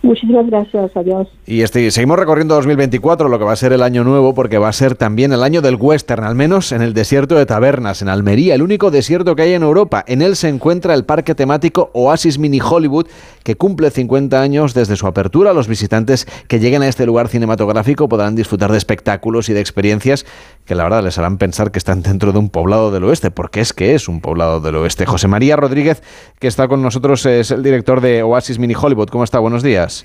Muchísimas 0.00 0.46
gracias, 0.46 0.96
adiós. 0.96 1.26
Y 1.44 1.62
este, 1.62 1.90
seguimos 1.90 2.18
recorriendo 2.18 2.54
2024, 2.54 3.28
lo 3.28 3.38
que 3.38 3.44
va 3.44 3.52
a 3.52 3.56
ser 3.56 3.72
el 3.72 3.82
año 3.82 4.04
nuevo, 4.04 4.32
porque 4.32 4.58
va 4.58 4.68
a 4.68 4.72
ser 4.72 4.94
también 4.94 5.32
el 5.32 5.42
año 5.42 5.60
del 5.60 5.74
western, 5.74 6.22
al 6.22 6.36
menos 6.36 6.70
en 6.70 6.82
el 6.82 6.94
desierto 6.94 7.34
de 7.34 7.46
Tabernas, 7.46 8.00
en 8.00 8.08
Almería, 8.08 8.54
el 8.54 8.62
único 8.62 8.92
desierto 8.92 9.34
que 9.34 9.42
hay 9.42 9.54
en 9.54 9.64
Europa. 9.64 10.04
En 10.06 10.22
él 10.22 10.36
se 10.36 10.48
encuentra 10.48 10.94
el 10.94 11.04
parque 11.04 11.34
temático 11.34 11.90
Oasis 11.94 12.38
Mini 12.38 12.60
Hollywood, 12.60 13.06
que 13.42 13.56
cumple 13.56 13.90
50 13.90 14.40
años 14.40 14.72
desde 14.72 14.94
su 14.94 15.06
apertura. 15.06 15.52
Los 15.52 15.66
visitantes 15.66 16.26
que 16.46 16.60
lleguen 16.60 16.82
a 16.82 16.88
este 16.88 17.04
lugar 17.04 17.26
cinematográfico 17.26 18.08
podrán 18.08 18.36
disfrutar 18.36 18.70
de 18.70 18.78
espectáculos 18.78 19.48
y 19.48 19.52
de 19.52 19.60
experiencias 19.60 20.26
que 20.64 20.76
la 20.76 20.84
verdad 20.84 21.02
les 21.02 21.18
harán 21.18 21.38
pensar 21.38 21.72
que 21.72 21.78
están 21.78 22.02
dentro 22.02 22.32
de 22.32 22.38
un 22.38 22.50
poblado 22.50 22.92
del 22.92 23.04
oeste, 23.04 23.30
porque 23.30 23.60
es 23.60 23.72
que 23.72 23.94
es 23.94 24.06
un 24.06 24.20
poblado 24.20 24.60
del 24.60 24.76
oeste. 24.76 25.06
José 25.06 25.26
María 25.26 25.56
Rodríguez, 25.56 26.02
que 26.38 26.46
está 26.46 26.68
con 26.68 26.82
nosotros, 26.82 27.26
es 27.26 27.50
el 27.50 27.62
director 27.62 28.00
de 28.00 28.22
Oasis 28.22 28.58
Mini 28.58 28.74
Hollywood. 28.80 29.08
¿Cómo 29.08 29.24
está? 29.24 29.38
Buenos 29.38 29.62
días. 29.62 29.97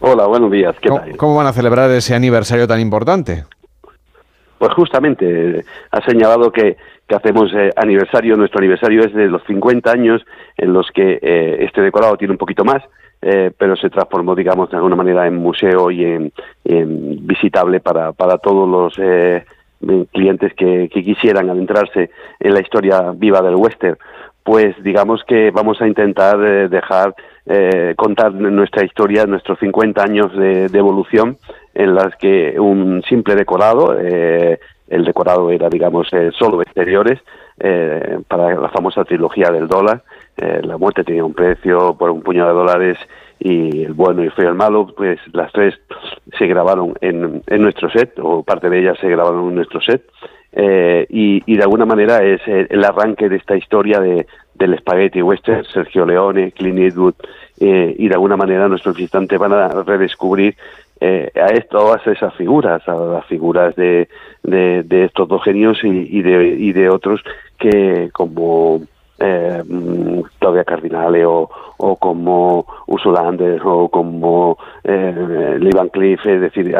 Hola, 0.00 0.26
buenos 0.26 0.50
días. 0.50 0.76
¿Cómo, 0.86 1.00
¿Cómo 1.16 1.36
van 1.36 1.46
a 1.46 1.52
celebrar 1.52 1.90
ese 1.90 2.14
aniversario 2.14 2.66
tan 2.68 2.80
importante? 2.80 3.44
Pues 4.58 4.72
justamente, 4.72 5.64
ha 5.90 6.00
señalado 6.02 6.50
que, 6.50 6.76
que 7.06 7.14
hacemos 7.14 7.52
eh, 7.54 7.70
aniversario, 7.76 8.36
nuestro 8.36 8.58
aniversario 8.58 9.02
es 9.04 9.12
de 9.12 9.28
los 9.28 9.42
50 9.44 9.90
años 9.90 10.24
en 10.56 10.72
los 10.72 10.90
que 10.92 11.18
eh, 11.20 11.56
este 11.60 11.82
decorado 11.82 12.16
tiene 12.16 12.32
un 12.32 12.38
poquito 12.38 12.64
más, 12.64 12.82
eh, 13.22 13.50
pero 13.56 13.76
se 13.76 13.90
transformó, 13.90 14.34
digamos, 14.34 14.70
de 14.70 14.76
alguna 14.76 14.96
manera 14.96 15.26
en 15.26 15.36
museo 15.36 15.90
y 15.90 16.04
en, 16.04 16.32
visitable 17.26 17.80
para, 17.80 18.12
para 18.12 18.38
todos 18.38 18.68
los 18.68 18.94
clientes 20.12 20.54
que, 20.54 20.88
que, 20.92 21.04
quisieran 21.04 21.50
adentrarse 21.50 22.10
en 22.40 22.54
la 22.54 22.60
historia 22.60 23.12
viva 23.14 23.42
del 23.42 23.56
western. 23.56 23.98
Pues 24.42 24.80
digamos 24.82 25.22
que 25.24 25.50
vamos 25.50 25.80
a 25.80 25.88
intentar 25.88 26.38
dejar 26.68 27.14
eh, 27.48 27.94
contar 27.96 28.34
nuestra 28.34 28.84
historia, 28.84 29.24
nuestros 29.24 29.58
50 29.60 30.02
años 30.02 30.36
de, 30.36 30.66
evolución, 30.72 31.38
en 31.74 31.94
las 31.94 32.16
que 32.16 32.58
un 32.58 33.02
simple 33.08 33.36
decorado, 33.36 33.96
eh, 33.98 34.58
el 34.88 35.04
decorado 35.04 35.50
era, 35.50 35.68
digamos, 35.68 36.08
eh, 36.12 36.30
solo 36.36 36.60
exteriores, 36.62 37.20
eh, 37.58 38.18
para 38.28 38.54
la 38.54 38.68
famosa 38.68 39.04
trilogía 39.04 39.50
del 39.50 39.68
dólar, 39.68 40.02
la 40.36 40.76
muerte 40.76 41.02
tenía 41.02 41.24
un 41.24 41.32
precio 41.32 41.96
por 41.98 42.10
un 42.10 42.20
puñado 42.20 42.48
de 42.48 42.54
dólares 42.54 42.98
y 43.38 43.84
el 43.84 43.94
bueno 43.94 44.22
y 44.22 44.26
el 44.26 44.32
feo 44.32 44.50
el 44.50 44.54
malo, 44.54 44.92
pues 44.94 45.18
las 45.32 45.50
tres 45.50 45.74
se 46.38 46.46
grabaron 46.46 46.92
en, 47.00 47.42
en 47.46 47.62
nuestro 47.62 47.88
set, 47.88 48.18
o 48.18 48.42
parte 48.42 48.68
de 48.68 48.80
ellas 48.80 48.98
se 49.00 49.08
grabaron 49.08 49.48
en 49.48 49.54
nuestro 49.54 49.80
set, 49.80 50.02
y, 51.08 51.42
y, 51.46 51.56
de 51.56 51.62
alguna 51.62 51.86
manera 51.86 52.22
es 52.22 52.40
el 52.46 52.84
arranque 52.84 53.30
de 53.30 53.36
esta 53.36 53.56
historia 53.56 53.98
de, 53.98 54.26
del 54.58 54.78
Spaghetti 54.78 55.22
Western, 55.22 55.64
Sergio 55.64 56.04
Leone, 56.06 56.52
Clint 56.52 56.78
Eastwood, 56.78 57.14
eh, 57.58 57.94
y 57.98 58.08
de 58.08 58.14
alguna 58.14 58.36
manera 58.36 58.68
nuestros 58.68 58.96
visitantes 58.96 59.38
van 59.38 59.52
a 59.52 59.68
redescubrir 59.68 60.56
eh, 61.00 61.30
a 61.34 61.46
a 61.46 62.10
esas 62.10 62.34
figuras, 62.34 62.86
a 62.88 62.94
las 62.94 63.26
figuras 63.26 63.76
de, 63.76 64.08
de, 64.42 65.04
estos 65.04 65.28
dos 65.28 65.42
genios 65.42 65.78
y, 65.82 66.22
de, 66.22 66.56
y 66.58 66.72
de 66.72 66.88
otros 66.88 67.22
que 67.58 68.08
como 68.12 68.80
eh, 69.18 69.62
Claudia 70.38 70.64
Cardinale 70.64 71.26
o, 71.26 71.50
o 71.76 71.96
como 71.96 72.66
Ursula 72.86 73.28
Anders 73.28 73.60
o 73.64 73.88
como 73.88 74.58
eh, 74.84 75.56
Lee 75.60 75.70
Van 75.74 75.88
Cleef, 75.88 76.24
es 76.26 76.40
decir, 76.40 76.74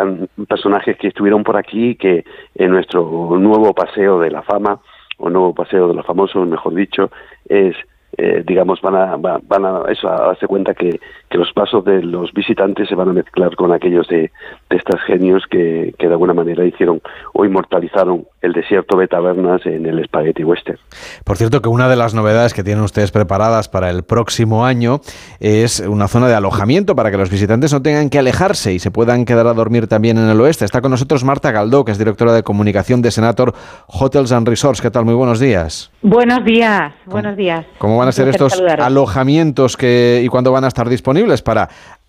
personajes 0.48 0.96
que 0.96 1.08
estuvieron 1.08 1.44
por 1.44 1.56
aquí 1.56 1.96
que 1.96 2.24
en 2.54 2.70
nuestro 2.70 3.02
nuevo 3.38 3.74
paseo 3.74 4.20
de 4.20 4.30
la 4.30 4.42
fama 4.42 4.80
o 5.18 5.30
nuevo 5.30 5.54
paseo 5.54 5.88
de 5.88 5.94
los 5.94 6.06
famosos, 6.06 6.46
mejor 6.48 6.74
dicho, 6.74 7.10
es 7.48 7.76
eh, 8.18 8.42
digamos, 8.46 8.80
van 8.80 8.94
a, 8.94 9.16
van 9.16 9.64
a, 9.66 9.82
eso, 9.90 10.08
a 10.08 10.28
darse 10.28 10.46
cuenta 10.46 10.72
que, 10.72 11.00
que, 11.28 11.36
los 11.36 11.52
pasos 11.52 11.84
de 11.84 12.02
los 12.02 12.32
visitantes 12.32 12.88
se 12.88 12.94
van 12.94 13.10
a 13.10 13.12
mezclar 13.12 13.54
con 13.56 13.72
aquellos 13.72 14.08
de, 14.08 14.30
de 14.70 14.76
estos 14.76 15.02
genios 15.02 15.44
que, 15.50 15.94
que, 15.98 16.06
de 16.06 16.12
alguna 16.14 16.32
manera 16.32 16.64
hicieron 16.64 17.02
o 17.34 17.44
inmortalizaron 17.44 18.24
el 18.46 18.52
desierto 18.52 18.96
de 18.96 19.08
tabernas 19.08 19.64
en 19.66 19.86
el 19.86 20.02
Spaghetti 20.04 20.44
Western. 20.44 20.78
Por 21.24 21.36
cierto, 21.36 21.60
que 21.60 21.68
una 21.68 21.88
de 21.88 21.96
las 21.96 22.14
novedades 22.14 22.54
que 22.54 22.64
tienen 22.64 22.82
ustedes 22.82 23.10
preparadas 23.10 23.68
para 23.68 23.90
el 23.90 24.04
próximo 24.04 24.64
año 24.64 25.00
es 25.40 25.80
una 25.80 26.08
zona 26.08 26.28
de 26.28 26.34
alojamiento 26.34 26.96
para 26.96 27.10
que 27.10 27.18
los 27.18 27.30
visitantes 27.30 27.72
no 27.72 27.82
tengan 27.82 28.08
que 28.08 28.18
alejarse 28.18 28.72
y 28.72 28.78
se 28.78 28.90
puedan 28.90 29.24
quedar 29.24 29.46
a 29.46 29.52
dormir 29.52 29.86
también 29.86 30.16
en 30.16 30.28
el 30.28 30.40
oeste. 30.40 30.64
Está 30.64 30.80
con 30.80 30.90
nosotros 30.90 31.24
Marta 31.24 31.50
Galdó, 31.50 31.84
que 31.84 31.92
es 31.92 31.98
directora 31.98 32.32
de 32.32 32.42
comunicación 32.42 33.02
de 33.02 33.10
Senator 33.10 33.52
Hotels 33.88 34.32
and 34.32 34.48
Resorts. 34.48 34.80
¿Qué 34.80 34.90
tal? 34.90 35.04
Muy 35.04 35.14
buenos 35.14 35.40
días. 35.40 35.90
Buenos 36.02 36.44
días, 36.44 36.92
buenos 37.06 37.36
días. 37.36 37.66
¿Cómo 37.78 37.98
van 37.98 38.08
a 38.08 38.12
ser 38.12 38.28
estos 38.28 38.62
alojamientos 38.78 39.76
que, 39.76 40.22
y 40.24 40.28
cuándo 40.28 40.52
van 40.52 40.64
a 40.64 40.68
estar 40.68 40.88
disponibles 40.88 41.42
para 41.42 41.68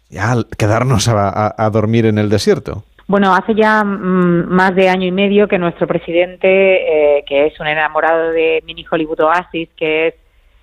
ya 0.10 0.36
quedarnos 0.58 1.08
a, 1.08 1.70
dormir 1.72 2.06
en 2.06 2.18
el 2.18 2.30
desierto? 2.30 2.84
Bueno, 3.08 3.34
hace 3.34 3.56
ya 3.56 3.84
mm, 3.84 4.50
más 4.50 4.76
de 4.76 4.90
año 4.90 5.06
y 5.06 5.12
medio 5.12 5.48
que 5.48 5.58
nuestro 5.58 5.88
presidente, 5.88 7.18
eh, 7.18 7.24
que 7.26 7.48
es 7.48 7.60
un 7.60 7.68
enamorado 7.68 8.32
de 8.32 8.62
Mini 8.66 8.86
Hollywood 8.90 9.22
Oasis, 9.22 9.70
que 9.78 10.08
es 10.08 10.16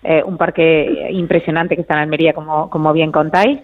eh, 0.02 0.22
un 0.24 0.36
parque 0.36 1.08
impresionante 1.10 1.74
que 1.74 1.80
está 1.82 1.94
en 1.94 2.00
Almería, 2.00 2.34
como, 2.34 2.68
como 2.68 2.92
bien 2.92 3.10
contáis, 3.10 3.60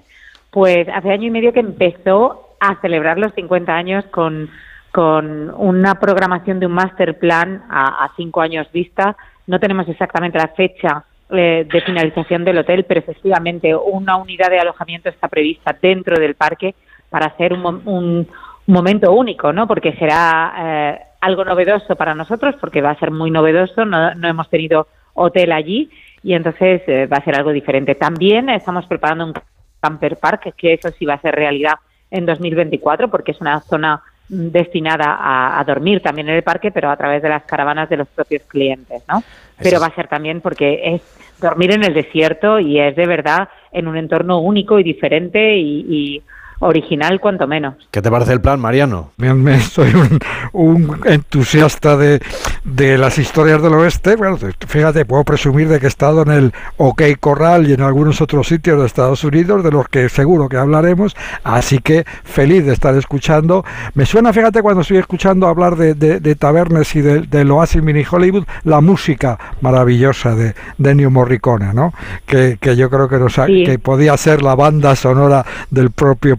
pues 0.50 0.88
hace 0.88 1.10
año 1.10 1.26
y 1.26 1.30
medio 1.30 1.52
que 1.52 1.60
empezó 1.60 2.56
a 2.58 2.80
celebrar 2.80 3.18
los 3.18 3.34
50 3.34 3.72
años 3.72 4.04
con, 4.06 4.48
con 4.92 5.50
una 5.56 5.96
programación 5.96 6.58
de 6.58 6.66
un 6.66 6.72
master 6.72 7.18
plan 7.18 7.62
a, 7.68 8.04
a 8.04 8.12
cinco 8.16 8.40
años 8.40 8.70
vista. 8.72 9.16
No 9.46 9.60
tenemos 9.60 9.88
exactamente 9.88 10.38
la 10.38 10.48
fecha 10.48 11.04
eh, 11.32 11.64
de 11.70 11.80
finalización 11.82 12.44
del 12.44 12.58
hotel, 12.58 12.84
pero 12.88 12.98
efectivamente 13.00 13.72
una 13.74 14.16
unidad 14.16 14.50
de 14.50 14.58
alojamiento 14.58 15.08
está 15.08 15.28
prevista 15.28 15.76
dentro 15.80 16.18
del 16.18 16.34
parque 16.34 16.74
para 17.08 17.26
hacer 17.26 17.52
un, 17.52 17.82
un, 17.84 18.28
momento 18.72 19.12
único, 19.12 19.52
¿no? 19.52 19.66
Porque 19.66 19.92
será 19.94 20.54
eh, 20.58 21.00
algo 21.20 21.44
novedoso 21.44 21.96
para 21.96 22.14
nosotros, 22.14 22.54
porque 22.60 22.80
va 22.80 22.90
a 22.90 22.98
ser 22.98 23.10
muy 23.10 23.30
novedoso, 23.30 23.84
no, 23.84 24.14
no 24.14 24.28
hemos 24.28 24.48
tenido 24.48 24.86
hotel 25.14 25.52
allí 25.52 25.90
y 26.22 26.34
entonces 26.34 26.82
eh, 26.86 27.06
va 27.06 27.18
a 27.18 27.24
ser 27.24 27.36
algo 27.36 27.50
diferente. 27.50 27.94
También 27.94 28.48
estamos 28.50 28.86
preparando 28.86 29.26
un 29.26 29.34
camper 29.80 30.16
park, 30.16 30.54
que 30.56 30.74
eso 30.74 30.90
sí 30.90 31.06
va 31.06 31.14
a 31.14 31.20
ser 31.20 31.34
realidad 31.34 31.74
en 32.10 32.26
2024, 32.26 33.08
porque 33.10 33.32
es 33.32 33.40
una 33.40 33.60
zona 33.60 34.02
destinada 34.28 35.58
a, 35.58 35.64
dormir 35.64 36.00
también 36.02 36.28
en 36.28 36.36
el 36.36 36.42
parque, 36.44 36.70
pero 36.70 36.88
a 36.88 36.96
través 36.96 37.20
de 37.20 37.28
las 37.28 37.42
caravanas 37.42 37.88
de 37.88 37.96
los 37.96 38.08
propios 38.08 38.42
clientes, 38.42 39.02
¿no? 39.08 39.24
Pero 39.58 39.80
va 39.80 39.86
a 39.86 39.94
ser 39.94 40.06
también 40.06 40.40
porque 40.40 40.94
es 40.94 41.02
dormir 41.40 41.72
en 41.72 41.82
el 41.82 41.94
desierto 41.94 42.60
y 42.60 42.78
es 42.78 42.94
de 42.94 43.06
verdad 43.06 43.48
en 43.72 43.88
un 43.88 43.96
entorno 43.96 44.38
único 44.38 44.78
y 44.78 44.84
diferente 44.84 45.56
y 45.56 46.22
original 46.60 47.20
cuanto 47.20 47.46
menos. 47.46 47.74
¿Qué 47.90 48.00
te 48.00 48.10
parece 48.10 48.32
el 48.32 48.40
plan, 48.40 48.60
Mariano? 48.60 49.10
Soy 49.70 49.92
un, 50.52 51.00
entusiasta 51.04 51.96
de, 51.96 52.20
de, 52.64 52.98
las 52.98 53.18
historias 53.18 53.62
del 53.62 53.74
oeste. 53.74 54.16
Bueno, 54.16 54.38
fíjate, 54.66 55.04
puedo 55.04 55.24
presumir 55.24 55.68
de 55.68 55.80
que 55.80 55.86
he 55.86 55.88
estado 55.88 56.22
en 56.22 56.30
el 56.30 56.52
OK 56.76 57.02
Corral 57.18 57.68
y 57.68 57.72
en 57.72 57.82
algunos 57.82 58.20
otros 58.20 58.46
sitios 58.46 58.78
de 58.78 58.86
Estados 58.86 59.24
Unidos, 59.24 59.64
de 59.64 59.70
los 59.70 59.88
que 59.88 60.08
seguro 60.08 60.48
que 60.48 60.56
hablaremos. 60.56 61.16
Así 61.44 61.78
que 61.78 62.04
feliz 62.24 62.64
de 62.66 62.72
estar 62.72 62.94
escuchando. 62.94 63.64
Me 63.94 64.06
suena, 64.06 64.32
fíjate, 64.32 64.62
cuando 64.62 64.82
estoy 64.82 64.98
escuchando 64.98 65.46
hablar 65.46 65.76
de, 65.76 65.94
de, 65.94 66.34
tabernes 66.34 66.94
y 66.94 67.00
de, 67.00 67.22
del 67.22 67.50
Oasis 67.50 67.82
Mini 67.82 68.04
Hollywood, 68.08 68.44
la 68.64 68.80
música 68.80 69.38
maravillosa 69.60 70.34
de, 70.34 70.54
de 70.78 70.90
Ennio 70.90 71.10
Morricone, 71.10 71.72
¿no? 71.74 71.92
Que, 72.26 72.58
que 72.60 72.76
yo 72.76 72.90
creo 72.90 73.08
que, 73.08 73.18
nos 73.18 73.34
que 73.34 73.78
podía 73.78 74.16
ser 74.16 74.42
la 74.42 74.54
banda 74.54 74.94
sonora 74.94 75.44
del 75.70 75.90
propio 75.90 76.36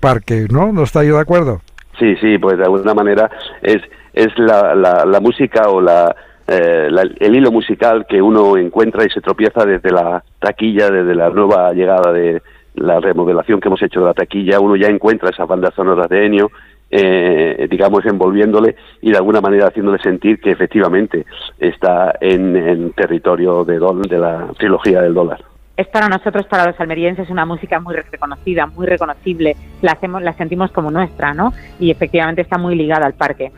¿no? 0.51 0.71
¿No 0.71 0.83
está 0.83 1.03
yo 1.03 1.15
de 1.15 1.21
acuerdo? 1.21 1.61
Sí, 1.99 2.15
sí, 2.17 2.37
pues 2.37 2.57
de 2.57 2.63
alguna 2.63 2.93
manera 2.93 3.29
es, 3.61 3.81
es 4.13 4.27
la, 4.37 4.75
la, 4.75 5.19
música 5.19 5.69
o 5.69 5.81
la, 5.81 6.15
eh, 6.47 6.89
el 7.19 7.35
hilo 7.35 7.51
musical 7.51 8.05
que 8.07 8.21
uno 8.21 8.57
encuentra 8.57 9.05
y 9.05 9.09
se 9.09 9.21
tropieza 9.21 9.65
desde 9.65 9.91
la 9.91 10.23
taquilla, 10.39 10.89
desde 10.89 11.13
la 11.13 11.29
nueva 11.29 11.71
llegada 11.73 12.11
de 12.11 12.41
la 12.75 12.99
remodelación 12.99 13.59
que 13.59 13.67
hemos 13.67 13.81
hecho 13.81 13.99
de 13.99 14.07
la 14.07 14.13
taquilla, 14.13 14.59
uno 14.59 14.75
ya 14.75 14.87
encuentra 14.87 15.29
esas 15.29 15.47
bandas 15.47 15.73
sonoras 15.75 16.09
de 16.09 16.25
Ennio, 16.25 16.51
eh, 16.89 17.67
digamos, 17.69 18.05
envolviéndole 18.05 18.75
y 19.01 19.11
de 19.11 19.17
alguna 19.17 19.41
manera 19.41 19.67
haciéndole 19.67 19.99
sentir 19.99 20.39
que 20.39 20.51
efectivamente 20.51 21.25
está 21.59 22.15
en, 22.19 22.91
territorio 22.93 23.63
de, 23.63 23.79
de 24.09 24.17
la 24.17 24.47
trilogía 24.57 25.01
del 25.01 25.13
dólar 25.13 25.50
es 25.77 25.87
para 25.87 26.07
nosotros, 26.09 26.45
para 26.47 26.65
los 26.65 26.79
almerienses, 26.79 27.29
una 27.29 27.45
música 27.45 27.79
muy 27.79 27.95
reconocida, 27.95 28.67
muy 28.67 28.85
reconocible. 28.85 29.55
La 29.81 29.93
hacemos, 29.93 30.21
la 30.21 30.33
sentimos 30.33 30.71
como 30.71 30.91
nuestra, 30.91 31.33
¿no? 31.33 31.53
Y 31.79 31.91
efectivamente 31.91 32.41
está 32.41 32.57
muy 32.57 32.75
ligada 32.75 33.05
al 33.05 33.13
parque. 33.13 33.51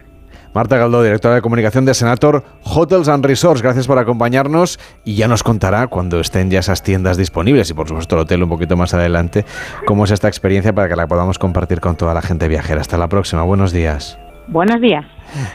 Marta 0.53 0.77
Galdó, 0.77 1.01
directora 1.01 1.35
de 1.35 1.41
comunicación 1.41 1.83
de 1.83 1.95
Senator 1.95 2.43
Hotels 2.63 3.07
and 3.07 3.25
Resorts, 3.25 3.63
gracias 3.63 3.87
por 3.87 3.97
acompañarnos 3.97 4.79
y 5.03 5.15
ya 5.15 5.27
nos 5.27 5.41
contará 5.41 5.87
cuando 5.87 6.19
estén 6.19 6.51
ya 6.51 6.59
esas 6.59 6.83
tiendas 6.83 7.17
disponibles 7.17 7.71
y 7.71 7.73
por 7.73 7.87
supuesto 7.87 8.15
el 8.15 8.21
hotel 8.21 8.43
un 8.43 8.49
poquito 8.49 8.77
más 8.77 8.93
adelante, 8.93 9.45
cómo 9.87 10.05
es 10.05 10.11
esta 10.11 10.27
experiencia 10.27 10.71
para 10.71 10.87
que 10.87 10.95
la 10.95 11.07
podamos 11.07 11.39
compartir 11.39 11.79
con 11.79 11.95
toda 11.95 12.13
la 12.13 12.21
gente 12.21 12.47
viajera. 12.47 12.81
Hasta 12.81 12.99
la 12.99 13.07
próxima, 13.07 13.41
buenos 13.41 13.71
días. 13.71 14.19
Buenos 14.47 14.79
días. 14.79 15.05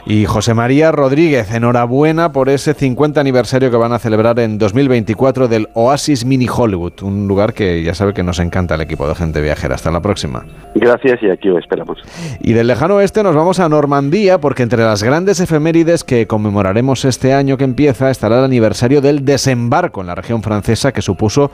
Y 0.05 0.25
José 0.25 0.53
María 0.53 0.91
Rodríguez, 0.91 1.51
enhorabuena 1.51 2.31
por 2.31 2.49
ese 2.49 2.73
50 2.73 3.19
aniversario 3.19 3.71
que 3.71 3.77
van 3.77 3.93
a 3.93 3.99
celebrar 3.99 4.39
en 4.39 4.57
2024 4.57 5.47
del 5.47 5.69
Oasis 5.73 6.25
Mini 6.25 6.47
Hollywood, 6.47 7.01
un 7.01 7.27
lugar 7.27 7.53
que 7.53 7.83
ya 7.83 7.93
sabe 7.93 8.13
que 8.13 8.23
nos 8.23 8.39
encanta 8.39 8.75
el 8.75 8.81
equipo 8.81 9.07
de 9.07 9.15
gente 9.15 9.41
viajera. 9.41 9.75
Hasta 9.75 9.91
la 9.91 10.01
próxima. 10.01 10.45
Gracias 10.75 11.21
y 11.21 11.29
aquí 11.29 11.49
os 11.49 11.59
esperamos. 11.59 11.99
Y 12.39 12.53
del 12.53 12.67
lejano 12.67 12.95
oeste 12.95 13.23
nos 13.23 13.35
vamos 13.35 13.59
a 13.59 13.69
Normandía 13.69 14.39
porque 14.39 14.63
entre 14.63 14.83
las 14.83 15.03
grandes 15.03 15.39
efemérides 15.39 16.03
que 16.03 16.27
conmemoraremos 16.27 17.05
este 17.05 17.33
año 17.33 17.57
que 17.57 17.63
empieza 17.63 18.09
estará 18.09 18.39
el 18.39 18.45
aniversario 18.45 19.01
del 19.01 19.25
desembarco 19.25 20.01
en 20.01 20.07
la 20.07 20.15
región 20.15 20.43
francesa 20.43 20.91
que 20.91 21.01
supuso 21.01 21.51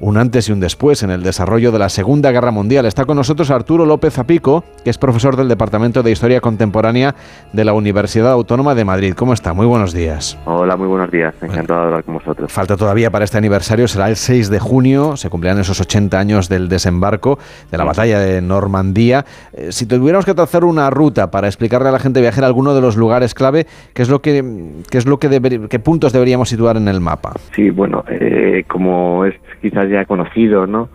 un 0.00 0.16
antes 0.16 0.48
y 0.48 0.52
un 0.52 0.60
después 0.60 1.02
en 1.02 1.10
el 1.10 1.22
desarrollo 1.22 1.72
de 1.72 1.78
la 1.78 1.88
Segunda 1.88 2.30
Guerra 2.30 2.50
Mundial. 2.50 2.86
Está 2.86 3.04
con 3.04 3.16
nosotros 3.16 3.50
Arturo 3.50 3.84
López 3.84 4.18
Apico, 4.18 4.64
que 4.84 4.90
es 4.90 4.98
profesor 4.98 5.36
del 5.36 5.48
Departamento 5.48 6.02
de 6.02 6.12
Historia 6.12 6.40
Contemporánea 6.40 7.14
de 7.52 7.64
la 7.64 7.67
Universidad 7.72 8.32
Autónoma 8.32 8.74
de 8.74 8.84
Madrid. 8.84 9.14
¿Cómo 9.14 9.32
está? 9.32 9.52
Muy 9.52 9.66
buenos 9.66 9.92
días. 9.92 10.38
Hola, 10.44 10.76
muy 10.76 10.88
buenos 10.88 11.10
días. 11.10 11.34
Encantado 11.42 11.80
de 11.80 11.86
hablar 11.86 12.04
con 12.04 12.14
vosotros. 12.14 12.52
Falta 12.52 12.76
todavía 12.76 13.10
para 13.10 13.24
este 13.24 13.38
aniversario, 13.38 13.88
será 13.88 14.08
el 14.08 14.16
6 14.16 14.50
de 14.50 14.58
junio, 14.58 15.16
se 15.16 15.30
cumplirán 15.30 15.58
esos 15.58 15.80
80 15.80 16.18
años 16.18 16.48
del 16.48 16.68
desembarco, 16.68 17.38
de 17.70 17.78
la 17.78 17.84
batalla 17.84 18.18
de 18.18 18.40
Normandía. 18.40 19.24
Eh, 19.52 19.72
si 19.72 19.86
tuviéramos 19.86 20.24
que 20.24 20.34
trazar 20.34 20.64
una 20.64 20.90
ruta 20.90 21.30
para 21.30 21.46
explicarle 21.46 21.88
a 21.88 21.92
la 21.92 21.98
gente 21.98 22.20
viajera 22.20 22.46
alguno 22.46 22.74
de 22.74 22.80
los 22.80 22.96
lugares 22.96 23.34
clave, 23.34 23.66
¿qué 23.94 24.02
es 24.02 24.08
lo 24.08 24.20
que, 24.20 24.42
qué 24.90 24.98
es 24.98 25.06
lo 25.06 25.18
que 25.18 25.28
qué 25.68 25.78
puntos 25.78 26.12
deberíamos 26.12 26.48
situar 26.48 26.76
en 26.76 26.88
el 26.88 27.00
mapa? 27.00 27.32
Sí, 27.54 27.70
bueno, 27.70 28.04
eh, 28.08 28.64
como 28.68 29.24
es 29.24 29.34
quizás 29.60 29.88
ya 29.88 30.04
conocido, 30.04 30.66
¿no? 30.66 30.88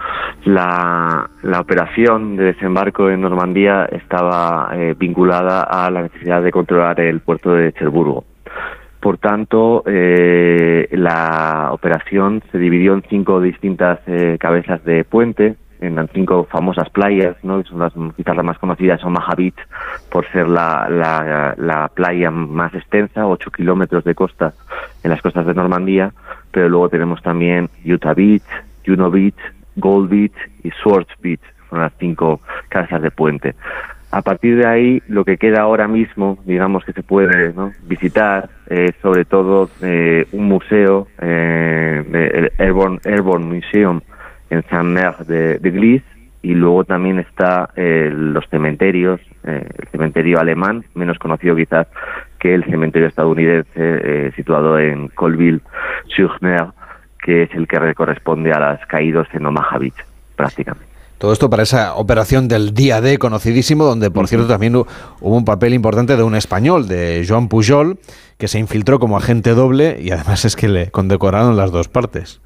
La, 0.46 1.30
operación 1.60 2.36
de 2.36 2.46
desembarco 2.46 3.10
en 3.10 3.22
Normandía 3.22 3.86
estaba 3.86 4.70
eh, 4.74 4.96
vinculada 4.98 5.64
a 5.64 5.90
la 5.92 6.04
necesidad 6.04 6.42
de 6.42 6.52
controlar 6.64 7.02
el 7.02 7.20
puerto 7.20 7.54
de 7.54 7.74
Cherburgo. 7.74 8.24
Por 9.02 9.18
tanto, 9.18 9.84
eh, 9.86 10.88
la 10.92 11.72
operación 11.74 12.42
se 12.54 12.58
dividió 12.58 12.94
en 12.94 13.04
cinco 13.10 13.42
distintas 13.42 14.00
eh, 14.08 14.38
cabezas 14.40 14.82
de 14.86 15.04
puente, 15.04 15.58
en 15.82 15.96
las 15.96 16.10
cinco 16.14 16.48
famosas 16.50 16.90
playas, 16.90 17.36
¿no? 17.44 17.62
son 17.66 17.80
las 17.80 17.92
quizás 18.16 18.38
las 18.38 18.46
más 18.46 18.58
conocidas, 18.60 19.04
Omaha 19.04 19.36
Beach, 19.36 19.58
por 20.10 20.26
ser 20.32 20.48
la, 20.48 20.88
la, 20.90 21.54
la 21.58 21.90
playa 21.90 22.32
más 22.32 22.74
extensa, 22.74 23.28
ocho 23.28 23.52
kilómetros 23.52 24.06
de 24.06 24.16
costa 24.16 24.54
en 25.04 25.10
las 25.12 25.22
costas 25.22 25.46
de 25.46 25.54
Normandía, 25.54 26.14
pero 26.52 26.70
luego 26.70 26.88
tenemos 26.88 27.22
también 27.22 27.70
Utah 27.84 28.14
Beach, 28.14 28.44
Juno 28.86 29.12
Beach, 29.12 29.36
Gold 29.76 30.10
Beach 30.10 30.38
y 30.64 30.72
Swords 30.82 31.12
Beach. 31.22 31.42
Son 31.70 31.82
las 31.82 31.92
cinco 32.00 32.40
casas 32.70 33.02
de 33.02 33.12
puente. 33.12 33.56
A 34.14 34.22
partir 34.22 34.58
de 34.58 34.68
ahí, 34.68 35.02
lo 35.08 35.26
que 35.26 35.38
queda 35.38 35.62
ahora 35.62 35.88
mismo, 35.88 36.38
digamos 36.46 36.86
que 36.86 36.94
se 36.94 37.02
puede 37.02 37.52
visitar, 37.82 38.48
es 38.70 38.92
sobre 39.02 39.26
todo 39.26 39.72
eh, 39.82 40.28
un 40.34 40.46
museo, 40.46 41.08
eh, 41.20 42.04
el 42.30 42.52
Airborne, 42.60 43.00
Museum 43.44 44.02
en 44.52 44.62
Saint-Mer 44.70 45.26
de, 45.26 45.58
de 45.58 46.02
y 46.44 46.54
luego 46.54 46.84
también 46.84 47.18
está 47.18 47.72
eh, 47.76 48.12
los 48.14 48.48
cementerios, 48.50 49.20
el 49.44 49.88
cementerio 49.92 50.40
alemán, 50.40 50.84
menos 50.94 51.18
conocido 51.18 51.56
quizás 51.56 51.88
que 52.38 52.54
el 52.54 52.66
cementerio 52.66 53.08
estadounidense 53.08 54.32
situado 54.36 54.78
en 54.78 55.08
Colville-sur-Mer, 55.08 56.68
que 57.18 57.44
es 57.44 57.54
el 57.56 57.68
que 57.68 57.96
corresponde 57.96 58.52
a 58.52 58.60
las 58.60 58.86
caídos 58.86 59.28
en 59.34 59.48
Omaha 59.48 59.80
Beach, 59.80 60.06
prácticamente. 60.36 60.93
Todo 61.24 61.32
esto 61.32 61.50
para 61.50 61.64
esa 61.64 61.96
operación 61.96 62.50
del 62.50 62.74
día 62.74 63.00
D 63.00 63.18
conocidísimo, 63.18 63.86
donde 63.86 64.12
por 64.12 64.28
cierto 64.28 64.46
también 64.46 64.76
hubo 64.76 65.38
un 65.38 65.46
papel 65.46 65.74
importante 65.74 66.18
de 66.18 66.24
un 66.24 66.36
español, 66.36 66.90
de 66.90 67.24
Joan 67.26 67.48
Pujol, 67.48 67.98
que 68.38 68.50
se 68.50 68.60
infiltró 68.60 69.00
como 69.00 69.16
agente 69.16 69.52
doble 69.52 70.00
y 70.02 70.12
además 70.12 70.44
es 70.44 70.58
que 70.58 70.68
le 70.68 70.92
condecoraron 70.92 71.56
las 71.56 71.72
dos 71.72 71.88
partes. 71.88 72.42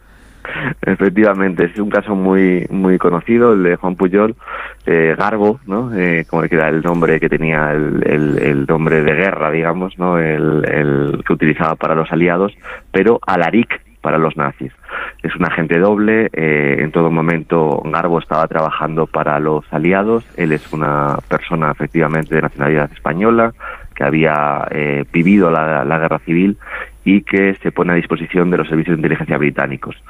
Efectivamente, 0.83 1.65
es 1.65 1.79
un 1.79 1.89
caso 1.89 2.13
muy 2.13 2.67
muy 2.69 2.99
conocido, 2.99 3.53
el 3.53 3.63
de 3.63 3.77
Juan 3.77 3.95
Pujol, 3.95 4.35
eh, 4.85 5.15
Garbo, 5.17 5.59
¿no? 5.65 5.91
Eh, 5.95 6.25
como 6.29 6.43
que 6.43 6.53
era 6.53 6.69
el 6.69 6.83
nombre 6.83 7.19
que 7.19 7.29
tenía 7.29 7.71
el, 7.71 8.03
el, 8.05 8.67
nombre 8.67 9.01
de 9.01 9.13
guerra, 9.15 9.49
digamos, 9.49 9.97
¿no? 9.97 10.19
El, 10.19 10.63
el, 10.69 11.23
que 11.25 11.33
utilizaba 11.33 11.73
para 11.73 11.95
los 11.95 12.11
aliados, 12.11 12.53
pero 12.91 13.19
Alaric 13.25 13.86
para 14.07 14.19
los 14.19 14.37
nazis. 14.37 14.71
Es 15.21 15.35
un 15.35 15.43
agente 15.43 15.77
doble, 15.79 16.29
eh, 16.31 16.77
en 16.79 16.93
todo 16.93 17.11
momento 17.11 17.81
Garbo 17.83 18.19
estaba 18.19 18.47
trabajando 18.47 19.05
para 19.05 19.37
los 19.41 19.65
aliados, 19.73 20.23
él 20.37 20.53
es 20.53 20.71
una 20.71 21.17
persona 21.27 21.71
efectivamente 21.71 22.33
de 22.33 22.41
nacionalidad 22.41 22.89
española, 22.93 23.51
que 23.93 24.05
había 24.05 24.65
eh, 24.71 25.03
vivido 25.11 25.51
la, 25.51 25.83
guerra 25.83 26.19
civil 26.19 26.55
y 27.03 27.23
que 27.23 27.55
se 27.55 27.73
pone 27.73 27.91
a 27.91 27.95
disposición 27.97 28.49
de 28.49 28.59
los 28.59 28.69
servicios 28.69 28.95
de 28.95 29.01
inteligencia 29.01 29.37
británicos. 29.37 30.01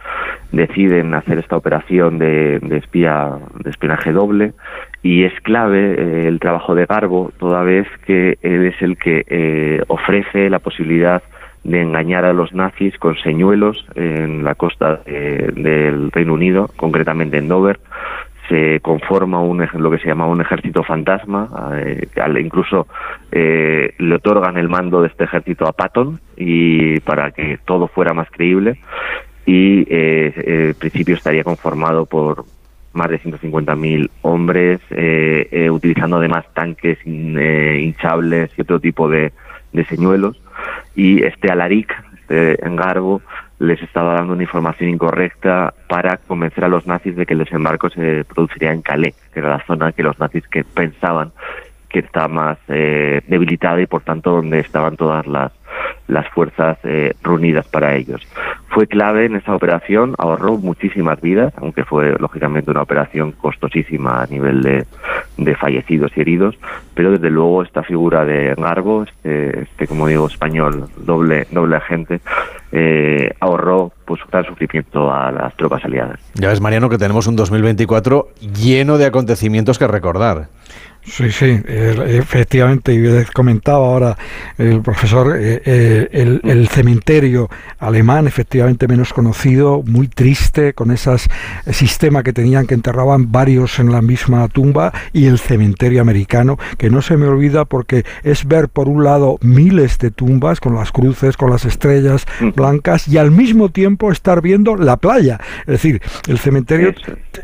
Deciden 0.52 1.15
hacer 1.15 1.40
esta 1.40 1.57
operación 1.57 2.19
de, 2.19 2.57
espía, 2.78 3.32
de 3.64 3.72
espionaje 3.72 4.11
doble 4.11 4.53
y 5.02 5.24
es 5.24 5.34
clave 5.41 5.95
eh, 5.98 6.28
el 6.28 6.40
trabajo 6.40 6.76
de 6.76 6.86
Garbo, 6.86 7.32
toda 7.40 7.64
vez 7.64 7.88
que 8.06 8.38
él 8.44 8.68
es 8.68 8.80
el 8.84 8.95
que 8.95 9.82
ofrece 9.88 10.52
la 10.52 10.60
posibilidad 10.60 11.24
de 11.64 11.82
engañar 11.82 12.26
a 12.26 12.34
los 12.34 12.54
nazis 12.54 12.98
con 12.98 13.18
señuelos 13.18 13.86
en 13.96 14.44
la 14.44 14.56
costa 14.56 15.02
del 15.06 16.12
Reino 16.12 16.34
Unido, 16.34 16.70
concretamente 16.76 17.38
en 17.38 17.48
Dover. 17.48 17.80
Se 18.48 18.80
conforma 18.80 19.42
un, 19.42 19.68
lo 19.74 19.92
que 19.92 19.98
se 19.98 20.08
llama 20.08 20.26
un 20.26 20.40
ejército 20.40 20.82
fantasma, 20.82 21.50
eh, 21.76 22.08
incluso 22.40 22.88
eh, 23.30 23.94
le 23.98 24.16
otorgan 24.16 24.58
el 24.58 24.70
mando 24.70 25.02
de 25.02 25.10
este 25.10 25.26
ejército 25.26 25.68
a 25.68 25.74
Patton 25.74 26.22
y 26.38 27.02
para 27.02 27.32
que 27.32 27.60
todo 27.66 27.90
fuera 27.90 28.14
más 28.14 28.30
creíble 28.32 28.80
y 29.46 29.86
eh, 29.90 30.74
principio 30.80 31.16
estaría 31.16 31.44
conformado 31.44 32.06
por 32.06 32.46
más 32.94 33.10
de 33.10 33.20
150.000 33.20 34.10
hombres, 34.22 34.80
utilizando 35.70 36.18
además 36.18 36.46
tanques 36.54 36.98
hinchables 37.06 38.50
y 38.58 38.62
otro 38.62 38.80
tipo 38.80 39.10
de 39.10 39.34
señuelos 39.88 40.39
y 40.95 41.23
este 41.23 41.52
Alaric, 41.52 41.94
este 42.22 42.65
engargo, 42.65 43.22
les 43.60 43.81
estaba 43.81 44.14
dando 44.14 44.34
una 44.34 44.44
información 44.44 44.89
incorrecta 44.89 45.73
para 45.88 46.18
convencer 46.18 46.64
a 46.64 46.68
los 46.68 46.85
nazis 46.85 47.15
de 47.15 47.26
que 47.26 47.34
el 47.34 47.39
desembarco 47.39 47.89
se 47.89 48.23
produciría 48.26 48.72
en 48.72 48.81
Calais, 48.81 49.15
que 49.34 49.39
era 49.39 49.49
la 49.49 49.65
zona 49.65 49.91
que 49.91 50.03
los 50.03 50.19
nazis 50.19 50.48
que 50.48 50.64
pensaban 50.64 51.31
que 51.89 51.99
estaba 51.99 52.27
más 52.27 52.57
eh, 52.68 53.22
debilitada 53.27 53.81
y 53.81 53.88
por 53.88 54.01
tanto 54.01 54.31
donde 54.31 54.59
estaban 54.59 54.97
todas 54.97 55.26
las 55.27 55.51
las 56.07 56.27
fuerzas 56.30 56.77
eh, 56.84 57.14
reunidas 57.22 57.68
para 57.68 57.95
ellos. 57.95 58.22
Fue 58.69 58.88
clave 58.88 59.26
en 59.26 59.35
esa 59.35 59.55
operación, 59.55 60.15
ahorró 60.18 60.57
muchísimas 60.57 61.19
vidas, 61.22 61.53
aunque 61.57 61.84
fue 61.84 62.15
lógicamente 62.19 62.72
una 62.72 62.81
operación 62.81 63.34
costosísima 63.34 64.22
a 64.22 64.27
nivel 64.27 64.61
de, 64.61 64.85
de 65.38 65.55
fallecidos 65.55 66.11
y 66.15 66.22
heridos, 66.22 66.57
pero 66.93 67.11
desde 67.11 67.30
luego 67.30 67.64
esta 67.64 67.84
figura 67.84 68.26
de 68.26 68.53
Garbo, 68.55 69.03
este, 69.03 69.64
este 69.64 69.88
como 69.88 70.07
digo, 70.07 70.27
español, 70.27 70.85
doble, 70.97 71.47
doble 71.51 71.77
agente, 71.77 72.19
eh, 72.72 73.31
ahorró 73.39 73.91
pues 74.05 74.22
tal 74.30 74.45
sufrimiento 74.45 75.11
a 75.11 75.31
las 75.31 75.55
tropas 75.55 75.84
aliadas. 75.84 76.19
Ya 76.35 76.49
ves, 76.49 76.61
Mariano, 76.61 76.89
que 76.89 76.97
tenemos 76.97 77.27
un 77.27 77.35
2024 77.35 78.30
lleno 78.39 78.97
de 78.97 79.05
acontecimientos 79.05 79.77
que 79.77 79.88
recordar. 79.88 80.47
Sí, 81.10 81.32
sí, 81.32 81.62
efectivamente, 81.66 82.94
y 82.94 83.00
les 83.00 83.32
comentaba 83.32 83.88
ahora 83.88 84.18
el 84.58 84.82
profesor, 84.82 85.38
eh, 85.40 85.62
eh, 85.66 86.40
el, 86.44 86.68
cementerio 86.68 87.50
alemán, 87.80 88.28
efectivamente 88.28 88.90
menos 88.90 89.14
conocido, 89.14 89.84
muy 89.84 90.10
triste, 90.10 90.74
con 90.74 90.92
ese 90.92 91.16
sistema 91.72 92.24
que 92.24 92.34
tenían 92.34 92.68
que 92.68 92.74
enterraban 92.74 93.32
varios 93.32 93.80
en 93.80 93.92
la 93.92 94.02
misma 94.02 94.50
tumba, 94.50 94.92
y 95.14 95.28
el 95.28 95.40
cementerio 95.40 96.02
americano, 96.02 96.60
que 96.78 96.90
no 96.90 97.02
se 97.02 97.16
me 97.16 97.26
olvida 97.26 97.64
porque 97.64 98.04
es 98.24 98.46
ver 98.46 98.68
por 98.68 98.90
un 98.90 99.06
lado 99.06 99.38
miles 99.42 99.98
de 100.00 100.12
tumbas 100.12 100.60
con 100.60 100.76
las 100.76 100.92
cruces, 100.92 101.38
con 101.38 101.50
las 101.50 101.64
estrellas 101.64 102.26
blancas, 102.56 103.08
y 103.08 103.18
al 103.18 103.32
mismo 103.32 103.70
tiempo 103.70 104.12
estar 104.12 104.42
viendo 104.42 104.76
la 104.76 104.98
playa. 104.98 105.40
Es 105.62 105.68
decir, 105.68 106.02
el 106.28 106.38
cementerio, 106.38 106.94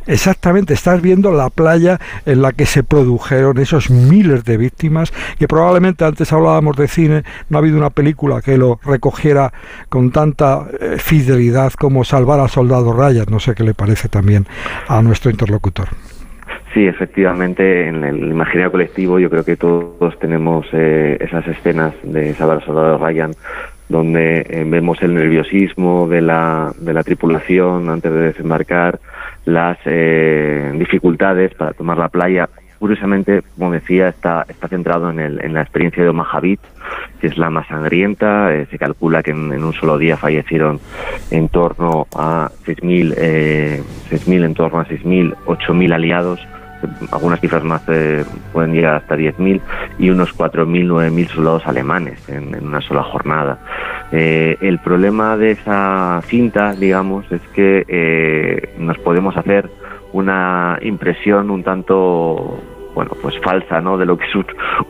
exactamente, 0.05 0.73
estás 0.73 1.01
viendo 1.01 1.31
la 1.31 1.49
playa 1.49 2.01
en 2.25 2.41
la 2.41 2.51
que 2.51 2.65
se 2.65 2.83
produjeron 2.83 3.52
esos 3.61 3.89
miles 3.89 4.43
de 4.43 4.57
víctimas, 4.57 5.11
que 5.37 5.47
probablemente 5.47 6.05
antes 6.05 6.31
hablábamos 6.33 6.75
de 6.77 6.87
cine, 6.87 7.23
no 7.49 7.57
ha 7.57 7.61
habido 7.61 7.77
una 7.77 7.89
película 7.89 8.41
que 8.41 8.57
lo 8.57 8.79
recogiera 8.83 9.51
con 9.89 10.11
tanta 10.11 10.65
eh, 10.79 10.97
fidelidad 10.97 11.73
como 11.73 12.03
Salvar 12.03 12.39
al 12.39 12.49
Soldado 12.49 12.93
Ryan. 12.93 13.25
No 13.29 13.39
sé 13.39 13.55
qué 13.55 13.63
le 13.63 13.73
parece 13.73 14.09
también 14.09 14.45
a 14.87 15.01
nuestro 15.01 15.31
interlocutor. 15.31 15.89
Sí, 16.73 16.87
efectivamente, 16.87 17.87
en 17.87 18.03
el 18.03 18.31
imaginario 18.31 18.71
colectivo 18.71 19.19
yo 19.19 19.29
creo 19.29 19.45
que 19.45 19.55
todos 19.55 20.17
tenemos 20.19 20.65
eh, 20.73 21.17
esas 21.21 21.47
escenas 21.47 21.93
de 22.03 22.33
Salvar 22.33 22.57
al 22.57 22.65
Soldado 22.65 22.97
Ryan 22.97 23.31
donde 23.89 24.45
eh, 24.49 24.63
vemos 24.65 25.01
el 25.03 25.13
nerviosismo 25.13 26.07
de 26.07 26.21
la, 26.21 26.71
de 26.79 26.93
la 26.93 27.03
tripulación 27.03 27.89
antes 27.89 28.11
de 28.11 28.19
desembarcar, 28.19 28.99
las 29.45 29.77
dificultades 29.83 31.53
para 31.53 31.73
tomar 31.73 31.97
la 31.97 32.07
playa 32.07 32.49
curiosamente, 32.83 33.43
como 33.57 33.71
decía, 33.71 34.09
está, 34.09 34.45
está 34.45 34.67
centrado 34.67 35.09
en, 35.09 35.17
el, 35.17 35.39
en 35.41 35.53
la 35.53 35.61
experiencia 35.61 36.03
de 36.03 36.09
Omaha 36.09 36.41
que 36.41 37.27
es 37.27 37.37
la 37.37 37.49
más 37.49 37.65
sangrienta. 37.67 38.53
Eh, 38.53 38.67
se 38.69 38.77
calcula 38.77 39.23
que 39.23 39.31
en, 39.31 39.63
un 39.63 39.71
solo 39.71 39.97
día 39.97 40.17
fallecieron 40.17 40.81
en 41.31 41.47
torno 41.47 42.07
a 42.13 42.51
6.000, 42.65 43.13
eh, 43.15 43.81
6.000 44.11 44.43
en 44.43 44.53
torno 44.53 44.81
a 44.81 44.85
6.000, 44.85 45.33
8.000 45.45 45.93
aliados. 45.93 46.45
Algunas 47.13 47.39
cifras 47.39 47.63
más 47.63 47.81
eh, 47.87 48.25
pueden 48.51 48.73
llegar 48.73 48.95
hasta 48.95 49.15
10.000 49.15 49.61
y 49.99 50.09
unos 50.09 50.37
4.000, 50.37 50.85
9.000 50.85 51.27
soldados 51.29 51.65
alemanes 51.65 52.27
en, 52.27 52.53
una 52.65 52.81
sola 52.81 53.03
jornada. 53.03 53.59
Eh, 54.11 54.57
el 54.59 54.79
problema 54.79 55.37
de 55.37 55.51
esa 55.51 56.19
cinta, 56.25 56.73
digamos, 56.73 57.31
es 57.31 57.41
que 57.55 58.73
nos 58.77 58.97
podemos 58.97 59.37
hacer 59.37 59.69
una 60.11 60.79
impresión 60.81 61.49
un 61.49 61.63
tanto 61.63 62.59
bueno, 62.93 63.11
pues 63.21 63.39
falsa, 63.39 63.81
¿no? 63.81 63.97
De 63.97 64.05
lo 64.05 64.17
que 64.17 64.25
es 64.25 64.35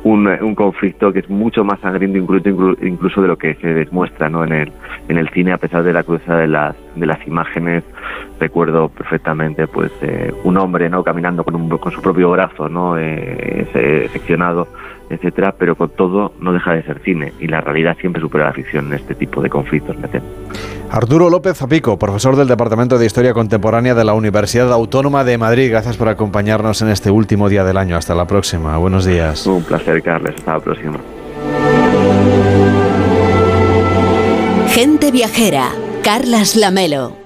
un, 0.03 0.27
un, 0.27 0.55
conflicto 0.55 1.11
que 1.13 1.19
es 1.19 1.29
mucho 1.29 1.63
más 1.63 1.79
sangriento 1.79 2.17
incluso, 2.17 2.75
incluso 2.85 3.21
de 3.21 3.27
lo 3.27 3.37
que 3.37 3.55
se 3.55 3.67
demuestra, 3.67 4.29
¿no? 4.29 4.43
En 4.43 4.53
el, 4.53 4.71
en 5.07 5.17
el 5.17 5.29
cine, 5.29 5.53
a 5.53 5.57
pesar 5.57 5.83
de 5.83 5.93
la 5.93 6.03
crudeza 6.03 6.35
de 6.35 6.47
las, 6.47 6.75
de 6.95 7.05
las 7.05 7.25
imágenes, 7.27 7.83
recuerdo 8.43 8.89
perfectamente, 8.89 9.67
pues, 9.67 9.91
eh, 10.01 10.33
un 10.43 10.57
hombre, 10.57 10.89
¿no? 10.89 11.01
Caminando 11.01 11.45
con, 11.45 11.55
un, 11.55 11.69
con 11.69 11.91
su 11.91 12.01
propio 12.01 12.29
brazo, 12.31 12.67
¿no? 12.67 12.97
Eh, 12.97 14.09
seccionado, 14.11 14.67
etcétera, 15.09 15.55
pero 15.57 15.75
con 15.75 15.89
todo 15.89 16.33
no 16.41 16.51
deja 16.51 16.73
de 16.73 16.83
ser 16.83 16.99
cine 16.99 17.31
y 17.39 17.47
la 17.47 17.61
realidad 17.61 17.95
siempre 18.01 18.21
supera 18.21 18.45
la 18.45 18.53
ficción 18.53 18.87
en 18.87 18.93
este 18.95 19.15
tipo 19.15 19.41
de 19.41 19.49
conflictos, 19.49 19.97
me 19.97 20.07
temo. 20.09 20.25
Arturo 20.91 21.29
López 21.29 21.57
Zapico, 21.57 21.97
profesor 21.97 22.35
del 22.35 22.47
Departamento 22.47 22.97
de 22.97 23.05
Historia 23.05 23.33
Contemporánea 23.33 23.95
de 23.95 24.03
la 24.03 24.13
Universidad 24.13 24.71
Autónoma 24.71 25.23
de 25.23 25.37
Madrid. 25.37 25.71
Gracias 25.71 25.97
por 25.97 26.09
acompañarnos 26.09 26.81
en 26.81 26.89
este 26.89 27.09
último 27.09 27.49
día 27.49 27.63
del 27.63 27.77
año. 27.77 27.95
Hasta 27.95 28.13
la 28.13 28.27
próxima. 28.27 28.77
Buenos 28.77 29.05
días. 29.05 29.47
Un 29.47 29.63
placer, 29.63 30.03
Carles. 30.03 30.35
Hasta 30.35 30.53
la 30.53 30.59
próxima. 30.59 30.99
Gente 34.67 35.11
viajera. 35.11 35.69
Carlas 36.03 36.55
Lamelo. 36.55 37.22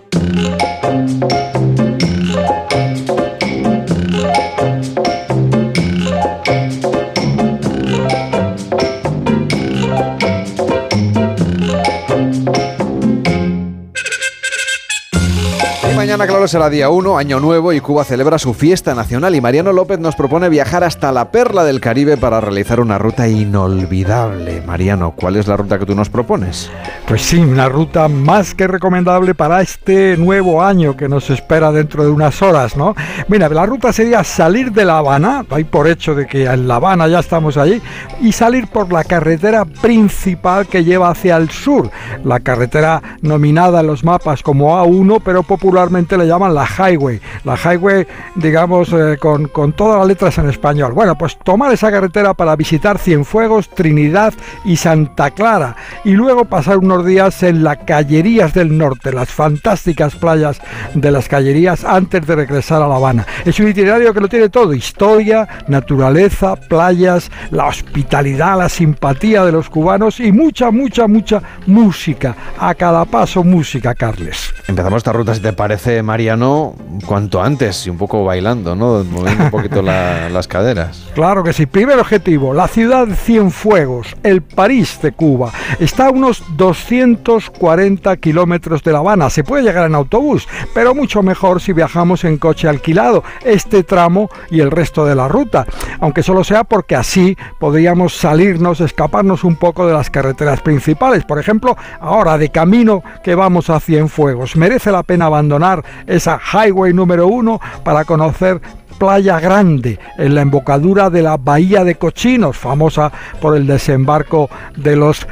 Mañana, 16.18 16.32
claro, 16.32 16.48
será 16.48 16.68
día 16.72 16.90
1, 16.90 17.16
año 17.16 17.40
nuevo, 17.40 17.74
y 17.74 17.80
Cuba 17.80 18.04
celebra 18.04 18.40
su 18.40 18.56
fiesta 18.56 18.96
nacional. 18.96 19.36
Y 19.36 19.42
Mariano 19.42 19.72
López 19.72 20.00
nos 20.00 20.16
propone 20.16 20.50
viajar 20.50 20.84
hasta 20.84 21.12
la 21.12 21.30
perla 21.30 21.64
del 21.64 21.80
Caribe 21.80 22.18
para 22.18 22.42
realizar 22.42 22.80
una 22.80 22.98
ruta 22.98 23.28
inolvidable. 23.28 24.64
Mariano, 24.66 25.12
¿cuál 25.16 25.36
es 25.36 25.46
la 25.48 25.58
ruta 25.58 25.78
que 25.78 25.86
tú 25.86 25.94
nos 25.94 26.10
propones? 26.10 26.72
Pues 27.08 27.22
sí, 27.22 27.38
una 27.38 27.70
ruta 27.70 28.08
más 28.08 28.56
que 28.56 28.66
recomendable 28.66 29.36
para 29.36 29.62
este 29.62 30.18
nuevo 30.18 30.64
año 30.64 30.98
que 30.98 31.08
nos 31.08 31.30
espera 31.30 31.72
dentro 31.72 32.04
de 32.04 32.10
unas 32.10 32.42
horas, 32.42 32.76
¿no? 32.76 32.96
Mira, 33.28 33.48
la 33.50 33.68
ruta 33.68 33.94
sería 33.94 34.24
salir 34.24 34.72
de 34.72 34.86
La 34.86 34.98
Habana, 34.98 35.46
por 35.70 35.88
hecho 35.88 36.16
de 36.16 36.26
que 36.26 36.46
en 36.46 36.68
La 36.68 36.78
Habana 36.78 37.08
ya 37.08 37.20
estamos 37.20 37.58
allí, 37.58 37.80
y 38.22 38.32
salir 38.32 38.68
por 38.68 38.92
la 38.92 39.04
carretera 39.04 39.66
principal 39.66 40.66
que 40.66 40.84
lleva 40.84 41.12
hacia 41.12 41.38
el 41.38 41.52
sur, 41.52 41.92
la 42.24 42.40
carretera 42.40 43.04
nominada 43.22 43.82
en 43.82 43.88
los 43.88 44.04
mapas 44.04 44.42
como 44.42 44.76
A1, 44.80 45.22
pero 45.24 45.44
popularmente 45.44 46.07
le 46.16 46.28
llaman 46.28 46.54
la 46.54 46.66
highway. 46.66 47.20
La 47.44 47.56
highway, 47.58 48.06
digamos, 48.36 48.94
eh, 48.94 49.18
con, 49.20 49.48
con, 49.48 49.74
todas 49.74 49.98
las 49.98 50.08
letras 50.08 50.38
en 50.38 50.48
español. 50.48 50.94
Bueno, 50.94 51.18
pues 51.18 51.38
tomar 51.44 51.74
esa 51.74 51.90
carretera 51.90 52.36
para 52.36 52.56
visitar 52.56 53.00
Cienfuegos, 53.00 53.70
Trinidad 53.70 54.34
y 54.64 54.78
Santa 54.78 55.32
Clara. 55.32 55.76
Y 56.06 56.12
luego 56.12 56.46
pasar 56.46 56.78
unos 56.78 57.06
días 57.06 57.42
en 57.42 57.64
las 57.64 57.78
Callerías 57.78 58.54
del 58.54 58.78
Norte, 58.78 59.12
las 59.12 59.30
fantásticas 59.30 60.16
playas 60.16 60.62
de 60.94 61.12
las 61.12 61.28
Callerías 61.28 61.84
antes 61.84 62.26
de 62.28 62.36
regresar 62.36 62.82
a 62.82 62.88
La 62.88 62.96
Habana. 62.96 63.26
Es 63.44 63.60
un 63.60 63.68
itinerario 63.68 64.14
que 64.14 64.20
lo 64.20 64.28
tiene 64.28 64.50
todo, 64.50 64.74
historia, 64.74 65.48
naturaleza, 65.68 66.56
playas, 66.56 67.32
la 67.52 67.66
hospitalidad, 67.66 68.58
la 68.58 68.70
simpatía 68.70 69.44
de 69.46 69.52
los 69.52 69.70
cubanos 69.70 70.20
y 70.20 70.32
mucha, 70.32 70.72
mucha, 70.72 71.08
mucha 71.08 71.42
música. 71.66 72.36
A 72.60 72.76
cada 72.76 73.06
paso 73.06 73.44
música, 73.44 73.96
Carles. 73.96 74.54
Empezamos 74.68 74.98
esta 74.98 75.14
ruta, 75.14 75.34
si 75.34 75.42
te 75.42 75.54
parece 75.54 75.97
Mariano 76.04 76.76
cuanto 77.06 77.42
antes 77.42 77.86
y 77.88 77.90
un 77.90 77.98
poco 77.98 78.24
bailando, 78.24 78.76
¿no? 78.76 79.04
Moviendo 79.04 79.46
un 79.46 79.52
poquito 79.52 79.82
las 79.82 80.48
caderas. 80.48 81.08
Claro 81.14 81.44
que 81.44 81.54
sí. 81.54 81.66
Primer 81.66 82.00
objetivo, 82.00 82.54
la 82.54 82.68
ciudad 82.68 83.08
Cienfuegos, 83.08 84.16
el 84.24 84.42
París 84.42 85.00
de 85.02 85.12
Cuba. 85.12 85.52
Está 85.80 86.08
a 86.08 86.12
unos 86.12 86.44
240 86.58 88.16
kilómetros 88.18 88.84
de 88.84 88.92
La 88.92 89.00
Habana. 89.00 89.30
Se 89.30 89.44
puede 89.44 89.64
llegar 89.64 89.86
en 89.86 89.96
autobús, 89.96 90.48
pero 90.74 90.96
mucho 90.96 91.24
mejor 91.24 91.62
si 91.62 91.74
viajamos 91.74 92.24
en 92.24 92.38
coche 92.38 92.68
alquilado. 92.68 93.24
Este 93.44 93.84
tramo 93.84 94.30
y 94.50 94.60
el 94.60 94.72
resto 94.72 95.06
de 95.06 95.16
la 95.16 95.28
ruta. 95.28 95.66
Aunque 96.00 96.24
solo 96.24 96.44
sea 96.44 96.64
porque 96.64 96.96
así 96.96 97.38
podríamos 97.60 98.16
salirnos, 98.16 98.82
escaparnos 98.82 99.44
un 99.44 99.56
poco 99.56 99.88
de 99.88 99.94
las 99.94 100.10
carreteras 100.10 100.62
principales. 100.62 101.26
Por 101.26 101.40
ejemplo, 101.40 101.78
ahora 102.00 102.38
de 102.38 102.50
camino 102.50 103.04
que 103.24 103.36
vamos 103.36 103.70
a 103.70 103.80
Cienfuegos. 103.80 104.56
Merece 104.56 104.92
la 104.92 105.04
pena 105.04 105.26
abandonar 105.26 105.84
esa 106.06 106.38
highway 106.40 106.94
número 106.94 107.28
uno 107.28 107.60
para 107.84 108.06
conocer 108.06 108.62
Playa 108.98 109.40
Grande, 109.40 110.00
en 110.18 110.36
la 110.36 110.42
embocadura 110.42 111.10
de 111.10 111.22
la 111.22 111.38
Bahía 111.38 111.84
de 111.84 111.96
Cochinos, 111.96 112.58
famosa 112.58 113.12
por 113.40 113.56
el 113.56 113.68
desembarco 113.68 114.50
de 114.76 114.96
los 114.96 115.28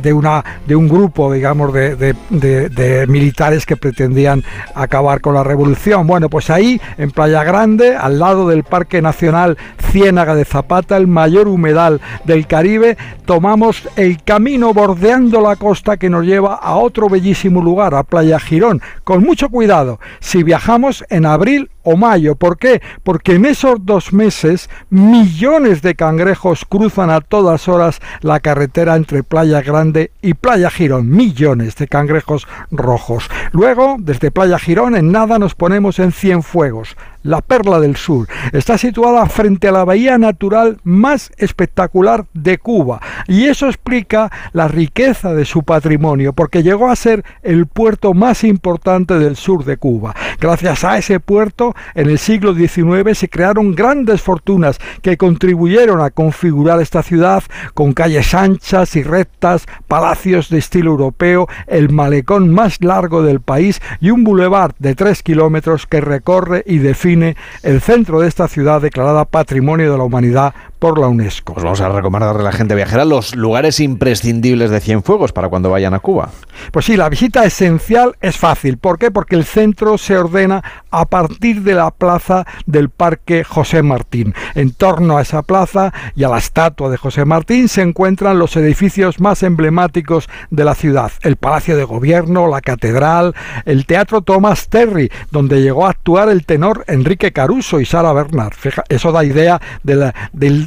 de 0.00 0.12
una 0.12 0.44
de 0.66 0.76
un 0.76 0.88
grupo, 0.88 1.32
digamos, 1.32 1.72
de, 1.72 3.06
militares 3.08 3.66
que 3.66 3.76
pretendían 3.76 4.42
acabar 4.74 5.20
con 5.20 5.34
la 5.34 5.44
revolución. 5.44 6.06
Bueno, 6.06 6.28
pues 6.28 6.50
ahí, 6.50 6.80
en 6.98 7.10
Playa 7.10 7.44
Grande, 7.44 7.94
al 7.94 8.18
lado 8.18 8.48
del 8.48 8.64
Parque 8.64 9.02
Nacional 9.02 9.56
Ciénaga 9.90 10.34
de 10.34 10.44
Zapata, 10.44 10.96
el 10.96 11.06
mayor 11.06 11.48
humedal 11.48 12.00
del 12.24 12.46
Caribe, 12.46 12.96
tomamos 13.26 13.88
el 13.96 14.22
camino 14.22 14.72
bordeando 14.72 15.40
la 15.40 15.56
costa 15.56 15.96
que 15.96 16.10
nos 16.10 16.24
lleva 16.24 16.54
a 16.54 16.76
otro 16.76 17.08
bellísimo 17.08 17.62
lugar, 17.62 17.94
a 17.94 18.02
Playa 18.02 18.38
Girón. 18.40 18.80
Con 19.04 19.22
mucho 19.22 19.48
cuidado, 19.50 20.00
si 20.20 20.42
viajamos 20.42 21.04
en 21.10 21.26
abril 21.26 21.70
o 21.84 21.96
mayo. 21.96 22.34
¿Por 22.34 22.58
qué? 22.58 22.82
Porque 23.02 23.34
en 23.34 23.44
esos 23.44 23.84
dos 23.84 24.12
meses 24.12 24.68
millones 24.90 25.82
de 25.82 25.94
cangrejos 25.94 26.64
cruzan 26.64 27.10
a 27.10 27.20
todas 27.20 27.68
horas 27.68 28.00
la 28.20 28.40
carretera 28.40 28.96
entre 28.96 29.22
Playa 29.22 29.62
Grande 29.62 30.10
y 30.22 30.34
Playa 30.34 30.70
Girón. 30.70 31.08
Millones 31.10 31.76
de 31.76 31.86
cangrejos 31.86 32.48
rojos. 32.70 33.28
Luego, 33.52 33.96
desde 33.98 34.30
Playa 34.30 34.58
Girón, 34.58 34.96
en 34.96 35.12
nada 35.12 35.38
nos 35.38 35.54
ponemos 35.54 35.98
en 35.98 36.12
Cienfuegos 36.12 36.96
la 37.24 37.40
perla 37.40 37.80
del 37.80 37.96
sur. 37.96 38.28
Está 38.52 38.78
situada 38.78 39.26
frente 39.26 39.66
a 39.66 39.72
la 39.72 39.84
bahía 39.84 40.18
natural 40.18 40.78
más 40.84 41.32
espectacular 41.38 42.26
de 42.34 42.58
Cuba 42.58 43.00
y 43.26 43.46
eso 43.46 43.66
explica 43.66 44.30
la 44.52 44.68
riqueza 44.68 45.34
de 45.34 45.44
su 45.44 45.62
patrimonio 45.62 46.34
porque 46.34 46.62
llegó 46.62 46.90
a 46.90 46.96
ser 46.96 47.24
el 47.42 47.66
puerto 47.66 48.14
más 48.14 48.44
importante 48.44 49.18
del 49.18 49.36
sur 49.36 49.64
de 49.64 49.78
Cuba. 49.78 50.14
Gracias 50.38 50.84
a 50.84 50.98
ese 50.98 51.18
puerto, 51.18 51.74
en 51.94 52.10
el 52.10 52.18
siglo 52.18 52.54
XIX 52.54 53.16
se 53.18 53.28
crearon 53.28 53.74
grandes 53.74 54.20
fortunas 54.20 54.78
que 55.02 55.16
contribuyeron 55.16 56.00
a 56.02 56.10
configurar 56.10 56.80
esta 56.80 57.02
ciudad 57.02 57.42
con 57.72 57.94
calles 57.94 58.34
anchas 58.34 58.96
y 58.96 59.02
rectas, 59.02 59.66
palacios 59.88 60.50
de 60.50 60.58
estilo 60.58 60.90
europeo, 60.90 61.48
el 61.66 61.90
malecón 61.90 62.50
más 62.50 62.82
largo 62.82 63.22
del 63.22 63.40
país 63.40 63.80
y 64.00 64.10
un 64.10 64.24
bulevar 64.24 64.74
de 64.78 64.94
tres 64.94 65.22
kilómetros 65.22 65.86
que 65.86 66.02
recorre 66.02 66.62
y 66.66 66.78
define 66.78 67.13
el 67.22 67.80
centro 67.80 68.20
de 68.20 68.28
esta 68.28 68.48
ciudad 68.48 68.80
declarada 68.80 69.24
Patrimonio 69.24 69.92
de 69.92 69.98
la 69.98 70.04
Humanidad 70.04 70.54
por 70.84 70.98
la 70.98 71.08
UNESCO. 71.08 71.54
Pues 71.54 71.64
vamos 71.64 71.80
a 71.80 71.88
recomendarle 71.88 72.42
a 72.42 72.44
la 72.44 72.52
gente 72.52 72.74
viajera 72.74 73.06
los 73.06 73.34
lugares 73.34 73.80
imprescindibles 73.80 74.70
de 74.70 74.80
Cienfuegos 74.80 75.32
para 75.32 75.48
cuando 75.48 75.70
vayan 75.70 75.94
a 75.94 76.00
Cuba. 76.00 76.28
Pues 76.72 76.84
sí, 76.84 76.98
la 76.98 77.08
visita 77.08 77.42
esencial 77.46 78.16
es 78.20 78.36
fácil. 78.36 78.76
¿Por 78.76 78.98
qué? 78.98 79.10
Porque 79.10 79.34
el 79.34 79.46
centro 79.46 79.96
se 79.96 80.18
ordena 80.18 80.62
a 80.90 81.06
partir 81.06 81.62
de 81.62 81.74
la 81.74 81.90
plaza 81.90 82.44
del 82.66 82.90
Parque 82.90 83.44
José 83.44 83.82
Martín. 83.82 84.34
En 84.54 84.74
torno 84.74 85.16
a 85.16 85.22
esa 85.22 85.40
plaza 85.40 85.90
y 86.14 86.24
a 86.24 86.28
la 86.28 86.36
estatua 86.36 86.90
de 86.90 86.98
José 86.98 87.24
Martín 87.24 87.68
se 87.68 87.80
encuentran 87.80 88.38
los 88.38 88.54
edificios 88.56 89.20
más 89.20 89.42
emblemáticos 89.42 90.28
de 90.50 90.64
la 90.66 90.74
ciudad. 90.74 91.12
El 91.22 91.36
Palacio 91.36 91.78
de 91.78 91.84
Gobierno, 91.84 92.46
la 92.46 92.60
Catedral, 92.60 93.34
el 93.64 93.86
Teatro 93.86 94.20
Thomas 94.20 94.68
Terry, 94.68 95.10
donde 95.30 95.62
llegó 95.62 95.86
a 95.86 95.90
actuar 95.90 96.28
el 96.28 96.44
tenor 96.44 96.84
Enrique 96.88 97.32
Caruso 97.32 97.80
y 97.80 97.86
Sara 97.86 98.12
Bernard. 98.12 98.52
eso 98.90 99.12
da 99.12 99.24
idea 99.24 99.62
de, 99.82 100.12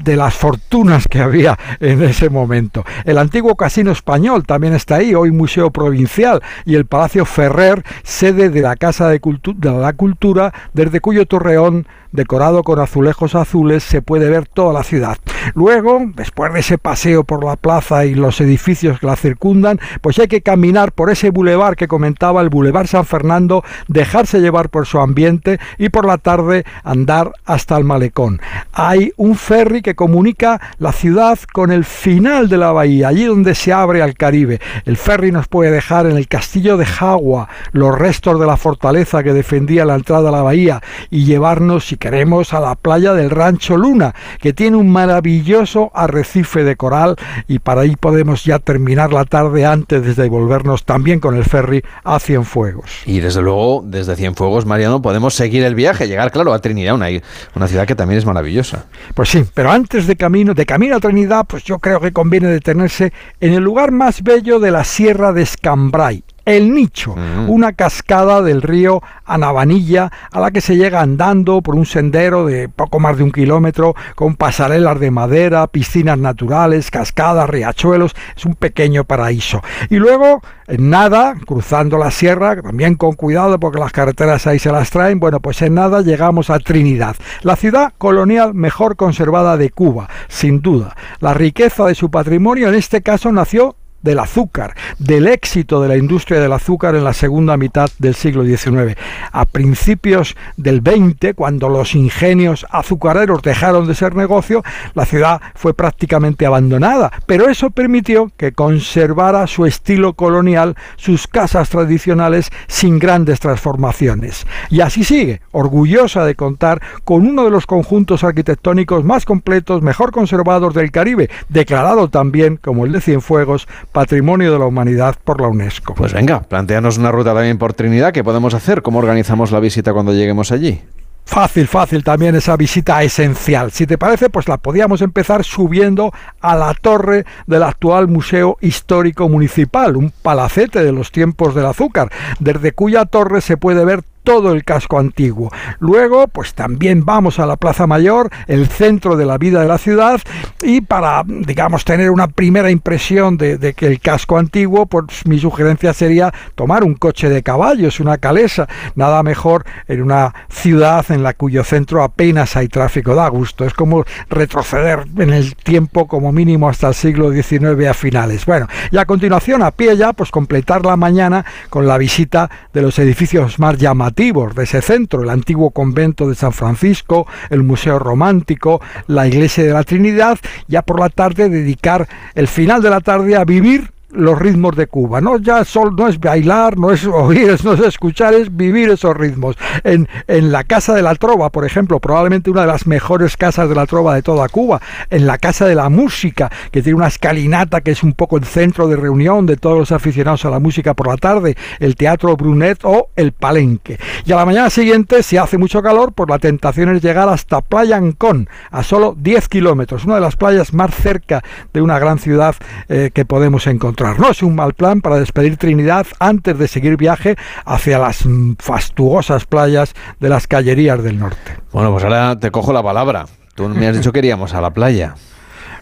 de 0.07 0.15
las 0.15 0.33
fortunas 0.35 1.05
que 1.05 1.19
había 1.19 1.59
en 1.81 2.01
ese 2.01 2.29
momento. 2.29 2.85
El 3.03 3.17
antiguo 3.17 3.55
Casino 3.55 3.91
Español 3.91 4.45
también 4.45 4.73
está 4.73 4.95
ahí, 4.95 5.13
hoy 5.13 5.31
Museo 5.31 5.69
Provincial, 5.69 6.41
y 6.65 6.75
el 6.75 6.85
Palacio 6.85 7.25
Ferrer, 7.25 7.83
sede 8.03 8.49
de 8.49 8.61
la 8.61 8.77
Casa 8.77 9.09
de, 9.09 9.19
de 9.19 9.71
la 9.71 9.93
Cultura, 9.93 10.53
desde 10.73 11.01
cuyo 11.01 11.25
torreón 11.25 11.87
decorado 12.11 12.63
con 12.63 12.79
azulejos 12.79 13.35
azules, 13.35 13.83
se 13.83 14.01
puede 14.01 14.29
ver 14.29 14.47
toda 14.47 14.73
la 14.73 14.83
ciudad. 14.83 15.17
Luego, 15.53 16.01
después 16.15 16.53
de 16.53 16.61
ese 16.61 16.77
paseo 16.77 17.23
por 17.23 17.43
la 17.43 17.55
plaza 17.55 18.05
y 18.05 18.15
los 18.15 18.41
edificios 18.41 18.99
que 18.99 19.07
la 19.07 19.15
circundan, 19.15 19.79
pues 20.01 20.19
hay 20.19 20.27
que 20.27 20.41
caminar 20.41 20.91
por 20.91 21.09
ese 21.09 21.29
bulevar 21.29 21.75
que 21.75 21.87
comentaba, 21.87 22.41
el 22.41 22.49
Boulevard 22.49 22.87
San 22.87 23.05
Fernando, 23.05 23.63
dejarse 23.87 24.39
llevar 24.39 24.69
por 24.69 24.85
su 24.85 24.99
ambiente 24.99 25.59
y 25.77 25.89
por 25.89 26.05
la 26.05 26.17
tarde 26.17 26.65
andar 26.83 27.33
hasta 27.45 27.77
el 27.77 27.83
malecón. 27.83 28.41
Hay 28.73 29.13
un 29.17 29.35
ferry 29.35 29.81
que 29.87 29.95
comunica 29.95 30.59
la 30.79 30.91
ciudad 30.91 31.39
con 31.53 31.71
el 31.71 31.85
final 31.85 32.49
de 32.49 32.57
la 32.57 32.73
bahía, 32.73 33.07
allí 33.07 33.23
donde 33.23 33.55
se 33.55 33.71
abre 33.71 34.01
al 34.01 34.15
Caribe. 34.15 34.59
El 34.83 34.97
ferry 34.97 35.31
nos 35.31 35.47
puede 35.47 35.71
dejar 35.71 36.07
en 36.07 36.17
el 36.17 36.27
castillo 36.27 36.75
de 36.75 36.85
Jagua 36.85 37.47
los 37.71 37.97
restos 37.97 38.37
de 38.37 38.45
la 38.45 38.57
fortaleza 38.57 39.23
que 39.23 39.31
defendía 39.31 39.85
la 39.85 39.95
entrada 39.95 40.27
a 40.27 40.31
la 40.33 40.41
bahía 40.41 40.81
y 41.09 41.23
llevarnos, 41.23 41.87
si 41.87 41.95
queremos, 41.95 42.53
a 42.53 42.59
la 42.59 42.75
playa 42.75 43.13
del 43.13 43.29
Rancho 43.29 43.77
Luna, 43.77 44.13
que 44.41 44.51
tiene 44.51 44.75
un 44.75 44.89
maravilloso 44.89 45.89
arrecife 45.93 46.65
de 46.65 46.75
coral 46.75 47.15
y 47.47 47.59
para 47.59 47.83
ahí 47.83 47.95
podemos 47.95 48.43
ya 48.43 48.59
terminar 48.59 49.13
la 49.13 49.23
tarde 49.23 49.65
antes 49.65 50.03
de 50.03 50.21
devolvernos 50.21 50.83
también 50.83 51.21
con 51.21 51.37
el 51.37 51.45
ferry 51.45 51.81
a 52.03 52.19
Cienfuegos. 52.19 52.91
Y 53.05 53.21
desde 53.21 53.41
luego, 53.41 53.85
desde 53.85 54.17
Cienfuegos, 54.17 54.65
Mariano, 54.65 55.01
podemos 55.01 55.33
seguir 55.33 55.63
el 55.63 55.75
viaje, 55.75 56.09
llegar, 56.09 56.29
claro, 56.33 56.51
a 56.51 56.59
Trinidad, 56.59 56.93
una, 56.93 57.07
una 57.55 57.67
ciudad 57.69 57.87
que 57.87 57.95
también 57.95 58.17
es 58.17 58.25
maravillosa. 58.25 58.87
Pues 59.15 59.29
sí, 59.29 59.45
pero 59.53 59.76
antes 59.77 60.07
de 60.07 60.15
camino, 60.15 60.55
de 60.55 60.65
camino 60.65 60.95
a 60.95 60.99
Trinidad, 60.99 61.45
pues 61.47 61.63
yo 61.63 61.77
creo 61.77 61.99
que 61.99 62.11
conviene 62.11 62.47
detenerse 62.47 63.13
en 63.39 63.53
el 63.53 63.63
lugar 63.63 63.91
más 63.91 64.23
bello 64.23 64.59
de 64.59 64.71
la 64.71 64.83
Sierra 64.83 65.33
de 65.33 65.43
Escambray, 65.43 66.23
el 66.47 66.73
Nicho, 66.73 67.13
mm. 67.13 67.49
una 67.49 67.73
cascada 67.73 68.41
del 68.41 68.61
río 68.61 69.03
Anabanilla 69.25 70.09
a 70.31 70.39
la 70.39 70.51
que 70.51 70.61
se 70.61 70.77
llega 70.77 71.01
andando 71.01 71.61
por 71.61 71.75
un 71.75 71.85
sendero 71.85 72.45
de 72.45 72.69
poco 72.69 73.01
más 73.01 73.17
de 73.17 73.23
un 73.23 73.33
kilómetro 73.33 73.95
con 74.15 74.37
pasarelas 74.37 74.97
de 75.01 75.11
madera, 75.11 75.67
piscinas 75.67 76.17
naturales, 76.17 76.89
cascadas, 76.89 77.49
riachuelos, 77.49 78.15
es 78.35 78.45
un 78.45 78.55
pequeño 78.55 79.03
paraíso. 79.03 79.61
Y 79.89 79.97
luego, 79.97 80.41
en 80.67 80.89
nada, 80.89 81.35
cruzando 81.45 81.97
la 81.97 82.11
sierra, 82.11 82.61
también 82.61 82.95
con 82.95 83.11
cuidado 83.11 83.59
porque 83.59 83.79
las 83.79 83.91
carreteras 83.91 84.47
ahí 84.47 84.57
se 84.57 84.71
las 84.71 84.89
traen, 84.89 85.19
bueno, 85.19 85.41
pues 85.41 85.61
en 85.61 85.73
nada 85.73 86.01
llegamos 86.01 86.49
a 86.49 86.59
Trinidad, 86.59 87.17
la 87.41 87.57
ciudad 87.57 87.91
colonial 87.97 88.53
mejor 88.53 88.95
conservada 88.95 89.57
de 89.57 89.69
Cuba, 89.69 90.07
sin 90.29 90.61
duda. 90.61 90.95
La 91.19 91.33
riqueza 91.33 91.85
de 91.87 91.95
su 91.95 92.09
patrimonio 92.09 92.69
en 92.69 92.75
este 92.75 93.01
caso 93.01 93.33
nació 93.33 93.75
del 94.07 94.19
azúcar, 94.19 94.73
del 94.97 95.27
éxito 95.27 95.81
de 95.81 95.89
la 95.89 95.97
industria 95.97 96.39
del 96.39 96.53
azúcar 96.53 96.95
en 96.95 97.03
la 97.03 97.13
segunda 97.13 97.57
mitad 97.57 97.89
del 97.99 98.15
siglo 98.15 98.45
XIX. 98.45 98.97
A 99.31 99.45
principios 99.45 100.35
del 100.55 100.79
XX, 100.79 101.33
cuando 101.35 101.67
los 101.67 101.93
ingenios 101.93 102.65
azucareros 102.71 103.41
dejaron 103.41 103.85
de 103.85 103.95
ser 103.95 104.15
negocio, 104.15 104.63
la 104.93 105.05
ciudad 105.05 105.41
fue 105.55 105.73
prácticamente 105.73 106.45
abandonada, 106.45 107.11
pero 107.25 107.49
eso 107.49 107.69
permitió 107.69 108.31
que 108.37 108.53
conservara 108.53 109.45
su 109.45 109.65
estilo 109.65 110.13
colonial, 110.13 110.75
sus 110.95 111.27
casas 111.27 111.69
tradicionales 111.69 112.49
sin 112.67 112.99
grandes 112.99 113.41
transformaciones. 113.41 114.47
Y 114.69 114.79
así 114.79 115.03
sigue, 115.03 115.41
orgullosa 115.51 116.23
de 116.23 116.35
contar 116.35 116.81
con 117.03 117.27
uno 117.27 117.43
de 117.43 117.51
los 117.51 117.65
conjuntos 117.65 118.23
arquitectónicos 118.23 119.03
más 119.03 119.25
completos, 119.25 119.81
mejor 119.81 120.11
conservados 120.11 120.73
del 120.73 120.91
Caribe, 120.91 121.29
declarado 121.49 122.07
también 122.07 122.55
como 122.55 122.85
el 122.85 122.93
de 122.93 123.01
Cienfuegos 123.01 123.67
Patrimonio 123.97 124.53
de 124.53 124.59
la 124.59 124.67
Humanidad 124.67 125.15
por 125.23 125.41
la 125.41 125.47
UNESCO. 125.47 125.95
Pues 125.95 126.13
venga, 126.13 126.41
planteanos 126.41 126.99
una 126.99 127.11
ruta 127.11 127.33
también 127.33 127.57
por 127.57 127.73
Trinidad. 127.73 128.13
¿Qué 128.13 128.23
podemos 128.23 128.53
hacer? 128.53 128.83
¿Cómo 128.83 128.99
organizamos 128.99 129.51
la 129.51 129.59
visita 129.59 129.91
cuando 129.91 130.13
lleguemos 130.13 130.51
allí? 130.51 130.83
Fácil, 131.25 131.67
fácil 131.67 132.03
también 132.03 132.35
esa 132.35 132.55
visita 132.55 133.01
esencial. 133.01 133.71
Si 133.71 133.87
te 133.87 133.97
parece, 133.97 134.29
pues 134.29 134.47
la 134.47 134.57
podíamos 134.57 135.01
empezar 135.01 135.43
subiendo 135.43 136.13
a 136.39 136.55
la 136.55 136.75
torre 136.75 137.25
del 137.47 137.63
actual 137.63 138.07
Museo 138.07 138.57
Histórico 138.61 139.29
Municipal, 139.29 139.97
un 139.97 140.11
palacete 140.11 140.83
de 140.83 140.91
los 140.91 141.11
tiempos 141.11 141.55
del 141.55 141.65
azúcar, 141.65 142.11
desde 142.39 142.73
cuya 142.73 143.05
torre 143.05 143.41
se 143.41 143.57
puede 143.57 143.83
ver 143.83 144.03
todo 144.27 144.51
el 144.51 144.65
casco 144.65 144.99
antiguo. 144.99 145.53
Luego, 145.79 146.27
pues 146.27 146.53
también 146.53 147.05
vamos 147.05 147.39
a 147.39 147.45
la 147.45 147.55
Plaza 147.55 147.87
Mayor, 147.87 148.29
el 148.47 148.67
centro 148.67 149.15
de 149.15 149.25
la 149.25 149.37
vida 149.37 149.61
de 149.61 149.69
la 149.69 149.77
ciudad, 149.77 150.19
y 150.61 150.81
para, 150.81 151.23
digamos, 151.25 151.85
tener 151.85 152.11
una 152.11 152.27
primera 152.27 152.69
impresión 152.69 153.37
de, 153.37 153.73
que 153.73 153.87
el 153.87 154.01
casco 154.01 154.37
antiguo, 154.37 154.85
pues 154.85 155.25
mi 155.25 155.39
sugerencia 155.39 155.93
sería 155.93 156.33
tomar 156.55 156.83
un 156.83 156.95
coche 156.95 157.29
de 157.29 157.41
caballos, 157.41 158.01
una 158.01 158.17
calesa, 158.17 158.67
nada 158.95 159.23
mejor 159.23 159.63
en 159.87 160.01
una 160.01 160.33
ciudad 160.49 161.09
en 161.09 161.23
la 161.23 161.33
cuyo 161.33 161.63
centro 161.63 162.03
apenas 162.03 162.57
hay 162.57 162.67
tráfico, 162.67 163.15
da 163.15 163.29
gusto, 163.29 163.63
es 163.63 163.73
como 163.73 164.03
retroceder 164.29 165.05
en 165.19 165.31
el 165.31 165.55
tiempo 165.55 166.05
como 166.05 166.33
mínimo 166.33 166.67
hasta 166.67 166.89
el 166.89 166.95
siglo 166.95 167.31
XIX 167.31 167.87
a 167.87 167.93
finales. 167.93 168.45
Bueno, 168.45 168.67
y 168.91 168.97
a 168.97 169.05
continuación 169.05 169.63
a 169.63 169.71
pie 169.71 169.95
ya, 169.95 170.11
pues 170.11 170.31
completar 170.31 170.85
la 170.85 170.97
mañana 170.97 171.45
con 171.69 171.87
la 171.87 171.97
visita 171.97 172.49
de 172.73 172.81
los 172.81 172.99
edificios 172.99 173.57
más 173.57 173.77
llamativos 173.77 174.16
de 174.17 174.63
ese 174.63 174.81
centro, 174.81 175.21
el 175.21 175.29
antiguo 175.29 175.69
convento 175.69 176.27
de 176.27 176.33
San 176.33 176.51
Francisco, 176.51 177.27
el 177.51 177.61
Museo 177.61 177.99
Romántico, 177.99 178.81
la 179.05 179.27
Iglesia 179.27 179.63
de 179.63 179.71
la 179.71 179.83
Trinidad, 179.83 180.39
ya 180.67 180.81
por 180.81 180.99
la 180.99 181.09
tarde 181.09 181.49
dedicar 181.49 182.07
el 182.33 182.47
final 182.47 182.81
de 182.81 182.89
la 182.89 182.99
tarde 182.99 183.35
a 183.35 183.45
vivir 183.45 183.91
los 184.09 184.39
ritmos 184.39 184.75
de 184.75 184.87
Cuba. 184.87 185.21
No 185.21 185.37
ya 185.37 185.63
sol, 185.65 185.95
no 185.95 186.07
es 186.07 186.19
bailar, 186.19 186.77
no 186.77 186.91
es 186.91 187.05
oír, 187.05 187.57
no 187.63 187.73
es 187.73 187.79
escuchar, 187.81 188.33
es 188.33 188.55
vivir 188.55 188.89
esos 188.89 189.15
ritmos. 189.15 189.57
En, 189.83 190.07
en 190.27 190.51
la 190.51 190.63
Casa 190.63 190.93
de 190.93 191.01
la 191.01 191.15
Trova, 191.15 191.49
por 191.49 191.65
ejemplo, 191.65 191.99
probablemente 191.99 192.49
una 192.49 192.61
de 192.61 192.67
las 192.67 192.87
mejores 192.87 193.37
casas 193.37 193.69
de 193.69 193.75
la 193.75 193.85
Trova 193.85 194.15
de 194.15 194.21
toda 194.21 194.47
Cuba. 194.49 194.81
En 195.09 195.27
la 195.27 195.37
Casa 195.37 195.65
de 195.65 195.75
la 195.75 195.89
Música, 195.89 196.51
que 196.71 196.81
tiene 196.81 196.97
una 196.97 197.07
escalinata 197.07 197.81
que 197.81 197.91
es 197.91 198.03
un 198.03 198.13
poco 198.13 198.37
el 198.37 198.45
centro 198.45 198.87
de 198.87 198.95
reunión 198.95 199.45
de 199.45 199.57
todos 199.57 199.77
los 199.77 199.91
aficionados 199.91 200.45
a 200.45 200.49
la 200.49 200.59
música 200.59 200.93
por 200.93 201.07
la 201.07 201.17
tarde, 201.17 201.57
el 201.79 201.95
Teatro 201.95 202.35
Brunet 202.37 202.79
o 202.83 203.09
el 203.15 203.31
Palenque. 203.31 203.99
Y 204.25 204.31
a 204.31 204.35
la 204.37 204.45
mañana 204.45 204.69
siguiente, 204.69 205.23
si 205.23 205.37
hace 205.37 205.57
mucho 205.57 205.81
calor, 205.81 206.13
pues 206.13 206.29
la 206.29 206.39
tentación 206.39 206.95
es 206.95 207.01
llegar 207.01 207.29
hasta 207.29 207.61
Playa 207.61 207.97
Ancón, 207.97 208.49
a 208.71 208.83
solo 208.83 209.15
10 209.17 209.47
kilómetros, 209.49 210.05
una 210.05 210.15
de 210.15 210.21
las 210.21 210.35
playas 210.35 210.73
más 210.73 210.93
cerca 210.95 211.43
de 211.73 211.81
una 211.81 211.99
gran 211.99 212.19
ciudad 212.19 212.55
eh, 212.89 213.11
que 213.13 213.25
podemos 213.25 213.67
encontrar. 213.67 213.96
No 213.99 214.29
es 214.29 214.43
un 214.43 214.55
mal 214.55 214.73
plan 214.73 215.01
para 215.01 215.17
despedir 215.17 215.57
Trinidad 215.57 216.05
antes 216.19 216.57
de 216.57 216.67
seguir 216.67 216.97
viaje 216.97 217.35
hacia 217.65 217.97
las 217.97 218.23
fastuosas 218.59 219.45
playas 219.45 219.93
de 220.19 220.29
las 220.29 220.45
callerías 220.47 221.01
del 221.03 221.19
norte. 221.19 221.57
Bueno, 221.71 221.91
pues 221.91 222.03
ahora 222.03 222.37
te 222.37 222.51
cojo 222.51 222.71
la 222.73 222.83
palabra. 222.83 223.25
Tú 223.55 223.67
me 223.69 223.87
has 223.87 223.97
dicho 223.97 224.11
que 224.11 224.19
iríamos 224.19 224.53
a 224.53 224.61
la 224.61 224.69
playa. 224.69 225.15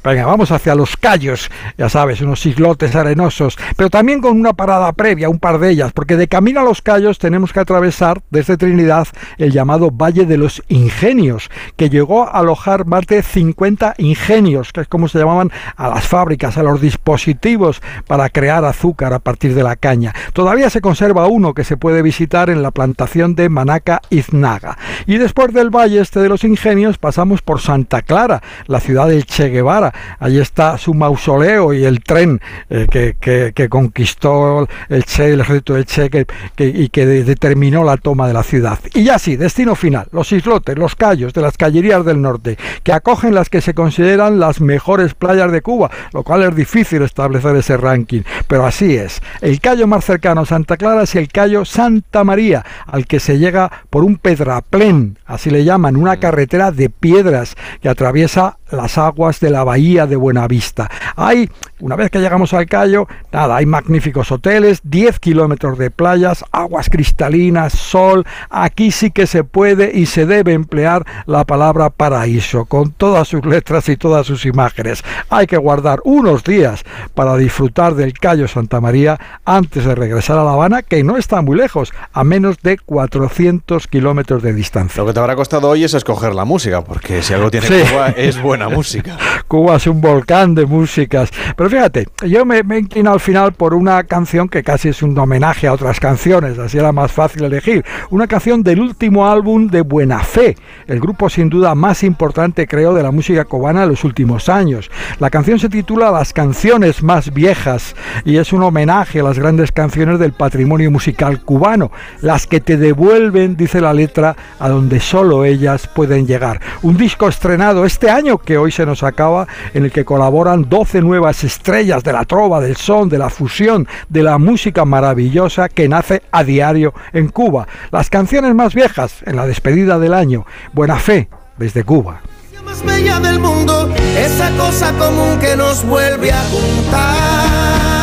Venga, 0.05 0.27
vamos 0.27 0.51
hacia 0.51 0.75
los 0.75 0.97
callos, 0.97 1.49
ya 1.79 1.89
sabes, 1.89 2.21
unos 2.21 2.45
islotes 2.45 2.95
arenosos, 2.95 3.57
pero 3.75 3.89
también 3.89 4.21
con 4.21 4.39
una 4.39 4.53
parada 4.53 4.93
previa, 4.93 5.29
un 5.29 5.39
par 5.39 5.57
de 5.57 5.71
ellas, 5.71 5.93
porque 5.93 6.15
de 6.15 6.27
camino 6.27 6.59
a 6.59 6.63
los 6.63 6.83
callos 6.83 7.17
tenemos 7.17 7.51
que 7.51 7.59
atravesar 7.59 8.21
desde 8.29 8.55
Trinidad 8.55 9.07
el 9.39 9.51
llamado 9.51 9.89
Valle 9.89 10.27
de 10.27 10.37
los 10.37 10.61
Ingenios, 10.67 11.49
que 11.75 11.89
llegó 11.89 12.27
a 12.27 12.37
alojar 12.37 12.85
más 12.85 13.07
de 13.07 13.23
50 13.23 13.95
ingenios, 13.97 14.71
que 14.71 14.81
es 14.81 14.87
como 14.87 15.07
se 15.07 15.17
llamaban 15.17 15.51
a 15.75 15.89
las 15.89 16.07
fábricas, 16.07 16.55
a 16.59 16.63
los 16.63 16.81
dispositivos 16.81 17.81
para 18.05 18.29
crear 18.29 18.63
azúcar 18.63 19.11
a 19.11 19.17
partir 19.17 19.55
de 19.55 19.63
la 19.63 19.75
caña. 19.75 20.13
Todavía 20.33 20.69
se 20.69 20.81
conserva 20.81 21.25
uno 21.25 21.55
que 21.55 21.63
se 21.63 21.77
puede 21.77 22.03
visitar 22.03 22.51
en 22.51 22.61
la 22.61 22.69
plantación 22.69 23.33
de 23.33 23.49
Manaca 23.49 24.01
Iznaga. 24.11 24.77
Y 25.07 25.17
después 25.17 25.51
del 25.51 25.71
valle 25.71 25.99
este 25.99 26.19
de 26.19 26.29
los 26.29 26.43
ingenios 26.43 26.99
pasamos 26.99 27.41
por 27.41 27.59
Santa 27.59 28.03
Clara, 28.03 28.43
la 28.67 28.79
ciudad 28.79 29.07
del 29.07 29.25
Che 29.25 29.49
Guevara. 29.49 29.94
Allí 30.19 30.39
está 30.39 30.77
su 30.77 30.93
mausoleo 30.93 31.73
y 31.73 31.85
el 31.85 32.01
tren 32.01 32.41
eh, 32.69 32.87
que, 32.89 33.69
conquistó 33.69 34.67
el 34.89 35.03
Che, 35.05 35.33
el 35.33 35.41
ejército 35.41 35.73
del 35.73 35.85
Che 35.85 36.09
y 36.57 36.89
que 36.89 37.05
determinó 37.05 37.83
la 37.83 37.97
toma 37.97 38.27
de 38.27 38.33
la 38.33 38.43
ciudad. 38.43 38.79
Y 38.93 39.03
ya 39.03 39.19
sí, 39.19 39.35
destino 39.35 39.75
final, 39.75 40.07
los 40.11 40.31
islotes, 40.31 40.77
los 40.77 40.95
callos 40.95 41.33
de 41.33 41.41
las 41.41 41.57
callerías 41.57 42.05
del 42.05 42.21
norte, 42.21 42.57
que 42.83 42.93
acogen 42.93 43.33
las 43.33 43.49
que 43.49 43.61
se 43.61 43.73
consideran 43.73 44.39
las 44.39 44.61
mejores 44.61 45.13
playas 45.13 45.51
de 45.51 45.61
Cuba, 45.61 45.89
lo 46.13 46.23
cual 46.23 46.43
es 46.43 46.55
difícil 46.55 47.01
establecer 47.01 47.55
ese 47.55 47.77
ranking, 47.77 48.21
pero 48.47 48.65
así 48.65 48.95
es. 48.95 49.21
El 49.41 49.59
callo 49.59 49.87
más 49.87 50.05
cercano 50.05 50.41
a 50.41 50.45
Santa 50.45 50.77
Clara 50.77 51.03
es 51.03 51.15
el 51.15 51.27
callo 51.27 51.65
Santa 51.65 52.23
María, 52.23 52.65
al 52.85 53.05
que 53.05 53.19
se 53.19 53.37
llega 53.37 53.71
por 53.89 54.03
un 54.03 54.17
pedraplén, 54.17 55.17
así 55.25 55.49
le 55.49 55.63
llaman, 55.63 55.95
una 55.95 56.17
carretera 56.17 56.71
de 56.71 56.89
piedras 56.89 57.55
que 57.81 57.89
atraviesa 57.89 58.57
las 58.71 58.97
aguas 58.97 59.39
de 59.39 59.49
la 59.49 59.63
bahía 59.63 60.07
de 60.07 60.15
Buenavista. 60.15 60.89
Hay, 61.15 61.49
una 61.79 61.95
vez 61.95 62.09
que 62.09 62.19
llegamos 62.19 62.53
al 62.53 62.65
Cayo, 62.65 63.07
nada, 63.31 63.57
hay 63.57 63.65
magníficos 63.65 64.31
hoteles, 64.31 64.81
10 64.83 65.19
kilómetros 65.19 65.77
de 65.77 65.91
playas, 65.91 66.43
aguas 66.51 66.89
cristalinas, 66.89 67.73
sol. 67.73 68.25
Aquí 68.49 68.91
sí 68.91 69.11
que 69.11 69.27
se 69.27 69.43
puede 69.43 69.91
y 69.93 70.05
se 70.07 70.25
debe 70.25 70.53
emplear 70.53 71.05
la 71.25 71.45
palabra 71.45 71.89
paraíso, 71.89 72.65
con 72.65 72.91
todas 72.91 73.27
sus 73.27 73.45
letras 73.45 73.89
y 73.89 73.97
todas 73.97 74.25
sus 74.27 74.45
imágenes. 74.45 75.03
Hay 75.29 75.47
que 75.47 75.57
guardar 75.57 76.01
unos 76.03 76.43
días 76.43 76.83
para 77.13 77.37
disfrutar 77.37 77.95
del 77.95 78.13
Cayo 78.13 78.47
Santa 78.47 78.81
María 78.81 79.19
antes 79.45 79.85
de 79.85 79.95
regresar 79.95 80.37
a 80.37 80.43
La 80.43 80.51
Habana, 80.51 80.81
que 80.81 81.03
no 81.03 81.17
está 81.17 81.41
muy 81.41 81.57
lejos, 81.57 81.93
a 82.13 82.23
menos 82.23 82.57
de 82.61 82.77
400 82.77 83.87
kilómetros 83.87 84.41
de 84.41 84.53
distancia. 84.53 85.01
Lo 85.01 85.07
que 85.07 85.13
te 85.13 85.19
habrá 85.19 85.35
costado 85.35 85.69
hoy 85.69 85.83
es 85.83 85.93
escoger 85.93 86.33
la 86.33 86.45
música, 86.45 86.83
porque 86.83 87.21
si 87.21 87.33
algo 87.33 87.51
tiene 87.51 87.67
Cuba 87.67 88.09
es 88.09 88.41
bueno 88.41 88.64
música. 88.69 89.17
Cuba 89.47 89.75
es 89.75 89.87
un 89.87 90.01
volcán 90.01 90.55
de 90.55 90.65
músicas. 90.65 91.29
Pero 91.55 91.69
fíjate, 91.69 92.07
yo 92.25 92.45
me, 92.45 92.63
me 92.63 92.79
inclino 92.79 93.11
al 93.11 93.19
final 93.19 93.53
por 93.53 93.73
una 93.73 94.03
canción 94.03 94.49
que 94.49 94.63
casi 94.63 94.89
es 94.89 95.01
un 95.01 95.17
homenaje 95.17 95.67
a 95.67 95.73
otras 95.73 95.99
canciones, 95.99 96.57
así 96.57 96.77
era 96.77 96.91
más 96.91 97.11
fácil 97.11 97.43
elegir. 97.43 97.85
Una 98.09 98.27
canción 98.27 98.63
del 98.63 98.79
último 98.79 99.27
álbum 99.27 99.67
de 99.67 99.81
Buena 99.81 100.19
Fe, 100.19 100.55
el 100.87 100.99
grupo 100.99 101.29
sin 101.29 101.49
duda 101.49 101.75
más 101.75 102.03
importante, 102.03 102.67
creo, 102.67 102.93
de 102.93 103.03
la 103.03 103.11
música 103.11 103.45
cubana 103.45 103.81
de 103.81 103.87
los 103.87 104.03
últimos 104.03 104.49
años. 104.49 104.89
La 105.19 105.29
canción 105.29 105.59
se 105.59 105.69
titula 105.69 106.11
Las 106.11 106.33
canciones 106.33 107.03
más 107.03 107.33
viejas 107.33 107.95
y 108.23 108.37
es 108.37 108.53
un 108.53 108.63
homenaje 108.63 109.19
a 109.19 109.23
las 109.23 109.39
grandes 109.39 109.71
canciones 109.71 110.19
del 110.19 110.33
patrimonio 110.33 110.91
musical 110.91 111.41
cubano, 111.41 111.91
las 112.21 112.47
que 112.47 112.59
te 112.59 112.77
devuelven, 112.77 113.55
dice 113.55 113.81
la 113.81 113.93
letra, 113.93 114.35
a 114.59 114.69
donde 114.69 114.99
solo 114.99 115.45
ellas 115.45 115.87
pueden 115.87 116.27
llegar. 116.27 116.61
Un 116.81 116.97
disco 116.97 117.27
estrenado 117.27 117.85
este 117.85 118.09
año 118.09 118.37
que 118.45 118.57
hoy 118.57 118.71
se 118.71 118.85
nos 118.85 119.03
acaba, 119.03 119.47
en 119.73 119.85
el 119.85 119.91
que 119.91 120.05
colaboran 120.05 120.69
12 120.69 121.01
nuevas 121.01 121.43
estrellas 121.43 122.03
de 122.03 122.13
la 122.13 122.25
trova, 122.25 122.61
del 122.61 122.77
son, 122.77 123.09
de 123.09 123.17
la 123.17 123.29
fusión, 123.29 123.87
de 124.07 124.23
la 124.23 124.37
música 124.37 124.85
maravillosa 124.85 125.67
que 125.67 125.89
nace 125.89 126.21
a 126.31 126.43
diario 126.43 126.93
en 127.11 127.27
Cuba. 127.27 127.67
Las 127.91 128.09
canciones 128.09 128.55
más 128.55 128.73
viejas 128.73 129.23
en 129.25 129.35
la 129.35 129.47
despedida 129.47 129.99
del 129.99 130.13
año. 130.13 130.45
Buena 130.71 130.97
fe 130.97 131.27
desde 131.57 131.83
Cuba 131.83 132.21
más 132.65 132.83
bella 132.83 133.19
del 133.19 133.39
mundo, 133.39 133.93
esa 134.17 134.49
cosa 134.57 134.91
común 134.93 135.37
que 135.39 135.55
nos 135.55 135.85
vuelve 135.85 136.31
a 136.31 136.41
juntar. 136.49 137.94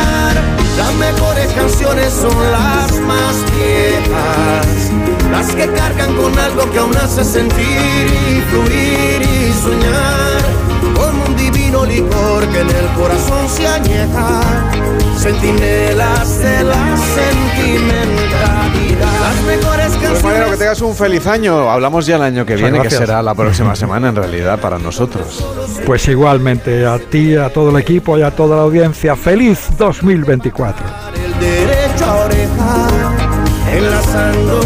Las 0.93 1.13
mejores 1.13 1.53
canciones 1.53 2.13
son 2.13 2.51
las 2.51 2.99
más 2.99 3.35
viejas, 3.55 4.91
las 5.31 5.55
que 5.55 5.67
cargan 5.73 6.15
con 6.15 6.37
algo 6.37 6.69
que 6.71 6.77
aún 6.77 6.95
hace 6.97 7.23
sentir 7.23 7.57
y 7.57 8.41
fluir 8.51 9.21
y 9.21 9.53
soñar 9.53 10.62
divino 11.73 11.85
licor 11.85 12.47
que 12.49 12.59
en 12.59 12.69
el 12.69 12.87
corazón 12.95 13.49
se 13.49 13.67
añeja, 13.67 14.41
sentinelas 15.17 16.37
de 16.39 16.63
la 16.63 16.95
sentimentalidad. 16.97 19.19
Las 19.21 19.41
mejores 19.43 19.91
canciones. 19.93 20.21
Pues 20.21 20.51
que 20.51 20.57
tengas 20.57 20.81
un 20.81 20.95
feliz 20.95 21.25
año. 21.25 21.69
Hablamos 21.69 22.05
ya 22.05 22.17
el 22.17 22.21
año 22.21 22.45
que 22.45 22.55
viene, 22.55 22.79
que 22.81 22.91
será 22.91 23.23
la 23.23 23.33
próxima 23.33 23.75
semana 23.75 24.09
en 24.09 24.15
realidad 24.15 24.59
para 24.59 24.77
nosotros. 24.77 25.43
Pues 25.85 26.05
igualmente 26.07 26.85
a 26.85 26.99
ti, 26.99 27.35
a 27.35 27.51
todo 27.51 27.71
el 27.71 27.77
equipo 27.77 28.17
y 28.17 28.21
a 28.21 28.31
toda 28.31 28.57
la 28.57 28.63
audiencia, 28.63 29.15
feliz 29.15 29.69
2024. 29.77 30.85
El 31.15 31.39
derecho 31.39 32.05
a 32.05 32.25
oreja, 32.25 32.87
enlazando 33.71 34.59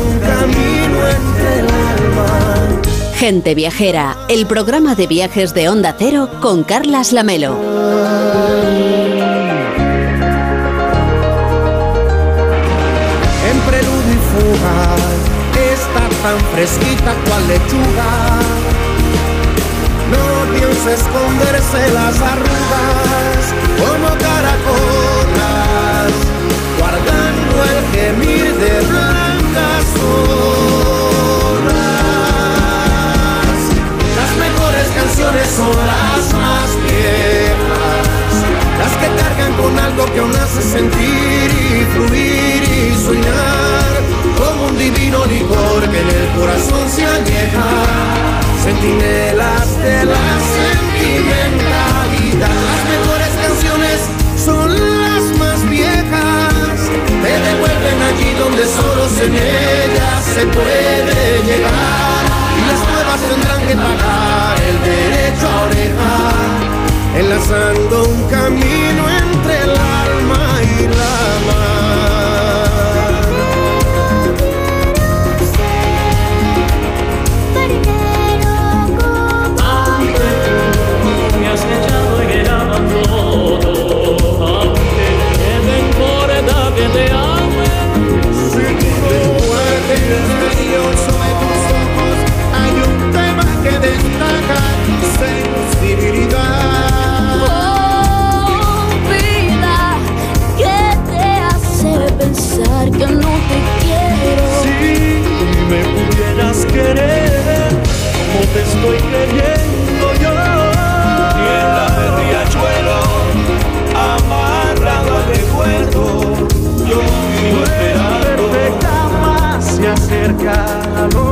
Gente 3.19 3.55
Viajera, 3.55 4.15
el 4.29 4.45
programa 4.45 4.93
de 4.93 5.07
viajes 5.07 5.55
de 5.55 5.69
Onda 5.69 5.95
Cero 5.97 6.29
con 6.39 6.63
Carlas 6.63 7.13
Lamelo. 7.13 7.57
En 13.49 13.59
preludio 13.65 14.13
y 14.13 14.21
fuga, 14.29 14.95
está 15.73 16.07
tan 16.21 16.39
fresquita 16.51 17.15
cual 17.25 17.47
lechuga. 17.47 18.11
No 20.11 20.25
piensa 20.55 20.93
esconderse 20.93 21.91
las 21.93 22.21
arrugas 22.21 23.53
como 23.79 24.09
caracolas, 24.09 24.96
son 35.57 35.75
las 35.75 36.33
más 36.33 36.69
viejas, 36.85 38.33
las 38.77 38.93
que 38.99 39.07
cargan 39.21 39.53
con 39.59 39.73
algo 39.79 40.03
que 40.13 40.19
aún 40.19 40.35
hace 40.35 40.61
sentir 40.61 41.49
y 41.49 41.51
fluir 41.93 42.61
y 42.77 42.79
soñar, 43.05 43.91
como 44.37 44.67
un 44.67 44.77
divino 44.77 45.25
licor 45.25 45.81
que 45.89 45.99
en 45.99 46.09
el 46.21 46.27
corazón 46.37 46.87
se 46.95 47.03
añeja, 47.05 47.69
sentinelas 48.63 49.67
de 49.81 50.05
la 50.05 50.27
sentimentalidad. 50.57 52.61
Las 52.69 52.83
mejores 52.93 53.33
canciones 53.45 53.97
son 54.37 54.67
las 54.69 55.23
más 55.39 55.59
viejas, 55.67 56.75
te 57.23 57.33
devuelven 57.47 57.99
allí 58.09 58.29
donde 58.43 58.63
solo 58.77 59.03
en 59.25 59.33
ellas 59.33 60.19
se 60.35 60.43
puede 60.45 61.25
llegar 61.47 62.06
que 63.67 63.75
pagar 63.75 64.55
el 64.69 64.77
derecho 64.83 65.45
a 65.47 65.61
orejar, 65.67 66.57
enlazando 67.19 67.95
un 68.09 68.23
camino 68.29 68.46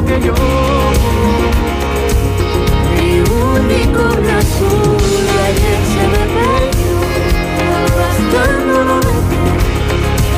que 0.05 0.19
yo. 0.21 0.33
Mi 2.95 3.19
único 3.19 4.03
razón 4.29 4.97
ayer 5.47 5.81
se 5.93 6.03
me 6.13 6.23
perdió, 6.35 6.95
arrastrándolo 7.81 8.99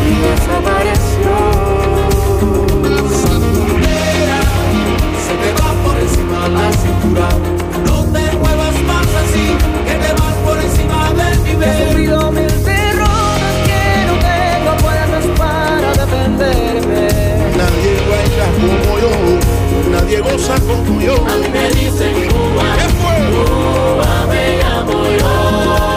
y 0.06 0.14
desapareció. 0.28 1.07
Goza 20.32 20.56
como 20.62 21.02
yo. 21.02 21.16
A 21.16 21.36
mí 21.38 21.50
me 21.50 21.70
dicen 21.70 22.30
Cuba, 22.30 22.76
¿qué 22.76 22.88
fue? 23.00 23.16
Cuba 23.32 24.26
me 24.28 24.58
llamo 24.58 25.04
yo. 25.20 25.97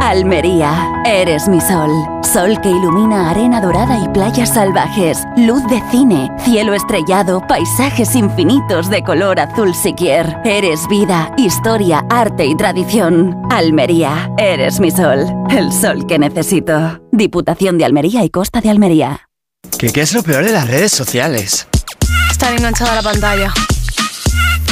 Almería, 0.00 0.92
eres 1.06 1.48
mi 1.48 1.60
sol. 1.60 1.90
Sol 2.22 2.60
que 2.60 2.68
ilumina 2.68 3.30
arena 3.30 3.60
dorada 3.60 3.98
y 3.98 4.08
playas 4.08 4.52
salvajes. 4.52 5.24
Luz 5.36 5.66
de 5.68 5.82
cine, 5.90 6.30
cielo 6.44 6.74
estrellado, 6.74 7.40
paisajes 7.46 8.14
infinitos 8.14 8.90
de 8.90 9.02
color 9.02 9.40
azul 9.40 9.74
siquier. 9.74 10.36
Eres 10.44 10.86
vida, 10.88 11.32
historia, 11.38 12.04
arte 12.10 12.44
y 12.44 12.54
tradición. 12.56 13.34
Almería, 13.50 14.30
eres 14.36 14.80
mi 14.80 14.90
sol. 14.90 15.26
El 15.48 15.72
sol 15.72 16.06
que 16.06 16.18
necesito. 16.18 17.00
Diputación 17.10 17.78
de 17.78 17.86
Almería 17.86 18.22
y 18.22 18.30
Costa 18.30 18.60
de 18.60 18.70
Almería. 18.70 19.28
¿Qué, 19.78 19.92
qué 19.92 20.02
es 20.02 20.12
lo 20.12 20.22
peor 20.22 20.44
de 20.44 20.52
las 20.52 20.68
redes 20.68 20.92
sociales? 20.92 21.66
Estar 22.30 22.52
enganchada 22.52 22.92
a 22.92 22.96
la 22.96 23.02
pantalla. 23.02 23.52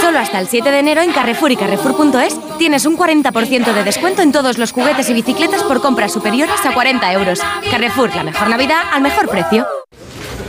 Solo 0.00 0.18
hasta 0.18 0.40
el 0.40 0.48
7 0.48 0.70
de 0.70 0.78
enero 0.78 1.00
en 1.00 1.12
Carrefour 1.12 1.52
y 1.52 1.56
Carrefour.es 1.56 2.36
tienes 2.58 2.86
un 2.86 2.96
40% 2.96 3.72
de 3.72 3.84
descuento 3.84 4.22
en 4.22 4.32
todos 4.32 4.58
los 4.58 4.72
juguetes 4.72 5.08
y 5.10 5.14
bicicletas 5.14 5.62
por 5.62 5.80
compras 5.80 6.12
superiores 6.12 6.64
a 6.64 6.74
40 6.74 7.12
euros. 7.12 7.40
Carrefour, 7.70 8.14
la 8.14 8.24
mejor 8.24 8.48
Navidad 8.48 8.82
al 8.92 9.02
mejor 9.02 9.28
precio. 9.28 9.66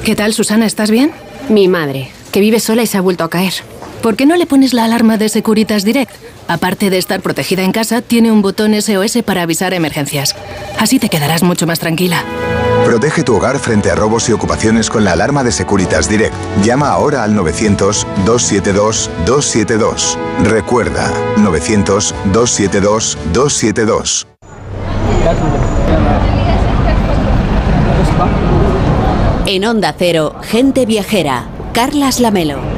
¿Qué 0.03 0.15
tal, 0.15 0.33
Susana? 0.33 0.65
¿Estás 0.65 0.91
bien? 0.91 1.11
Mi 1.49 1.67
madre, 1.67 2.11
que 2.31 2.39
vive 2.39 2.59
sola 2.59 2.83
y 2.83 2.87
se 2.87 2.97
ha 2.97 3.01
vuelto 3.01 3.23
a 3.23 3.29
caer. 3.29 3.53
¿Por 4.01 4.15
qué 4.15 4.25
no 4.25 4.35
le 4.35 4.45
pones 4.45 4.73
la 4.73 4.85
alarma 4.85 5.17
de 5.17 5.29
Securitas 5.29 5.83
Direct? 5.83 6.11
Aparte 6.47 6.89
de 6.89 6.97
estar 6.97 7.21
protegida 7.21 7.63
en 7.63 7.71
casa, 7.71 8.01
tiene 8.01 8.31
un 8.31 8.41
botón 8.41 8.73
SOS 8.79 9.23
para 9.25 9.41
avisar 9.41 9.73
emergencias. 9.73 10.35
Así 10.79 10.99
te 10.99 11.09
quedarás 11.09 11.43
mucho 11.43 11.67
más 11.67 11.79
tranquila. 11.79 12.23
Protege 12.85 13.23
tu 13.23 13.35
hogar 13.35 13.59
frente 13.59 13.91
a 13.91 13.95
robos 13.95 14.29
y 14.29 14.31
ocupaciones 14.31 14.89
con 14.89 15.03
la 15.03 15.11
alarma 15.11 15.43
de 15.43 15.51
Securitas 15.51 16.07
Direct. 16.07 16.33
Llama 16.63 16.89
ahora 16.89 17.23
al 17.23 17.35
900-272-272. 17.35 20.17
Recuerda, 20.43 21.11
900-272-272. 21.37 24.27
En 29.47 29.65
Onda 29.65 29.95
Cero, 29.97 30.35
gente 30.43 30.85
viajera. 30.85 31.47
Carlas 31.73 32.19
Lamelo. 32.19 32.76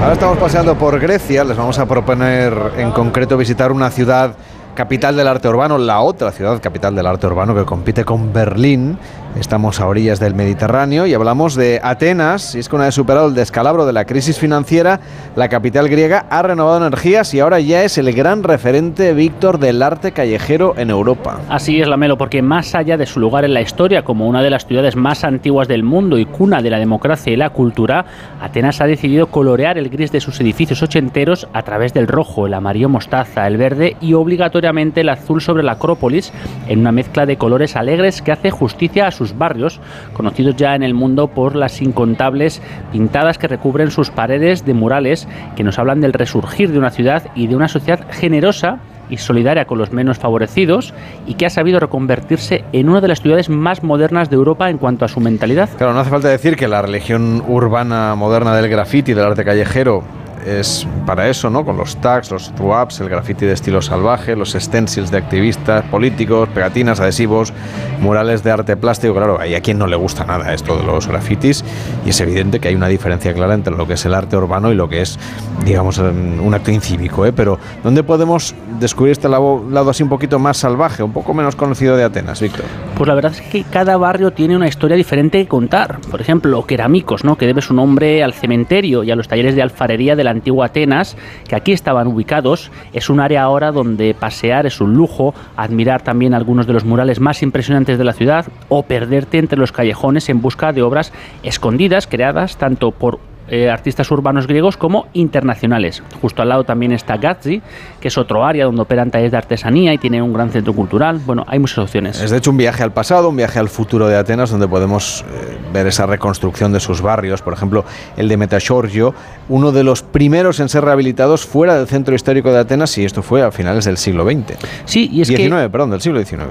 Ahora 0.00 0.12
estamos 0.12 0.38
paseando 0.38 0.76
por 0.76 0.98
Grecia, 0.98 1.44
les 1.44 1.56
vamos 1.56 1.78
a 1.78 1.86
proponer 1.86 2.52
en 2.78 2.90
concreto 2.90 3.36
visitar 3.36 3.70
una 3.70 3.90
ciudad 3.90 4.34
capital 4.74 5.16
del 5.16 5.28
arte 5.28 5.48
urbano, 5.48 5.78
la 5.78 6.00
otra 6.00 6.32
ciudad 6.32 6.60
capital 6.60 6.94
del 6.94 7.06
arte 7.06 7.26
urbano 7.26 7.54
que 7.54 7.64
compite 7.64 8.04
con 8.04 8.32
Berlín. 8.32 8.98
Estamos 9.38 9.80
a 9.80 9.86
orillas 9.86 10.18
del 10.18 10.34
Mediterráneo 10.34 11.06
y 11.06 11.14
hablamos 11.14 11.54
de 11.54 11.80
Atenas. 11.82 12.56
Y 12.56 12.58
es 12.58 12.68
que 12.68 12.74
una 12.74 12.86
vez 12.86 12.96
superado 12.96 13.28
el 13.28 13.34
descalabro 13.34 13.86
de 13.86 13.92
la 13.92 14.04
crisis 14.04 14.38
financiera, 14.38 15.00
la 15.36 15.48
capital 15.48 15.88
griega 15.88 16.26
ha 16.30 16.42
renovado 16.42 16.84
energías 16.84 17.32
y 17.32 17.38
ahora 17.38 17.60
ya 17.60 17.84
es 17.84 17.96
el 17.96 18.12
gran 18.12 18.42
referente, 18.42 19.14
Víctor, 19.14 19.58
del 19.58 19.82
arte 19.82 20.10
callejero 20.10 20.74
en 20.76 20.90
Europa. 20.90 21.38
Así 21.48 21.80
es, 21.80 21.86
Lamelo, 21.86 22.18
porque 22.18 22.42
más 22.42 22.74
allá 22.74 22.96
de 22.96 23.06
su 23.06 23.20
lugar 23.20 23.44
en 23.44 23.54
la 23.54 23.60
historia 23.60 24.02
como 24.02 24.26
una 24.26 24.42
de 24.42 24.50
las 24.50 24.66
ciudades 24.66 24.96
más 24.96 25.22
antiguas 25.22 25.68
del 25.68 25.84
mundo 25.84 26.18
y 26.18 26.26
cuna 26.26 26.60
de 26.60 26.70
la 26.70 26.80
democracia 26.80 27.32
y 27.32 27.36
la 27.36 27.50
cultura, 27.50 28.04
Atenas 28.40 28.80
ha 28.80 28.86
decidido 28.86 29.28
colorear 29.28 29.78
el 29.78 29.90
gris 29.90 30.10
de 30.10 30.20
sus 30.20 30.40
edificios 30.40 30.82
ochenteros 30.82 31.46
a 31.52 31.62
través 31.62 31.94
del 31.94 32.08
rojo, 32.08 32.46
el 32.46 32.54
amarillo 32.54 32.88
mostaza, 32.88 33.46
el 33.46 33.58
verde 33.58 33.96
y 34.00 34.14
obligatoriamente 34.14 35.02
el 35.02 35.08
azul 35.08 35.40
sobre 35.40 35.62
la 35.62 35.72
Acrópolis, 35.72 36.32
en 36.66 36.80
una 36.80 36.90
mezcla 36.90 37.26
de 37.26 37.38
colores 37.38 37.76
alegres 37.76 38.22
que 38.22 38.32
hace 38.32 38.50
justicia 38.50 39.06
a 39.06 39.19
sus 39.20 39.36
barrios, 39.36 39.80
conocidos 40.14 40.56
ya 40.56 40.74
en 40.74 40.82
el 40.82 40.94
mundo 40.94 41.28
por 41.28 41.54
las 41.54 41.82
incontables 41.82 42.62
pintadas 42.90 43.36
que 43.36 43.48
recubren 43.48 43.90
sus 43.90 44.10
paredes 44.10 44.64
de 44.64 44.72
murales 44.72 45.28
que 45.56 45.62
nos 45.62 45.78
hablan 45.78 46.00
del 46.00 46.14
resurgir 46.14 46.72
de 46.72 46.78
una 46.78 46.90
ciudad 46.90 47.24
y 47.34 47.48
de 47.48 47.56
una 47.56 47.68
sociedad 47.68 48.06
generosa 48.10 48.78
y 49.10 49.18
solidaria 49.18 49.66
con 49.66 49.76
los 49.76 49.92
menos 49.92 50.18
favorecidos 50.18 50.94
y 51.26 51.34
que 51.34 51.44
ha 51.44 51.50
sabido 51.50 51.80
reconvertirse 51.80 52.64
en 52.72 52.88
una 52.88 53.02
de 53.02 53.08
las 53.08 53.20
ciudades 53.20 53.50
más 53.50 53.82
modernas 53.82 54.30
de 54.30 54.36
Europa 54.36 54.70
en 54.70 54.78
cuanto 54.78 55.04
a 55.04 55.08
su 55.08 55.20
mentalidad. 55.20 55.68
Claro, 55.76 55.92
no 55.92 56.00
hace 56.00 56.10
falta 56.10 56.28
decir 56.28 56.56
que 56.56 56.66
la 56.66 56.80
religión 56.80 57.44
urbana 57.46 58.14
moderna 58.14 58.56
del 58.56 58.70
graffiti, 58.70 59.12
del 59.12 59.26
arte 59.26 59.44
callejero, 59.44 60.02
es 60.46 60.86
para 61.06 61.28
eso, 61.28 61.50
¿no? 61.50 61.64
Con 61.64 61.76
los 61.76 61.96
tags, 61.96 62.30
los 62.30 62.52
throw-ups, 62.54 63.00
el 63.00 63.08
graffiti 63.08 63.46
de 63.46 63.52
estilo 63.52 63.82
salvaje, 63.82 64.36
los 64.36 64.52
stencils 64.52 65.10
de 65.10 65.18
activistas 65.18 65.84
políticos, 65.86 66.48
pegatinas, 66.54 67.00
adhesivos, 67.00 67.52
murales 68.00 68.42
de 68.42 68.50
arte 68.50 68.76
plástico. 68.76 69.14
Claro, 69.14 69.40
hay 69.40 69.54
a 69.54 69.60
quien 69.60 69.78
no 69.78 69.86
le 69.86 69.96
gusta 69.96 70.24
nada 70.24 70.52
esto 70.54 70.76
de 70.76 70.84
los 70.84 71.06
grafitis 71.06 71.64
y 72.04 72.10
es 72.10 72.20
evidente 72.20 72.60
que 72.60 72.68
hay 72.68 72.74
una 72.74 72.88
diferencia 72.88 73.32
clara 73.34 73.54
entre 73.54 73.74
lo 73.74 73.86
que 73.86 73.94
es 73.94 74.04
el 74.04 74.14
arte 74.14 74.36
urbano 74.36 74.72
y 74.72 74.74
lo 74.74 74.88
que 74.88 75.02
es, 75.02 75.18
digamos, 75.64 75.98
un 75.98 76.52
acto 76.54 76.70
incívico, 76.70 77.26
¿eh? 77.26 77.32
Pero 77.32 77.58
¿dónde 77.82 78.02
podemos 78.02 78.54
descubrir 78.78 79.12
este 79.12 79.28
lado, 79.28 79.64
lado 79.70 79.90
así 79.90 80.02
un 80.02 80.08
poquito 80.08 80.38
más 80.38 80.56
salvaje, 80.56 81.02
un 81.02 81.12
poco 81.12 81.34
menos 81.34 81.56
conocido 81.56 81.96
de 81.96 82.04
Atenas, 82.04 82.40
Víctor? 82.40 82.64
Pues 82.96 83.08
la 83.08 83.14
verdad 83.14 83.32
es 83.32 83.40
que 83.40 83.64
cada 83.64 83.96
barrio 83.96 84.32
tiene 84.32 84.56
una 84.56 84.68
historia 84.68 84.96
diferente 84.96 85.42
que 85.42 85.48
contar. 85.48 86.00
Por 86.10 86.20
ejemplo, 86.20 86.64
Keramicos, 86.66 87.24
¿no? 87.24 87.36
que 87.36 87.46
debe 87.46 87.62
su 87.62 87.74
nombre 87.74 88.22
al 88.22 88.32
cementerio 88.32 89.04
y 89.04 89.10
a 89.10 89.16
los 89.16 89.28
talleres 89.28 89.54
de 89.54 89.62
alfarería 89.62 90.16
de 90.16 90.24
la 90.24 90.29
antigua 90.30 90.66
Atenas, 90.66 91.16
que 91.48 91.56
aquí 91.56 91.72
estaban 91.72 92.06
ubicados. 92.06 92.70
Es 92.92 93.10
un 93.10 93.20
área 93.20 93.42
ahora 93.42 93.72
donde 93.72 94.14
pasear 94.14 94.66
es 94.66 94.80
un 94.80 94.94
lujo, 94.94 95.34
admirar 95.56 96.02
también 96.02 96.34
algunos 96.34 96.66
de 96.66 96.72
los 96.72 96.84
murales 96.84 97.20
más 97.20 97.42
impresionantes 97.42 97.98
de 97.98 98.04
la 98.04 98.12
ciudad 98.12 98.46
o 98.68 98.82
perderte 98.82 99.38
entre 99.38 99.58
los 99.58 99.72
callejones 99.72 100.28
en 100.28 100.40
busca 100.40 100.72
de 100.72 100.82
obras 100.82 101.12
escondidas 101.42 102.06
creadas 102.06 102.56
tanto 102.56 102.90
por 102.90 103.29
eh, 103.50 103.68
artistas 103.68 104.10
urbanos 104.10 104.46
griegos 104.46 104.76
como 104.76 105.08
internacionales. 105.12 106.02
Justo 106.22 106.42
al 106.42 106.48
lado 106.48 106.64
también 106.64 106.92
está 106.92 107.16
Gazzi, 107.16 107.60
que 108.00 108.08
es 108.08 108.16
otro 108.16 108.44
área 108.44 108.64
donde 108.64 108.82
operan 108.82 109.10
talleres 109.10 109.32
de 109.32 109.38
artesanía 109.38 109.92
y 109.92 109.98
tiene 109.98 110.22
un 110.22 110.32
gran 110.32 110.50
centro 110.50 110.72
cultural. 110.72 111.20
Bueno, 111.26 111.44
hay 111.48 111.58
muchas 111.58 111.78
opciones. 111.78 112.20
Es 112.20 112.30
de 112.30 112.38
hecho 112.38 112.50
un 112.50 112.56
viaje 112.56 112.82
al 112.82 112.92
pasado, 112.92 113.28
un 113.28 113.36
viaje 113.36 113.58
al 113.58 113.68
futuro 113.68 114.06
de 114.06 114.16
Atenas, 114.16 114.50
donde 114.50 114.68
podemos 114.68 115.22
eh, 115.22 115.58
ver 115.72 115.86
esa 115.86 116.06
reconstrucción 116.06 116.72
de 116.72 116.80
sus 116.80 117.02
barrios. 117.02 117.42
Por 117.42 117.52
ejemplo, 117.52 117.84
el 118.16 118.28
de 118.28 118.36
Metaxorgio, 118.36 119.14
uno 119.48 119.72
de 119.72 119.84
los 119.84 120.02
primeros 120.02 120.60
en 120.60 120.68
ser 120.68 120.84
rehabilitados 120.84 121.44
fuera 121.44 121.76
del 121.76 121.88
centro 121.88 122.14
histórico 122.14 122.52
de 122.52 122.60
Atenas, 122.60 122.96
y 122.98 123.04
esto 123.04 123.22
fue 123.22 123.42
a 123.42 123.50
finales 123.50 123.84
del 123.84 123.96
siglo 123.96 124.24
XX. 124.24 124.56
Sí, 124.84 125.10
y 125.12 125.22
es 125.22 125.28
19, 125.28 125.64
que... 125.64 125.70
perdón, 125.70 125.90
del 125.90 126.00
siglo 126.00 126.24
XIX. 126.24 126.44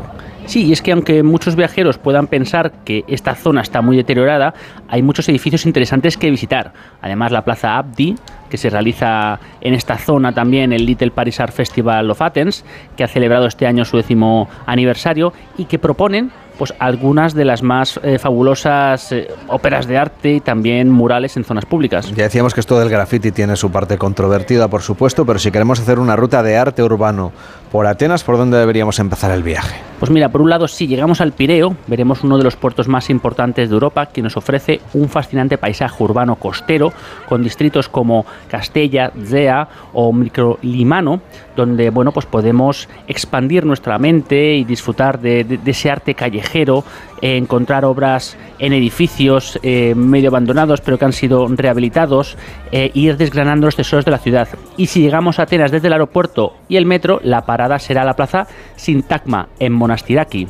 Sí, 0.49 0.65
y 0.65 0.73
es 0.73 0.81
que 0.81 0.91
aunque 0.91 1.21
muchos 1.21 1.55
viajeros 1.55 1.99
puedan 1.99 2.26
pensar 2.26 2.71
que 2.84 3.03
esta 3.07 3.35
zona 3.35 3.61
está 3.61 3.84
muy 3.84 3.95
deteriorada, 3.95 4.55
hay 4.88 5.03
muchos 5.03 5.30
edificios 5.30 5.67
interesantes 5.67 6.17
que 6.17 6.31
visitar. 6.31 6.73
Además, 7.03 7.31
la 7.31 7.43
Plaza 7.43 7.77
Abdi, 7.77 8.15
que 8.49 8.57
se 8.57 8.71
realiza 8.71 9.39
en 9.61 9.76
esta 9.76 9.99
zona 9.99 10.34
también 10.34 10.73
el 10.73 10.88
Little 10.88 11.11
Paris 11.11 11.39
Art 11.39 11.53
Festival 11.53 12.09
of 12.09 12.19
Athens, 12.23 12.65
que 12.97 13.03
ha 13.03 13.07
celebrado 13.07 13.45
este 13.45 13.67
año 13.67 13.85
su 13.85 13.97
décimo 13.97 14.49
aniversario 14.65 15.34
y 15.55 15.65
que 15.65 15.77
proponen 15.77 16.31
pues 16.59 16.73
algunas 16.77 17.34
de 17.34 17.45
las 17.45 17.63
más 17.63 17.99
eh, 18.03 18.19
fabulosas 18.19 19.13
eh, 19.13 19.30
óperas 19.47 19.88
de 19.88 19.97
arte 19.97 20.34
y 20.34 20.39
también 20.41 20.89
murales 20.89 21.38
en 21.38 21.45
zonas 21.45 21.65
públicas. 21.65 22.13
Ya 22.13 22.23
decíamos 22.23 22.53
que 22.53 22.59
esto 22.59 22.77
del 22.77 22.89
graffiti 22.89 23.31
tiene 23.31 23.55
su 23.55 23.71
parte 23.71 23.97
controvertida, 23.97 24.67
por 24.67 24.81
supuesto, 24.81 25.26
pero 25.26 25.39
si 25.39 25.51
queremos 25.51 25.80
hacer 25.80 25.99
una 25.99 26.17
ruta 26.17 26.43
de 26.43 26.57
arte 26.57 26.84
urbano 26.84 27.31
por 27.71 27.85
Atenas, 27.87 28.23
¿por 28.23 28.37
dónde 28.37 28.57
deberíamos 28.57 28.99
empezar 28.99 29.31
el 29.31 29.43
viaje? 29.43 29.75
Pues 29.99 30.11
mira, 30.11 30.29
por 30.29 30.41
un 30.41 30.49
lado, 30.49 30.67
si 30.69 30.87
llegamos 30.87 31.19
al 31.19 31.33
Pireo, 31.33 31.75
veremos 31.87 32.23
uno 32.23 32.37
de 32.37 32.45
los 32.45 32.55
puertos 32.55 32.87
más 32.87 33.09
importantes 33.09 33.69
de 33.69 33.73
Europa 33.73 34.05
que 34.05 34.21
nos 34.21 34.37
ofrece 34.37 34.79
un 34.93 35.09
fascinante 35.09 35.57
paisaje 35.57 36.01
urbano 36.01 36.37
costero 36.37 36.93
con 37.27 37.43
distritos 37.43 37.89
como 37.89 38.25
Castella, 38.47 39.11
Zea 39.25 39.67
o 39.91 40.13
Microlimano, 40.13 41.19
donde 41.57 41.89
bueno, 41.89 42.13
pues 42.13 42.25
podemos 42.25 42.87
expandir 43.07 43.65
nuestra 43.65 43.99
mente 43.99 44.55
y 44.55 44.63
disfrutar 44.63 45.19
de, 45.19 45.59
ese 45.65 45.91
arte 45.91 46.15
callejero, 46.15 46.85
eh, 47.21 47.35
encontrar 47.35 47.83
obras 47.83 48.37
en 48.57 48.71
edificios 48.71 49.59
eh, 49.63 49.93
medio 49.95 50.29
abandonados 50.29 50.79
pero 50.79 50.97
que 50.97 51.03
han 51.03 51.13
sido 51.13 51.45
rehabilitados, 51.49 52.37
eh, 52.71 52.89
ir 52.93 53.17
desgranando 53.17 53.67
los 53.67 53.75
tesoros 53.75 54.05
de 54.05 54.11
la 54.11 54.17
ciudad. 54.17 54.47
Y 54.77 54.87
si 54.87 55.01
llegamos 55.01 55.39
a 55.39 55.43
Atenas 55.43 55.71
desde 55.71 55.87
el 55.87 55.93
aeropuerto 55.93 56.53
y 56.69 56.77
el 56.77 56.85
metro, 56.85 57.19
la 57.21 57.41
parada 57.41 57.59
será 57.80 58.06
la 58.06 58.15
plaza 58.15 58.48
Sintagma 58.76 59.49
en 59.60 59.73
Monastiraki. 59.73 60.48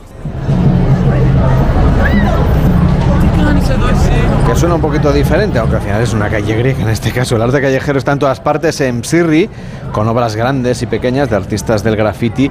Que 4.46 4.56
suena 4.56 4.76
un 4.76 4.82
poquito 4.82 5.12
diferente, 5.12 5.60
aunque 5.60 5.76
al 5.76 5.82
final 5.82 6.02
es 6.02 6.14
una 6.14 6.30
calle 6.30 6.56
griega 6.56 6.82
en 6.82 6.90
este 6.90 7.12
caso. 7.12 7.36
El 7.36 7.42
arte 7.44 7.62
callejero 7.62 7.98
está 8.00 8.14
en 8.14 8.20
todas 8.20 8.40
partes 8.40 8.82
en 8.82 9.04
Psirri, 9.04 9.50
con 9.92 10.08
obras 10.08 10.36
grandes 10.36 10.82
y 10.82 10.88
pequeñas 10.88 11.30
de 11.30 11.36
artistas 11.36 11.84
del 11.84 11.96
graffiti, 11.96 12.50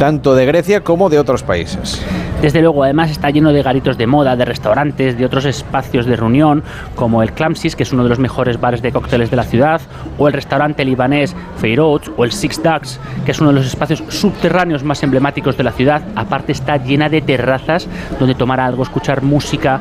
tanto 0.00 0.34
de 0.34 0.46
Grecia 0.46 0.80
como 0.80 1.10
de 1.10 1.18
otros 1.18 1.42
países. 1.42 2.02
Desde 2.40 2.62
luego, 2.62 2.82
además 2.84 3.10
está 3.10 3.28
lleno 3.28 3.52
de 3.52 3.62
garitos 3.62 3.98
de 3.98 4.06
moda, 4.06 4.34
de 4.34 4.46
restaurantes, 4.46 5.18
de 5.18 5.26
otros 5.26 5.44
espacios 5.44 6.06
de 6.06 6.16
reunión, 6.16 6.62
como 6.94 7.22
el 7.22 7.32
Clamsis, 7.34 7.76
que 7.76 7.82
es 7.82 7.92
uno 7.92 8.02
de 8.04 8.08
los 8.08 8.18
mejores 8.18 8.58
bares 8.58 8.80
de 8.80 8.92
cócteles 8.92 9.28
de 9.30 9.36
la 9.36 9.42
ciudad, 9.44 9.82
o 10.16 10.26
el 10.26 10.32
restaurante 10.32 10.82
libanés 10.86 11.36
Feiroz, 11.58 12.10
o 12.16 12.24
el 12.24 12.32
Six 12.32 12.62
Ducks, 12.62 12.98
que 13.26 13.32
es 13.32 13.40
uno 13.42 13.50
de 13.50 13.56
los 13.56 13.66
espacios 13.66 14.02
subterráneos 14.08 14.82
más 14.84 15.02
emblemáticos 15.02 15.58
de 15.58 15.64
la 15.64 15.72
ciudad. 15.72 16.00
Aparte 16.16 16.52
está 16.52 16.78
llena 16.78 17.10
de 17.10 17.20
terrazas 17.20 17.86
donde 18.18 18.34
tomar 18.34 18.58
algo, 18.58 18.82
escuchar 18.84 19.20
música. 19.20 19.80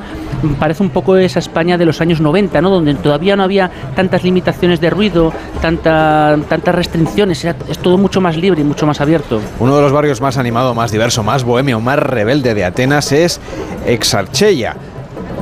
Parece 0.60 0.84
un 0.84 0.90
poco 0.90 1.16
esa 1.16 1.40
España 1.40 1.78
de 1.78 1.86
los 1.86 2.02
años 2.02 2.20
90, 2.20 2.60
¿no? 2.62 2.70
Donde 2.70 2.94
todavía 2.96 3.38
no 3.38 3.44
había 3.44 3.72
tantas 3.96 4.26
limitaciones 4.26 4.82
de 4.82 4.90
ruido, 4.90 5.32
tanta, 5.62 6.38
tantas 6.50 6.76
restricciones, 6.76 7.42
era- 7.46 7.56
es 7.70 7.80
todo 7.80 7.98
mucho 7.98 8.20
más 8.20 8.36
libre 8.36 8.60
y 8.60 8.66
mucho 8.66 8.86
más 8.86 9.00
abierto. 9.00 9.40
Uno 9.62 9.78
de 9.78 9.82
los 9.82 9.94
barrios 9.94 10.09
más 10.20 10.38
animado, 10.38 10.74
más 10.74 10.92
diverso, 10.92 11.22
más 11.22 11.44
bohemio, 11.44 11.80
más 11.80 12.00
rebelde 12.00 12.56
de 12.56 12.66
Atenas 12.66 13.12
es 13.12 13.40
Exarcheia. 13.86 14.76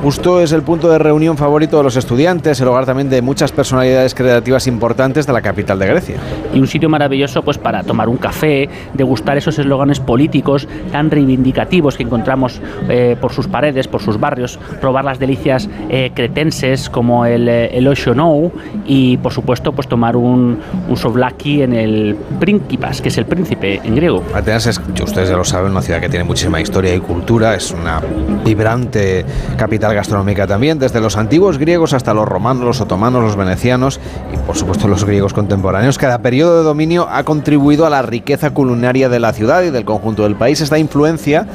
Justo 0.02 0.40
es 0.40 0.52
el 0.52 0.62
punto 0.62 0.88
de 0.88 0.98
reunión 0.98 1.36
favorito 1.36 1.76
de 1.76 1.82
los 1.82 1.96
estudiantes, 1.96 2.60
el 2.60 2.68
hogar 2.68 2.86
también 2.86 3.10
de 3.10 3.20
muchas 3.20 3.50
personalidades 3.50 4.14
creativas 4.14 4.68
importantes 4.68 5.26
de 5.26 5.32
la 5.32 5.42
capital 5.42 5.78
de 5.78 5.86
Grecia. 5.86 6.16
y 6.54 6.60
un 6.60 6.68
sitio 6.68 6.88
maravilloso 6.88 7.42
pues 7.42 7.58
para 7.58 7.82
tomar 7.82 8.08
un 8.08 8.16
café, 8.16 8.68
degustar 8.94 9.36
esos 9.36 9.58
eslóganes 9.58 9.98
políticos 9.98 10.68
tan 10.92 11.10
reivindicativos 11.10 11.96
que 11.96 12.04
encontramos 12.04 12.62
eh, 12.88 13.16
por 13.20 13.32
sus 13.32 13.48
paredes, 13.48 13.88
por 13.88 14.00
sus 14.00 14.20
barrios, 14.20 14.58
probar 14.80 15.04
las 15.04 15.18
delicias 15.18 15.68
eh, 15.88 16.12
cretenses 16.14 16.88
como 16.88 17.26
el, 17.26 17.48
eh, 17.48 17.76
el 17.76 17.88
Oshonou 17.88 18.52
y 18.86 19.16
por 19.16 19.32
supuesto 19.32 19.72
pues 19.72 19.88
tomar 19.88 20.16
un, 20.16 20.58
un 20.88 20.96
souvlaki 20.96 21.62
en 21.62 21.72
el 21.72 22.16
Principas, 22.38 23.00
que 23.00 23.08
es 23.08 23.18
el 23.18 23.26
príncipe 23.26 23.80
en 23.82 23.96
griego. 23.96 24.22
Atenas 24.32 24.66
es, 24.66 24.80
ustedes 25.02 25.28
ya 25.28 25.36
lo 25.36 25.44
saben, 25.44 25.72
una 25.72 25.82
ciudad 25.82 26.00
que 26.00 26.08
tiene 26.08 26.24
muchísima 26.24 26.60
historia 26.60 26.94
y 26.94 27.00
cultura, 27.00 27.54
es 27.56 27.72
una 27.72 28.00
vibrante 28.44 29.24
capital 29.56 29.87
gastronómica 29.92 30.46
también, 30.46 30.78
desde 30.78 31.00
los 31.00 31.16
antiguos 31.16 31.58
griegos 31.58 31.92
hasta 31.92 32.14
los 32.14 32.26
romanos, 32.26 32.64
los 32.64 32.80
otomanos, 32.80 33.22
los 33.22 33.36
venecianos 33.36 34.00
y 34.32 34.36
por 34.38 34.56
supuesto 34.56 34.88
los 34.88 35.04
griegos 35.04 35.32
contemporáneos. 35.32 35.98
Cada 35.98 36.22
periodo 36.22 36.58
de 36.58 36.64
dominio 36.64 37.08
ha 37.10 37.24
contribuido 37.24 37.86
a 37.86 37.90
la 37.90 38.02
riqueza 38.02 38.50
culinaria 38.50 39.08
de 39.08 39.20
la 39.20 39.32
ciudad 39.32 39.62
y 39.62 39.70
del 39.70 39.84
conjunto 39.84 40.22
del 40.22 40.36
país. 40.36 40.60
Esta 40.60 40.78
influencia 40.78 41.46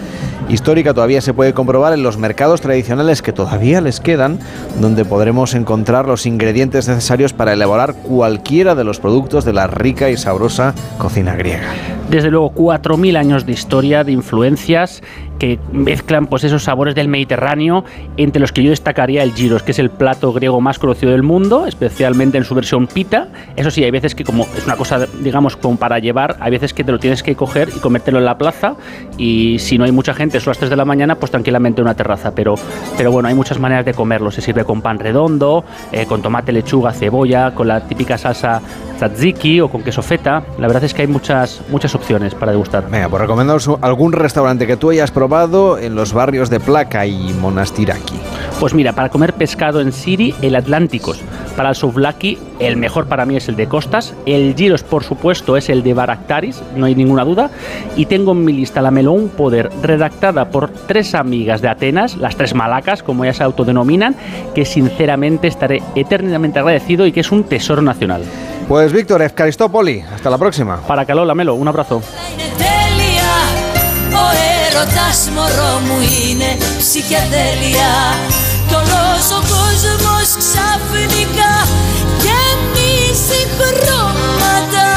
histórica 0.49 0.93
todavía 0.93 1.21
se 1.21 1.33
puede 1.33 1.53
comprobar 1.53 1.93
en 1.93 2.03
los 2.03 2.17
mercados 2.17 2.61
tradicionales 2.61 3.21
que 3.21 3.33
todavía 3.33 3.81
les 3.81 3.99
quedan, 3.99 4.39
donde 4.79 5.05
podremos 5.05 5.53
encontrar 5.53 6.07
los 6.07 6.25
ingredientes 6.25 6.87
necesarios 6.87 7.33
para 7.33 7.53
elaborar 7.53 7.95
cualquiera 7.95 8.75
de 8.75 8.83
los 8.83 8.99
productos 8.99 9.45
de 9.45 9.53
la 9.53 9.67
rica 9.67 10.09
y 10.09 10.17
sabrosa 10.17 10.73
cocina 10.97 11.35
griega. 11.35 11.71
Desde 12.09 12.29
luego, 12.29 12.53
4.000 12.53 13.17
años 13.17 13.45
de 13.45 13.53
historia, 13.53 14.03
de 14.03 14.11
influencias 14.11 15.01
que 15.39 15.59
mezclan 15.71 16.27
pues, 16.27 16.43
esos 16.43 16.63
sabores 16.63 16.95
del 16.95 17.07
Mediterráneo, 17.07 17.83
entre 18.17 18.39
los 18.39 18.51
que 18.51 18.63
yo 18.63 18.69
destacaría 18.69 19.23
el 19.23 19.33
gyros, 19.33 19.63
que 19.63 19.71
es 19.71 19.79
el 19.79 19.89
plato 19.89 20.31
griego 20.33 20.61
más 20.61 20.79
conocido 20.79 21.11
del 21.11 21.23
mundo, 21.23 21.65
especialmente 21.65 22.37
en 22.37 22.43
su 22.43 22.55
versión 22.55 22.87
pita. 22.87 23.27
Eso 23.55 23.71
sí, 23.71 23.83
hay 23.83 23.91
veces 23.91 24.15
que 24.15 24.23
como 24.23 24.43
es 24.55 24.65
una 24.65 24.75
cosa, 24.75 25.07
digamos, 25.21 25.57
para 25.77 25.99
llevar, 25.99 26.37
hay 26.39 26.51
veces 26.51 26.73
que 26.73 26.83
te 26.83 26.91
lo 26.91 26.99
tienes 26.99 27.23
que 27.23 27.35
coger 27.35 27.69
y 27.75 27.79
comértelo 27.79 28.19
en 28.19 28.25
la 28.25 28.37
plaza 28.37 28.75
y 29.17 29.57
si 29.59 29.77
no 29.77 29.85
hay 29.85 29.91
mucha 29.91 30.13
gente, 30.13 30.39
son 30.39 30.51
las 30.51 30.57
3 30.57 30.69
de 30.69 30.75
la 30.75 30.85
mañana, 30.85 31.15
pues 31.15 31.31
tranquilamente 31.31 31.81
en 31.81 31.87
una 31.87 31.95
terraza. 31.95 32.33
Pero, 32.35 32.55
pero 32.97 33.11
bueno, 33.11 33.27
hay 33.29 33.35
muchas 33.35 33.59
maneras 33.59 33.85
de 33.85 33.93
comerlo. 33.93 34.31
Se 34.31 34.41
sirve 34.41 34.63
con 34.63 34.81
pan 34.81 34.99
redondo, 34.99 35.63
eh, 35.91 36.05
con 36.05 36.21
tomate, 36.21 36.51
lechuga, 36.51 36.91
cebolla, 36.93 37.53
con 37.53 37.67
la 37.67 37.81
típica 37.81 38.17
salsa 38.17 38.61
tzatziki 38.97 39.61
o 39.61 39.69
con 39.69 39.83
queso 39.83 40.01
feta. 40.01 40.43
La 40.59 40.67
verdad 40.67 40.83
es 40.83 40.93
que 40.93 41.01
hay 41.01 41.07
muchas, 41.07 41.61
muchas 41.69 41.95
opciones 41.95 42.35
para 42.35 42.51
degustar. 42.51 42.89
Venga, 42.89 43.09
pues 43.09 43.21
recomendaos 43.21 43.69
algún 43.81 44.13
restaurante 44.13 44.67
que 44.67 44.77
tú 44.77 44.91
hayas 44.91 45.11
probado 45.11 45.32
en 45.33 45.95
los 45.95 46.13
barrios 46.13 46.51
de 46.51 46.59
Placa 46.59 47.07
y 47.07 47.33
Monastiraki. 47.41 48.19
Pues 48.59 48.75
mira, 48.75 48.93
para 48.93 49.09
comer 49.09 49.33
pescado 49.33 49.81
en 49.81 49.91
Siri, 49.91 50.35
el 50.43 50.55
Atlánticos. 50.55 51.19
Para 51.57 51.69
el 51.69 51.75
souvlaki, 51.75 52.37
el 52.59 52.77
mejor 52.77 53.07
para 53.07 53.25
mí 53.25 53.35
es 53.35 53.49
el 53.49 53.55
de 53.55 53.67
Costas. 53.67 54.13
El 54.27 54.53
gyros, 54.53 54.83
por 54.83 55.03
supuesto, 55.03 55.57
es 55.57 55.69
el 55.69 55.81
de 55.81 55.95
Baractaris, 55.95 56.61
no 56.75 56.85
hay 56.85 56.93
ninguna 56.93 57.25
duda. 57.25 57.49
Y 57.95 58.05
tengo 58.05 58.33
en 58.33 58.45
mi 58.45 58.53
lista 58.53 58.83
la 58.83 58.91
Melón 58.91 59.29
Poder, 59.29 59.71
redactada 59.81 60.49
por 60.49 60.69
tres 60.69 61.15
amigas 61.15 61.61
de 61.61 61.69
Atenas, 61.69 62.15
las 62.17 62.35
tres 62.35 62.53
malacas, 62.53 63.01
como 63.01 63.25
ya 63.25 63.33
se 63.33 63.43
autodenominan, 63.43 64.15
que 64.53 64.65
sinceramente 64.65 65.47
estaré 65.47 65.81
eternamente 65.95 66.59
agradecido 66.59 67.07
y 67.07 67.11
que 67.11 67.21
es 67.21 67.31
un 67.31 67.43
tesoro 67.45 67.81
nacional. 67.81 68.21
Pues 68.67 68.93
Víctor 68.93 69.23
Efcaristópoli, 69.23 70.01
hasta 70.01 70.29
la 70.29 70.37
próxima. 70.37 70.77
Para 70.87 71.05
Calola 71.05 71.33
Melo, 71.33 71.55
un 71.55 71.67
abrazo. 71.67 72.03
Τέλεια 74.73 74.79
Ο 74.79 74.79
έρωτας 74.79 75.29
μωρό 75.35 75.79
μου 75.79 75.99
είναι 76.01 76.57
ψυχεδέλεια. 76.77 77.93
Κι 78.67 78.73
όλος 78.73 79.25
ο 79.31 79.41
κόσμος 79.53 80.27
ξαφνικά 80.43 81.53
γεμίζει 82.23 83.41
χρώματα 83.57 84.89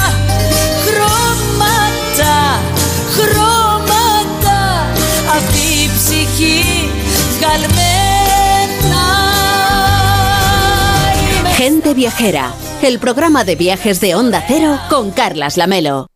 Χρώματα, 0.84 2.60
χρώματα. 3.14 4.60
Αυτή 5.36 5.66
η 5.84 5.90
ψυχή 5.96 6.90
βγαλμένα. 7.38 9.04
Gente 11.58 11.94
Viajera, 11.94 12.46
el 12.82 12.98
programa 12.98 13.44
de 13.44 13.54
viajes 13.56 14.00
de 14.00 14.14
Onda 14.14 14.40
Cero 14.48 14.70
con 14.90 15.10
Carlas 15.10 15.56
Lamelo. 15.56 16.15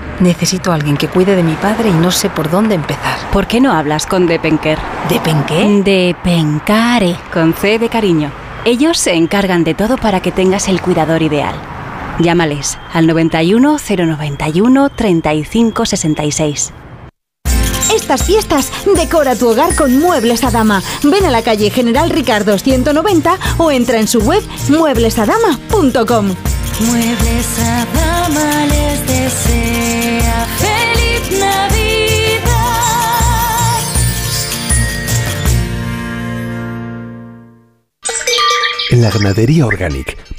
Necesito 0.21 0.71
a 0.71 0.75
alguien 0.75 0.97
que 0.97 1.07
cuide 1.07 1.35
de 1.35 1.43
mi 1.43 1.55
padre 1.55 1.89
y 1.89 1.93
no 1.93 2.11
sé 2.11 2.29
por 2.29 2.49
dónde 2.49 2.75
empezar. 2.75 3.17
¿Por 3.33 3.47
qué 3.47 3.59
no 3.59 3.73
hablas 3.73 4.05
con 4.05 4.27
Depenker? 4.27 4.77
¿Depenqué? 5.09 5.81
Depencare, 5.83 7.17
con 7.33 7.53
C 7.53 7.79
de 7.79 7.89
cariño. 7.89 8.31
Ellos 8.63 8.99
se 8.99 9.15
encargan 9.15 9.63
de 9.63 9.73
todo 9.73 9.97
para 9.97 10.21
que 10.21 10.31
tengas 10.31 10.67
el 10.67 10.79
cuidador 10.79 11.23
ideal. 11.23 11.55
Llámales 12.19 12.77
al 12.93 13.07
91 13.07 13.77
091 13.79 14.89
35 14.89 15.85
66. 15.87 16.73
Estas 17.91 18.23
fiestas 18.23 18.71
decora 18.95 19.35
tu 19.35 19.49
hogar 19.49 19.75
con 19.75 19.99
Muebles 19.99 20.43
a 20.43 20.51
Dama. 20.51 20.83
Ven 21.03 21.25
a 21.25 21.31
la 21.31 21.41
calle 21.41 21.71
General 21.71 22.09
Ricardo 22.11 22.57
190 22.57 23.37
o 23.57 23.71
entra 23.71 23.99
en 23.99 24.07
su 24.07 24.19
web 24.19 24.43
mueblesadama.com. 24.69 26.35
Muebles 26.79 27.59
a 27.59 27.85
dama 27.93 28.65
les 28.65 29.07
desea 29.07 30.47
feliz 30.57 31.39
Navidad. 31.39 31.71
En 38.89 39.01
la 39.01 39.11
ganadería 39.11 39.65
Organic 39.65 40.17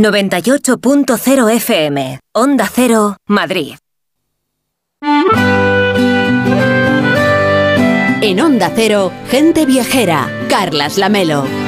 ...98.0 0.00 1.50
FM... 1.50 2.20
Onda 2.32 2.66
Cero, 2.74 3.16
Madrid. 3.26 3.74
En 8.22 8.40
Onda 8.40 8.72
Cero, 8.74 9.12
gente 9.30 9.66
viajera, 9.66 10.26
Carlas 10.48 10.96
Lamelo. 10.96 11.59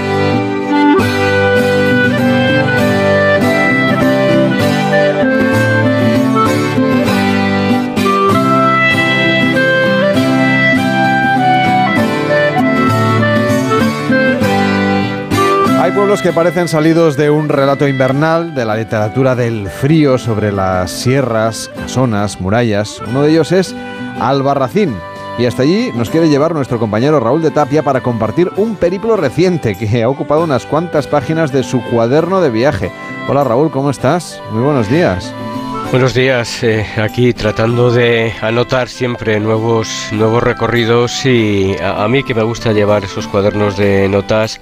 Hay 15.82 15.90
pueblos 15.90 16.22
que 16.22 16.32
parecen 16.32 16.68
salidos 16.68 17.16
de 17.16 17.28
un 17.28 17.48
relato 17.48 17.88
invernal, 17.88 18.54
de 18.54 18.64
la 18.64 18.76
literatura 18.76 19.34
del 19.34 19.68
frío 19.68 20.16
sobre 20.16 20.52
las 20.52 20.92
sierras, 20.92 21.72
casonas, 21.74 22.40
murallas. 22.40 23.02
Uno 23.09 23.22
de 23.22 23.32
ellos 23.32 23.50
es 23.50 23.74
Albarracín. 24.20 24.94
Y 25.40 25.46
hasta 25.46 25.64
allí 25.64 25.90
nos 25.96 26.09
quiere 26.09 26.28
llevar 26.28 26.54
nuestro 26.54 26.78
compañero 26.78 27.18
Raúl 27.18 27.42
de 27.42 27.50
Tapia 27.50 27.82
para 27.82 28.00
compartir 28.00 28.52
un 28.59 28.76
periplo 28.76 29.16
reciente 29.16 29.74
que 29.74 30.04
ha 30.04 30.09
ocupado 30.09 30.44
unas 30.44 30.66
cuantas 30.66 31.09
páginas 31.09 31.50
de 31.50 31.64
su 31.64 31.82
cuaderno 31.82 32.40
de 32.40 32.50
viaje. 32.50 32.92
Hola 33.28 33.42
Raúl, 33.42 33.72
¿cómo 33.72 33.90
estás? 33.90 34.40
Muy 34.52 34.62
buenos 34.62 34.88
días. 34.88 35.34
Buenos 35.93 36.14
días, 36.14 36.62
eh, 36.62 36.86
aquí 36.97 37.35
tratando 37.35 37.90
de 37.90 38.32
anotar 38.40 38.89
siempre 38.89 39.39
nuevos, 39.39 40.09
nuevos 40.10 40.43
recorridos 40.43 41.27
y 41.27 41.77
a, 41.82 42.02
a 42.02 42.09
mí 42.09 42.23
que 42.23 42.35
me 42.35 42.43
gusta 42.43 42.73
llevar 42.73 43.05
esos 43.05 43.28
cuadernos 43.28 43.77
de 43.77 44.09
notas, 44.09 44.59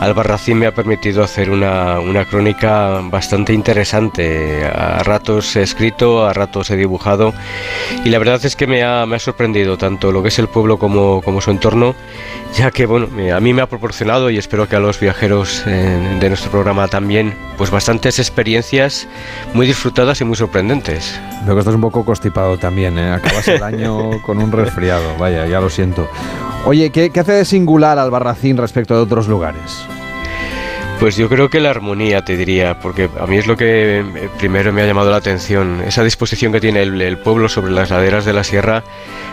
Albarracín 0.00 0.58
me 0.58 0.66
ha 0.66 0.74
permitido 0.74 1.24
hacer 1.24 1.48
una, 1.48 1.98
una 2.00 2.26
crónica 2.26 3.00
bastante 3.04 3.54
interesante. 3.54 4.66
A 4.66 5.02
ratos 5.02 5.56
he 5.56 5.62
escrito, 5.62 6.26
a 6.26 6.34
ratos 6.34 6.70
he 6.70 6.76
dibujado 6.76 7.32
y 8.04 8.10
la 8.10 8.18
verdad 8.18 8.44
es 8.44 8.54
que 8.54 8.66
me 8.66 8.82
ha, 8.84 9.06
me 9.06 9.16
ha 9.16 9.18
sorprendido 9.18 9.78
tanto 9.78 10.12
lo 10.12 10.20
que 10.20 10.28
es 10.28 10.38
el 10.38 10.48
pueblo 10.48 10.78
como, 10.78 11.22
como 11.22 11.40
su 11.40 11.50
entorno, 11.50 11.94
ya 12.54 12.70
que 12.70 12.84
bueno, 12.84 13.08
a 13.34 13.40
mí 13.40 13.54
me 13.54 13.62
ha 13.62 13.66
proporcionado 13.66 14.28
y 14.28 14.36
espero 14.36 14.68
que 14.68 14.76
a 14.76 14.80
los 14.80 15.00
viajeros 15.00 15.62
eh, 15.66 16.18
de 16.20 16.28
nuestro 16.28 16.50
programa 16.50 16.88
también, 16.88 17.34
pues 17.56 17.70
bastantes 17.70 18.18
experiencias 18.18 19.08
muy 19.54 19.66
disfrutadas 19.66 20.20
y 20.20 20.24
muy 20.24 20.36
sorprendentes. 20.36 20.65
Veo 21.44 21.54
que 21.54 21.60
estás 21.60 21.74
un 21.74 21.80
poco 21.80 22.04
constipado 22.04 22.58
también, 22.58 22.98
¿eh? 22.98 23.12
Acabas 23.12 23.46
el 23.48 23.62
año 23.62 24.22
con 24.26 24.38
un 24.38 24.50
resfriado, 24.52 25.16
vaya, 25.18 25.46
ya 25.46 25.60
lo 25.60 25.70
siento. 25.70 26.08
Oye, 26.64 26.90
¿qué, 26.90 27.10
qué 27.10 27.20
hace 27.20 27.32
de 27.32 27.44
singular 27.44 27.98
Albarracín 27.98 28.56
respecto 28.56 28.94
de 28.94 29.00
otros 29.00 29.28
lugares? 29.28 29.86
Pues 30.98 31.14
yo 31.16 31.28
creo 31.28 31.50
que 31.50 31.60
la 31.60 31.70
armonía, 31.70 32.24
te 32.24 32.38
diría, 32.38 32.80
porque 32.80 33.10
a 33.20 33.26
mí 33.26 33.36
es 33.36 33.46
lo 33.46 33.56
que 33.56 34.00
eh, 34.00 34.30
primero 34.38 34.72
me 34.72 34.80
ha 34.80 34.86
llamado 34.86 35.10
la 35.10 35.18
atención. 35.18 35.82
Esa 35.86 36.02
disposición 36.02 36.52
que 36.52 36.60
tiene 36.60 36.82
el, 36.82 37.18
pueblo 37.18 37.50
sobre 37.50 37.70
las 37.70 37.90
laderas 37.90 38.24
de 38.24 38.32
la 38.32 38.42
sierra, 38.42 38.82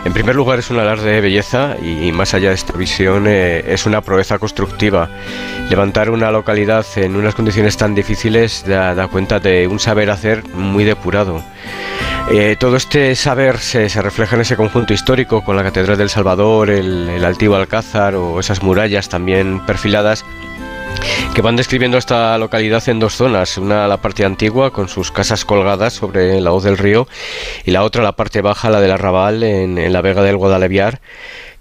en 0.04 0.12
primer 0.12 0.36
lugar 0.36 0.58
es 0.58 0.70
un 0.70 0.78
alarde 0.78 1.10
de 1.10 1.20
belleza 1.22 1.76
y, 1.82 2.12
más 2.12 2.34
allá 2.34 2.50
de 2.50 2.54
esta 2.54 2.74
visión 2.74 3.24
eh, 3.26 3.64
es 3.66 3.86
una 3.86 4.02
proeza 4.02 4.38
constructiva. 4.38 5.08
Levantar 5.70 6.10
una 6.10 6.30
localidad 6.30 6.84
en 6.96 7.16
unas 7.16 7.34
condiciones 7.34 7.78
tan 7.78 7.94
difíciles 7.94 8.64
da, 8.66 9.08
cuenta 9.08 9.40
de 9.40 9.66
un 9.66 9.80
saber 9.80 10.10
hacer 10.10 10.46
muy 10.54 10.84
depurado. 10.84 11.42
Eh, 12.30 12.56
todo 12.60 12.76
este 12.76 13.14
saber 13.14 13.58
se, 13.58 13.88
refleja 14.02 14.36
en 14.36 14.42
ese 14.42 14.56
conjunto 14.56 14.92
histórico 14.92 15.42
con 15.42 15.56
la 15.56 15.62
Catedral 15.62 15.96
del 15.96 16.10
Salvador, 16.10 16.68
el 16.68 17.24
Altivo 17.24 17.56
Alcázar 17.56 18.14
o 18.16 18.38
esas 18.38 18.62
murallas 18.62 19.08
también 19.08 19.60
perfiladas 19.64 20.24
que 21.34 21.42
van 21.42 21.56
describiendo 21.56 21.98
esta 21.98 22.38
localidad 22.38 22.88
en 22.88 23.00
dos 23.00 23.14
zonas, 23.14 23.58
una 23.58 23.88
la 23.88 24.00
parte 24.00 24.24
antigua 24.24 24.72
con 24.72 24.88
sus 24.88 25.10
casas 25.10 25.44
colgadas 25.44 25.92
sobre 25.92 26.40
la 26.40 26.52
hoz 26.52 26.64
del 26.64 26.78
río 26.78 27.08
y 27.64 27.72
la 27.72 27.82
otra 27.82 28.02
la 28.02 28.12
parte 28.12 28.40
baja, 28.40 28.70
la 28.70 28.80
del 28.80 28.92
arrabal 28.92 29.42
en, 29.42 29.78
en 29.78 29.92
la 29.92 30.00
vega 30.00 30.22
del 30.22 30.36
Guadaleviar 30.36 31.00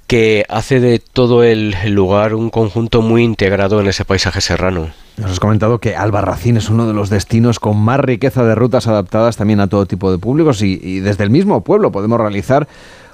que 0.08 0.46
hace 0.50 0.80
de 0.80 1.00
todo 1.00 1.44
el 1.44 1.76
lugar 1.88 2.36
un 2.36 2.50
conjunto 2.50 3.02
muy 3.02 3.24
integrado 3.24 3.80
en 3.80 3.88
ese 3.88 4.06
paisaje 4.06 4.42
serrano. 4.42 4.90
Nos 5.18 5.32
has 5.32 5.40
comentado 5.40 5.80
que 5.80 5.96
Albarracín 5.96 6.58
es 6.58 6.70
uno 6.70 6.88
de 6.88 6.94
los 6.94 7.10
destinos 7.10 7.60
con 7.60 7.78
más 7.78 8.00
riqueza 8.00 8.44
de 8.44 8.54
rutas 8.54 8.88
adaptadas 8.88 9.38
también 9.38 9.60
a 9.60 9.68
todo 9.68 9.86
tipo 9.86 10.12
de 10.12 10.18
públicos 10.18 10.62
y, 10.62 10.80
y 10.82 11.00
desde 11.00 11.24
el 11.24 11.30
mismo 11.30 11.62
pueblo 11.64 11.92
podemos 11.92 12.20
realizar 12.20 12.68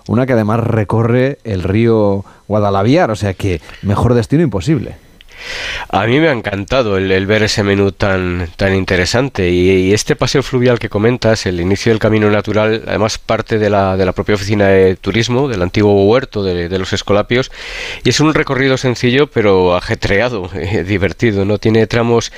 una 0.08 0.26
que 0.26 0.34
además 0.34 0.62
recorre 0.62 1.38
el 1.44 1.64
río 1.64 2.26
Guadalaviar, 2.48 3.12
o 3.12 3.16
sea 3.16 3.34
que 3.34 3.62
mejor 3.84 4.14
destino 4.14 4.44
imposible. 4.44 4.96
A 5.90 6.06
mí 6.06 6.20
me 6.20 6.30
ha 6.30 6.32
encantado 6.32 6.98
el, 6.98 7.26
ver 7.26 7.44
ese 7.44 7.64
menú 7.64 7.92
tan, 7.92 8.50
tan 8.56 8.76
interesante 8.76 9.50
y, 9.50 9.70
y 9.70 9.94
este 9.94 10.16
paseo 10.16 10.44
fluvial 10.44 10.80
que 10.80 10.90
comentas, 10.90 11.46
el 11.46 11.60
inicio 11.60 11.92
del 11.92 12.00
camino 12.00 12.30
natural, 12.30 12.84
además 12.88 13.18
parte 13.18 13.58
de 13.58 13.70
la, 13.70 13.98
de 13.98 14.06
la 14.06 14.14
propia 14.14 14.36
oficina 14.36 14.68
de 14.68 14.96
turismo, 14.96 15.48
del 15.48 15.62
antiguo 15.62 16.06
huerto 16.06 16.44
de, 16.44 16.70
de 16.70 16.80
los 16.80 16.94
Escolapios, 16.94 17.52
y 18.04 18.10
es 18.10 18.20
un 18.20 18.34
recorrido 18.34 18.78
sencillo 18.78 19.28
pero 19.28 19.76
ajetreado, 19.76 20.50
eh, 20.56 20.84
divertido, 20.84 21.46
¿no? 21.46 21.58
Tiene 21.58 21.88
tramos 21.88 22.32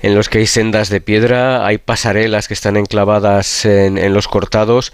en 0.00 0.14
los 0.14 0.28
que 0.28 0.38
hay 0.38 0.46
sendas 0.46 0.88
de 0.88 1.00
piedra, 1.00 1.66
hay 1.66 1.78
pasarelas 1.78 2.48
que 2.48 2.54
están 2.54 2.76
enclavadas 2.76 3.64
en, 3.64 3.98
en 3.98 4.12
los 4.12 4.28
cortados, 4.28 4.92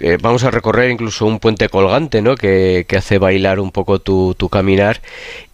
eh, 0.00 0.18
vamos 0.20 0.44
a 0.44 0.50
recorrer 0.50 0.90
incluso 0.90 1.26
un 1.26 1.38
puente 1.38 1.68
colgante, 1.68 2.22
¿no? 2.22 2.34
Que, 2.34 2.86
que 2.88 2.96
hace 2.96 3.18
bailar 3.18 3.60
un 3.60 3.70
poco 3.70 4.00
tu, 4.00 4.34
tu, 4.34 4.48
caminar. 4.48 5.02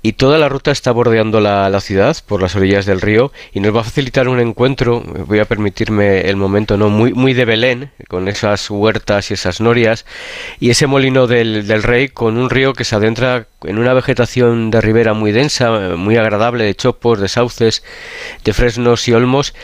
Y 0.02 0.12
toda 0.12 0.38
la 0.38 0.48
ruta 0.48 0.70
está 0.70 0.92
bordeando 0.92 1.40
la, 1.40 1.68
la, 1.68 1.80
ciudad 1.80 2.16
por 2.26 2.40
las 2.40 2.54
orillas 2.54 2.86
del 2.86 3.00
río 3.00 3.32
y 3.52 3.58
nos 3.58 3.74
va 3.74 3.80
a 3.80 3.84
facilitar 3.84 4.28
un 4.28 4.38
encuentro, 4.38 5.02
voy 5.26 5.40
a 5.40 5.46
permitirme 5.46 6.20
el 6.20 6.36
momento, 6.36 6.76
¿no? 6.76 6.88
Muy, 6.90 7.12
muy 7.12 7.34
de 7.34 7.44
Belén, 7.44 7.90
con 8.08 8.28
esas 8.28 8.70
huertas 8.70 9.30
y 9.30 9.34
esas 9.34 9.60
norias, 9.60 10.06
y 10.60 10.70
ese 10.70 10.86
molino 10.86 11.26
del, 11.26 11.66
del 11.66 11.82
rey 11.82 12.08
con 12.08 12.36
un 12.38 12.48
río 12.48 12.72
que 12.72 12.84
se 12.84 12.94
adentra 12.94 13.46
en 13.64 13.78
una 13.78 13.94
vegetación 13.94 14.70
de 14.70 14.80
ribera 14.80 15.12
muy 15.12 15.32
densa, 15.32 15.96
muy 15.96 16.16
agradable, 16.16 16.64
de 16.64 16.74
chopos, 16.76 17.20
de 17.20 17.28
sauces, 17.28 17.82
de 18.44 18.52
fresnos 18.52 19.08
y 19.08 19.12
olmos, 19.12 19.54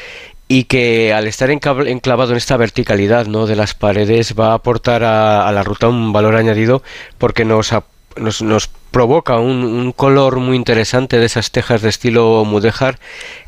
y 0.49 0.65
que 0.65 1.13
al 1.15 1.27
estar 1.27 1.51
enclavado 1.51 2.33
en 2.33 2.37
esta 2.37 2.57
verticalidad 2.57 3.27
¿no? 3.27 3.47
de 3.47 3.57
las 3.57 3.75
paredes 3.75 4.35
va 4.39 4.51
a 4.51 4.55
aportar 4.55 5.03
a, 5.03 5.49
a 5.49 5.53
la 5.53 5.63
ruta 5.63 5.89
un 5.89 6.13
valor 6.13 6.37
añadido 6.37 6.83
porque 7.19 7.45
nos, 7.45 7.73
nos, 8.17 8.43
nos 8.43 8.69
provoca 8.91 9.39
un, 9.39 9.65
un, 9.65 9.93
color 9.93 10.37
muy 10.37 10.57
interesante 10.57 11.19
de 11.19 11.27
esas 11.27 11.51
tejas 11.51 11.81
de 11.81 11.89
estilo 11.89 12.45
mudéjar 12.45 12.99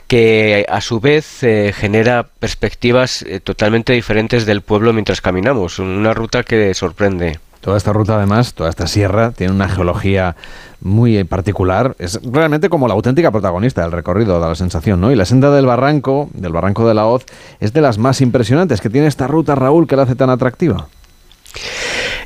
que 0.08 0.66
a 0.68 0.80
su 0.80 1.00
vez 1.00 1.42
eh, 1.42 1.72
genera 1.74 2.26
perspectivas 2.38 3.22
eh, 3.22 3.40
totalmente 3.40 3.92
diferentes 3.92 4.46
del 4.46 4.62
pueblo 4.62 4.92
mientras 4.92 5.20
caminamos, 5.20 5.78
una 5.78 6.14
ruta 6.14 6.42
que 6.42 6.74
sorprende. 6.74 7.38
Toda 7.64 7.78
esta 7.78 7.94
ruta, 7.94 8.16
además, 8.18 8.52
toda 8.52 8.68
esta 8.68 8.86
sierra, 8.86 9.30
tiene 9.30 9.50
una 9.50 9.70
geología 9.70 10.36
muy 10.82 11.24
particular. 11.24 11.96
Es 11.98 12.20
realmente 12.22 12.68
como 12.68 12.88
la 12.88 12.92
auténtica 12.92 13.30
protagonista 13.30 13.80
del 13.80 13.92
recorrido, 13.92 14.38
da 14.38 14.48
la 14.48 14.54
sensación, 14.54 15.00
¿no? 15.00 15.10
Y 15.10 15.16
la 15.16 15.24
senda 15.24 15.50
del 15.50 15.64
barranco, 15.64 16.28
del 16.34 16.52
barranco 16.52 16.86
de 16.86 16.92
la 16.92 17.06
Hoz, 17.06 17.24
es 17.60 17.72
de 17.72 17.80
las 17.80 17.96
más 17.96 18.20
impresionantes 18.20 18.82
que 18.82 18.90
tiene 18.90 19.06
esta 19.06 19.28
ruta, 19.28 19.54
Raúl, 19.54 19.86
que 19.86 19.96
la 19.96 20.02
hace 20.02 20.14
tan 20.14 20.28
atractiva. 20.28 20.88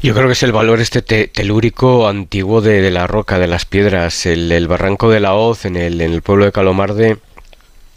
Yo 0.02 0.12
creo 0.12 0.26
que 0.26 0.32
es 0.32 0.42
el 0.42 0.50
valor 0.50 0.80
este 0.80 1.02
te 1.02 1.28
telúrico 1.28 2.08
antiguo 2.08 2.60
de, 2.60 2.90
la 2.90 3.06
roca, 3.06 3.38
de 3.38 3.46
las 3.46 3.64
piedras. 3.64 4.26
El, 4.26 4.50
el 4.50 4.66
barranco 4.66 5.08
de 5.08 5.20
la 5.20 5.34
Hoz, 5.34 5.66
en 5.66 5.76
el, 5.76 6.00
en 6.00 6.14
el 6.14 6.22
pueblo 6.22 6.46
de 6.46 6.50
Calomarde, 6.50 7.18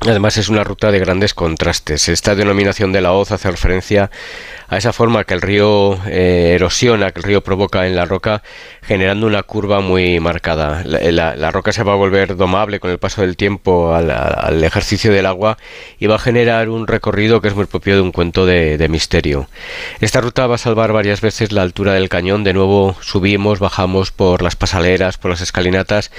Además 0.02 0.36
es 0.38 0.50
una 0.50 0.64
ruta 0.64 0.92
de 0.92 0.98
grandes 0.98 1.36
contrastes. 1.36 2.10
Esta 2.10 2.34
denominación 2.34 2.92
de 2.92 3.02
la 3.02 3.14
hoz 3.14 3.32
hace 3.32 3.52
referencia 3.52 4.10
a 4.72 4.78
esa 4.78 4.94
forma 4.94 5.26
que 5.26 5.34
el 5.34 5.42
río 5.42 6.00
eh, 6.08 6.54
erosiona, 6.56 7.12
que 7.12 7.20
el 7.20 7.24
río 7.24 7.44
provoca 7.44 7.88
en 7.88 7.96
la 7.98 8.06
roca, 8.06 8.42
generando 8.82 9.28
una 9.28 9.44
curva 9.44 9.82
muy 9.82 10.22
marcada. 10.22 10.84
La, 10.86 11.36
la 11.36 11.52
roca 11.52 11.74
se 11.74 11.84
va 11.84 11.92
a 11.92 11.98
volver 11.98 12.38
domable 12.38 12.80
con 12.80 12.90
el 12.90 12.98
paso 12.98 13.22
del 13.22 13.36
tiempo 13.36 13.94
al, 13.94 14.64
ejercicio 14.64 15.12
del 15.12 15.26
agua 15.26 15.58
y 16.00 16.08
va 16.08 16.16
a 16.16 16.20
generar 16.20 16.70
un 16.70 16.88
recorrido 16.88 17.42
que 17.42 17.50
es 17.50 17.56
muy 17.56 17.66
propio 17.66 17.96
de 17.96 18.02
un 18.02 18.14
cuento 18.14 18.46
de, 18.46 18.88
misterio. 18.90 19.50
Esta 20.00 20.22
ruta 20.22 20.48
va 20.48 20.56
a 20.56 20.58
salvar 20.58 20.94
varias 20.94 21.20
veces 21.20 21.52
la 21.52 21.64
altura 21.64 21.94
del 21.94 22.08
cañón. 22.08 22.46
De 22.46 22.54
nuevo 22.54 22.96
subimos, 23.02 23.60
bajamos 23.60 24.12
por 24.12 24.42
las 24.42 24.56
pasaleras, 24.56 25.18
por 25.18 25.32
las 25.32 25.42
escalinatas 25.42 26.12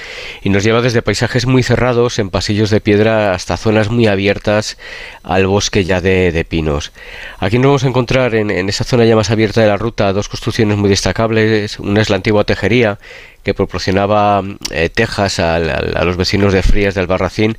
y 0.43 0.51
nos 0.51 0.63
lleva 0.63 0.83
desde 0.83 1.01
paisajes 1.01 1.47
muy 1.47 1.63
cerrados 1.63 2.19
en 2.19 2.29
pasillos 2.29 2.69
de 2.69 2.83
piedra 2.83 3.33
hasta 3.33 3.57
zonas 3.57 3.89
muy 3.89 4.09
abiertas 4.09 4.77
al 5.23 5.47
bosque 5.47 5.85
ya 5.85 6.03
de, 6.03 6.33
de 6.33 6.45
pinos. 6.45 6.93
Aquí 7.39 7.59
nos 7.59 7.69
vamos 7.69 7.85
a 7.85 7.89
encontrar 7.89 8.42
en, 8.51 8.69
esa 8.69 8.85
zona 8.85 9.05
ya 9.05 9.17
más 9.17 9.31
abierta 9.31 9.61
de 9.61 9.69
la 9.69 9.77
ruta 9.77 10.13
dos 10.13 10.29
construcciones 10.29 10.77
muy 10.77 10.91
destacables. 10.91 11.79
Una 11.79 12.03
es 12.03 12.11
la 12.11 12.17
antigua 12.17 12.45
tejería 12.45 12.99
que 13.43 13.55
proporcionaba 13.55 14.43
eh, 14.71 14.89
tejas 14.89 15.39
a, 15.39 15.59
los 15.59 16.17
vecinos 16.17 16.53
de 16.53 16.63
Frías 16.63 16.95
del 16.95 17.07
Barracín, 17.07 17.57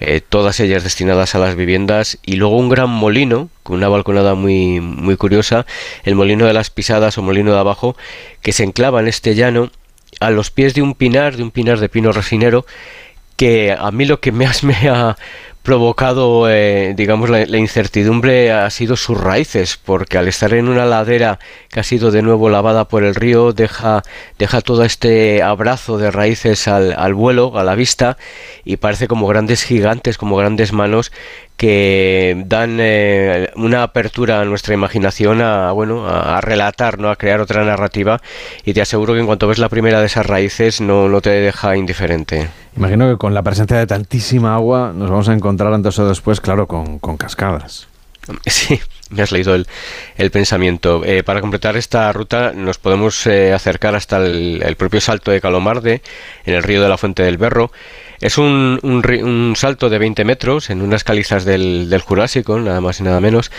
eh, 0.00 0.20
todas 0.26 0.60
ellas 0.60 0.84
destinadas 0.84 1.34
a 1.34 1.38
las 1.38 1.56
viviendas, 1.56 2.18
y 2.24 2.36
luego 2.36 2.56
un 2.56 2.68
gran 2.68 2.88
molino 2.88 3.48
con 3.62 3.76
una 3.76 3.88
balconada 3.88 4.34
muy, 4.34 4.80
muy 4.80 5.16
curiosa, 5.16 5.66
el 6.04 6.14
molino 6.14 6.46
de 6.46 6.52
las 6.52 6.70
pisadas 6.70 7.18
o 7.18 7.22
molino 7.22 7.52
de 7.52 7.58
abajo, 7.58 7.96
que 8.40 8.52
se 8.52 8.64
enclava 8.64 9.00
en 9.00 9.08
este 9.08 9.34
llano 9.34 9.70
a 10.20 10.30
los 10.30 10.50
pies 10.50 10.74
de 10.74 10.82
un 10.82 10.94
pinar, 10.94 11.36
de 11.36 11.42
un 11.42 11.50
pinar 11.50 11.80
de 11.80 11.88
pino 11.88 12.12
resinero, 12.12 12.64
que 13.36 13.76
a 13.78 13.90
mí 13.90 14.06
lo 14.06 14.20
que 14.20 14.32
más 14.32 14.64
me 14.64 14.88
ha 14.88 15.16
provocado, 15.66 16.48
eh, 16.48 16.94
digamos, 16.96 17.28
la, 17.28 17.44
la, 17.44 17.58
incertidumbre 17.58 18.52
ha 18.52 18.70
sido 18.70 18.94
sus 18.94 19.20
raíces, 19.20 19.76
porque 19.76 20.16
al 20.16 20.28
estar 20.28 20.54
en 20.54 20.68
una 20.68 20.86
ladera 20.86 21.40
que 21.70 21.80
ha 21.80 21.82
sido 21.82 22.12
de 22.12 22.22
nuevo 22.22 22.48
lavada 22.48 22.86
por 22.86 23.02
el 23.02 23.16
río, 23.16 23.52
deja, 23.52 24.04
deja 24.38 24.60
todo 24.60 24.84
este 24.84 25.42
abrazo 25.42 25.98
de 25.98 26.12
raíces 26.12 26.68
al, 26.68 26.94
al 26.96 27.14
vuelo, 27.14 27.58
a 27.58 27.64
la 27.64 27.74
vista, 27.74 28.16
y 28.64 28.76
parece 28.76 29.08
como 29.08 29.26
grandes 29.26 29.64
gigantes, 29.64 30.18
como 30.18 30.36
grandes 30.36 30.72
manos 30.72 31.10
que 31.56 32.42
dan 32.46 32.78
eh, 32.80 33.50
una 33.56 33.82
apertura 33.82 34.40
a 34.40 34.44
nuestra 34.44 34.74
imaginación 34.74 35.40
a 35.40 35.72
bueno 35.72 36.06
a, 36.06 36.38
a, 36.38 36.40
relatar 36.40 36.98
no 36.98 37.10
a 37.10 37.16
crear 37.16 37.40
otra 37.40 37.64
narrativa 37.64 38.20
y 38.64 38.74
te 38.74 38.80
aseguro 38.80 39.14
que 39.14 39.20
en 39.20 39.26
cuanto 39.26 39.48
ves 39.48 39.58
la 39.58 39.68
primera 39.68 40.00
de 40.00 40.06
esas 40.06 40.26
raíces 40.26 40.80
no, 40.80 41.08
no 41.08 41.20
te 41.20 41.30
deja 41.30 41.76
indiferente 41.76 42.48
imagino 42.76 43.10
que 43.10 43.16
con 43.16 43.34
la 43.34 43.42
presencia 43.42 43.78
de 43.78 43.86
tantísima 43.86 44.54
agua 44.54 44.92
nos 44.94 45.10
vamos 45.10 45.28
a 45.28 45.32
encontrar 45.32 45.72
antes 45.72 45.98
o 45.98 46.08
después 46.08 46.40
claro 46.40 46.66
con, 46.66 46.98
con 46.98 47.16
cascadas 47.16 47.88
Sí, 48.46 48.80
me 49.10 49.22
has 49.22 49.32
leído 49.32 49.54
el, 49.54 49.66
el 50.16 50.30
pensamiento. 50.30 51.04
Eh, 51.04 51.22
para 51.22 51.40
completar 51.40 51.76
esta 51.76 52.12
ruta 52.12 52.52
nos 52.52 52.78
podemos 52.78 53.26
eh, 53.26 53.52
acercar 53.52 53.94
hasta 53.94 54.18
el, 54.18 54.62
el, 54.64 54.76
propio 54.76 55.00
salto 55.00 55.30
de 55.30 55.40
Calomarde, 55.40 56.02
en 56.44 56.54
el 56.54 56.62
río 56.62 56.82
de 56.82 56.88
la 56.88 56.98
Fuente 56.98 57.22
del 57.22 57.38
Berro. 57.38 57.70
Es 58.20 58.38
un, 58.38 58.78
un, 58.82 59.54
salto 59.56 59.90
de 59.90 59.98
20 59.98 60.24
metros 60.24 60.70
en 60.70 60.82
unas 60.82 61.04
calizas 61.04 61.44
del, 61.44 61.90
del, 61.90 62.00
Jurásico, 62.00 62.58
nada 62.58 62.80
más 62.80 63.00
y 63.00 63.02
nada 63.02 63.20
menos, 63.20 63.50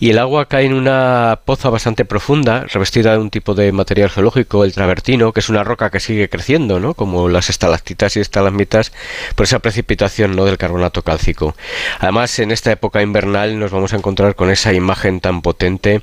y 0.00 0.10
el 0.10 0.18
agua 0.18 0.46
cae 0.46 0.64
en 0.64 0.74
una 0.74 1.40
poza 1.44 1.70
bastante 1.70 2.04
profunda, 2.04 2.64
revestida 2.72 3.12
de 3.12 3.18
un 3.18 3.30
tipo 3.30 3.54
de 3.54 3.72
material 3.72 4.10
geológico, 4.10 4.64
el 4.64 4.72
travertino, 4.72 5.32
que 5.32 5.40
es 5.40 5.48
una 5.48 5.64
roca 5.64 5.90
que 5.90 6.00
sigue 6.00 6.28
creciendo, 6.28 6.80
¿no? 6.80 6.94
como 6.94 7.28
las 7.28 7.50
estalactitas 7.50 8.16
y 8.16 8.20
estalagmitas, 8.20 8.92
por 9.34 9.44
esa 9.44 9.58
precipitación 9.58 10.36
¿no? 10.36 10.44
del 10.44 10.58
carbonato 10.58 11.02
cálcico. 11.02 11.56
Además, 11.98 12.38
en 12.38 12.50
esta 12.50 12.72
época 12.72 13.02
invernal 13.02 13.58
nos 13.58 13.70
vamos 13.70 13.92
a 13.92 13.96
encontrar 13.96 14.34
con 14.34 14.50
esa 14.50 14.72
imagen 14.72 15.20
tan 15.20 15.42
potente 15.42 16.02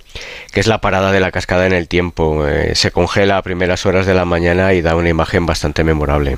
que 0.52 0.60
es 0.60 0.68
la 0.68 0.82
parada 0.82 1.12
de 1.12 1.20
la 1.20 1.32
cascada 1.32 1.66
en 1.66 1.74
el 1.74 1.88
tiempo. 1.88 2.48
Eh, 2.48 2.76
se 2.76 2.92
congela 2.92 3.38
a 3.38 3.42
primeras 3.42 3.86
horas 3.86 4.06
de 4.06 4.14
la 4.14 4.26
mañana 4.26 4.74
y 4.74 4.82
da 4.82 4.96
una 4.96 5.10
imagen 5.10 5.46
bastante 5.46 5.84
memorable. 5.84 6.38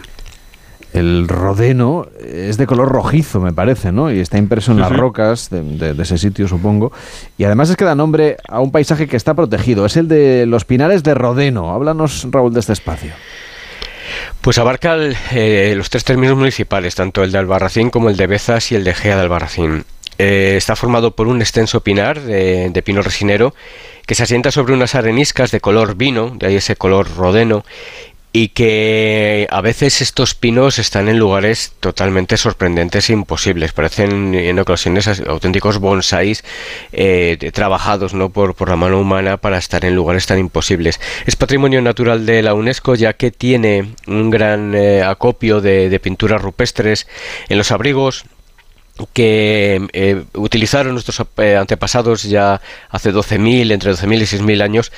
El 0.96 1.28
rodeno 1.28 2.08
es 2.26 2.56
de 2.56 2.66
color 2.66 2.88
rojizo, 2.88 3.42
me 3.42 3.52
parece, 3.52 3.92
¿no? 3.92 4.10
Y 4.14 4.22
está 4.22 4.38
impreso 4.38 4.72
en 4.72 4.80
las 4.80 4.96
rocas 4.96 5.50
de, 5.50 5.62
de, 5.62 5.94
de, 5.94 6.04
ese 6.04 6.18
sitio, 6.18 6.48
supongo. 6.48 6.94
Y 7.38 7.44
además 7.44 7.70
es 7.70 7.76
que 7.76 7.84
da 7.84 7.96
nombre 7.96 8.38
a 8.48 8.62
un 8.62 8.72
paisaje 8.72 9.06
que 9.06 9.18
está 9.18 9.34
protegido. 9.34 9.86
Es 9.86 9.98
el 9.98 10.08
de 10.08 10.46
los 10.46 10.64
pinares 10.64 11.04
de 11.04 11.14
Rodeno. 11.14 11.74
Háblanos, 11.74 12.26
Raúl, 12.32 12.54
de 12.54 12.62
este 12.62 12.72
espacio. 12.72 13.12
Pues 14.40 14.58
abarca 14.58 14.94
el, 14.94 15.18
eh, 15.34 15.74
los 15.76 15.90
tres 15.90 16.06
términos 16.06 16.38
municipales, 16.38 16.96
tanto 16.96 17.24
el 17.24 17.32
de 17.34 17.40
Albarracín 17.40 17.90
como 17.90 18.10
el 18.10 18.16
de 18.16 18.28
Bezas 18.28 18.72
y 18.72 18.76
el 18.76 18.86
de 18.86 18.94
Gea 18.94 19.18
de 19.18 19.24
Albarracín. 19.24 19.84
Eh, 20.18 20.54
está 20.56 20.78
formado 20.78 21.12
por 21.12 21.28
un 21.28 21.42
extenso 21.42 21.82
pinar 21.82 22.22
de, 22.22 22.70
de, 22.70 22.82
pino 22.82 23.02
resinero 23.02 23.54
que 24.06 24.16
se 24.16 24.24
asienta 24.24 24.50
sobre 24.50 24.74
unas 24.74 24.96
areniscas 24.96 25.52
de 25.52 25.60
color 25.60 25.96
vino, 25.96 26.30
de 26.38 26.48
ahí 26.48 26.56
ese 26.56 26.78
color 26.78 27.14
rodeno, 27.18 27.66
y 28.36 28.50
que 28.50 29.48
a 29.50 29.62
veces 29.62 30.02
estos 30.02 30.36
pinos 30.36 30.78
están 30.78 31.08
en 31.08 31.18
lugares 31.18 31.72
totalmente 31.80 32.36
sorprendentes 32.36 33.10
e 33.10 33.14
imposibles. 33.14 33.72
Parecen 33.72 34.36
en 34.36 34.60
ocasiones 34.60 35.08
auténticos 35.26 35.78
bonsáis 35.78 36.44
eh, 36.92 37.38
trabajados 37.54 38.14
¿no? 38.14 38.32
por, 38.32 38.54
por 38.54 38.68
la 38.68 38.76
mano 38.76 39.00
humana 39.00 39.38
para 39.38 39.58
estar 39.58 39.86
en 39.86 39.96
lugares 39.96 40.26
tan 40.26 40.38
imposibles. 40.38 41.00
Es 41.26 41.38
patrimonio 41.38 41.82
natural 41.82 42.26
de 42.26 42.42
la 42.42 42.54
UNESCO 42.54 42.96
ya 42.96 43.14
que 43.14 43.32
tiene 43.32 43.94
un 44.06 44.30
gran 44.32 44.76
eh, 44.76 45.02
acopio 45.02 45.62
de, 45.62 45.88
de 45.88 46.00
pinturas 46.02 46.42
rupestres 46.42 47.08
en 47.48 47.58
los 47.58 47.72
abrigos, 47.72 48.26
que 49.14 49.86
eh, 49.92 50.24
utilizaron 50.34 50.94
nuestros 50.94 51.22
eh, 51.38 51.58
antepasados 51.58 52.24
ya 52.24 52.62
hace 52.90 53.12
12.000, 53.12 53.72
entre 53.72 53.92
12.000 53.92 54.22
y 54.22 54.40
6.000 54.40 54.64
años, 54.64 54.92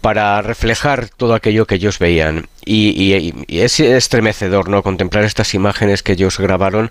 para 0.00 0.42
reflejar 0.42 1.08
todo 1.08 1.34
aquello 1.34 1.66
que 1.66 1.76
ellos 1.76 1.98
veían. 1.98 2.48
Y, 2.64 3.32
es 3.48 3.80
estremecedor 3.80 4.68
¿no? 4.68 4.82
contemplar 4.82 5.24
estas 5.24 5.54
imágenes 5.54 6.02
que 6.02 6.12
ellos 6.12 6.38
grabaron, 6.38 6.90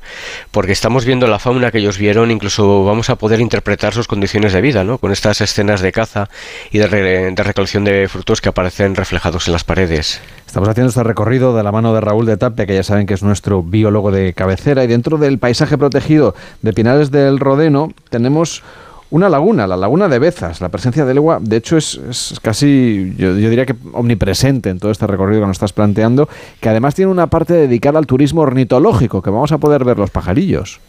porque 0.50 0.72
estamos 0.72 1.06
viendo 1.06 1.28
la 1.28 1.38
fauna 1.38 1.72
que 1.72 1.78
ellos 1.78 2.00
vieron, 2.00 2.32
incluso 2.32 2.84
vamos 2.84 3.12
a 3.12 3.18
poder 3.18 3.40
interpretar 3.40 3.94
sus 3.94 4.08
condiciones 4.08 4.54
de 4.54 4.62
vida, 4.62 4.84
¿no? 4.84 4.98
con 4.98 5.12
estas 5.12 5.42
escenas 5.42 5.82
de 5.82 5.92
caza 5.92 6.30
y 6.72 6.80
de 6.80 6.88
recolección 7.36 7.84
de 7.84 8.08
frutos 8.08 8.42
que 8.42 8.50
aparecen 8.50 8.96
reflejados 8.96 9.48
en 9.48 9.54
las 9.54 9.64
paredes. 9.64 10.20
Estamos 10.48 10.70
haciendo 10.70 10.90
este 10.90 11.04
recorrido 11.04 11.56
de 11.56 11.62
la 11.62 11.74
mano 11.74 11.94
de 11.94 12.00
Raúl 12.00 12.26
de 12.26 12.38
Tapia, 12.38 12.66
que 12.66 12.74
ya 12.74 12.82
saben 12.82 13.06
que 13.06 13.14
es 13.14 13.22
nuestro 13.22 13.62
biólogo 13.62 14.12
de 14.12 14.34
cabecera, 14.34 14.82
y 14.86 14.88
dentro 14.88 15.18
del 15.18 15.40
paisaje 15.40 15.78
protegido 15.78 16.36
de 16.62 16.72
Pinares 16.72 17.12
del 17.12 17.38
Rodeno 17.38 17.92
tenemos 18.10 18.64
una 19.10 19.28
laguna, 19.28 19.68
la 19.68 19.76
laguna 19.76 20.08
de 20.08 20.20
Bezas. 20.20 20.62
La 20.62 20.70
presencia 20.70 21.04
del 21.04 21.18
agua, 21.18 21.40
de 21.42 21.58
hecho, 21.58 21.76
es, 21.76 22.40
casi, 22.42 23.14
yo, 23.18 23.38
yo, 23.38 23.50
diría 23.50 23.66
que 23.66 23.76
omnipresente 23.92 24.70
en 24.70 24.80
todo 24.80 24.90
este 24.90 25.06
recorrido 25.06 25.42
que 25.42 25.48
nos 25.48 25.58
estás 25.58 25.74
planteando, 25.74 26.30
que 26.62 26.70
además 26.70 26.96
tiene 26.96 27.12
una 27.12 27.28
parte 27.28 27.54
dedicada 27.54 28.00
al 28.00 28.08
turismo 28.08 28.42
ornitológico, 28.42 29.22
que 29.22 29.30
vamos 29.30 29.52
a 29.52 29.58
poder 29.58 29.84
ver 29.84 30.00
los 30.00 30.12
pajarillos. 30.12 30.80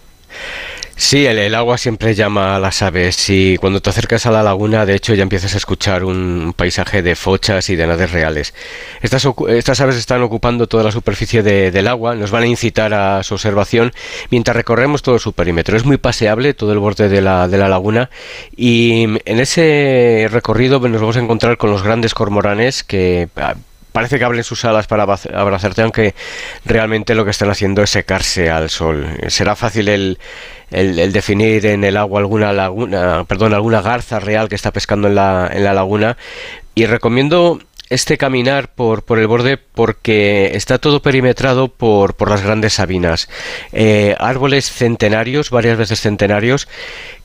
Sí, 1.01 1.25
el, 1.27 1.55
agua 1.55 1.79
siempre 1.79 2.17
llama 2.17 2.57
a 2.57 2.59
las 2.59 2.83
aves 2.83 3.31
y 3.31 3.57
cuando 3.59 3.81
te 3.81 3.89
acercas 3.89 4.27
a 4.27 4.33
la 4.33 4.43
laguna, 4.43 4.85
de 4.85 4.97
hecho, 4.97 5.15
ya 5.15 5.23
empiezas 5.23 5.55
a 5.55 5.57
escuchar 5.57 6.03
un 6.03 6.53
paisaje 6.57 7.03
de 7.03 7.15
fochas 7.15 7.71
y 7.71 7.77
de 7.77 7.87
nades 7.87 8.11
reales. 8.11 8.53
Estas, 9.01 9.25
aves 9.81 9.97
están 9.97 10.23
ocupando 10.23 10.67
toda 10.67 10.83
la 10.83 10.91
superficie 10.91 11.45
de, 11.45 11.71
del 11.71 11.87
agua, 11.87 12.17
nos 12.17 12.33
van 12.33 12.43
a 12.43 12.47
incitar 12.49 12.93
a 12.95 13.23
su 13.23 13.35
observación 13.35 13.93
mientras 14.31 14.57
recorremos 14.57 15.03
todo 15.03 15.21
su 15.21 15.33
perímetro. 15.35 15.77
Es 15.77 15.85
muy 15.85 15.99
paseable 15.99 16.53
todo 16.53 16.73
el 16.73 16.81
borde 16.81 17.09
de 17.09 17.23
la, 17.23 17.47
de 17.47 17.59
la 17.59 17.69
laguna 17.69 18.11
y 18.57 19.05
en 19.25 19.39
ese 19.39 20.27
recorrido 20.33 20.81
nos 20.81 21.01
vamos 21.01 21.17
a 21.17 21.21
encontrar 21.21 21.59
con 21.59 21.71
los 21.71 21.85
grandes 21.85 22.13
cormoranes 22.13 22.83
que 22.83 23.29
ah, 23.37 23.55
parece 23.93 24.19
que 24.19 24.25
abren 24.25 24.45
sus 24.45 24.65
alas 24.65 24.87
para 24.89 25.05
abrazarte, 25.05 25.83
aunque 25.83 26.15
realmente 26.65 27.15
lo 27.15 27.25
que 27.25 27.31
están 27.31 27.51
haciendo 27.51 27.83
es 27.83 27.91
secarse 27.91 28.51
al 28.51 28.69
sol. 28.69 29.07
Será 29.29 29.57
fácil 29.57 29.89
el, 29.89 30.19
el, 30.71 31.13
definir 31.13 31.67
en 31.67 31.85
el 31.85 31.97
agua 31.97 32.21
alguna 32.21 32.53
laguna, 32.53 33.25
perdón, 33.25 33.55
alguna 33.55 33.81
garza 33.83 34.21
real 34.21 34.49
que 34.49 34.55
está 34.55 34.73
pescando 34.73 35.09
en 35.09 35.15
la, 35.15 35.51
en 35.53 35.65
la 35.65 35.75
laguna. 35.75 36.17
Y 36.75 36.87
recomiendo 36.87 37.61
este 37.91 38.19
caminar 38.19 38.69
por, 38.75 39.03
por 39.03 39.19
el 39.19 39.27
borde 39.27 39.57
porque 39.57 40.51
está 40.55 40.79
todo 40.79 41.01
perimetrado 41.01 41.69
por, 41.69 42.15
por 42.15 42.31
las 42.31 42.43
grandes 42.43 42.75
sabinas. 42.75 43.29
Eh, 43.73 44.15
árboles 44.19 44.71
centenarios, 44.71 45.51
varias 45.51 45.79
veces 45.79 46.01
centenarios, 46.01 46.69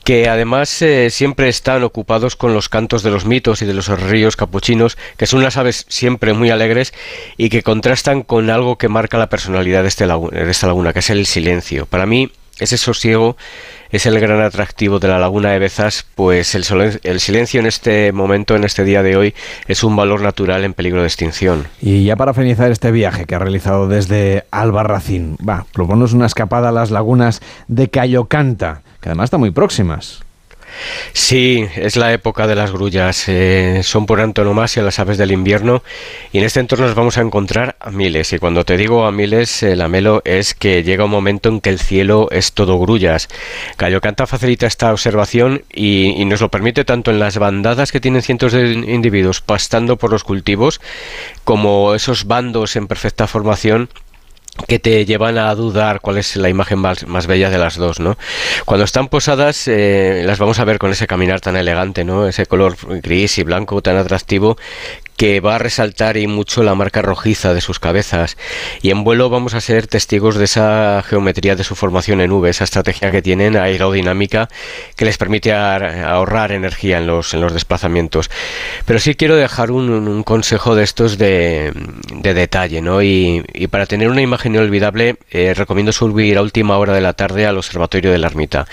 que 0.04 0.30
además 0.30 0.82
eh, 0.82 1.10
siempre 1.10 1.50
están 1.50 1.84
ocupados 1.84 2.36
con 2.36 2.54
los 2.54 2.70
cantos 2.70 3.04
de 3.04 3.12
los 3.12 3.26
mitos 3.26 3.62
y 3.62 3.66
de 3.66 3.74
los 3.74 3.88
ríos 3.88 4.36
capuchinos, 4.36 4.98
que 5.18 5.28
son 5.28 5.40
unas 5.40 5.58
aves 5.58 5.86
siempre 5.90 6.34
muy 6.34 6.50
alegres 6.50 6.94
y 7.38 7.50
que 7.50 7.64
contrastan 7.64 8.24
con 8.24 8.50
algo 8.50 8.78
que 8.78 8.90
marca 8.90 9.18
la 9.18 9.30
personalidad 9.30 9.82
de, 9.82 9.90
este 9.90 10.06
de 10.08 10.52
esta 10.52 10.68
laguna, 10.68 10.94
que 10.94 11.00
es 11.00 11.10
el 11.10 11.26
silencio. 11.26 11.86
Para 11.86 12.06
mí, 12.06 12.32
ese 12.64 12.78
sosiego 12.78 13.38
es 13.92 14.08
el 14.08 14.20
gran 14.20 14.42
atractivo 14.42 15.00
de 15.00 15.08
la 15.08 15.20
laguna 15.20 15.52
de 15.52 15.60
Bezas, 15.60 16.06
pues 16.16 16.56
el, 16.56 16.64
silencio 17.20 17.60
en 17.60 17.68
este 17.68 18.12
momento, 18.12 18.56
en 18.56 18.64
este 18.64 18.84
día 18.84 19.04
de 19.04 19.16
hoy, 19.16 19.36
es 19.68 19.84
un 19.84 19.96
valor 19.96 20.22
natural 20.22 20.64
en 20.64 20.74
peligro 20.74 21.02
de 21.02 21.08
extinción. 21.08 21.68
Y 21.80 22.06
ya 22.06 22.16
para 22.16 22.34
finalizar 22.34 22.72
este 22.72 22.92
viaje 22.92 23.26
que 23.26 23.36
ha 23.36 23.40
realizado 23.40 23.88
desde 23.88 24.46
Albarracín, 24.50 25.38
va, 25.48 25.68
proponos 25.72 26.14
una 26.14 26.26
escapada 26.26 26.70
a 26.70 26.72
las 26.72 26.90
lagunas 26.90 27.42
de 27.68 27.90
Cayocanta, 27.90 28.82
que 29.00 29.10
además 29.10 29.26
están 29.26 29.42
muy 29.42 29.52
próximas. 29.52 30.23
Sí, 31.14 31.66
es 31.76 31.96
la 31.96 32.14
época 32.14 32.48
de 32.48 32.56
las 32.56 32.72
grullas. 32.72 33.28
Eh, 33.28 33.82
son 33.84 34.06
por 34.06 34.20
antonomasia 34.20 34.84
las 34.84 35.00
aves 35.00 35.18
del 35.18 35.32
invierno 35.32 35.84
y 36.32 36.40
en 36.40 36.44
este 36.44 36.60
entorno 36.60 36.86
nos 36.86 36.96
vamos 36.96 37.18
a 37.18 37.22
encontrar 37.22 37.76
a 37.80 37.92
miles. 37.92 38.34
Y 38.34 38.40
cuando 38.40 38.64
te 38.64 38.78
digo 38.78 39.06
a 39.06 39.12
miles, 39.12 39.64
el 39.64 39.82
amelo 39.82 40.22
es 40.26 40.54
que 40.54 40.84
llega 40.84 41.06
un 41.06 41.12
momento 41.12 41.50
en 41.50 41.62
que 41.62 41.70
el 41.70 41.80
cielo 41.80 42.28
es 42.32 42.54
todo 42.54 42.80
grullas. 42.80 43.30
Cayocanta 43.78 44.28
facilita 44.28 44.68
esta 44.68 44.92
observación 44.92 45.64
y, 45.72 46.16
y 46.18 46.26
nos 46.26 46.42
lo 46.42 46.50
permite 46.50 46.86
tanto 46.86 47.12
en 47.12 47.20
las 47.20 47.38
bandadas 47.38 47.92
que 47.92 48.00
tienen 48.00 48.22
cientos 48.22 48.54
de 48.54 48.72
individuos 48.72 49.42
pastando 49.42 49.98
por 49.98 50.12
los 50.12 50.24
cultivos 50.24 50.82
como 51.44 51.94
esos 51.94 52.26
bandos 52.26 52.76
en 52.76 52.88
perfecta 52.88 53.28
formación 53.28 53.90
que 54.68 54.80
te 54.80 55.06
llevan 55.06 55.38
a 55.38 55.54
dudar 55.56 56.00
cuál 56.00 56.18
es 56.18 56.36
la 56.36 56.50
imagen 56.50 56.80
más, 56.80 57.08
más 57.08 57.28
bella 57.28 57.50
de 57.50 57.58
las 57.58 57.76
dos, 57.76 58.00
¿no? 58.00 58.18
Cuando 58.66 58.86
están 58.86 59.08
posadas, 59.08 59.68
eh, 59.68 60.24
las 60.26 60.38
vamos 60.38 60.60
a 60.60 60.66
ver 60.66 60.78
con 60.78 60.92
ese 60.92 61.08
caminar 61.08 61.42
tan 61.42 61.56
elegante, 61.56 62.04
¿no? 62.04 62.28
Ese 62.28 62.46
color 62.46 62.76
gris 63.02 63.38
y 63.40 63.44
blanco 63.44 63.82
tan 63.82 63.98
atractivo 63.98 64.58
que 65.24 65.40
va 65.40 65.56
a 65.56 65.58
resaltar 65.58 66.18
y 66.18 66.28
mucho 66.28 66.64
la 66.64 66.76
marca 66.76 67.02
rojiza 67.02 67.54
de 67.54 67.62
sus 67.62 67.80
cabezas. 67.80 68.36
Y 68.82 68.90
en 68.90 69.06
vuelo 69.06 69.30
vamos 69.30 69.54
a 69.54 69.62
ser 69.62 69.88
testigos 69.88 70.36
de 70.36 70.44
esa 70.44 71.02
geometría 71.02 71.56
de 71.56 71.64
su 71.64 71.76
formación 71.76 72.20
en 72.20 72.30
V, 72.30 72.50
esa 72.50 72.66
estrategia 72.66 73.10
que 73.10 73.22
tienen 73.22 73.56
aerodinámica 73.56 74.50
que 74.98 75.06
les 75.06 75.18
permite 75.18 75.54
ahorrar 75.54 76.52
energía 76.52 76.98
en 76.98 77.08
los, 77.08 77.34
en 77.34 77.40
los 77.40 77.54
desplazamientos. 77.54 78.30
Pero 78.84 79.00
sí 79.00 79.16
quiero 79.16 79.38
dejar 79.38 79.72
un, 79.72 79.90
un 79.90 80.24
consejo 80.24 80.76
de 80.76 80.84
estos 80.84 81.18
de, 81.18 81.72
de 82.16 82.34
detalle, 82.34 82.82
¿no? 82.82 83.02
Y, 83.02 83.46
y, 83.54 83.68
para 83.68 83.86
tener 83.86 84.10
una 84.10 84.22
imagen 84.22 84.56
inolvidable, 84.56 85.16
eh, 85.32 85.54
recomiendo 85.54 85.94
subir 85.94 86.38
a 86.38 86.42
última 86.42 86.78
hora 86.78 86.94
de 86.94 87.00
la 87.00 87.14
tarde 87.14 87.46
al 87.46 87.56
Observatorio 87.56 88.12
de 88.12 88.18
la 88.18 88.28
Ermita. 88.28 88.68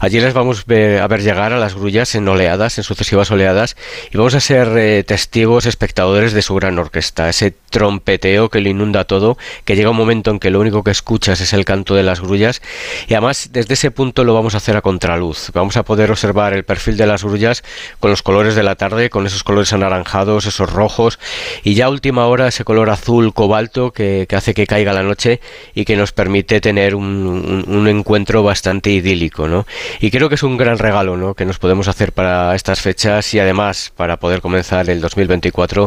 Allí 0.00 0.18
les 0.18 0.34
vamos 0.34 0.64
a 0.68 1.06
ver 1.06 1.22
llegar 1.22 1.52
a 1.52 1.60
las 1.60 1.76
grullas 1.76 2.16
en 2.16 2.26
oleadas, 2.26 2.76
en 2.78 2.82
sucesivas 2.82 3.30
oleadas, 3.30 3.76
y 4.10 4.16
vamos 4.16 4.34
a 4.34 4.40
ser 4.40 4.76
eh, 4.76 5.04
testigos 5.04 5.66
espectadores 5.92 6.32
de 6.32 6.40
su 6.40 6.54
gran 6.54 6.78
orquesta, 6.78 7.28
ese 7.28 7.54
trompeteo 7.68 8.48
que 8.48 8.62
lo 8.62 8.70
inunda 8.70 9.04
todo, 9.04 9.36
que 9.66 9.76
llega 9.76 9.90
un 9.90 9.96
momento 9.96 10.30
en 10.30 10.38
que 10.38 10.50
lo 10.50 10.58
único 10.58 10.82
que 10.82 10.90
escuchas 10.90 11.42
es 11.42 11.52
el 11.52 11.66
canto 11.66 11.94
de 11.94 12.02
las 12.02 12.20
grullas 12.20 12.62
y 13.08 13.14
además 13.14 13.50
desde 13.52 13.74
ese 13.74 13.90
punto 13.90 14.24
lo 14.24 14.32
vamos 14.32 14.54
a 14.54 14.56
hacer 14.56 14.74
a 14.74 14.80
contraluz. 14.80 15.50
Vamos 15.52 15.76
a 15.76 15.82
poder 15.82 16.10
observar 16.10 16.54
el 16.54 16.64
perfil 16.64 16.96
de 16.96 17.06
las 17.06 17.24
grullas 17.24 17.62
con 18.00 18.10
los 18.10 18.22
colores 18.22 18.54
de 18.54 18.62
la 18.62 18.74
tarde, 18.74 19.10
con 19.10 19.26
esos 19.26 19.44
colores 19.44 19.74
anaranjados, 19.74 20.46
esos 20.46 20.72
rojos 20.72 21.18
y 21.62 21.74
ya 21.74 21.86
a 21.86 21.90
última 21.90 22.26
hora 22.26 22.48
ese 22.48 22.64
color 22.64 22.88
azul 22.88 23.34
cobalto 23.34 23.92
que, 23.92 24.24
que 24.26 24.36
hace 24.36 24.54
que 24.54 24.66
caiga 24.66 24.94
la 24.94 25.02
noche 25.02 25.40
y 25.74 25.84
que 25.84 25.96
nos 25.96 26.12
permite 26.12 26.62
tener 26.62 26.94
un, 26.94 27.04
un, 27.04 27.64
un 27.68 27.88
encuentro 27.88 28.42
bastante 28.42 28.90
idílico. 28.90 29.46
¿no? 29.46 29.66
Y 30.00 30.10
creo 30.10 30.30
que 30.30 30.36
es 30.36 30.42
un 30.42 30.56
gran 30.56 30.78
regalo 30.78 31.18
¿no? 31.18 31.34
que 31.34 31.44
nos 31.44 31.58
podemos 31.58 31.88
hacer 31.88 32.12
para 32.12 32.54
estas 32.54 32.80
fechas 32.80 33.34
y 33.34 33.38
además 33.38 33.92
para 33.94 34.16
poder 34.18 34.40
comenzar 34.40 34.88
el 34.88 35.02
2024 35.02 35.81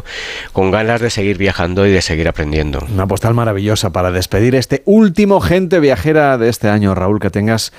con 0.54 0.72
ganas 0.72 1.02
de 1.02 1.10
seguir 1.10 1.38
viajando 1.38 1.86
y 1.86 1.92
de 1.92 2.02
seguir 2.02 2.28
aprendiendo. 2.28 2.86
Una 2.92 3.08
postal 3.08 3.34
maravillosa 3.34 3.92
para 3.92 4.12
despedir 4.12 4.56
este 4.56 4.82
último 4.86 5.40
gente 5.42 5.80
viajera 5.80 6.38
de 6.38 6.50
este 6.50 6.70
año, 6.70 6.96
Raúl, 6.96 7.20
que 7.20 7.30
tengas 7.30 7.72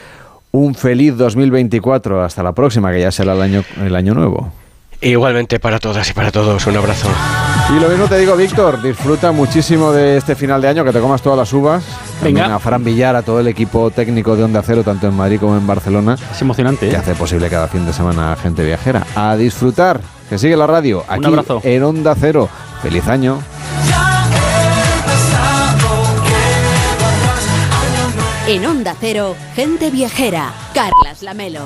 un 0.53 0.75
feliz 0.75 1.17
2024. 1.17 2.23
Hasta 2.23 2.43
la 2.43 2.53
próxima, 2.53 2.93
que 2.93 3.01
ya 3.01 3.13
será 3.13 3.35
el 3.35 3.43
año, 3.43 3.65
el 3.83 3.95
año 3.95 4.15
nuevo. 4.15 4.53
Igualmente 5.01 5.61
para 5.61 5.79
todas 5.79 6.09
y 6.09 6.15
para 6.15 6.33
todos, 6.33 6.67
un 6.67 6.77
abrazo. 6.77 7.09
Y 7.69 7.81
lo 7.81 7.89
mismo 7.89 8.07
te 8.07 8.19
digo, 8.19 8.35
Víctor, 8.35 8.81
disfruta 8.81 9.31
muchísimo 9.31 9.93
de 9.93 10.17
este 10.17 10.35
final 10.35 10.63
de 10.63 10.69
año, 10.69 10.85
que 10.85 10.93
te 10.93 11.01
comas 11.01 11.21
todas 11.21 11.39
las 11.39 11.53
uvas. 11.53 11.85
También 12.21 12.45
Venga. 12.45 12.55
a 12.55 12.59
Fran 12.59 12.83
Villar, 12.83 13.15
a 13.15 13.23
todo 13.23 13.41
el 13.41 13.49
equipo 13.49 13.91
técnico 13.91 14.37
de 14.37 14.45
Onda 14.45 14.63
Cero, 14.63 14.83
tanto 14.85 15.09
en 15.09 15.15
Madrid 15.15 15.39
como 15.39 15.57
en 15.57 15.67
Barcelona. 15.67 16.17
Es 16.33 16.41
emocionante. 16.41 16.89
Que 16.89 16.95
¿eh? 16.95 16.99
hace 16.99 17.15
posible 17.15 17.51
cada 17.51 17.69
fin 17.69 17.85
de 17.85 17.93
semana 17.93 18.37
gente 18.37 18.65
viajera. 18.65 19.07
A 19.15 19.37
disfrutar, 19.37 20.01
que 20.29 20.39
sigue 20.39 20.57
la 20.57 20.67
radio, 20.67 21.05
aquí 21.09 21.27
abrazo. 21.27 21.61
en 21.65 21.83
Onda 21.83 22.15
Cero. 22.19 22.49
Feliz 22.83 23.07
año. 23.09 23.39
En 28.47 28.65
Onda 28.65 28.95
Cero, 29.01 29.35
gente 29.55 29.91
viajera. 29.91 30.53
Carlas 30.73 31.23
Lamelo. 31.23 31.63